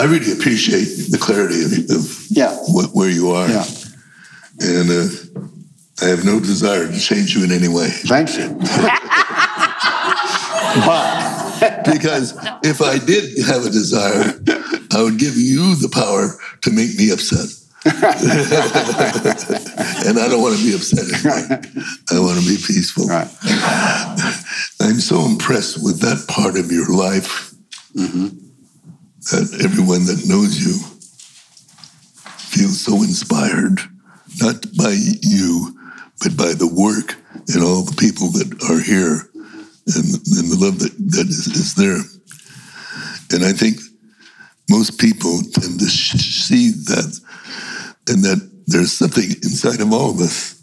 I 0.00 0.04
really 0.04 0.32
appreciate 0.32 1.10
the 1.10 1.18
clarity 1.20 1.62
of, 1.62 1.72
of 1.90 2.26
Yeah. 2.30 2.54
what, 2.68 2.90
where 2.94 3.10
you 3.10 3.30
are. 3.30 3.48
Yeah. 3.48 3.64
And 4.60 4.90
uh, 4.90 5.08
I 6.02 6.06
have 6.08 6.24
no 6.24 6.40
desire 6.40 6.86
to 6.90 6.98
change 6.98 7.34
you 7.36 7.44
in 7.44 7.52
any 7.52 7.68
way. 7.68 7.88
Thank 7.88 8.36
you. 8.38 8.48
but 10.86 11.84
Because 11.84 12.34
if 12.62 12.82
I 12.82 12.98
did 12.98 13.38
have 13.46 13.64
a 13.64 13.70
desire, 13.70 14.34
I 14.94 15.02
would 15.02 15.18
give 15.18 15.36
you 15.36 15.74
the 15.76 15.88
power 15.88 16.38
to 16.62 16.70
make 16.70 16.96
me 16.98 17.10
upset. 17.10 17.48
and 17.86 17.94
I 20.18 20.26
don't 20.28 20.42
want 20.42 20.58
to 20.58 20.64
be 20.64 20.74
upset. 20.74 21.06
I 22.10 22.18
want 22.18 22.40
to 22.40 22.46
be 22.46 22.56
peaceful. 22.56 23.06
right. 23.06 23.28
I'm 24.80 24.98
so 24.98 25.24
impressed 25.24 25.84
with 25.84 26.00
that 26.00 26.26
part 26.26 26.58
of 26.58 26.72
your 26.72 26.88
life 26.88 27.54
mm-hmm. 27.94 28.30
that 29.30 29.60
everyone 29.62 30.06
that 30.06 30.26
knows 30.26 30.58
you 30.58 30.82
feels 32.36 32.80
so 32.80 33.02
inspired, 33.02 33.78
not 34.42 34.66
by 34.76 34.96
you, 35.22 35.78
but 36.20 36.36
by 36.36 36.54
the 36.54 36.66
work 36.66 37.14
and 37.54 37.62
all 37.62 37.82
the 37.82 37.94
people 37.96 38.32
that 38.32 38.52
are 38.68 38.80
here 38.82 39.30
and, 39.94 40.06
and 40.34 40.50
the 40.50 40.56
love 40.58 40.80
that, 40.80 40.98
that 40.98 41.28
is, 41.28 41.46
is 41.46 41.76
there. 41.76 42.02
And 43.30 43.44
I 43.44 43.52
think 43.52 43.78
most 44.68 44.98
people 44.98 45.42
tend 45.52 45.78
to 45.78 45.88
sh- 45.88 46.46
see 46.46 46.70
that 46.70 47.20
and 48.08 48.22
that 48.24 48.50
there's 48.66 48.92
something 48.92 49.24
inside 49.42 49.80
of 49.80 49.92
all 49.92 50.10
of 50.10 50.20
us 50.20 50.60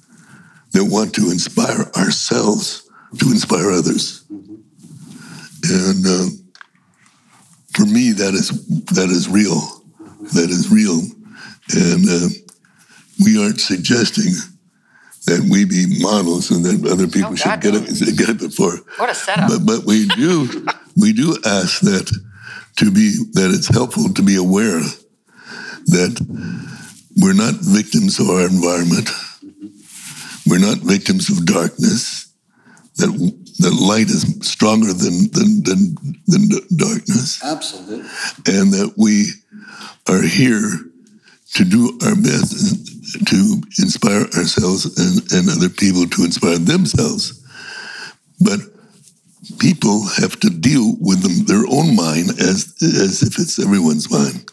that 0.71 0.83
want 0.85 1.13
to 1.15 1.31
inspire 1.31 1.89
ourselves 1.95 2.89
to 3.19 3.25
inspire 3.29 3.71
others. 3.71 4.23
And 4.29 6.05
uh, 6.05 6.25
for 7.73 7.85
me, 7.85 8.11
that 8.11 8.33
is 8.33 8.49
that 8.87 9.09
is 9.09 9.29
real. 9.29 9.61
That 10.33 10.49
is 10.49 10.69
real, 10.71 10.99
and 11.75 12.05
uh, 12.09 12.29
we 13.23 13.41
aren't 13.43 13.59
suggesting 13.59 14.33
that 15.27 15.47
we 15.49 15.63
be 15.65 15.99
models 16.01 16.49
and 16.51 16.63
that 16.65 16.89
other 16.91 17.07
people 17.07 17.31
Oh, 17.31 17.35
should 17.35 17.45
God, 17.45 17.61
get 17.61 17.75
it 17.75 18.17
get 18.17 18.29
it 18.29 18.39
before. 18.39 18.77
what 18.97 19.09
a 19.09 19.15
setup. 19.15 19.49
But 19.49 19.65
but 19.65 19.83
we 19.85 20.05
do 20.07 20.65
we 20.97 21.13
do 21.13 21.37
ask 21.45 21.81
that 21.81 22.09
to 22.77 22.91
be 22.91 23.15
that 23.33 23.51
it's 23.53 23.67
helpful 23.67 24.13
to 24.13 24.21
be 24.21 24.35
aware 24.37 24.79
that 25.87 26.15
we're 27.17 27.33
not 27.33 27.55
victims 27.55 28.19
of 28.19 28.29
our 28.29 28.45
environment. 28.47 29.09
We're 30.47 30.59
not 30.59 30.79
victims 30.79 31.29
of 31.29 31.45
darkness. 31.45 32.31
That 32.97 33.09
that 33.59 33.73
light 33.73 34.09
is 34.09 34.23
stronger 34.47 34.93
than 34.93 35.31
than 35.31 35.63
than, 35.63 35.95
than 36.27 36.49
darkness. 36.77 37.43
Absolutely. 37.43 38.01
And 38.47 38.73
that 38.73 38.93
we 38.97 39.31
are 40.09 40.21
here 40.21 40.61
to 41.55 41.63
do 41.63 41.97
our 42.03 42.15
best 42.15 43.27
to 43.27 43.61
inspire 43.77 44.25
ourselves 44.35 44.85
and, 44.97 45.31
and 45.33 45.49
other 45.49 45.69
people 45.69 46.07
to 46.07 46.23
inspire 46.23 46.57
themselves. 46.57 47.39
But 48.41 48.59
people 49.59 50.07
have 50.17 50.39
to 50.39 50.49
deal 50.49 50.95
with 50.99 51.21
them, 51.21 51.45
their 51.45 51.65
own 51.69 51.95
mind 51.95 52.29
as 52.39 52.73
as 52.81 53.21
if 53.21 53.39
it's 53.39 53.59
everyone's 53.59 54.09
mind. 54.11 54.51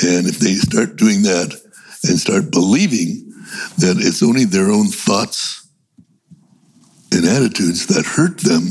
And 0.00 0.26
if 0.26 0.38
they 0.38 0.54
start 0.54 0.96
doing 0.96 1.22
that 1.22 1.60
and 2.04 2.18
start 2.18 2.50
believing 2.50 3.32
that 3.78 3.96
it's 3.98 4.22
only 4.22 4.44
their 4.44 4.70
own 4.70 4.86
thoughts 4.86 5.66
and 7.12 7.24
attitudes 7.24 7.86
that 7.86 8.04
hurt 8.04 8.40
them, 8.40 8.68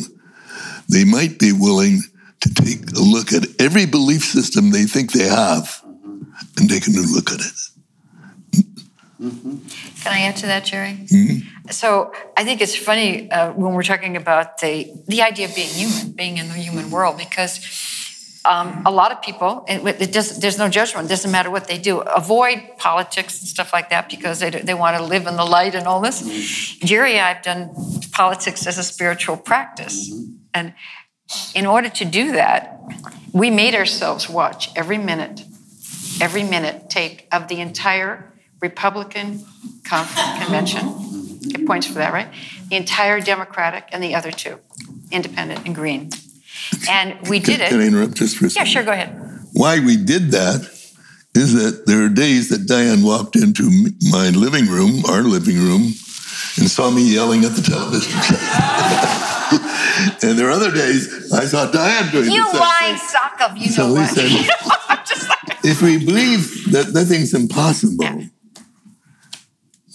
they 0.90 1.04
might 1.04 1.40
be 1.40 1.52
willing 1.52 2.02
to 2.40 2.54
take 2.54 2.92
a 2.92 3.02
look 3.02 3.34
at 3.34 3.46
every 3.60 3.86
belief 3.86 4.24
system 4.24 4.72
they 4.72 4.86
think 4.86 5.12
they 5.12 5.28
have 5.28 5.82
and 6.58 6.70
take 6.70 6.88
a 6.88 6.92
new 6.92 7.14
look 7.14 7.32
at 7.32 7.40
it. 7.40 7.58
Mm-hmm. 9.20 9.58
Can 10.04 10.14
I 10.14 10.22
add 10.22 10.36
to 10.38 10.46
that, 10.46 10.64
Jerry? 10.64 10.94
Mm-hmm. 11.12 11.70
So 11.72 12.14
I 12.38 12.44
think 12.44 12.62
it's 12.62 12.76
funny 12.76 13.30
uh, 13.32 13.52
when 13.54 13.74
we're 13.74 13.84
talking 13.84 14.16
about 14.16 14.60
the 14.60 14.94
the 15.08 15.24
idea 15.24 15.48
of 15.48 15.56
being 15.56 15.70
human, 15.70 16.12
being 16.12 16.38
in 16.38 16.48
the 16.50 16.54
human 16.54 16.92
world, 16.92 17.18
because 17.18 17.60
um, 18.46 18.84
a 18.86 18.92
lot 18.92 19.12
of 19.12 19.22
people, 19.22 19.66
it, 19.68 20.14
there's 20.14 20.58
no 20.58 20.70
judgment. 20.70 21.06
It 21.06 21.10
doesn't 21.10 21.32
matter 21.32 21.52
what 21.52 21.68
they 21.68 21.78
do. 21.78 22.00
Avoid 22.00 22.78
politics 22.78 23.40
and 23.40 23.48
stuff 23.48 23.74
like 23.74 23.90
that 23.90 24.10
because 24.10 24.40
they, 24.40 24.50
they 24.50 24.74
want 24.74 24.98
to 24.98 25.04
live 25.04 25.28
in 25.28 25.36
the 25.36 25.46
light 25.46 25.76
and 25.76 25.88
all 25.88 26.00
this. 26.02 26.22
Mm-hmm. 26.22 26.86
Jerry, 26.86 27.20
I've 27.20 27.42
done 27.42 27.72
politics 28.12 28.66
as 28.66 28.78
a 28.78 28.84
spiritual 28.84 29.38
practice. 29.38 30.10
Mm-hmm. 30.10 30.34
And 30.54 30.74
in 31.54 31.66
order 31.66 31.90
to 31.90 32.06
do 32.06 32.32
that, 32.32 32.80
we 33.34 33.50
made 33.50 33.76
ourselves 33.76 34.30
watch 34.30 34.70
every 34.76 34.98
minute, 34.98 35.44
every 36.22 36.44
minute 36.44 36.90
tape 36.90 37.22
of 37.32 37.48
the 37.48 37.60
entire 37.60 38.34
Republican 38.62 39.46
convention. 39.84 41.40
Get 41.50 41.68
points 41.68 41.88
for 41.88 41.96
that, 41.96 42.14
right? 42.14 42.30
The 42.70 42.76
entire 42.76 43.22
Democratic 43.22 43.90
and 43.92 44.02
the 44.02 44.16
other 44.16 44.32
two, 44.32 44.60
independent 45.12 45.66
and 45.66 45.76
green. 45.76 46.10
And 46.90 47.28
we 47.28 47.40
did 47.40 47.62
it. 47.62 47.70
Can 47.70 47.82
I 47.82 47.88
interrupt 47.88 48.16
just 48.16 48.38
for 48.38 48.46
a 48.46 48.50
second? 48.50 48.68
Yeah, 48.68 48.72
sure, 48.72 48.84
go 48.84 48.92
ahead. 48.92 49.10
Why 49.54 49.80
we 49.80 49.98
did 49.98 50.32
that 50.32 50.62
is 51.36 51.54
that 51.54 51.86
there 51.86 52.04
are 52.04 52.10
days 52.10 52.50
that 52.50 52.68
Diane 52.68 53.04
walked 53.04 53.36
into 53.36 53.70
my 54.10 54.30
living 54.30 54.68
room, 54.68 55.06
our 55.06 55.22
living 55.22 55.58
room, 55.58 55.94
and 56.58 56.70
saw 56.70 56.90
me 56.90 57.14
yelling 57.14 57.46
at 57.46 57.52
the 57.52 57.62
television. 57.62 58.12
and 60.24 60.38
there 60.38 60.48
are 60.48 60.52
other 60.52 60.72
days 60.72 61.32
I 61.32 61.46
saw 61.46 61.70
Diane 61.70 62.12
doing 62.12 62.32
You 62.32 62.46
lying 62.52 62.98
sock 62.98 63.40
of 63.42 63.58
you 63.58 63.70
so 63.70 63.88
know 63.88 63.94
what. 63.94 64.10
Said, 64.10 64.26
if 65.64 65.82
we 65.82 66.04
believe 66.04 66.72
that 66.72 66.92
nothing's 66.94 67.34
impossible, 67.34 68.04
yeah. 68.04 68.22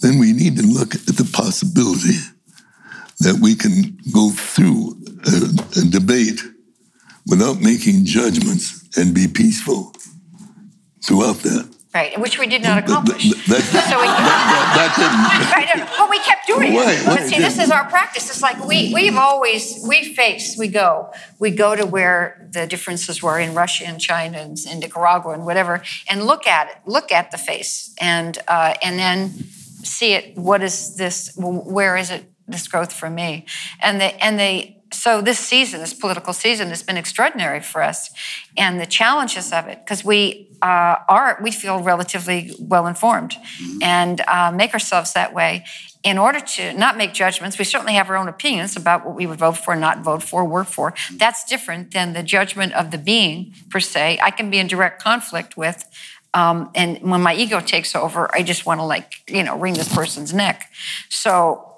then 0.01 0.19
we 0.19 0.31
need 0.31 0.55
to 0.57 0.63
look 0.63 0.95
at 0.95 1.05
the 1.05 1.29
possibility 1.33 2.17
that 3.19 3.39
we 3.41 3.55
can 3.55 3.97
go 4.13 4.31
through 4.31 4.95
a, 5.25 5.79
a 5.79 5.83
debate 5.89 6.41
without 7.27 7.61
making 7.61 8.05
judgments 8.05 8.87
and 8.97 9.13
be 9.13 9.27
peaceful 9.27 9.93
throughout 11.01 11.37
that. 11.37 11.73
Right, 11.93 12.19
which 12.19 12.39
we 12.39 12.47
did 12.47 12.63
not 12.63 12.79
accomplish. 12.83 13.29
That, 13.29 13.61
that, 13.71 13.87
so 13.87 14.01
we, 14.01 14.07
that, 14.07 14.73
that, 14.75 14.91
didn't. 14.97 15.77
Right, 15.85 15.95
but 15.95 16.09
we 16.09 16.17
kept 16.21 16.47
doing 16.47 16.75
right, 16.75 16.97
it. 16.97 17.05
But 17.05 17.27
see, 17.27 17.37
this 17.37 17.59
is 17.59 17.69
our 17.69 17.87
practice. 17.87 18.31
It's 18.31 18.41
like 18.41 18.65
we 18.65 18.91
we've 18.91 19.15
always 19.15 19.85
we 19.87 20.15
face, 20.15 20.57
we 20.57 20.69
go, 20.69 21.11
we 21.37 21.51
go 21.51 21.75
to 21.75 21.85
where 21.85 22.49
the 22.51 22.65
differences 22.65 23.21
were 23.21 23.37
in 23.37 23.53
Russia 23.53 23.85
and 23.85 24.01
China 24.01 24.39
and, 24.39 24.57
and 24.67 24.79
Nicaragua 24.79 25.33
and 25.33 25.45
whatever, 25.45 25.83
and 26.09 26.25
look 26.25 26.47
at 26.47 26.69
it, 26.69 26.77
look 26.87 27.11
at 27.11 27.29
the 27.29 27.37
face, 27.37 27.93
and 28.01 28.39
uh, 28.47 28.73
and 28.81 28.97
then 28.97 29.29
see 29.83 30.13
it. 30.13 30.35
What 30.35 30.63
is 30.63 30.95
this? 30.95 31.31
Where 31.37 31.95
is 31.95 32.09
it? 32.09 32.25
This 32.47 32.67
growth 32.67 32.91
for 32.91 33.09
me, 33.09 33.45
and 33.79 34.01
the 34.01 34.23
and 34.23 34.39
the 34.39 34.75
so 34.93 35.21
this 35.21 35.39
season, 35.39 35.79
this 35.79 35.93
political 35.93 36.33
season, 36.33 36.69
has 36.69 36.83
been 36.83 36.97
extraordinary 36.97 37.61
for 37.61 37.81
us, 37.81 38.09
and 38.57 38.79
the 38.79 38.85
challenges 38.85 39.51
of 39.51 39.67
it, 39.67 39.79
because 39.83 40.03
we 40.03 40.49
uh, 40.61 40.97
are 41.09 41.39
we 41.41 41.51
feel 41.51 41.81
relatively 41.81 42.55
well 42.59 42.87
informed, 42.87 43.31
mm-hmm. 43.31 43.83
and 43.83 44.21
uh, 44.27 44.51
make 44.51 44.73
ourselves 44.73 45.13
that 45.13 45.33
way. 45.33 45.65
In 46.03 46.17
order 46.17 46.41
to 46.41 46.73
not 46.73 46.97
make 46.97 47.13
judgments, 47.13 47.57
we 47.57 47.63
certainly 47.63 47.93
have 47.93 48.09
our 48.09 48.17
own 48.17 48.27
opinions 48.27 48.75
about 48.75 49.05
what 49.05 49.15
we 49.15 49.25
would 49.25 49.39
vote 49.39 49.57
for, 49.57 49.73
not 49.73 50.03
vote 50.03 50.21
for, 50.21 50.43
work 50.43 50.67
for. 50.67 50.93
That's 51.15 51.45
different 51.45 51.91
than 51.91 52.11
the 52.11 52.23
judgment 52.23 52.73
of 52.73 52.91
the 52.91 52.97
being 52.97 53.53
per 53.69 53.79
se. 53.79 54.19
I 54.21 54.31
can 54.31 54.49
be 54.49 54.57
in 54.57 54.67
direct 54.67 55.01
conflict 55.01 55.55
with 55.55 55.85
um, 56.33 56.71
and 56.73 56.99
when 57.01 57.21
my 57.21 57.35
ego 57.35 57.59
takes 57.59 57.95
over, 57.95 58.33
I 58.33 58.41
just 58.43 58.65
want 58.65 58.79
to 58.79 58.83
like, 58.83 59.13
you 59.27 59.43
know, 59.43 59.57
wring 59.57 59.75
this 59.75 59.93
person's 59.93 60.33
neck. 60.33 60.71
So 61.09 61.72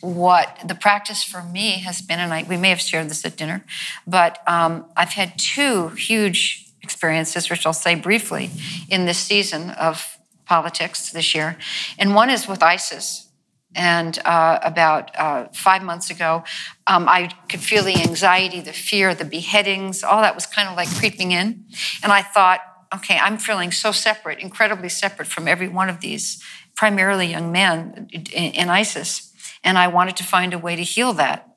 what 0.00 0.58
the 0.66 0.74
practice 0.74 1.22
for 1.22 1.42
me 1.42 1.80
has 1.80 2.02
been, 2.02 2.18
and 2.18 2.32
I, 2.32 2.42
we 2.42 2.56
may 2.56 2.70
have 2.70 2.80
shared 2.80 3.08
this 3.08 3.24
at 3.24 3.36
dinner, 3.36 3.64
but 4.06 4.38
um, 4.46 4.86
I've 4.96 5.10
had 5.10 5.38
two 5.38 5.88
huge 5.88 6.66
experiences, 6.82 7.50
which 7.50 7.66
I'll 7.66 7.72
say 7.72 7.94
briefly, 7.94 8.50
in 8.88 9.06
this 9.06 9.18
season 9.18 9.70
of 9.70 10.18
politics 10.44 11.10
this 11.10 11.34
year. 11.34 11.58
And 11.98 12.14
one 12.14 12.30
is 12.30 12.46
with 12.46 12.62
ISIS. 12.62 13.28
And 13.74 14.18
uh, 14.24 14.58
about 14.62 15.10
uh, 15.18 15.48
five 15.52 15.82
months 15.82 16.08
ago, 16.08 16.44
um, 16.86 17.08
I 17.08 17.28
could 17.50 17.60
feel 17.60 17.84
the 17.84 17.96
anxiety, 17.96 18.60
the 18.60 18.72
fear, 18.72 19.14
the 19.14 19.26
beheadings, 19.26 20.02
all 20.02 20.22
that 20.22 20.34
was 20.34 20.46
kind 20.46 20.66
of 20.68 20.76
like 20.76 20.88
creeping 20.88 21.32
in. 21.32 21.64
And 22.02 22.10
I 22.10 22.22
thought, 22.22 22.60
okay, 22.94 23.18
I'm 23.18 23.36
feeling 23.36 23.72
so 23.72 23.92
separate, 23.92 24.38
incredibly 24.38 24.88
separate 24.88 25.28
from 25.28 25.46
every 25.46 25.68
one 25.68 25.90
of 25.90 26.00
these, 26.00 26.42
primarily 26.74 27.26
young 27.26 27.52
men 27.52 28.08
in, 28.12 28.22
in 28.52 28.70
ISIS. 28.70 29.34
And 29.66 29.76
I 29.76 29.88
wanted 29.88 30.16
to 30.16 30.24
find 30.24 30.54
a 30.54 30.58
way 30.58 30.76
to 30.76 30.82
heal 30.82 31.12
that. 31.14 31.56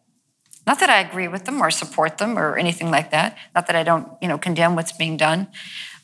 Not 0.66 0.80
that 0.80 0.90
I 0.90 1.00
agree 1.00 1.28
with 1.28 1.46
them 1.46 1.62
or 1.62 1.72
support 1.72 2.18
them 2.18 2.38
or 2.38 2.58
anything 2.58 2.92
like 2.92 3.12
that. 3.12 3.38
Not 3.56 3.68
that 3.68 3.76
I 3.76 3.84
don't, 3.84 4.12
you 4.22 4.28
know, 4.28 4.38
condemn 4.38 4.76
what's 4.76 4.92
being 4.92 5.16
done. 5.16 5.48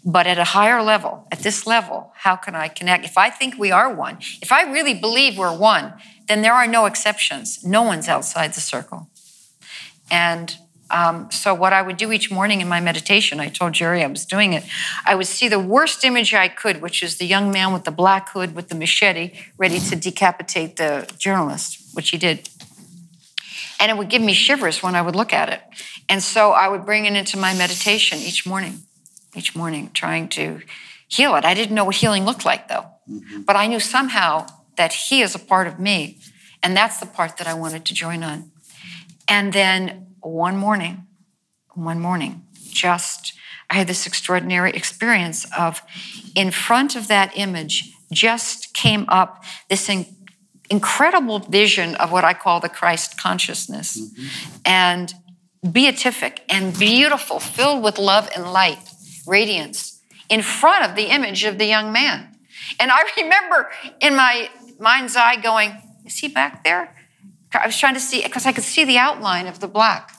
But 0.06 0.28
at 0.28 0.38
a 0.38 0.44
higher 0.44 0.84
level, 0.84 1.28
at 1.32 1.40
this 1.40 1.66
level, 1.66 2.14
how 2.18 2.36
can 2.36 2.56
I 2.56 2.68
connect? 2.68 3.06
If 3.06 3.18
I 3.18 3.32
think 3.32 3.58
we 3.58 3.72
are 3.72 3.92
one, 3.94 4.20
if 4.40 4.52
I 4.52 4.72
really 4.72 4.94
believe 4.94 5.36
we're 5.36 5.58
one, 5.58 5.94
then 6.28 6.44
there 6.44 6.54
are 6.54 6.68
no 6.68 6.86
exceptions. 6.86 7.64
No 7.64 7.82
one's 7.82 8.08
outside 8.08 8.54
the 8.54 8.62
circle. 8.62 9.10
And 10.12 10.56
um, 10.92 11.32
so, 11.32 11.54
what 11.54 11.74
I 11.74 11.82
would 11.82 11.98
do 11.98 12.12
each 12.12 12.30
morning 12.30 12.62
in 12.62 12.68
my 12.68 12.80
meditation, 12.80 13.40
I 13.40 13.50
told 13.50 13.74
Jerry 13.74 14.04
I 14.04 14.08
was 14.08 14.26
doing 14.26 14.54
it, 14.54 14.64
I 15.06 15.16
would 15.16 15.26
see 15.26 15.48
the 15.48 15.60
worst 15.60 16.04
image 16.04 16.34
I 16.34 16.48
could, 16.48 16.82
which 16.82 17.02
is 17.02 17.18
the 17.18 17.26
young 17.26 17.52
man 17.52 17.74
with 17.74 17.86
the 17.86 17.92
black 17.92 18.30
hood 18.30 18.54
with 18.54 18.70
the 18.70 18.76
machete 18.76 19.34
ready 19.58 19.80
to 19.80 19.96
decapitate 19.96 20.76
the 20.76 21.12
journalist, 21.18 21.80
which 21.94 22.10
he 22.10 22.18
did. 22.18 22.50
And 23.80 23.90
it 23.90 23.98
would 23.98 24.10
give 24.10 24.22
me 24.22 24.34
shivers 24.34 24.84
when 24.84 24.96
I 24.96 25.02
would 25.02 25.16
look 25.16 25.34
at 25.34 25.50
it. 25.50 25.62
And 26.08 26.22
so 26.22 26.52
I 26.52 26.68
would 26.68 26.86
bring 26.86 27.06
it 27.06 27.14
into 27.14 27.38
my 27.38 27.54
meditation 27.56 28.20
each 28.20 28.46
morning, 28.46 28.84
each 29.36 29.56
morning, 29.56 29.90
trying 29.94 30.30
to 30.30 30.62
heal 31.08 31.36
it. 31.36 31.46
I 31.46 31.54
didn't 31.56 31.76
know 31.76 31.86
what 31.86 31.96
healing 31.96 32.26
looked 32.26 32.46
like, 32.46 32.68
though. 32.68 32.86
Mm-hmm. 33.10 33.42
But 33.42 33.56
I 33.56 33.68
knew 33.68 33.80
somehow 33.80 34.48
that 34.78 34.94
he 34.94 35.22
is 35.22 35.34
a 35.34 35.40
part 35.40 35.68
of 35.68 35.80
me. 35.80 36.20
And 36.62 36.78
that's 36.78 37.00
the 37.00 37.06
part 37.06 37.38
that 37.38 37.48
I 37.48 37.54
wanted 37.54 37.86
to 37.86 37.94
join 37.94 38.24
on. 38.24 38.52
And 39.28 39.52
then 39.52 40.15
one 40.32 40.58
morning, 40.58 41.06
one 41.74 42.00
morning, 42.00 42.46
just 42.70 43.34
I 43.70 43.76
had 43.76 43.88
this 43.88 44.06
extraordinary 44.06 44.72
experience 44.72 45.46
of 45.58 45.82
in 46.36 46.52
front 46.52 46.96
of 46.96 47.08
that 47.08 47.36
image 47.36 47.92
just 48.12 48.74
came 48.74 49.06
up 49.08 49.44
this 49.70 49.90
in, 49.90 50.06
incredible 50.70 51.40
vision 51.40 51.96
of 51.96 52.12
what 52.12 52.24
I 52.24 52.34
call 52.34 52.60
the 52.60 52.70
Christ 52.70 53.20
consciousness 53.20 54.00
mm-hmm. 54.00 54.28
and 54.66 55.14
beatific 55.72 56.44
and 56.48 56.78
beautiful, 56.78 57.40
filled 57.40 57.84
with 57.84 57.98
love 57.98 58.30
and 58.36 58.54
light, 58.54 58.80
radiance 59.26 60.00
in 60.30 60.42
front 60.42 60.86
of 60.86 60.96
the 60.96 61.14
image 61.14 61.44
of 61.44 61.58
the 61.58 61.66
young 61.66 61.92
man. 61.92 62.36
And 62.80 62.92
I 62.92 63.04
remember 63.18 63.72
in 64.00 64.16
my 64.16 64.50
mind's 64.80 65.16
eye 65.16 65.38
going, 65.38 65.76
Is 66.06 66.18
he 66.18 66.28
back 66.28 66.64
there? 66.64 66.96
I 67.54 67.66
was 67.66 67.78
trying 67.78 67.94
to 67.94 68.02
see, 68.02 68.22
because 68.22 68.46
I 68.46 68.52
could 68.52 68.66
see 68.66 68.84
the 68.84 68.98
outline 68.98 69.48
of 69.48 69.60
the 69.60 69.68
black 69.68 70.15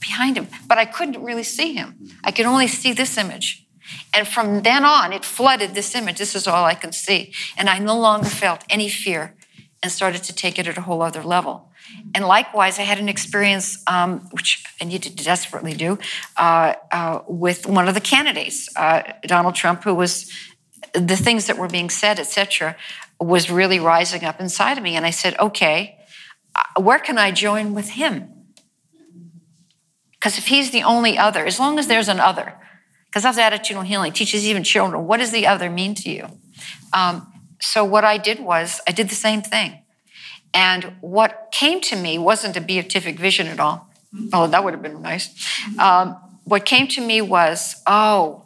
behind 0.00 0.36
him, 0.36 0.48
but 0.66 0.78
I 0.78 0.84
couldn't 0.84 1.22
really 1.22 1.42
see 1.42 1.72
him. 1.74 1.98
I 2.24 2.30
could 2.30 2.46
only 2.46 2.68
see 2.68 2.92
this 2.92 3.16
image. 3.16 3.66
And 4.12 4.28
from 4.28 4.62
then 4.62 4.84
on, 4.84 5.12
it 5.12 5.24
flooded 5.24 5.74
this 5.74 5.94
image. 5.94 6.18
This 6.18 6.34
is 6.34 6.46
all 6.46 6.64
I 6.64 6.74
could 6.74 6.94
see. 6.94 7.32
And 7.56 7.68
I 7.68 7.78
no 7.78 7.98
longer 7.98 8.28
felt 8.28 8.64
any 8.68 8.88
fear 8.88 9.34
and 9.82 9.90
started 9.90 10.22
to 10.24 10.34
take 10.34 10.58
it 10.58 10.66
at 10.66 10.76
a 10.76 10.82
whole 10.82 11.02
other 11.02 11.22
level. 11.22 11.70
And 12.14 12.26
likewise, 12.26 12.78
I 12.78 12.82
had 12.82 12.98
an 12.98 13.08
experience, 13.08 13.82
um, 13.86 14.28
which 14.32 14.64
I 14.80 14.84
needed 14.84 15.16
to 15.16 15.24
desperately 15.24 15.74
do, 15.74 15.98
uh, 16.36 16.74
uh, 16.92 17.20
with 17.26 17.66
one 17.66 17.88
of 17.88 17.94
the 17.94 18.00
candidates, 18.00 18.68
uh, 18.76 19.02
Donald 19.22 19.54
Trump, 19.54 19.84
who 19.84 19.94
was 19.94 20.30
the 20.92 21.16
things 21.16 21.46
that 21.46 21.56
were 21.56 21.68
being 21.68 21.90
said, 21.90 22.18
etc., 22.18 22.76
was 23.20 23.50
really 23.50 23.80
rising 23.80 24.24
up 24.24 24.40
inside 24.40 24.76
of 24.78 24.84
me. 24.84 24.96
And 24.96 25.06
I 25.06 25.10
said, 25.10 25.38
okay, 25.38 25.98
uh, 26.54 26.80
where 26.80 26.98
can 26.98 27.18
I 27.18 27.30
join 27.30 27.74
with 27.74 27.90
him? 27.90 28.37
Because 30.18 30.38
if 30.38 30.48
he's 30.48 30.70
the 30.70 30.82
only 30.82 31.16
other, 31.16 31.44
as 31.44 31.60
long 31.60 31.78
as 31.78 31.86
there's 31.86 32.08
an 32.08 32.20
other, 32.20 32.54
because 33.06 33.22
that's 33.22 33.38
attitudinal 33.38 33.84
healing, 33.84 34.12
teaches 34.12 34.46
even 34.46 34.64
children, 34.64 35.06
what 35.06 35.18
does 35.18 35.30
the 35.30 35.46
other 35.46 35.70
mean 35.70 35.94
to 35.94 36.10
you? 36.10 36.26
Um, 36.92 37.32
so 37.60 37.84
what 37.84 38.04
I 38.04 38.18
did 38.18 38.40
was 38.40 38.80
I 38.86 38.92
did 38.92 39.08
the 39.08 39.14
same 39.14 39.42
thing. 39.42 39.80
And 40.52 40.96
what 41.00 41.48
came 41.52 41.80
to 41.82 41.96
me 41.96 42.18
wasn't 42.18 42.56
a 42.56 42.60
beatific 42.60 43.18
vision 43.18 43.46
at 43.46 43.60
all. 43.60 43.90
Oh, 44.32 44.46
that 44.46 44.64
would 44.64 44.72
have 44.72 44.82
been 44.82 45.02
nice. 45.02 45.28
Um, 45.78 46.16
what 46.44 46.64
came 46.64 46.88
to 46.88 47.00
me 47.00 47.20
was, 47.20 47.82
oh, 47.86 48.44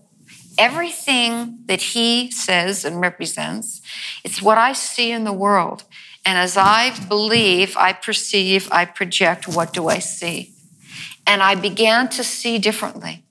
everything 0.58 1.60
that 1.66 1.80
he 1.80 2.30
says 2.30 2.84
and 2.84 3.00
represents, 3.00 3.80
it's 4.24 4.42
what 4.42 4.58
I 4.58 4.72
see 4.72 5.12
in 5.12 5.24
the 5.24 5.32
world. 5.32 5.84
And 6.24 6.36
as 6.38 6.56
I 6.56 6.92
believe, 7.06 7.76
I 7.76 7.92
perceive, 7.92 8.68
I 8.70 8.84
project, 8.84 9.48
what 9.48 9.72
do 9.72 9.88
I 9.88 9.98
see? 9.98 10.51
And 11.26 11.42
I 11.42 11.54
began 11.54 12.08
to 12.10 12.24
see 12.24 12.58
differently 12.58 13.24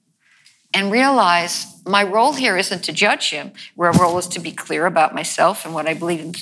and 0.74 0.92
realize 0.92 1.68
my 1.86 2.04
role 2.04 2.34
here 2.34 2.58
isn't 2.58 2.84
to 2.86 2.94
judge 2.94 3.30
him. 3.30 3.52
My 3.76 3.90
role 3.90 4.18
is 4.18 4.28
to 4.28 4.40
be 4.40 4.52
clear 4.52 4.86
about 4.86 5.14
myself 5.14 5.66
and 5.66 5.74
what 5.74 5.88
I 5.88 5.94
believe 5.94 6.36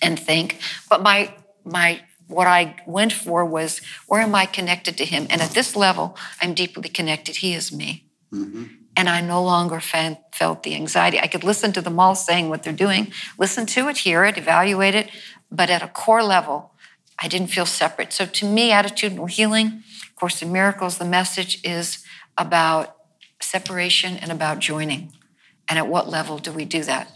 and 0.00 0.18
think. 0.18 0.58
But 0.88 1.02
my 1.02 1.34
my 1.64 2.00
what 2.26 2.46
I 2.46 2.76
went 2.86 3.12
for 3.12 3.44
was 3.44 3.80
where 4.06 4.20
am 4.20 4.34
I 4.34 4.46
connected 4.46 4.96
to 4.98 5.04
him? 5.04 5.26
And 5.30 5.42
at 5.42 5.50
this 5.50 5.76
level, 5.76 6.16
I'm 6.40 6.54
deeply 6.54 6.88
connected. 6.88 7.36
He 7.36 7.54
is 7.54 7.72
me. 7.72 8.04
Mm-hmm. 8.32 8.64
And 8.96 9.08
I 9.08 9.20
no 9.20 9.42
longer 9.42 9.80
felt 9.80 10.62
the 10.62 10.74
anxiety. 10.74 11.18
I 11.18 11.26
could 11.26 11.44
listen 11.44 11.72
to 11.72 11.80
them 11.80 11.98
all 11.98 12.14
saying 12.14 12.48
what 12.48 12.62
they're 12.62 12.72
doing, 12.72 13.12
listen 13.38 13.66
to 13.66 13.88
it, 13.88 13.98
hear 13.98 14.24
it, 14.24 14.36
evaluate 14.36 14.94
it. 14.94 15.10
But 15.50 15.70
at 15.70 15.82
a 15.82 15.88
core 15.88 16.22
level, 16.22 16.72
I 17.18 17.28
didn't 17.28 17.48
feel 17.48 17.66
separate. 17.66 18.12
So 18.12 18.26
to 18.26 18.46
me, 18.46 18.70
attitudinal 18.70 19.30
healing, 19.30 19.82
Course 20.20 20.42
in 20.42 20.52
Miracles, 20.52 20.98
the 20.98 21.06
message 21.06 21.64
is 21.64 22.04
about 22.36 22.94
separation 23.40 24.18
and 24.18 24.30
about 24.30 24.58
joining. 24.58 25.14
And 25.66 25.78
at 25.78 25.88
what 25.88 26.10
level 26.10 26.36
do 26.36 26.52
we 26.52 26.66
do 26.66 26.84
that? 26.84 27.10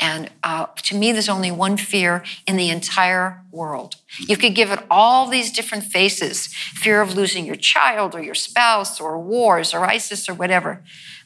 And 0.00 0.28
uh, 0.42 0.66
to 0.82 0.96
me, 0.96 1.12
there's 1.12 1.28
only 1.28 1.52
one 1.52 1.76
fear 1.76 2.24
in 2.48 2.56
the 2.56 2.70
entire 2.70 3.44
world. 3.52 3.94
You 4.18 4.36
could 4.36 4.56
give 4.56 4.72
it 4.72 4.80
all 4.90 5.28
these 5.28 5.52
different 5.52 5.84
faces 5.84 6.48
fear 6.48 7.00
of 7.00 7.14
losing 7.14 7.46
your 7.46 7.54
child 7.54 8.16
or 8.16 8.22
your 8.24 8.34
spouse 8.34 9.00
or 9.00 9.20
wars 9.20 9.72
or 9.72 9.84
ISIS 9.84 10.28
or 10.28 10.34
whatever. 10.34 10.82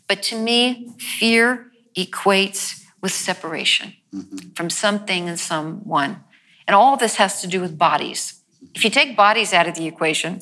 But 0.06 0.22
to 0.24 0.38
me, 0.38 0.92
fear 0.98 1.72
equates 1.96 2.84
with 3.00 3.12
separation 3.12 3.94
mm-hmm. 4.14 4.50
from 4.50 4.68
something 4.68 5.30
and 5.30 5.40
someone. 5.40 6.24
And 6.66 6.74
all 6.74 6.98
this 6.98 7.16
has 7.16 7.40
to 7.40 7.46
do 7.46 7.62
with 7.62 7.78
bodies. 7.78 8.42
If 8.74 8.84
you 8.84 8.90
take 8.90 9.16
bodies 9.16 9.54
out 9.54 9.66
of 9.66 9.76
the 9.76 9.86
equation, 9.86 10.40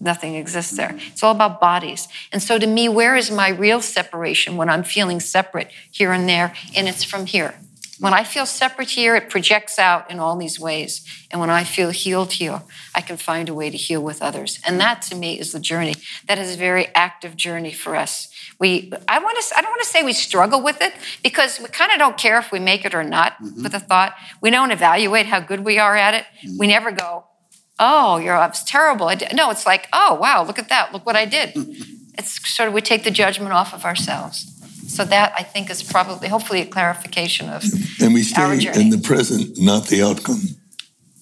nothing 0.00 0.34
exists 0.34 0.76
there. 0.76 0.96
It's 1.08 1.22
all 1.22 1.34
about 1.34 1.60
bodies. 1.60 2.08
And 2.32 2.42
so 2.42 2.58
to 2.58 2.66
me, 2.66 2.88
where 2.88 3.16
is 3.16 3.30
my 3.30 3.48
real 3.48 3.80
separation 3.80 4.56
when 4.56 4.68
I'm 4.68 4.82
feeling 4.82 5.20
separate 5.20 5.70
here 5.90 6.12
and 6.12 6.28
there? 6.28 6.54
And 6.76 6.88
it's 6.88 7.04
from 7.04 7.26
here. 7.26 7.54
When 8.00 8.14
I 8.14 8.22
feel 8.22 8.46
separate 8.46 8.90
here, 8.90 9.16
it 9.16 9.28
projects 9.28 9.76
out 9.76 10.08
in 10.08 10.20
all 10.20 10.36
these 10.36 10.60
ways. 10.60 11.04
And 11.32 11.40
when 11.40 11.50
I 11.50 11.64
feel 11.64 11.90
healed 11.90 12.34
here, 12.34 12.62
I 12.94 13.00
can 13.00 13.16
find 13.16 13.48
a 13.48 13.54
way 13.54 13.70
to 13.70 13.76
heal 13.76 14.00
with 14.00 14.22
others. 14.22 14.60
And 14.64 14.78
that 14.78 15.02
to 15.02 15.16
me 15.16 15.38
is 15.38 15.50
the 15.50 15.58
journey. 15.58 15.94
That 16.28 16.38
is 16.38 16.54
a 16.54 16.56
very 16.56 16.86
active 16.94 17.34
journey 17.34 17.72
for 17.72 17.96
us. 17.96 18.32
We, 18.60 18.92
I 19.08 19.18
want 19.18 19.38
to, 19.42 19.56
I 19.58 19.62
don't 19.62 19.70
want 19.70 19.82
to 19.82 19.88
say 19.88 20.04
we 20.04 20.12
struggle 20.12 20.62
with 20.62 20.80
it 20.80 20.92
because 21.24 21.58
we 21.58 21.66
kind 21.66 21.90
of 21.90 21.98
don't 21.98 22.16
care 22.16 22.38
if 22.38 22.52
we 22.52 22.60
make 22.60 22.84
it 22.84 22.94
or 22.94 23.02
not 23.02 23.32
mm-hmm. 23.42 23.64
with 23.64 23.72
the 23.72 23.80
thought. 23.80 24.14
We 24.40 24.50
don't 24.50 24.70
evaluate 24.70 25.26
how 25.26 25.40
good 25.40 25.64
we 25.64 25.78
are 25.78 25.96
at 25.96 26.14
it. 26.14 26.24
Mm-hmm. 26.44 26.58
We 26.58 26.66
never 26.68 26.92
go, 26.92 27.24
oh, 27.78 28.18
you're, 28.18 28.36
it's 28.44 28.64
terrible. 28.64 29.10
No, 29.32 29.50
it's 29.50 29.66
like, 29.66 29.88
oh, 29.92 30.14
wow, 30.14 30.44
look 30.44 30.58
at 30.58 30.68
that. 30.68 30.92
Look 30.92 31.06
what 31.06 31.16
I 31.16 31.24
did. 31.24 31.52
it's 32.18 32.48
sort 32.48 32.68
of, 32.68 32.74
we 32.74 32.80
take 32.80 33.04
the 33.04 33.10
judgment 33.10 33.52
off 33.52 33.72
of 33.72 33.84
ourselves. 33.84 34.54
So 34.88 35.04
that 35.04 35.34
I 35.38 35.42
think 35.42 35.70
is 35.70 35.82
probably, 35.82 36.28
hopefully, 36.28 36.62
a 36.62 36.66
clarification 36.66 37.50
of 37.50 37.62
and 38.00 38.14
we 38.14 38.22
stay 38.22 38.54
in 38.74 38.88
the 38.88 38.98
present, 38.98 39.58
not 39.58 39.86
the 39.88 40.02
outcome. 40.02 40.40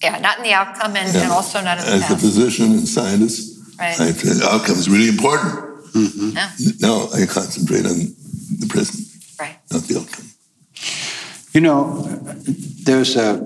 Yeah, 0.01 0.19
not 0.19 0.37
in 0.37 0.43
the 0.43 0.53
outcome, 0.53 0.95
and, 0.95 1.13
yeah. 1.13 1.23
and 1.23 1.31
also 1.31 1.61
not 1.61 1.77
in 1.79 1.85
the 1.85 1.91
As 1.91 2.01
past. 2.01 2.11
a 2.13 2.17
physician 2.17 2.71
and 2.71 2.87
scientist, 2.87 3.77
right. 3.77 3.99
I, 3.99 4.11
the 4.11 4.47
outcome 4.49 4.77
is 4.77 4.89
really 4.89 5.09
important. 5.09 5.83
Mm-hmm. 5.91 6.29
Yeah. 6.29 6.49
Now 6.79 7.07
I 7.13 7.25
concentrate 7.25 7.85
on 7.85 7.97
the 8.59 8.67
present, 8.69 9.05
right. 9.39 9.57
not 9.71 9.83
the 9.83 9.99
outcome. 9.99 10.25
You 11.53 11.61
know, 11.61 12.03
there's 12.85 13.17
a 13.17 13.45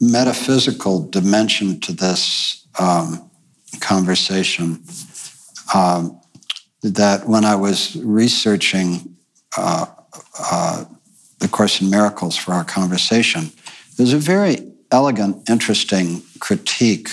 metaphysical 0.00 1.06
dimension 1.08 1.78
to 1.80 1.92
this 1.92 2.66
um, 2.78 3.30
conversation 3.80 4.82
um, 5.74 6.20
that 6.82 7.28
when 7.28 7.44
I 7.44 7.54
was 7.54 7.96
researching 7.96 9.16
uh, 9.56 9.86
uh, 10.38 10.84
the 11.38 11.48
Course 11.48 11.80
in 11.80 11.90
Miracles 11.90 12.36
for 12.36 12.52
our 12.52 12.64
conversation, 12.64 13.50
there's 13.96 14.12
a 14.12 14.18
very 14.18 14.66
elegant, 14.90 15.48
interesting 15.48 16.22
critique, 16.40 17.10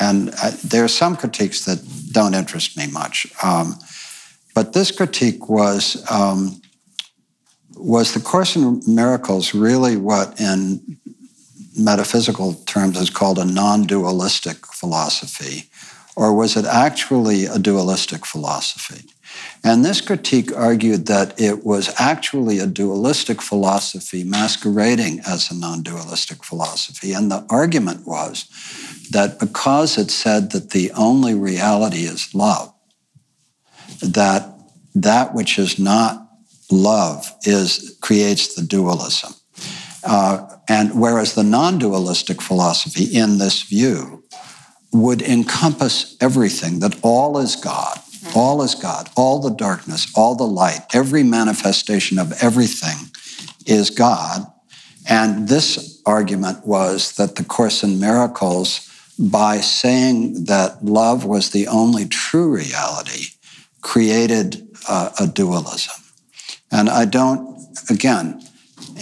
and 0.00 0.30
I, 0.42 0.50
there 0.62 0.84
are 0.84 0.88
some 0.88 1.16
critiques 1.16 1.64
that 1.64 1.82
don't 2.12 2.34
interest 2.34 2.76
me 2.76 2.86
much. 2.86 3.26
Um, 3.42 3.76
but 4.54 4.72
this 4.72 4.90
critique 4.90 5.48
was 5.48 6.04
um, 6.10 6.60
was 7.76 8.14
the 8.14 8.20
Course 8.20 8.56
in 8.56 8.80
Miracles 8.86 9.54
really 9.54 9.96
what 9.96 10.40
in 10.40 10.98
metaphysical 11.76 12.54
terms 12.66 13.00
is 13.00 13.10
called 13.10 13.38
a 13.38 13.44
non-dualistic 13.44 14.66
philosophy, 14.66 15.68
or 16.16 16.34
was 16.34 16.56
it 16.56 16.64
actually 16.64 17.44
a 17.44 17.58
dualistic 17.58 18.24
philosophy? 18.24 19.04
And 19.62 19.84
this 19.84 20.00
critique 20.00 20.56
argued 20.56 21.06
that 21.06 21.38
it 21.40 21.64
was 21.64 21.92
actually 21.98 22.58
a 22.58 22.66
dualistic 22.66 23.42
philosophy 23.42 24.24
masquerading 24.24 25.20
as 25.26 25.50
a 25.50 25.54
non 25.54 25.82
dualistic 25.82 26.44
philosophy. 26.44 27.12
And 27.12 27.30
the 27.30 27.44
argument 27.50 28.06
was 28.06 28.48
that 29.10 29.38
because 29.38 29.98
it 29.98 30.10
said 30.10 30.52
that 30.52 30.70
the 30.70 30.90
only 30.92 31.34
reality 31.34 32.04
is 32.04 32.34
love, 32.34 32.72
that 34.00 34.52
that 34.94 35.34
which 35.34 35.58
is 35.58 35.78
not 35.78 36.28
love 36.70 37.30
is 37.42 37.96
creates 38.00 38.54
the 38.54 38.62
dualism. 38.62 39.34
Uh, 40.06 40.48
and 40.68 40.98
whereas 40.98 41.34
the 41.34 41.42
non 41.42 41.78
dualistic 41.78 42.40
philosophy, 42.40 43.04
in 43.04 43.38
this 43.38 43.62
view, 43.62 44.24
would 44.92 45.22
encompass 45.22 46.16
everything, 46.20 46.80
that 46.80 46.98
all 47.02 47.38
is 47.38 47.56
God, 47.56 47.98
all 48.34 48.62
is 48.62 48.74
God, 48.74 49.08
all 49.16 49.40
the 49.40 49.54
darkness, 49.54 50.06
all 50.14 50.34
the 50.34 50.44
light, 50.46 50.80
every 50.94 51.22
manifestation 51.22 52.18
of 52.18 52.32
everything 52.42 52.96
is 53.66 53.90
God. 53.90 54.46
And 55.08 55.48
this 55.48 56.02
argument 56.06 56.66
was 56.66 57.12
that 57.16 57.36
the 57.36 57.44
Course 57.44 57.82
in 57.82 58.00
Miracles, 58.00 58.88
by 59.18 59.58
saying 59.58 60.44
that 60.44 60.84
love 60.84 61.24
was 61.24 61.50
the 61.50 61.68
only 61.68 62.06
true 62.06 62.54
reality, 62.54 63.26
created 63.82 64.68
uh, 64.88 65.10
a 65.20 65.26
dualism. 65.26 65.94
And 66.72 66.88
I 66.88 67.04
don't, 67.04 67.66
again, 67.88 68.42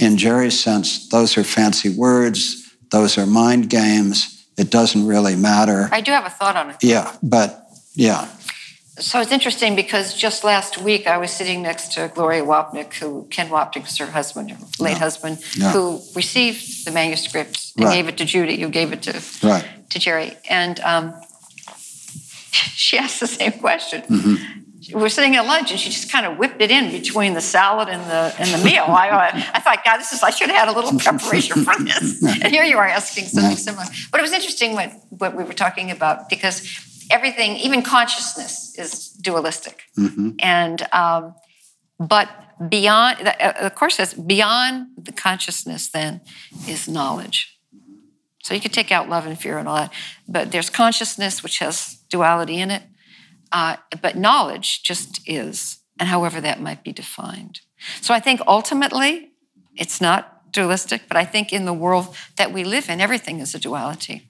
in 0.00 0.16
Jerry's 0.16 0.58
sense, 0.58 1.08
those 1.08 1.36
are 1.36 1.44
fancy 1.44 1.88
words, 1.88 2.74
those 2.90 3.18
are 3.18 3.26
mind 3.26 3.70
games. 3.70 4.46
It 4.56 4.70
doesn't 4.70 5.06
really 5.06 5.34
matter. 5.34 5.88
I 5.90 6.00
do 6.00 6.12
have 6.12 6.26
a 6.26 6.30
thought 6.30 6.56
on 6.56 6.70
it. 6.70 6.76
Yeah, 6.80 7.16
but 7.22 7.68
yeah. 7.94 8.28
So 8.98 9.20
it's 9.20 9.32
interesting 9.32 9.74
because 9.74 10.14
just 10.14 10.44
last 10.44 10.78
week 10.78 11.08
I 11.08 11.18
was 11.18 11.32
sitting 11.32 11.62
next 11.62 11.92
to 11.94 12.12
Gloria 12.14 12.44
Wapnick, 12.44 12.94
who 12.94 13.26
Ken 13.30 13.48
Wapnick 13.48 13.88
is 13.88 13.98
her 13.98 14.06
husband, 14.06 14.52
her 14.52 14.58
late 14.78 14.92
yeah. 14.92 14.98
husband, 14.98 15.38
yeah. 15.56 15.72
who 15.72 16.00
received 16.14 16.84
the 16.84 16.92
manuscript 16.92 17.72
and 17.76 17.86
right. 17.86 17.94
gave 17.94 18.08
it 18.08 18.16
to 18.18 18.24
Judy, 18.24 18.60
who 18.60 18.68
gave 18.68 18.92
it 18.92 19.02
to 19.02 19.20
right. 19.42 19.68
to 19.90 19.98
Jerry, 19.98 20.36
and 20.48 20.78
um, 20.80 21.12
she 22.52 22.96
asked 22.96 23.18
the 23.18 23.26
same 23.26 23.52
question. 23.52 24.02
Mm-hmm 24.02 24.63
were 24.92 25.08
sitting 25.08 25.36
at 25.36 25.46
lunch 25.46 25.70
and 25.70 25.80
she 25.80 25.90
just 25.90 26.10
kind 26.10 26.26
of 26.26 26.38
whipped 26.38 26.60
it 26.60 26.70
in 26.70 26.90
between 26.90 27.34
the 27.34 27.40
salad 27.40 27.88
and 27.88 28.02
the 28.02 28.34
and 28.38 28.48
the 28.50 28.64
meal. 28.64 28.84
I, 28.86 29.50
I 29.54 29.60
thought, 29.60 29.84
God, 29.84 29.98
this 29.98 30.12
is 30.12 30.22
I 30.22 30.30
should 30.30 30.50
have 30.50 30.58
had 30.58 30.68
a 30.68 30.72
little 30.72 30.98
preparation 30.98 31.64
for 31.64 31.82
this. 31.82 32.22
And 32.44 32.52
here 32.52 32.64
you 32.64 32.76
are 32.78 32.86
asking 32.86 33.26
something 33.26 33.56
similar. 33.56 33.84
But 34.10 34.20
it 34.20 34.22
was 34.22 34.32
interesting 34.32 34.74
what, 34.74 34.92
what 35.10 35.36
we 35.36 35.44
were 35.44 35.52
talking 35.52 35.90
about 35.90 36.28
because 36.28 36.66
everything, 37.10 37.56
even 37.56 37.82
consciousness, 37.82 38.76
is 38.78 39.10
dualistic. 39.10 39.82
Mm-hmm. 39.98 40.30
And 40.40 40.86
um, 40.92 41.34
but 41.98 42.28
beyond, 42.68 43.26
the, 43.26 43.72
course, 43.74 43.96
says 43.96 44.14
beyond 44.14 44.88
the 44.96 45.12
consciousness. 45.12 45.88
Then 45.88 46.20
is 46.68 46.88
knowledge. 46.88 47.58
So 48.42 48.52
you 48.52 48.60
could 48.60 48.74
take 48.74 48.92
out 48.92 49.08
love 49.08 49.26
and 49.26 49.38
fear 49.38 49.56
and 49.56 49.66
all 49.66 49.76
that, 49.76 49.92
but 50.28 50.52
there's 50.52 50.68
consciousness 50.68 51.42
which 51.42 51.60
has 51.60 52.02
duality 52.10 52.60
in 52.60 52.70
it, 52.70 52.82
uh, 53.52 53.76
but 54.02 54.16
knowledge 54.16 54.82
just 54.82 55.20
is, 55.26 55.78
and 55.98 56.08
however 56.08 56.40
that 56.40 56.60
might 56.60 56.82
be 56.82 56.92
defined. 56.92 57.60
So 58.00 58.14
I 58.14 58.20
think 58.20 58.40
ultimately, 58.46 59.30
It's 59.76 60.00
not 60.00 60.52
dualistic, 60.52 61.02
but 61.08 61.16
I 61.16 61.24
think 61.24 61.52
in 61.52 61.64
the 61.64 61.72
world 61.72 62.14
that 62.36 62.52
we 62.52 62.64
live 62.64 62.88
in, 62.88 63.00
everything 63.00 63.40
is 63.40 63.54
a 63.54 63.58
duality 63.58 64.28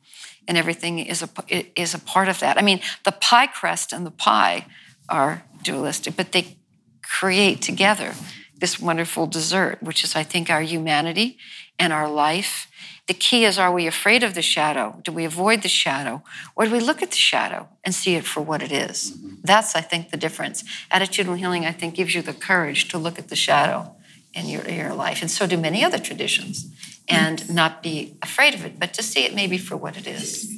and 0.48 0.56
everything 0.56 0.98
is 0.98 1.22
a, 1.22 1.80
is 1.80 1.94
a 1.94 1.98
part 1.98 2.28
of 2.28 2.38
that. 2.40 2.58
I 2.58 2.62
mean, 2.62 2.80
the 3.04 3.12
pie 3.12 3.46
crust 3.46 3.92
and 3.92 4.06
the 4.06 4.10
pie 4.10 4.66
are 5.08 5.44
dualistic, 5.62 6.16
but 6.16 6.32
they 6.32 6.56
create 7.02 7.60
together 7.60 8.14
this 8.58 8.80
wonderful 8.80 9.26
dessert, 9.26 9.82
which 9.82 10.04
is, 10.04 10.16
I 10.16 10.22
think, 10.22 10.48
our 10.48 10.62
humanity 10.62 11.38
and 11.78 11.92
our 11.92 12.08
life. 12.08 12.68
The 13.06 13.14
key 13.14 13.44
is 13.44 13.58
are 13.58 13.72
we 13.72 13.86
afraid 13.86 14.22
of 14.22 14.34
the 14.34 14.42
shadow? 14.42 14.98
Do 15.02 15.12
we 15.12 15.24
avoid 15.24 15.62
the 15.62 15.68
shadow? 15.68 16.22
Or 16.56 16.64
do 16.64 16.72
we 16.72 16.80
look 16.80 17.02
at 17.02 17.10
the 17.10 17.16
shadow 17.16 17.68
and 17.84 17.94
see 17.94 18.14
it 18.14 18.24
for 18.24 18.40
what 18.40 18.62
it 18.62 18.72
is? 18.72 19.12
Mm-hmm. 19.12 19.34
That's, 19.44 19.76
I 19.76 19.82
think, 19.82 20.10
the 20.10 20.16
difference. 20.16 20.64
Attitudinal 20.90 21.36
healing, 21.36 21.66
I 21.66 21.72
think, 21.72 21.94
gives 21.96 22.14
you 22.14 22.22
the 22.22 22.32
courage 22.32 22.88
to 22.88 22.98
look 22.98 23.18
at 23.18 23.28
the 23.28 23.36
shadow 23.36 23.94
in 24.32 24.46
your, 24.46 24.68
your 24.68 24.94
life. 24.94 25.20
And 25.20 25.30
so 25.30 25.46
do 25.46 25.58
many 25.58 25.84
other 25.84 25.98
traditions 25.98 26.66
and 27.08 27.54
not 27.54 27.82
be 27.82 28.16
afraid 28.22 28.54
of 28.54 28.64
it, 28.64 28.80
but 28.80 28.94
to 28.94 29.02
see 29.02 29.24
it 29.24 29.34
maybe 29.34 29.58
for 29.58 29.76
what 29.76 29.96
it 29.96 30.06
is. 30.06 30.48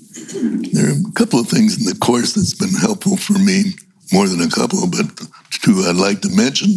There 0.72 0.86
are 0.86 0.92
a 0.92 1.12
couple 1.14 1.40
of 1.40 1.48
things 1.48 1.76
in 1.78 1.84
the 1.84 1.98
course 1.98 2.34
that's 2.34 2.54
been 2.54 2.74
helpful 2.80 3.16
for 3.16 3.38
me, 3.38 3.74
more 4.12 4.28
than 4.28 4.40
a 4.40 4.48
couple, 4.48 4.86
but 4.86 5.06
two 5.50 5.84
I'd 5.86 5.96
like 5.96 6.20
to 6.20 6.28
mention. 6.28 6.68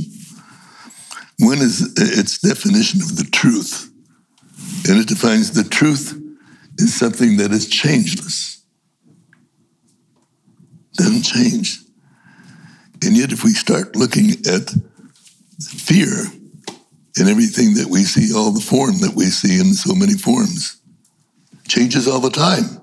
One 1.40 1.60
is 1.60 1.94
its 1.96 2.40
definition 2.40 3.02
of 3.02 3.16
the 3.16 3.24
truth, 3.32 3.89
and 4.88 4.99
it 4.99 5.07
defines 5.07 5.52
the 5.52 5.64
truth 5.64 6.19
as 6.80 6.94
something 6.94 7.38
that 7.38 7.52
is 7.52 7.68
changeless, 7.68 8.64
doesn't 10.94 11.23
change. 11.23 11.80
And 13.03 13.15
yet, 13.15 13.31
if 13.31 13.44
we 13.44 13.52
start 13.52 13.95
looking 13.95 14.31
at 14.45 14.73
fear 15.61 16.26
and 17.18 17.30
everything 17.30 17.76
that 17.76 17.88
we 17.90 18.03
see, 18.03 18.36
all 18.36 18.52
the 18.52 18.61
form 18.61 18.99
that 18.99 19.14
we 19.15 19.26
see 19.26 19.60
in 19.60 19.73
so 19.73 19.94
many 19.94 20.14
forms. 20.14 20.77
Changes 21.68 22.07
all 22.07 22.19
the 22.19 22.30
time. 22.30 22.81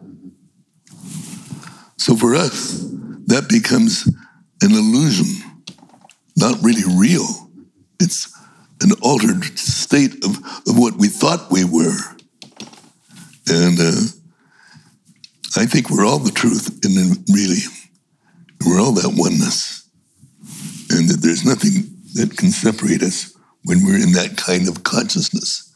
So 1.96 2.16
for 2.16 2.34
us, 2.34 2.80
that 3.26 3.48
becomes 3.48 4.06
an 4.62 4.72
illusion, 4.72 5.42
not 6.36 6.62
really 6.62 6.84
real. 6.96 7.50
It's 7.98 8.32
an 8.82 8.92
altered 9.02 9.44
state 9.58 10.24
of, 10.24 10.36
of 10.68 10.78
what 10.78 10.96
we 10.96 11.08
thought 11.08 11.50
we 11.50 11.64
were. 11.64 11.98
And 13.48 13.78
uh, 13.80 14.02
I 15.56 15.66
think 15.66 15.90
we're 15.90 16.06
all 16.06 16.18
the 16.18 16.32
truth, 16.32 16.84
and 16.84 16.94
really, 17.32 17.62
we're 18.66 18.80
all 18.80 18.92
that 18.92 19.14
oneness. 19.16 19.88
And 20.90 21.08
that 21.08 21.20
there's 21.20 21.44
nothing 21.44 21.96
that 22.14 22.36
can 22.36 22.50
separate 22.50 23.02
us 23.02 23.36
when 23.64 23.84
we're 23.84 24.02
in 24.02 24.12
that 24.12 24.36
kind 24.36 24.68
of 24.68 24.84
consciousness. 24.84 25.72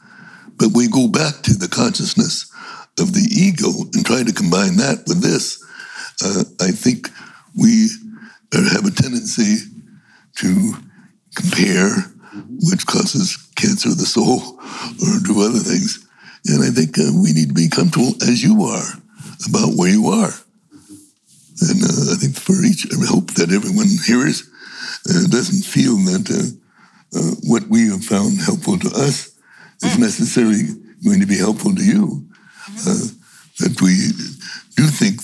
But 0.56 0.68
we 0.74 0.88
go 0.88 1.08
back 1.08 1.42
to 1.42 1.54
the 1.54 1.68
consciousness 1.68 2.50
of 2.98 3.14
the 3.14 3.26
ego 3.32 3.68
and 3.94 4.04
try 4.04 4.22
to 4.22 4.32
combine 4.32 4.76
that 4.76 5.04
with 5.06 5.22
this. 5.22 5.62
Uh, 6.22 6.44
I 6.60 6.70
think 6.70 7.08
we 7.56 7.88
have 8.52 8.84
a 8.84 8.90
tendency 8.90 9.66
to 10.36 10.74
compare, 11.34 12.09
which 12.70 12.86
causes 12.86 13.36
cancer 13.56 13.90
of 13.90 13.98
the 13.98 14.06
soul 14.06 14.58
or 15.02 15.18
do 15.26 15.42
other 15.42 15.58
things. 15.58 16.06
And 16.46 16.64
I 16.64 16.70
think 16.70 16.98
uh, 16.98 17.12
we 17.12 17.32
need 17.32 17.48
to 17.48 17.54
be 17.54 17.68
comfortable 17.68 18.14
as 18.22 18.42
you 18.42 18.62
are 18.62 18.88
about 19.48 19.76
where 19.76 19.90
you 19.90 20.06
are. 20.08 20.32
And 21.60 21.82
uh, 21.84 22.12
I 22.12 22.16
think 22.16 22.36
for 22.36 22.56
each, 22.64 22.86
I 22.92 23.06
hope 23.06 23.32
that 23.34 23.52
everyone 23.52 23.88
hears 24.06 24.48
uh, 25.08 25.26
doesn't 25.28 25.64
feel 25.64 25.96
that 26.08 26.30
uh, 26.30 27.18
uh, 27.18 27.34
what 27.44 27.68
we 27.68 27.88
have 27.88 28.04
found 28.04 28.40
helpful 28.40 28.78
to 28.78 28.88
us 28.88 29.36
is 29.82 29.96
mm. 29.96 30.00
necessarily 30.00 30.62
going 31.04 31.20
to 31.20 31.26
be 31.26 31.36
helpful 31.36 31.74
to 31.74 31.84
you. 31.84 32.26
Uh, 32.86 33.12
that 33.58 33.80
we 33.82 33.92
do 34.76 34.86
think 34.86 35.20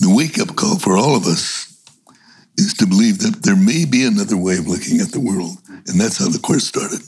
the 0.00 0.14
wake 0.14 0.38
up 0.38 0.56
call 0.56 0.78
for 0.78 0.96
all 0.96 1.16
of 1.16 1.26
us 1.26 1.63
is 2.56 2.74
to 2.74 2.86
believe 2.86 3.18
that 3.18 3.42
there 3.42 3.56
may 3.56 3.84
be 3.84 4.04
another 4.04 4.36
way 4.36 4.58
of 4.58 4.66
looking 4.66 5.00
at 5.00 5.12
the 5.12 5.20
world. 5.20 5.58
And 5.86 6.00
that's 6.00 6.18
how 6.18 6.28
the 6.28 6.38
course 6.38 6.66
started. 6.66 7.00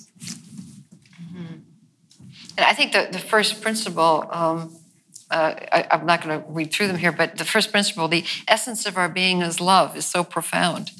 Mm-hmm. 1.21 1.55
And 2.57 2.67
I 2.67 2.73
think 2.73 2.93
the, 2.93 3.09
the 3.11 3.19
first 3.19 3.63
principle, 3.63 4.27
um, 4.31 4.77
uh, 5.31 5.55
I, 5.73 5.87
I'm 5.91 6.07
not 6.07 6.23
going 6.23 6.41
to 6.41 6.49
read 6.49 6.73
through 6.73 6.89
them 6.89 6.99
here, 6.99 7.13
but 7.13 7.39
the 7.39 7.45
first 7.45 7.71
principle, 7.71 8.09
the 8.09 8.25
essence 8.49 8.87
of 8.87 8.97
our 8.97 9.09
being 9.09 9.43
is 9.43 9.61
love, 9.61 9.97
is 9.97 10.07
so 10.07 10.25
profound. 10.25 10.91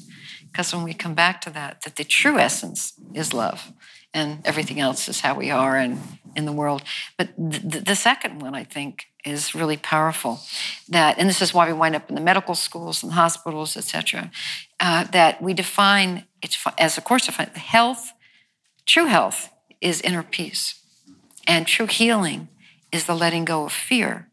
Because 0.51 0.73
when 0.73 0.83
we 0.83 0.93
come 0.93 1.13
back 1.13 1.41
to 1.41 1.49
that, 1.51 1.81
that 1.81 1.97
the 1.97 2.03
true 2.03 2.39
essence 2.39 2.93
is 3.13 3.33
love 3.33 3.71
and 4.13 4.45
everything 4.45 4.79
else 4.79 5.07
is 5.07 5.21
how 5.21 5.35
we 5.35 5.51
are 5.51 5.75
and 5.77 5.99
in 6.37 6.45
the 6.45 6.53
world. 6.53 6.83
But 7.17 7.29
the, 7.35 7.81
the 7.85 7.95
second 7.95 8.41
one, 8.41 8.55
I 8.55 8.63
think, 8.63 9.07
is 9.25 9.53
really 9.53 9.75
powerful. 9.75 10.39
That, 10.87 11.17
and 11.17 11.27
this 11.27 11.41
is 11.41 11.53
why 11.53 11.67
we 11.67 11.73
wind 11.73 11.95
up 11.95 12.07
in 12.07 12.15
the 12.15 12.21
medical 12.21 12.55
schools 12.55 13.03
and 13.03 13.11
hospitals, 13.11 13.75
etc. 13.75 14.31
Uh, 14.79 15.03
that 15.05 15.41
we 15.41 15.53
define 15.53 16.25
it 16.41 16.55
as 16.77 16.97
a 16.97 17.01
course 17.01 17.27
of 17.27 17.35
health. 17.35 18.13
True 18.85 19.07
health 19.07 19.49
is 19.81 19.99
inner 20.01 20.23
peace, 20.23 20.81
and 21.45 21.67
true 21.67 21.87
healing 21.87 22.47
is 22.91 23.05
the 23.05 23.15
letting 23.15 23.43
go 23.43 23.65
of 23.65 23.73
fear. 23.73 24.29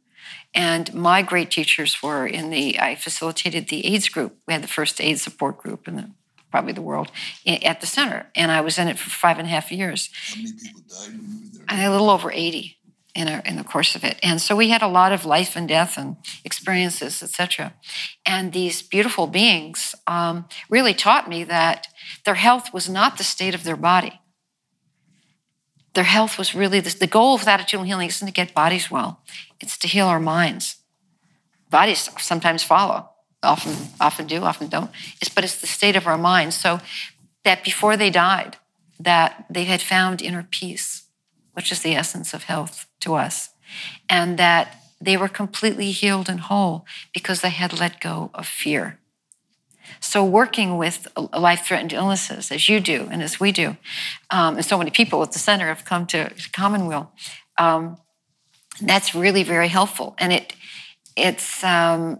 And 0.54 0.94
my 0.94 1.22
great 1.22 1.50
teachers 1.50 2.00
were 2.00 2.26
in 2.26 2.50
the, 2.50 2.78
I 2.78 2.94
facilitated 2.94 3.68
the 3.68 3.84
AIDS 3.92 4.08
group. 4.08 4.36
We 4.46 4.52
had 4.52 4.62
the 4.62 4.68
first 4.68 5.00
AIDS 5.00 5.22
support 5.22 5.58
group 5.58 5.88
in 5.88 5.96
the, 5.96 6.10
probably 6.54 6.72
the 6.72 6.82
world 6.92 7.10
at 7.44 7.80
the 7.80 7.86
center. 7.86 8.26
And 8.36 8.52
I 8.52 8.60
was 8.60 8.78
in 8.78 8.86
it 8.86 8.96
for 8.96 9.10
five 9.10 9.38
and 9.40 9.48
a 9.48 9.50
half 9.50 9.72
years. 9.72 10.08
How 10.28 10.36
many 10.36 10.52
people 10.52 10.82
died 11.66 11.86
A 11.86 11.90
little 11.90 12.10
over 12.10 12.30
80 12.30 12.78
in, 13.16 13.26
our, 13.26 13.40
in 13.40 13.56
the 13.56 13.64
course 13.64 13.96
of 13.96 14.04
it. 14.04 14.20
And 14.22 14.40
so 14.40 14.54
we 14.54 14.68
had 14.68 14.80
a 14.80 14.86
lot 14.86 15.10
of 15.10 15.24
life 15.24 15.56
and 15.56 15.66
death 15.66 15.98
and 15.98 16.16
experiences, 16.44 17.24
etc. 17.24 17.74
And 18.24 18.52
these 18.52 18.82
beautiful 18.82 19.26
beings 19.26 19.96
um, 20.06 20.44
really 20.70 20.94
taught 20.94 21.28
me 21.28 21.42
that 21.42 21.88
their 22.24 22.36
health 22.36 22.72
was 22.72 22.88
not 22.88 23.18
the 23.18 23.24
state 23.24 23.56
of 23.56 23.64
their 23.64 23.76
body 23.76 24.20
their 25.94 26.04
health 26.04 26.38
was 26.38 26.56
really 26.56 26.80
this, 26.80 26.94
the 26.94 27.06
goal 27.06 27.36
of 27.36 27.42
attitudinal 27.42 27.86
healing 27.86 28.08
isn't 28.08 28.26
to 28.26 28.32
get 28.32 28.52
bodies 28.52 28.90
well, 28.90 29.22
it's 29.60 29.78
to 29.78 29.86
heal 29.86 30.06
our 30.06 30.18
minds. 30.18 30.78
Bodies 31.70 32.10
sometimes 32.18 32.64
follow, 32.64 33.10
often, 33.44 33.74
often 34.00 34.26
do, 34.26 34.42
often 34.42 34.68
don't. 34.68 34.90
It's, 35.20 35.28
but 35.28 35.44
it's 35.44 35.60
the 35.60 35.66
state 35.66 35.96
of 35.96 36.06
our 36.06 36.18
mind. 36.18 36.54
So 36.54 36.80
that 37.44 37.62
before 37.62 37.96
they 37.96 38.10
died, 38.10 38.56
that 38.98 39.46
they 39.50 39.64
had 39.64 39.82
found 39.82 40.22
inner 40.22 40.46
peace, 40.50 41.04
which 41.52 41.70
is 41.70 41.82
the 41.82 41.94
essence 41.94 42.34
of 42.34 42.44
health 42.44 42.86
to 43.00 43.14
us, 43.14 43.50
and 44.08 44.38
that 44.38 44.76
they 45.00 45.16
were 45.16 45.28
completely 45.28 45.90
healed 45.90 46.28
and 46.28 46.40
whole 46.40 46.86
because 47.12 47.40
they 47.40 47.50
had 47.50 47.78
let 47.78 48.00
go 48.00 48.30
of 48.34 48.46
fear. 48.46 48.98
So, 50.00 50.24
working 50.24 50.78
with 50.78 51.08
life 51.36 51.66
threatened 51.66 51.92
illnesses, 51.92 52.50
as 52.50 52.68
you 52.68 52.80
do 52.80 53.08
and 53.10 53.22
as 53.22 53.38
we 53.38 53.52
do, 53.52 53.76
um, 54.30 54.56
and 54.56 54.64
so 54.64 54.78
many 54.78 54.90
people 54.90 55.22
at 55.22 55.32
the 55.32 55.38
center 55.38 55.66
have 55.66 55.84
come 55.84 56.06
to 56.06 56.32
Commonweal, 56.52 57.12
um, 57.58 57.98
that's 58.80 59.14
really 59.14 59.42
very 59.42 59.68
helpful. 59.68 60.14
And 60.18 60.32
it, 60.32 60.54
it's, 61.16 61.62
um, 61.62 62.18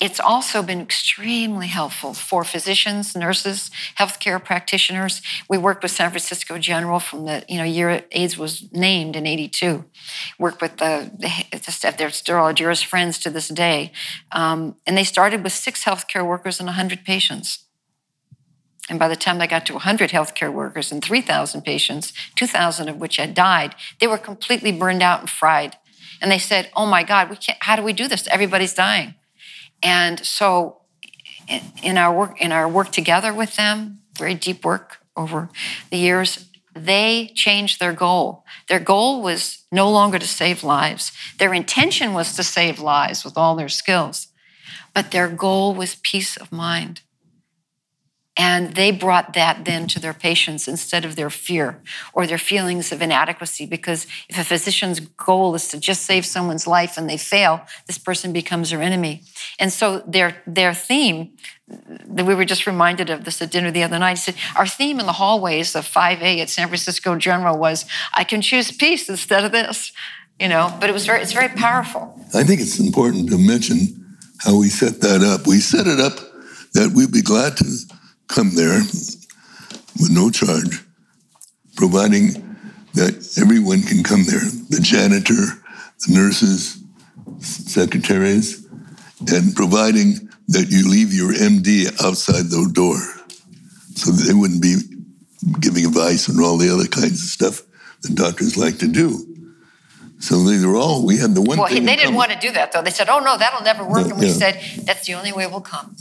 it's 0.00 0.20
also 0.20 0.62
been 0.62 0.80
extremely 0.80 1.66
helpful 1.66 2.14
for 2.14 2.44
physicians, 2.44 3.16
nurses, 3.16 3.70
healthcare 3.98 4.42
practitioners. 4.42 5.20
We 5.48 5.58
worked 5.58 5.82
with 5.82 5.90
San 5.90 6.10
Francisco 6.10 6.56
General 6.58 7.00
from 7.00 7.24
the 7.24 7.44
you 7.48 7.58
know 7.58 7.64
year 7.64 8.04
AIDS 8.12 8.38
was 8.38 8.70
named 8.72 9.16
in 9.16 9.26
'82. 9.26 9.84
Worked 10.38 10.62
with 10.62 10.76
the, 10.76 11.10
the 11.50 12.10
still 12.10 12.36
our 12.36 12.52
dearest 12.52 12.86
friends 12.86 13.18
to 13.20 13.30
this 13.30 13.48
day, 13.48 13.92
um, 14.30 14.76
and 14.86 14.96
they 14.96 15.04
started 15.04 15.42
with 15.42 15.52
six 15.52 15.84
healthcare 15.84 16.26
workers 16.26 16.60
and 16.60 16.66
100 16.66 17.04
patients. 17.04 17.64
And 18.90 18.98
by 18.98 19.08
the 19.08 19.16
time 19.16 19.38
they 19.38 19.46
got 19.46 19.66
to 19.66 19.74
100 19.74 20.10
healthcare 20.10 20.50
workers 20.50 20.90
and 20.90 21.04
3,000 21.04 21.60
patients, 21.60 22.14
2,000 22.36 22.88
of 22.88 22.96
which 22.96 23.16
had 23.16 23.34
died, 23.34 23.74
they 24.00 24.06
were 24.06 24.16
completely 24.16 24.72
burned 24.72 25.02
out 25.02 25.20
and 25.20 25.28
fried. 25.28 25.76
And 26.22 26.30
they 26.30 26.38
said, 26.38 26.70
"Oh 26.74 26.86
my 26.86 27.02
God, 27.02 27.30
we 27.30 27.36
can't. 27.36 27.58
How 27.62 27.76
do 27.76 27.82
we 27.82 27.92
do 27.92 28.06
this? 28.06 28.28
Everybody's 28.28 28.74
dying." 28.74 29.14
And 29.82 30.24
so 30.24 30.78
in 31.82 31.96
our 31.96 32.16
work 32.16 32.40
in 32.40 32.52
our 32.52 32.68
work 32.68 32.90
together 32.90 33.32
with 33.32 33.56
them, 33.56 34.00
very 34.16 34.34
deep 34.34 34.64
work 34.64 34.98
over 35.16 35.48
the 35.90 35.96
years, 35.96 36.48
they 36.74 37.32
changed 37.34 37.80
their 37.80 37.92
goal. 37.92 38.44
Their 38.68 38.80
goal 38.80 39.22
was 39.22 39.64
no 39.72 39.90
longer 39.90 40.18
to 40.18 40.26
save 40.26 40.62
lives. 40.62 41.12
Their 41.38 41.54
intention 41.54 42.14
was 42.14 42.34
to 42.36 42.42
save 42.42 42.78
lives 42.78 43.24
with 43.24 43.36
all 43.36 43.56
their 43.56 43.68
skills. 43.68 44.28
But 44.94 45.10
their 45.10 45.28
goal 45.28 45.74
was 45.74 45.96
peace 45.96 46.36
of 46.36 46.52
mind. 46.52 47.02
And 48.38 48.74
they 48.74 48.92
brought 48.92 49.32
that 49.32 49.64
then 49.64 49.88
to 49.88 49.98
their 49.98 50.14
patients 50.14 50.68
instead 50.68 51.04
of 51.04 51.16
their 51.16 51.28
fear 51.28 51.80
or 52.12 52.24
their 52.24 52.38
feelings 52.38 52.92
of 52.92 53.02
inadequacy. 53.02 53.66
Because 53.66 54.06
if 54.28 54.38
a 54.38 54.44
physician's 54.44 55.00
goal 55.00 55.56
is 55.56 55.66
to 55.68 55.80
just 55.80 56.02
save 56.02 56.24
someone's 56.24 56.64
life 56.64 56.96
and 56.96 57.10
they 57.10 57.16
fail, 57.16 57.62
this 57.88 57.98
person 57.98 58.32
becomes 58.32 58.70
their 58.70 58.80
enemy. 58.80 59.22
And 59.58 59.72
so 59.72 60.04
their, 60.06 60.40
their 60.46 60.72
theme, 60.72 61.32
that 61.66 62.24
we 62.24 62.34
were 62.34 62.44
just 62.44 62.66
reminded 62.66 63.10
of 63.10 63.24
this 63.24 63.42
at 63.42 63.50
dinner 63.50 63.72
the 63.72 63.82
other 63.82 63.98
night. 63.98 64.18
He 64.18 64.32
said, 64.32 64.36
Our 64.56 64.66
theme 64.66 65.00
in 65.00 65.06
the 65.06 65.12
hallways 65.12 65.74
of 65.74 65.84
5A 65.84 66.40
at 66.40 66.48
San 66.48 66.68
Francisco 66.68 67.16
General 67.16 67.58
was, 67.58 67.84
I 68.14 68.24
can 68.24 68.40
choose 68.40 68.70
peace 68.70 69.08
instead 69.08 69.44
of 69.44 69.52
this. 69.52 69.92
You 70.38 70.48
know, 70.48 70.74
but 70.78 70.88
it 70.88 70.92
was 70.92 71.04
very, 71.04 71.20
it's 71.20 71.32
very 71.32 71.48
powerful. 71.48 72.14
I 72.32 72.44
think 72.44 72.60
it's 72.60 72.78
important 72.78 73.28
to 73.30 73.36
mention 73.36 74.16
how 74.38 74.56
we 74.56 74.68
set 74.68 75.00
that 75.00 75.22
up. 75.22 75.48
We 75.48 75.58
set 75.58 75.88
it 75.88 75.98
up 75.98 76.20
that 76.74 76.92
we'd 76.94 77.10
be 77.10 77.22
glad 77.22 77.56
to 77.56 77.64
come 78.28 78.54
there 78.54 78.80
with 80.00 80.10
no 80.10 80.30
charge, 80.30 80.84
providing 81.76 82.32
that 82.94 83.38
everyone 83.40 83.82
can 83.82 84.02
come 84.02 84.24
there 84.24 84.40
the 84.70 84.80
janitor, 84.80 85.34
the 86.06 86.14
nurses, 86.14 86.82
secretaries, 87.40 88.66
and 89.32 89.54
providing 89.54 90.28
that 90.48 90.68
you 90.70 90.88
leave 90.88 91.12
your 91.12 91.32
MD 91.32 91.86
outside 92.04 92.46
the 92.46 92.68
door 92.72 92.98
so 93.94 94.10
they 94.12 94.32
wouldn't 94.34 94.62
be 94.62 94.76
giving 95.60 95.84
advice 95.84 96.28
and 96.28 96.40
all 96.40 96.56
the 96.56 96.72
other 96.72 96.86
kinds 96.86 97.20
of 97.22 97.28
stuff 97.28 97.62
that 98.02 98.14
doctors 98.14 98.56
like 98.56 98.78
to 98.78 98.88
do. 98.88 99.24
So 100.20 100.42
they 100.42 100.64
were 100.64 100.76
all, 100.76 101.04
we 101.06 101.16
had 101.18 101.34
the 101.34 101.42
one 101.42 101.58
Well, 101.58 101.68
they 101.68 101.78
didn't 101.80 101.98
common. 101.98 102.14
want 102.14 102.32
to 102.32 102.38
do 102.38 102.50
that 102.52 102.72
though. 102.72 102.82
They 102.82 102.90
said, 102.90 103.08
"Oh 103.08 103.20
no, 103.20 103.38
that'll 103.38 103.62
never 103.62 103.84
work," 103.84 104.06
Yeah, 104.06 104.12
and 104.12 104.20
we 104.20 104.26
yeah. 104.26 104.32
said, 104.32 104.60
"That's 104.84 105.06
the 105.06 105.14
only 105.14 105.32
way 105.32 105.46
we'll 105.46 105.60
come." 105.60 105.94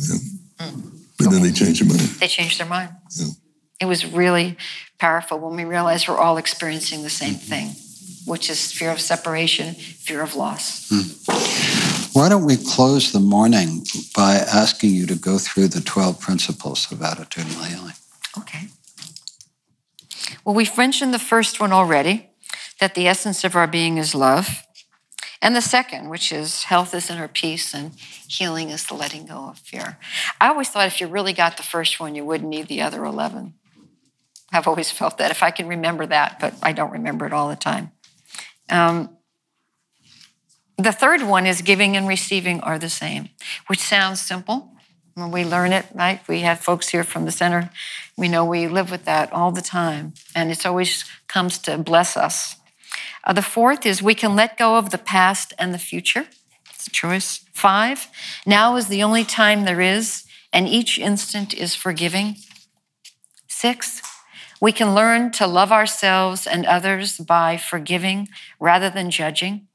But 1.17 1.31
then 1.31 1.41
they 1.41 1.51
changed 1.51 1.81
their 1.81 1.89
mind. 1.89 2.09
They 2.19 2.27
changed 2.27 2.59
their 2.59 2.67
mind. 2.67 2.91
Yeah. 3.15 3.27
It 3.81 3.85
was 3.85 4.05
really 4.05 4.57
powerful 4.99 5.39
when 5.39 5.55
we 5.55 5.65
realized 5.65 6.07
we're 6.07 6.17
all 6.17 6.37
experiencing 6.37 7.03
the 7.03 7.09
same 7.09 7.35
thing, 7.35 7.75
which 8.25 8.49
is 8.49 8.71
fear 8.71 8.91
of 8.91 8.99
separation, 8.99 9.73
fear 9.73 10.21
of 10.21 10.35
loss. 10.35 10.89
Hmm. 10.89 12.17
Why 12.17 12.29
don't 12.29 12.45
we 12.45 12.57
close 12.57 13.11
the 13.11 13.19
morning 13.19 13.85
by 14.15 14.35
asking 14.35 14.91
you 14.91 15.05
to 15.07 15.15
go 15.15 15.37
through 15.37 15.67
the 15.67 15.81
12 15.81 16.19
principles 16.19 16.91
of 16.91 16.99
attitudinal 16.99 17.65
healing? 17.67 17.93
Okay. 18.37 18.67
Well, 20.43 20.55
we've 20.55 20.75
mentioned 20.77 21.13
the 21.13 21.19
first 21.19 21.59
one 21.59 21.71
already 21.71 22.29
that 22.79 22.95
the 22.95 23.07
essence 23.07 23.43
of 23.43 23.55
our 23.55 23.67
being 23.67 23.97
is 23.97 24.15
love. 24.15 24.66
And 25.41 25.55
the 25.55 25.61
second, 25.61 26.09
which 26.09 26.31
is 26.31 26.63
health 26.63 26.93
is 26.93 27.09
inner 27.09 27.27
peace 27.27 27.73
and 27.73 27.93
healing 28.27 28.69
is 28.69 28.85
the 28.85 28.95
letting 28.95 29.25
go 29.25 29.49
of 29.49 29.59
fear. 29.59 29.97
I 30.41 30.49
always 30.49 30.69
thought 30.69 30.87
if 30.87 30.99
you 30.99 31.07
really 31.07 31.33
got 31.33 31.57
the 31.57 31.63
first 31.63 31.99
one, 31.99 32.15
you 32.15 32.25
wouldn't 32.25 32.49
need 32.49 32.67
the 32.67 32.81
other 32.81 33.05
11. 33.05 33.53
I've 34.51 34.67
always 34.67 34.91
felt 34.99 35.17
that 35.17 35.31
if 35.31 35.43
I 35.43 35.51
can 35.51 35.67
remember 35.67 36.05
that, 36.07 36.39
but 36.39 36.53
I 36.63 36.73
don't 36.73 36.91
remember 36.91 37.25
it 37.25 37.33
all 37.33 37.49
the 37.49 37.55
time. 37.55 37.91
Um, 38.69 39.17
the 40.77 40.91
third 40.91 41.23
one 41.23 41.47
is 41.47 41.61
giving 41.61 41.97
and 41.97 42.07
receiving 42.07 42.61
are 42.61 42.77
the 42.77 42.89
same, 42.89 43.29
which 43.67 43.79
sounds 43.79 44.21
simple. 44.21 44.71
When 45.15 45.31
we 45.31 45.43
learn 45.43 45.73
it, 45.73 45.87
right? 45.95 46.21
We 46.27 46.41
have 46.41 46.59
folks 46.59 46.89
here 46.89 47.03
from 47.03 47.25
the 47.25 47.31
center. 47.31 47.71
We 48.15 48.27
know 48.27 48.45
we 48.45 48.67
live 48.67 48.91
with 48.91 49.05
that 49.05 49.33
all 49.33 49.51
the 49.51 49.63
time, 49.63 50.13
and 50.35 50.51
it's 50.51 50.63
always 50.63 51.05
comes 51.27 51.57
to 51.59 51.79
bless 51.79 52.15
us. 52.15 52.56
Uh, 53.27 53.33
the 53.33 53.41
fourth 53.41 53.85
is 53.85 54.01
we 54.01 54.15
can 54.15 54.37
let 54.37 54.57
go 54.57 54.77
of 54.77 54.89
the 54.89 54.97
past 54.97 55.53
and 55.59 55.73
the 55.73 55.77
future. 55.77 56.27
It's 56.73 56.87
a 56.87 56.91
choice. 56.91 57.41
Five, 57.53 58.07
now 58.45 58.77
is 58.77 58.87
the 58.87 59.03
only 59.03 59.25
time 59.25 59.65
there 59.65 59.81
is, 59.81 60.23
and 60.53 60.65
each 60.67 60.97
instant 60.97 61.53
is 61.53 61.75
forgiving. 61.75 62.37
Six, 63.49 64.01
we 64.61 64.71
can 64.71 64.95
learn 64.95 65.31
to 65.33 65.45
love 65.45 65.73
ourselves 65.73 66.47
and 66.47 66.65
others 66.65 67.17
by 67.17 67.57
forgiving 67.57 68.29
rather 68.61 68.89
than 68.89 69.11
judging. 69.11 69.67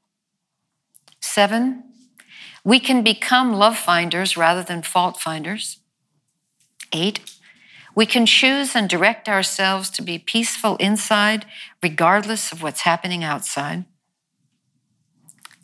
Seven, 1.21 1.83
we 2.63 2.79
can 2.79 3.03
become 3.03 3.53
love 3.53 3.77
finders 3.77 4.35
rather 4.35 4.63
than 4.63 4.81
fault 4.81 5.19
finders. 5.19 5.77
Eight, 6.91 7.19
we 7.95 8.05
can 8.07 8.25
choose 8.25 8.75
and 8.75 8.89
direct 8.89 9.29
ourselves 9.29 9.89
to 9.91 10.01
be 10.01 10.17
peaceful 10.17 10.75
inside, 10.77 11.45
regardless 11.83 12.51
of 12.51 12.63
what's 12.63 12.81
happening 12.81 13.23
outside. 13.23 13.83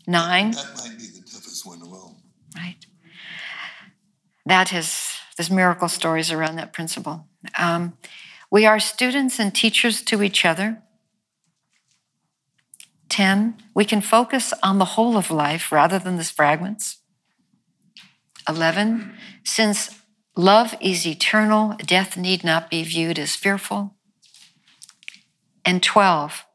Nine, 0.06 0.52
That 0.52 0.66
might 0.76 0.98
be 0.98 1.06
the 1.06 1.22
toughest 1.22 1.66
one 1.66 1.82
of 1.82 1.94
all. 1.94 2.18
right? 2.56 2.76
That 4.46 4.70
has, 4.70 5.14
there's 5.38 5.50
miracle 5.50 5.88
stories 5.88 6.32
around 6.32 6.58
that 6.58 6.74
principle. 6.74 7.28
Um, 7.58 7.98
we 8.52 8.66
are 8.66 8.80
students 8.80 9.40
and 9.40 9.54
teachers 9.56 10.02
to 10.04 10.22
each 10.22 10.44
other. 10.44 10.82
10, 13.10 13.56
we 13.74 13.86
can 13.86 14.02
focus 14.02 14.54
on 14.62 14.78
the 14.78 14.86
whole 14.86 15.18
of 15.18 15.32
life 15.32 15.72
rather 15.72 16.00
than 16.00 16.18
the 16.18 16.24
fragments. 16.24 16.98
11, 18.48 19.14
since 19.44 20.00
love 20.36 20.76
is 20.82 21.06
eternal, 21.06 21.76
death 21.86 22.18
need 22.18 22.44
not 22.44 22.70
be 22.70 22.84
viewed 22.84 23.20
as 23.20 23.36
fearful. 23.36 23.96
And 25.66 25.84
12, 25.84 26.46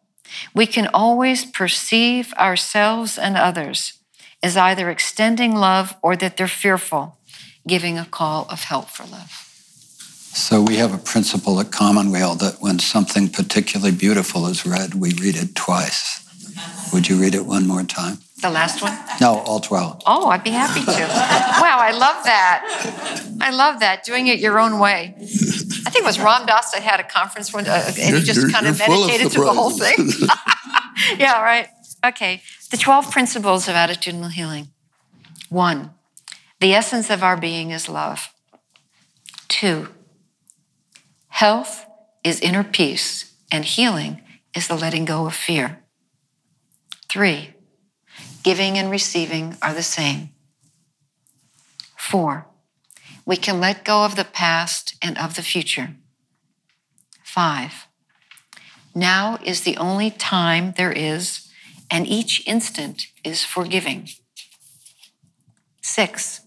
we 0.54 0.66
can 0.66 0.88
always 0.92 1.44
perceive 1.44 2.32
ourselves 2.34 3.18
and 3.18 3.36
others 3.36 3.98
as 4.42 4.56
either 4.56 4.90
extending 4.90 5.54
love 5.56 5.96
or 6.02 6.16
that 6.16 6.36
they're 6.36 6.48
fearful, 6.48 7.18
giving 7.66 7.98
a 7.98 8.04
call 8.04 8.46
of 8.50 8.64
help 8.64 8.90
for 8.90 9.04
love. 9.04 9.30
So 10.34 10.60
we 10.60 10.76
have 10.76 10.92
a 10.92 10.98
principle 10.98 11.60
at 11.60 11.70
Commonweal 11.70 12.34
that 12.36 12.56
when 12.60 12.80
something 12.80 13.28
particularly 13.28 13.96
beautiful 13.96 14.46
is 14.46 14.66
read, 14.66 14.94
we 14.94 15.12
read 15.14 15.36
it 15.36 15.54
twice. 15.54 16.20
Would 16.92 17.08
you 17.08 17.20
read 17.20 17.34
it 17.34 17.46
one 17.46 17.66
more 17.66 17.84
time? 17.84 18.18
The 18.42 18.50
last 18.50 18.82
one? 18.82 18.92
No, 19.20 19.38
all 19.40 19.60
12. 19.60 20.02
Oh, 20.06 20.28
I'd 20.28 20.42
be 20.44 20.50
happy 20.50 20.80
to. 20.80 20.90
Wow, 20.90 21.78
I 21.80 21.92
love 21.92 22.24
that. 22.24 23.22
I 23.40 23.50
love 23.50 23.80
that, 23.80 24.04
doing 24.04 24.26
it 24.26 24.38
your 24.40 24.58
own 24.58 24.78
way. 24.80 25.14
I 25.16 25.90
think 25.90 25.96
it 25.96 26.04
was 26.04 26.18
Ram 26.18 26.44
Dass 26.44 26.72
that 26.72 26.82
had 26.82 26.98
a 27.00 27.04
conference 27.04 27.52
when, 27.54 27.66
uh, 27.66 27.82
and 27.86 27.94
he 27.96 28.08
You're- 28.08 28.20
just 28.22 28.52
kind 28.52 28.66
of 28.66 28.78
you're 28.78 28.86
of 28.86 29.00
meditated 29.06 29.32
through 29.32 29.44
the 29.44 29.52
whole 29.52 29.70
thing. 29.70 30.08
yeah, 31.18 31.40
right. 31.40 31.68
Okay. 32.04 32.42
The 32.70 32.76
12 32.76 33.10
principles 33.10 33.68
of 33.68 33.74
attitudinal 33.74 34.32
healing. 34.32 34.68
One, 35.48 35.92
the 36.60 36.74
essence 36.74 37.10
of 37.10 37.22
our 37.22 37.36
being 37.36 37.70
is 37.70 37.88
love. 37.88 38.32
Two, 39.48 39.88
health 41.28 41.86
is 42.24 42.40
inner 42.40 42.64
peace, 42.64 43.32
and 43.52 43.64
healing 43.64 44.20
is 44.56 44.66
the 44.66 44.74
letting 44.74 45.04
go 45.04 45.26
of 45.26 45.34
fear. 45.34 45.84
Three, 47.08 47.53
giving 48.44 48.78
and 48.78 48.90
receiving 48.90 49.56
are 49.60 49.74
the 49.74 49.82
same. 49.82 50.28
Four, 51.96 52.46
we 53.26 53.36
can 53.36 53.58
let 53.58 53.84
go 53.84 54.04
of 54.04 54.14
the 54.14 54.24
past 54.24 54.94
and 55.02 55.18
of 55.18 55.34
the 55.34 55.42
future. 55.42 55.96
Five, 57.24 57.88
now 58.94 59.38
is 59.42 59.62
the 59.62 59.78
only 59.78 60.10
time 60.10 60.74
there 60.76 60.92
is, 60.92 61.50
and 61.90 62.06
each 62.06 62.46
instant 62.46 63.06
is 63.24 63.44
forgiving. 63.44 64.08
Six, 65.82 66.42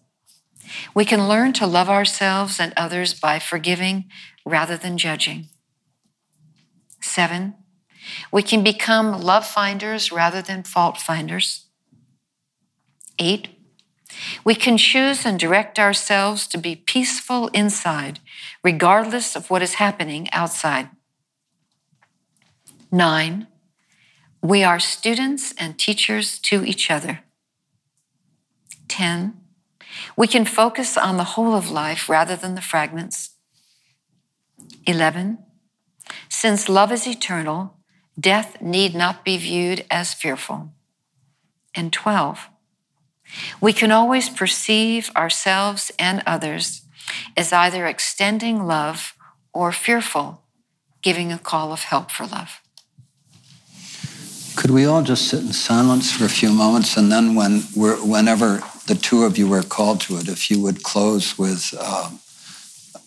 we 0.94 1.04
can 1.04 1.28
learn 1.28 1.52
to 1.54 1.66
love 1.66 1.90
ourselves 1.90 2.60
and 2.60 2.74
others 2.78 3.14
by 3.14 3.40
forgiving 3.40 4.06
rather 4.46 4.78
than 4.78 4.98
judging. 4.98 5.48
Seven, 7.02 7.56
we 8.32 8.44
can 8.44 8.64
become 8.64 9.20
love 9.20 9.48
finders 9.48 10.12
rather 10.12 10.42
than 10.42 10.64
fault 10.64 10.98
finders. 10.98 11.67
Eight, 13.20 13.50
we 14.44 14.56
can 14.56 14.78
choose 14.78 15.26
and 15.26 15.40
direct 15.40 15.80
ourselves 15.80 16.48
to 16.48 16.58
be 16.58 16.76
peaceful 16.76 17.48
inside, 17.50 18.20
regardless 18.64 19.36
of 19.36 19.50
what 19.50 19.62
is 19.62 19.76
happening 19.76 20.28
outside. 20.32 20.90
Nine, 22.92 23.48
we 24.42 24.64
are 24.64 24.80
students 24.80 25.54
and 25.58 25.78
teachers 25.78 26.40
to 26.40 26.64
each 26.64 26.90
other. 26.90 27.20
10. 28.88 29.34
We 30.16 30.28
can 30.28 30.46
focus 30.46 30.98
on 30.98 31.18
the 31.18 31.32
whole 31.36 31.56
of 31.56 31.70
life 31.70 32.08
rather 32.08 32.36
than 32.36 32.56
the 32.56 32.62
fragments. 32.62 33.32
11. 34.86 35.40
Since 36.30 36.70
love 36.70 36.92
is 36.92 37.08
eternal, 37.08 37.78
death 38.20 38.62
need 38.62 38.96
not 38.96 39.26
be 39.26 39.38
viewed 39.38 39.86
as 39.92 40.14
fearful. 40.14 40.72
And 41.76 41.92
12. 41.92 42.50
We 43.62 43.74
can 43.74 43.92
always 43.92 44.30
perceive 44.30 45.12
ourselves 45.16 45.92
and 46.00 46.24
others 46.26 46.82
as 47.36 47.54
either 47.54 47.86
extending 47.86 48.66
love 48.66 49.14
or 49.54 49.72
fearful, 49.72 50.44
giving 51.02 51.32
a 51.32 51.40
call 51.40 51.72
of 51.72 51.84
help 51.84 52.12
for 52.12 52.26
love. 52.26 52.62
Could 54.56 54.72
we 54.72 54.86
all 54.86 55.04
just 55.04 55.28
sit 55.28 55.42
in 55.42 55.54
silence 55.54 56.12
for 56.12 56.26
a 56.26 56.30
few 56.30 56.52
moments, 56.52 56.98
and 56.98 57.12
then, 57.12 57.36
when 57.36 57.62
whenever 57.76 58.64
the 58.88 58.96
two 58.96 59.24
of 59.24 59.38
you 59.38 59.54
are 59.54 59.62
called 59.62 60.02
to 60.02 60.18
it, 60.18 60.28
if 60.28 60.50
you 60.50 60.60
would 60.62 60.82
close 60.82 61.38
with 61.38 61.76
uh, 61.80 62.10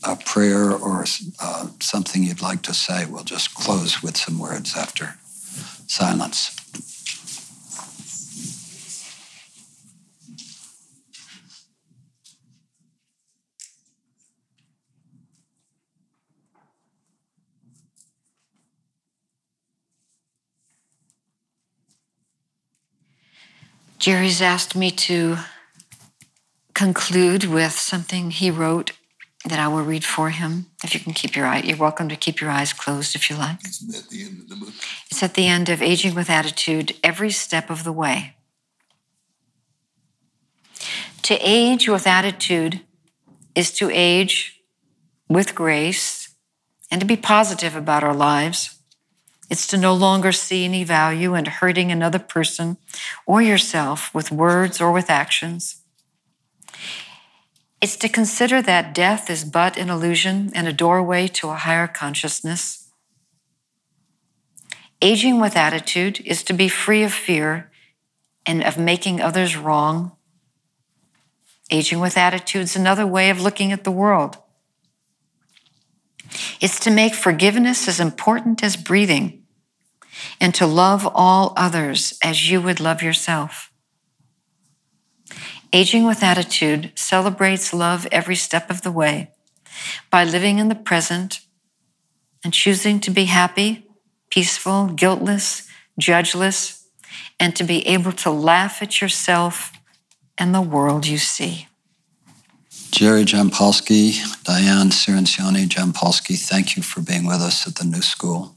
a 0.05 0.17
prayer 0.17 0.71
or 0.71 1.05
uh, 1.41 1.67
something 1.81 2.23
you'd 2.23 2.41
like 2.41 2.63
to 2.63 2.75
say, 2.75 3.05
we'll 3.05 3.25
just 3.25 3.55
close 3.55 4.01
with 4.01 4.17
some 4.17 4.39
words 4.39 4.77
after 4.77 5.19
silence. 5.89 6.60
Jerry's 24.01 24.41
asked 24.41 24.75
me 24.75 24.91
to 24.93 25.37
conclude 26.73 27.45
with 27.45 27.73
something 27.73 28.31
he 28.31 28.51
wrote 28.51 28.93
that 29.45 29.59
I 29.59 29.69
will 29.69 29.83
read 29.83 30.07
for 30.07 30.31
him. 30.31 30.71
If 30.83 30.95
you 30.95 31.01
can 31.01 31.13
keep 31.13 31.37
your 31.37 31.45
eye, 31.45 31.61
you're 31.61 31.77
welcome 31.77 32.09
to 32.09 32.17
keep 32.17 32.41
your 32.41 32.49
eyes 32.49 32.73
closed 32.73 33.15
if 33.15 33.29
you 33.29 33.37
like. 33.37 33.63
Isn't 33.63 33.93
that 33.93 34.09
the 34.09 34.23
end 34.23 34.39
of 34.41 34.49
the 34.49 34.57
book? 34.57 34.75
It's 35.11 35.23
at 35.23 35.35
the 35.35 35.47
end 35.47 35.69
of 35.69 35.83
Aging 35.83 36.15
with 36.15 36.31
Attitude, 36.31 36.97
every 37.05 37.31
step 37.31 37.69
of 37.69 37.85
the 37.85 37.93
way. 37.93 38.37
To 41.25 41.35
age 41.35 41.87
with 41.87 42.07
attitude 42.07 42.81
is 43.55 43.71
to 43.73 43.91
age 43.93 44.63
with 45.29 45.55
grace 45.55 46.35
and 46.91 47.03
to 47.03 47.07
be 47.07 47.17
positive 47.17 47.77
about 47.77 48.03
our 48.03 48.15
lives. 48.15 48.80
It's 49.51 49.67
to 49.67 49.77
no 49.77 49.93
longer 49.93 50.31
see 50.31 50.65
any 50.65 50.85
value 50.85 51.35
in 51.35 51.45
hurting 51.47 51.91
another 51.91 52.21
person 52.21 52.77
or 53.27 53.43
yourself 53.43 54.15
with 54.15 54.31
words 54.31 54.81
or 54.81 54.93
with 54.93 55.11
actions. 55.11 55.83
It's 57.81 57.97
to 57.97 58.09
consider 58.09 58.63
that 58.63 58.95
death 58.95 59.29
is 59.29 59.45
but 59.45 59.77
an 59.77 59.91
illusion 59.91 60.53
and 60.55 60.69
a 60.69 60.73
doorway 60.73 61.27
to 61.29 61.49
a 61.49 61.57
higher 61.57 61.89
consciousness. 61.89 62.93
Aging 65.03 65.41
with 65.41 65.57
attitude 65.57 66.21
is 66.25 66.45
to 66.45 66.53
be 66.53 66.69
free 66.69 67.03
of 67.03 67.13
fear 67.13 67.73
and 68.47 68.63
of 68.63 68.79
making 68.79 69.21
others 69.21 69.57
wrong. 69.57 70.13
Aging 71.73 71.99
with 71.99 72.17
attitude 72.17 72.63
is 72.63 72.77
another 72.77 73.07
way 73.07 73.31
of 73.31 73.41
looking 73.41 73.73
at 73.73 73.83
the 73.83 73.91
world. 73.91 74.37
It's 76.61 76.79
to 76.81 76.91
make 76.91 77.15
forgiveness 77.15 77.89
as 77.89 77.99
important 77.99 78.63
as 78.63 78.77
breathing 78.77 79.40
and 80.41 80.55
to 80.55 80.67
love 80.67 81.11
all 81.15 81.53
others 81.57 82.19
as 82.23 82.51
you 82.51 82.61
would 82.61 82.81
love 82.81 83.03
yourself. 83.03 83.71
Aging 85.73 86.05
with 86.05 86.23
attitude 86.23 86.93
celebrates 86.97 87.73
love 87.73 88.07
every 88.11 88.35
step 88.35 88.71
of 88.71 88.83
the 88.83 88.91
way 88.91 89.31
by 90.11 90.25
living 90.25 90.59
in 90.59 90.69
the 90.69 90.75
present 90.75 91.41
and 92.43 92.53
choosing 92.53 92.99
to 93.01 93.11
be 93.11 93.27
happy, 93.27 93.87
peaceful, 94.31 94.87
guiltless, 94.87 95.69
judgeless, 95.99 96.89
and 97.39 97.55
to 97.57 97.65
be 97.65 97.87
able 97.87 98.13
to 98.13 98.31
laugh 98.31 98.83
at 98.83 99.01
yourself 99.01 99.73
and 100.39 100.55
the 100.55 100.61
world 100.61 101.07
you 101.07 101.19
see. 101.19 101.69
Jerry 102.91 103.25
Jampolsky, 103.25 104.19
Diane 104.43 104.91
Cirincione 104.91 105.69
Jampolsky, 105.69 106.37
thank 106.37 106.77
you 106.77 106.83
for 106.83 107.01
being 107.01 107.25
with 107.25 107.41
us 107.41 107.67
at 107.67 107.77
the 107.77 107.85
New 107.85 108.03
School. 108.03 108.57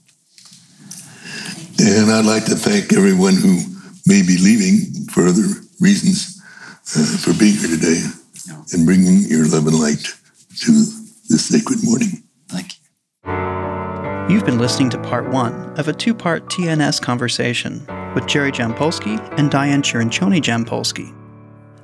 And 1.79 2.11
I'd 2.11 2.25
like 2.25 2.45
to 2.45 2.55
thank 2.55 2.93
everyone 2.93 3.35
who 3.35 3.59
may 4.05 4.21
be 4.21 4.37
leaving 4.37 5.07
for 5.11 5.25
other 5.25 5.47
reasons 5.79 6.41
uh, 6.95 7.17
for 7.17 7.37
being 7.37 7.55
here 7.55 7.69
today 7.69 8.01
and 8.73 8.85
bringing 8.85 9.23
your 9.29 9.47
love 9.47 9.67
and 9.67 9.79
light 9.79 10.03
to 10.59 10.71
this 11.29 11.47
sacred 11.47 11.79
morning. 11.83 12.23
Thank 12.47 12.73
you. 12.73 14.33
You've 14.33 14.45
been 14.45 14.59
listening 14.59 14.89
to 14.91 14.97
part 14.97 15.29
one 15.29 15.53
of 15.79 15.87
a 15.87 15.93
two 15.93 16.13
part 16.13 16.45
TNS 16.47 17.01
conversation 17.01 17.85
with 18.15 18.27
Jerry 18.27 18.51
Jampolsky 18.51 19.19
and 19.37 19.49
Diane 19.49 19.81
Cirincione 19.81 20.41
Jampolsky. 20.41 21.13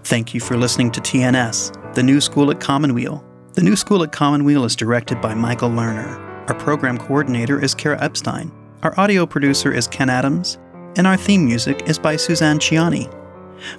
Thank 0.03 0.33
you 0.33 0.39
for 0.39 0.57
listening 0.57 0.91
to 0.91 1.01
TNS, 1.01 1.93
the 1.95 2.03
new 2.03 2.21
school 2.21 2.51
at 2.51 2.59
Commonweal. 2.59 3.23
The 3.53 3.63
new 3.63 3.75
school 3.75 4.03
at 4.03 4.11
Commonweal 4.11 4.63
is 4.63 4.75
directed 4.75 5.21
by 5.21 5.33
Michael 5.33 5.69
Lerner. 5.69 6.17
Our 6.49 6.55
program 6.55 6.97
coordinator 6.97 7.61
is 7.61 7.75
Kara 7.75 8.01
Epstein. 8.01 8.51
Our 8.81 8.97
audio 8.97 9.25
producer 9.25 9.73
is 9.73 9.87
Ken 9.87 10.09
Adams, 10.09 10.57
and 10.95 11.05
our 11.05 11.17
theme 11.17 11.43
music 11.43 11.89
is 11.89 11.99
by 11.99 12.15
Suzanne 12.15 12.59
Ciani. 12.59 13.13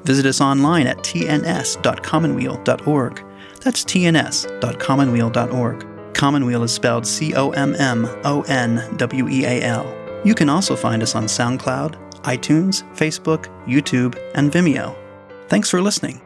Visit 0.05 0.27
us 0.27 0.43
online 0.43 0.87
at 0.87 0.99
tns.commonweal.org. 0.99 3.25
That's 3.63 3.83
tns.commonweal.org. 3.83 6.15
Commonweal 6.15 6.63
is 6.65 6.73
spelled 6.73 7.07
C 7.07 7.35
O 7.35 7.49
M 7.53 7.75
M 7.77 8.05
O 8.25 8.43
N 8.43 8.85
W 8.99 9.27
E 9.29 9.47
A 9.47 9.63
L. 9.63 9.87
You 10.23 10.35
can 10.35 10.51
also 10.51 10.77
find 10.77 11.03
us 11.03 11.15
on 11.15 11.25
SoundCloud, 11.25 11.95
iTunes, 12.25 12.83
Facebook, 12.95 13.47
YouTube, 13.67 14.19
and 14.35 14.53
Vimeo. 14.53 14.95
Thanks 15.49 15.71
for 15.71 15.81
listening. 15.81 16.21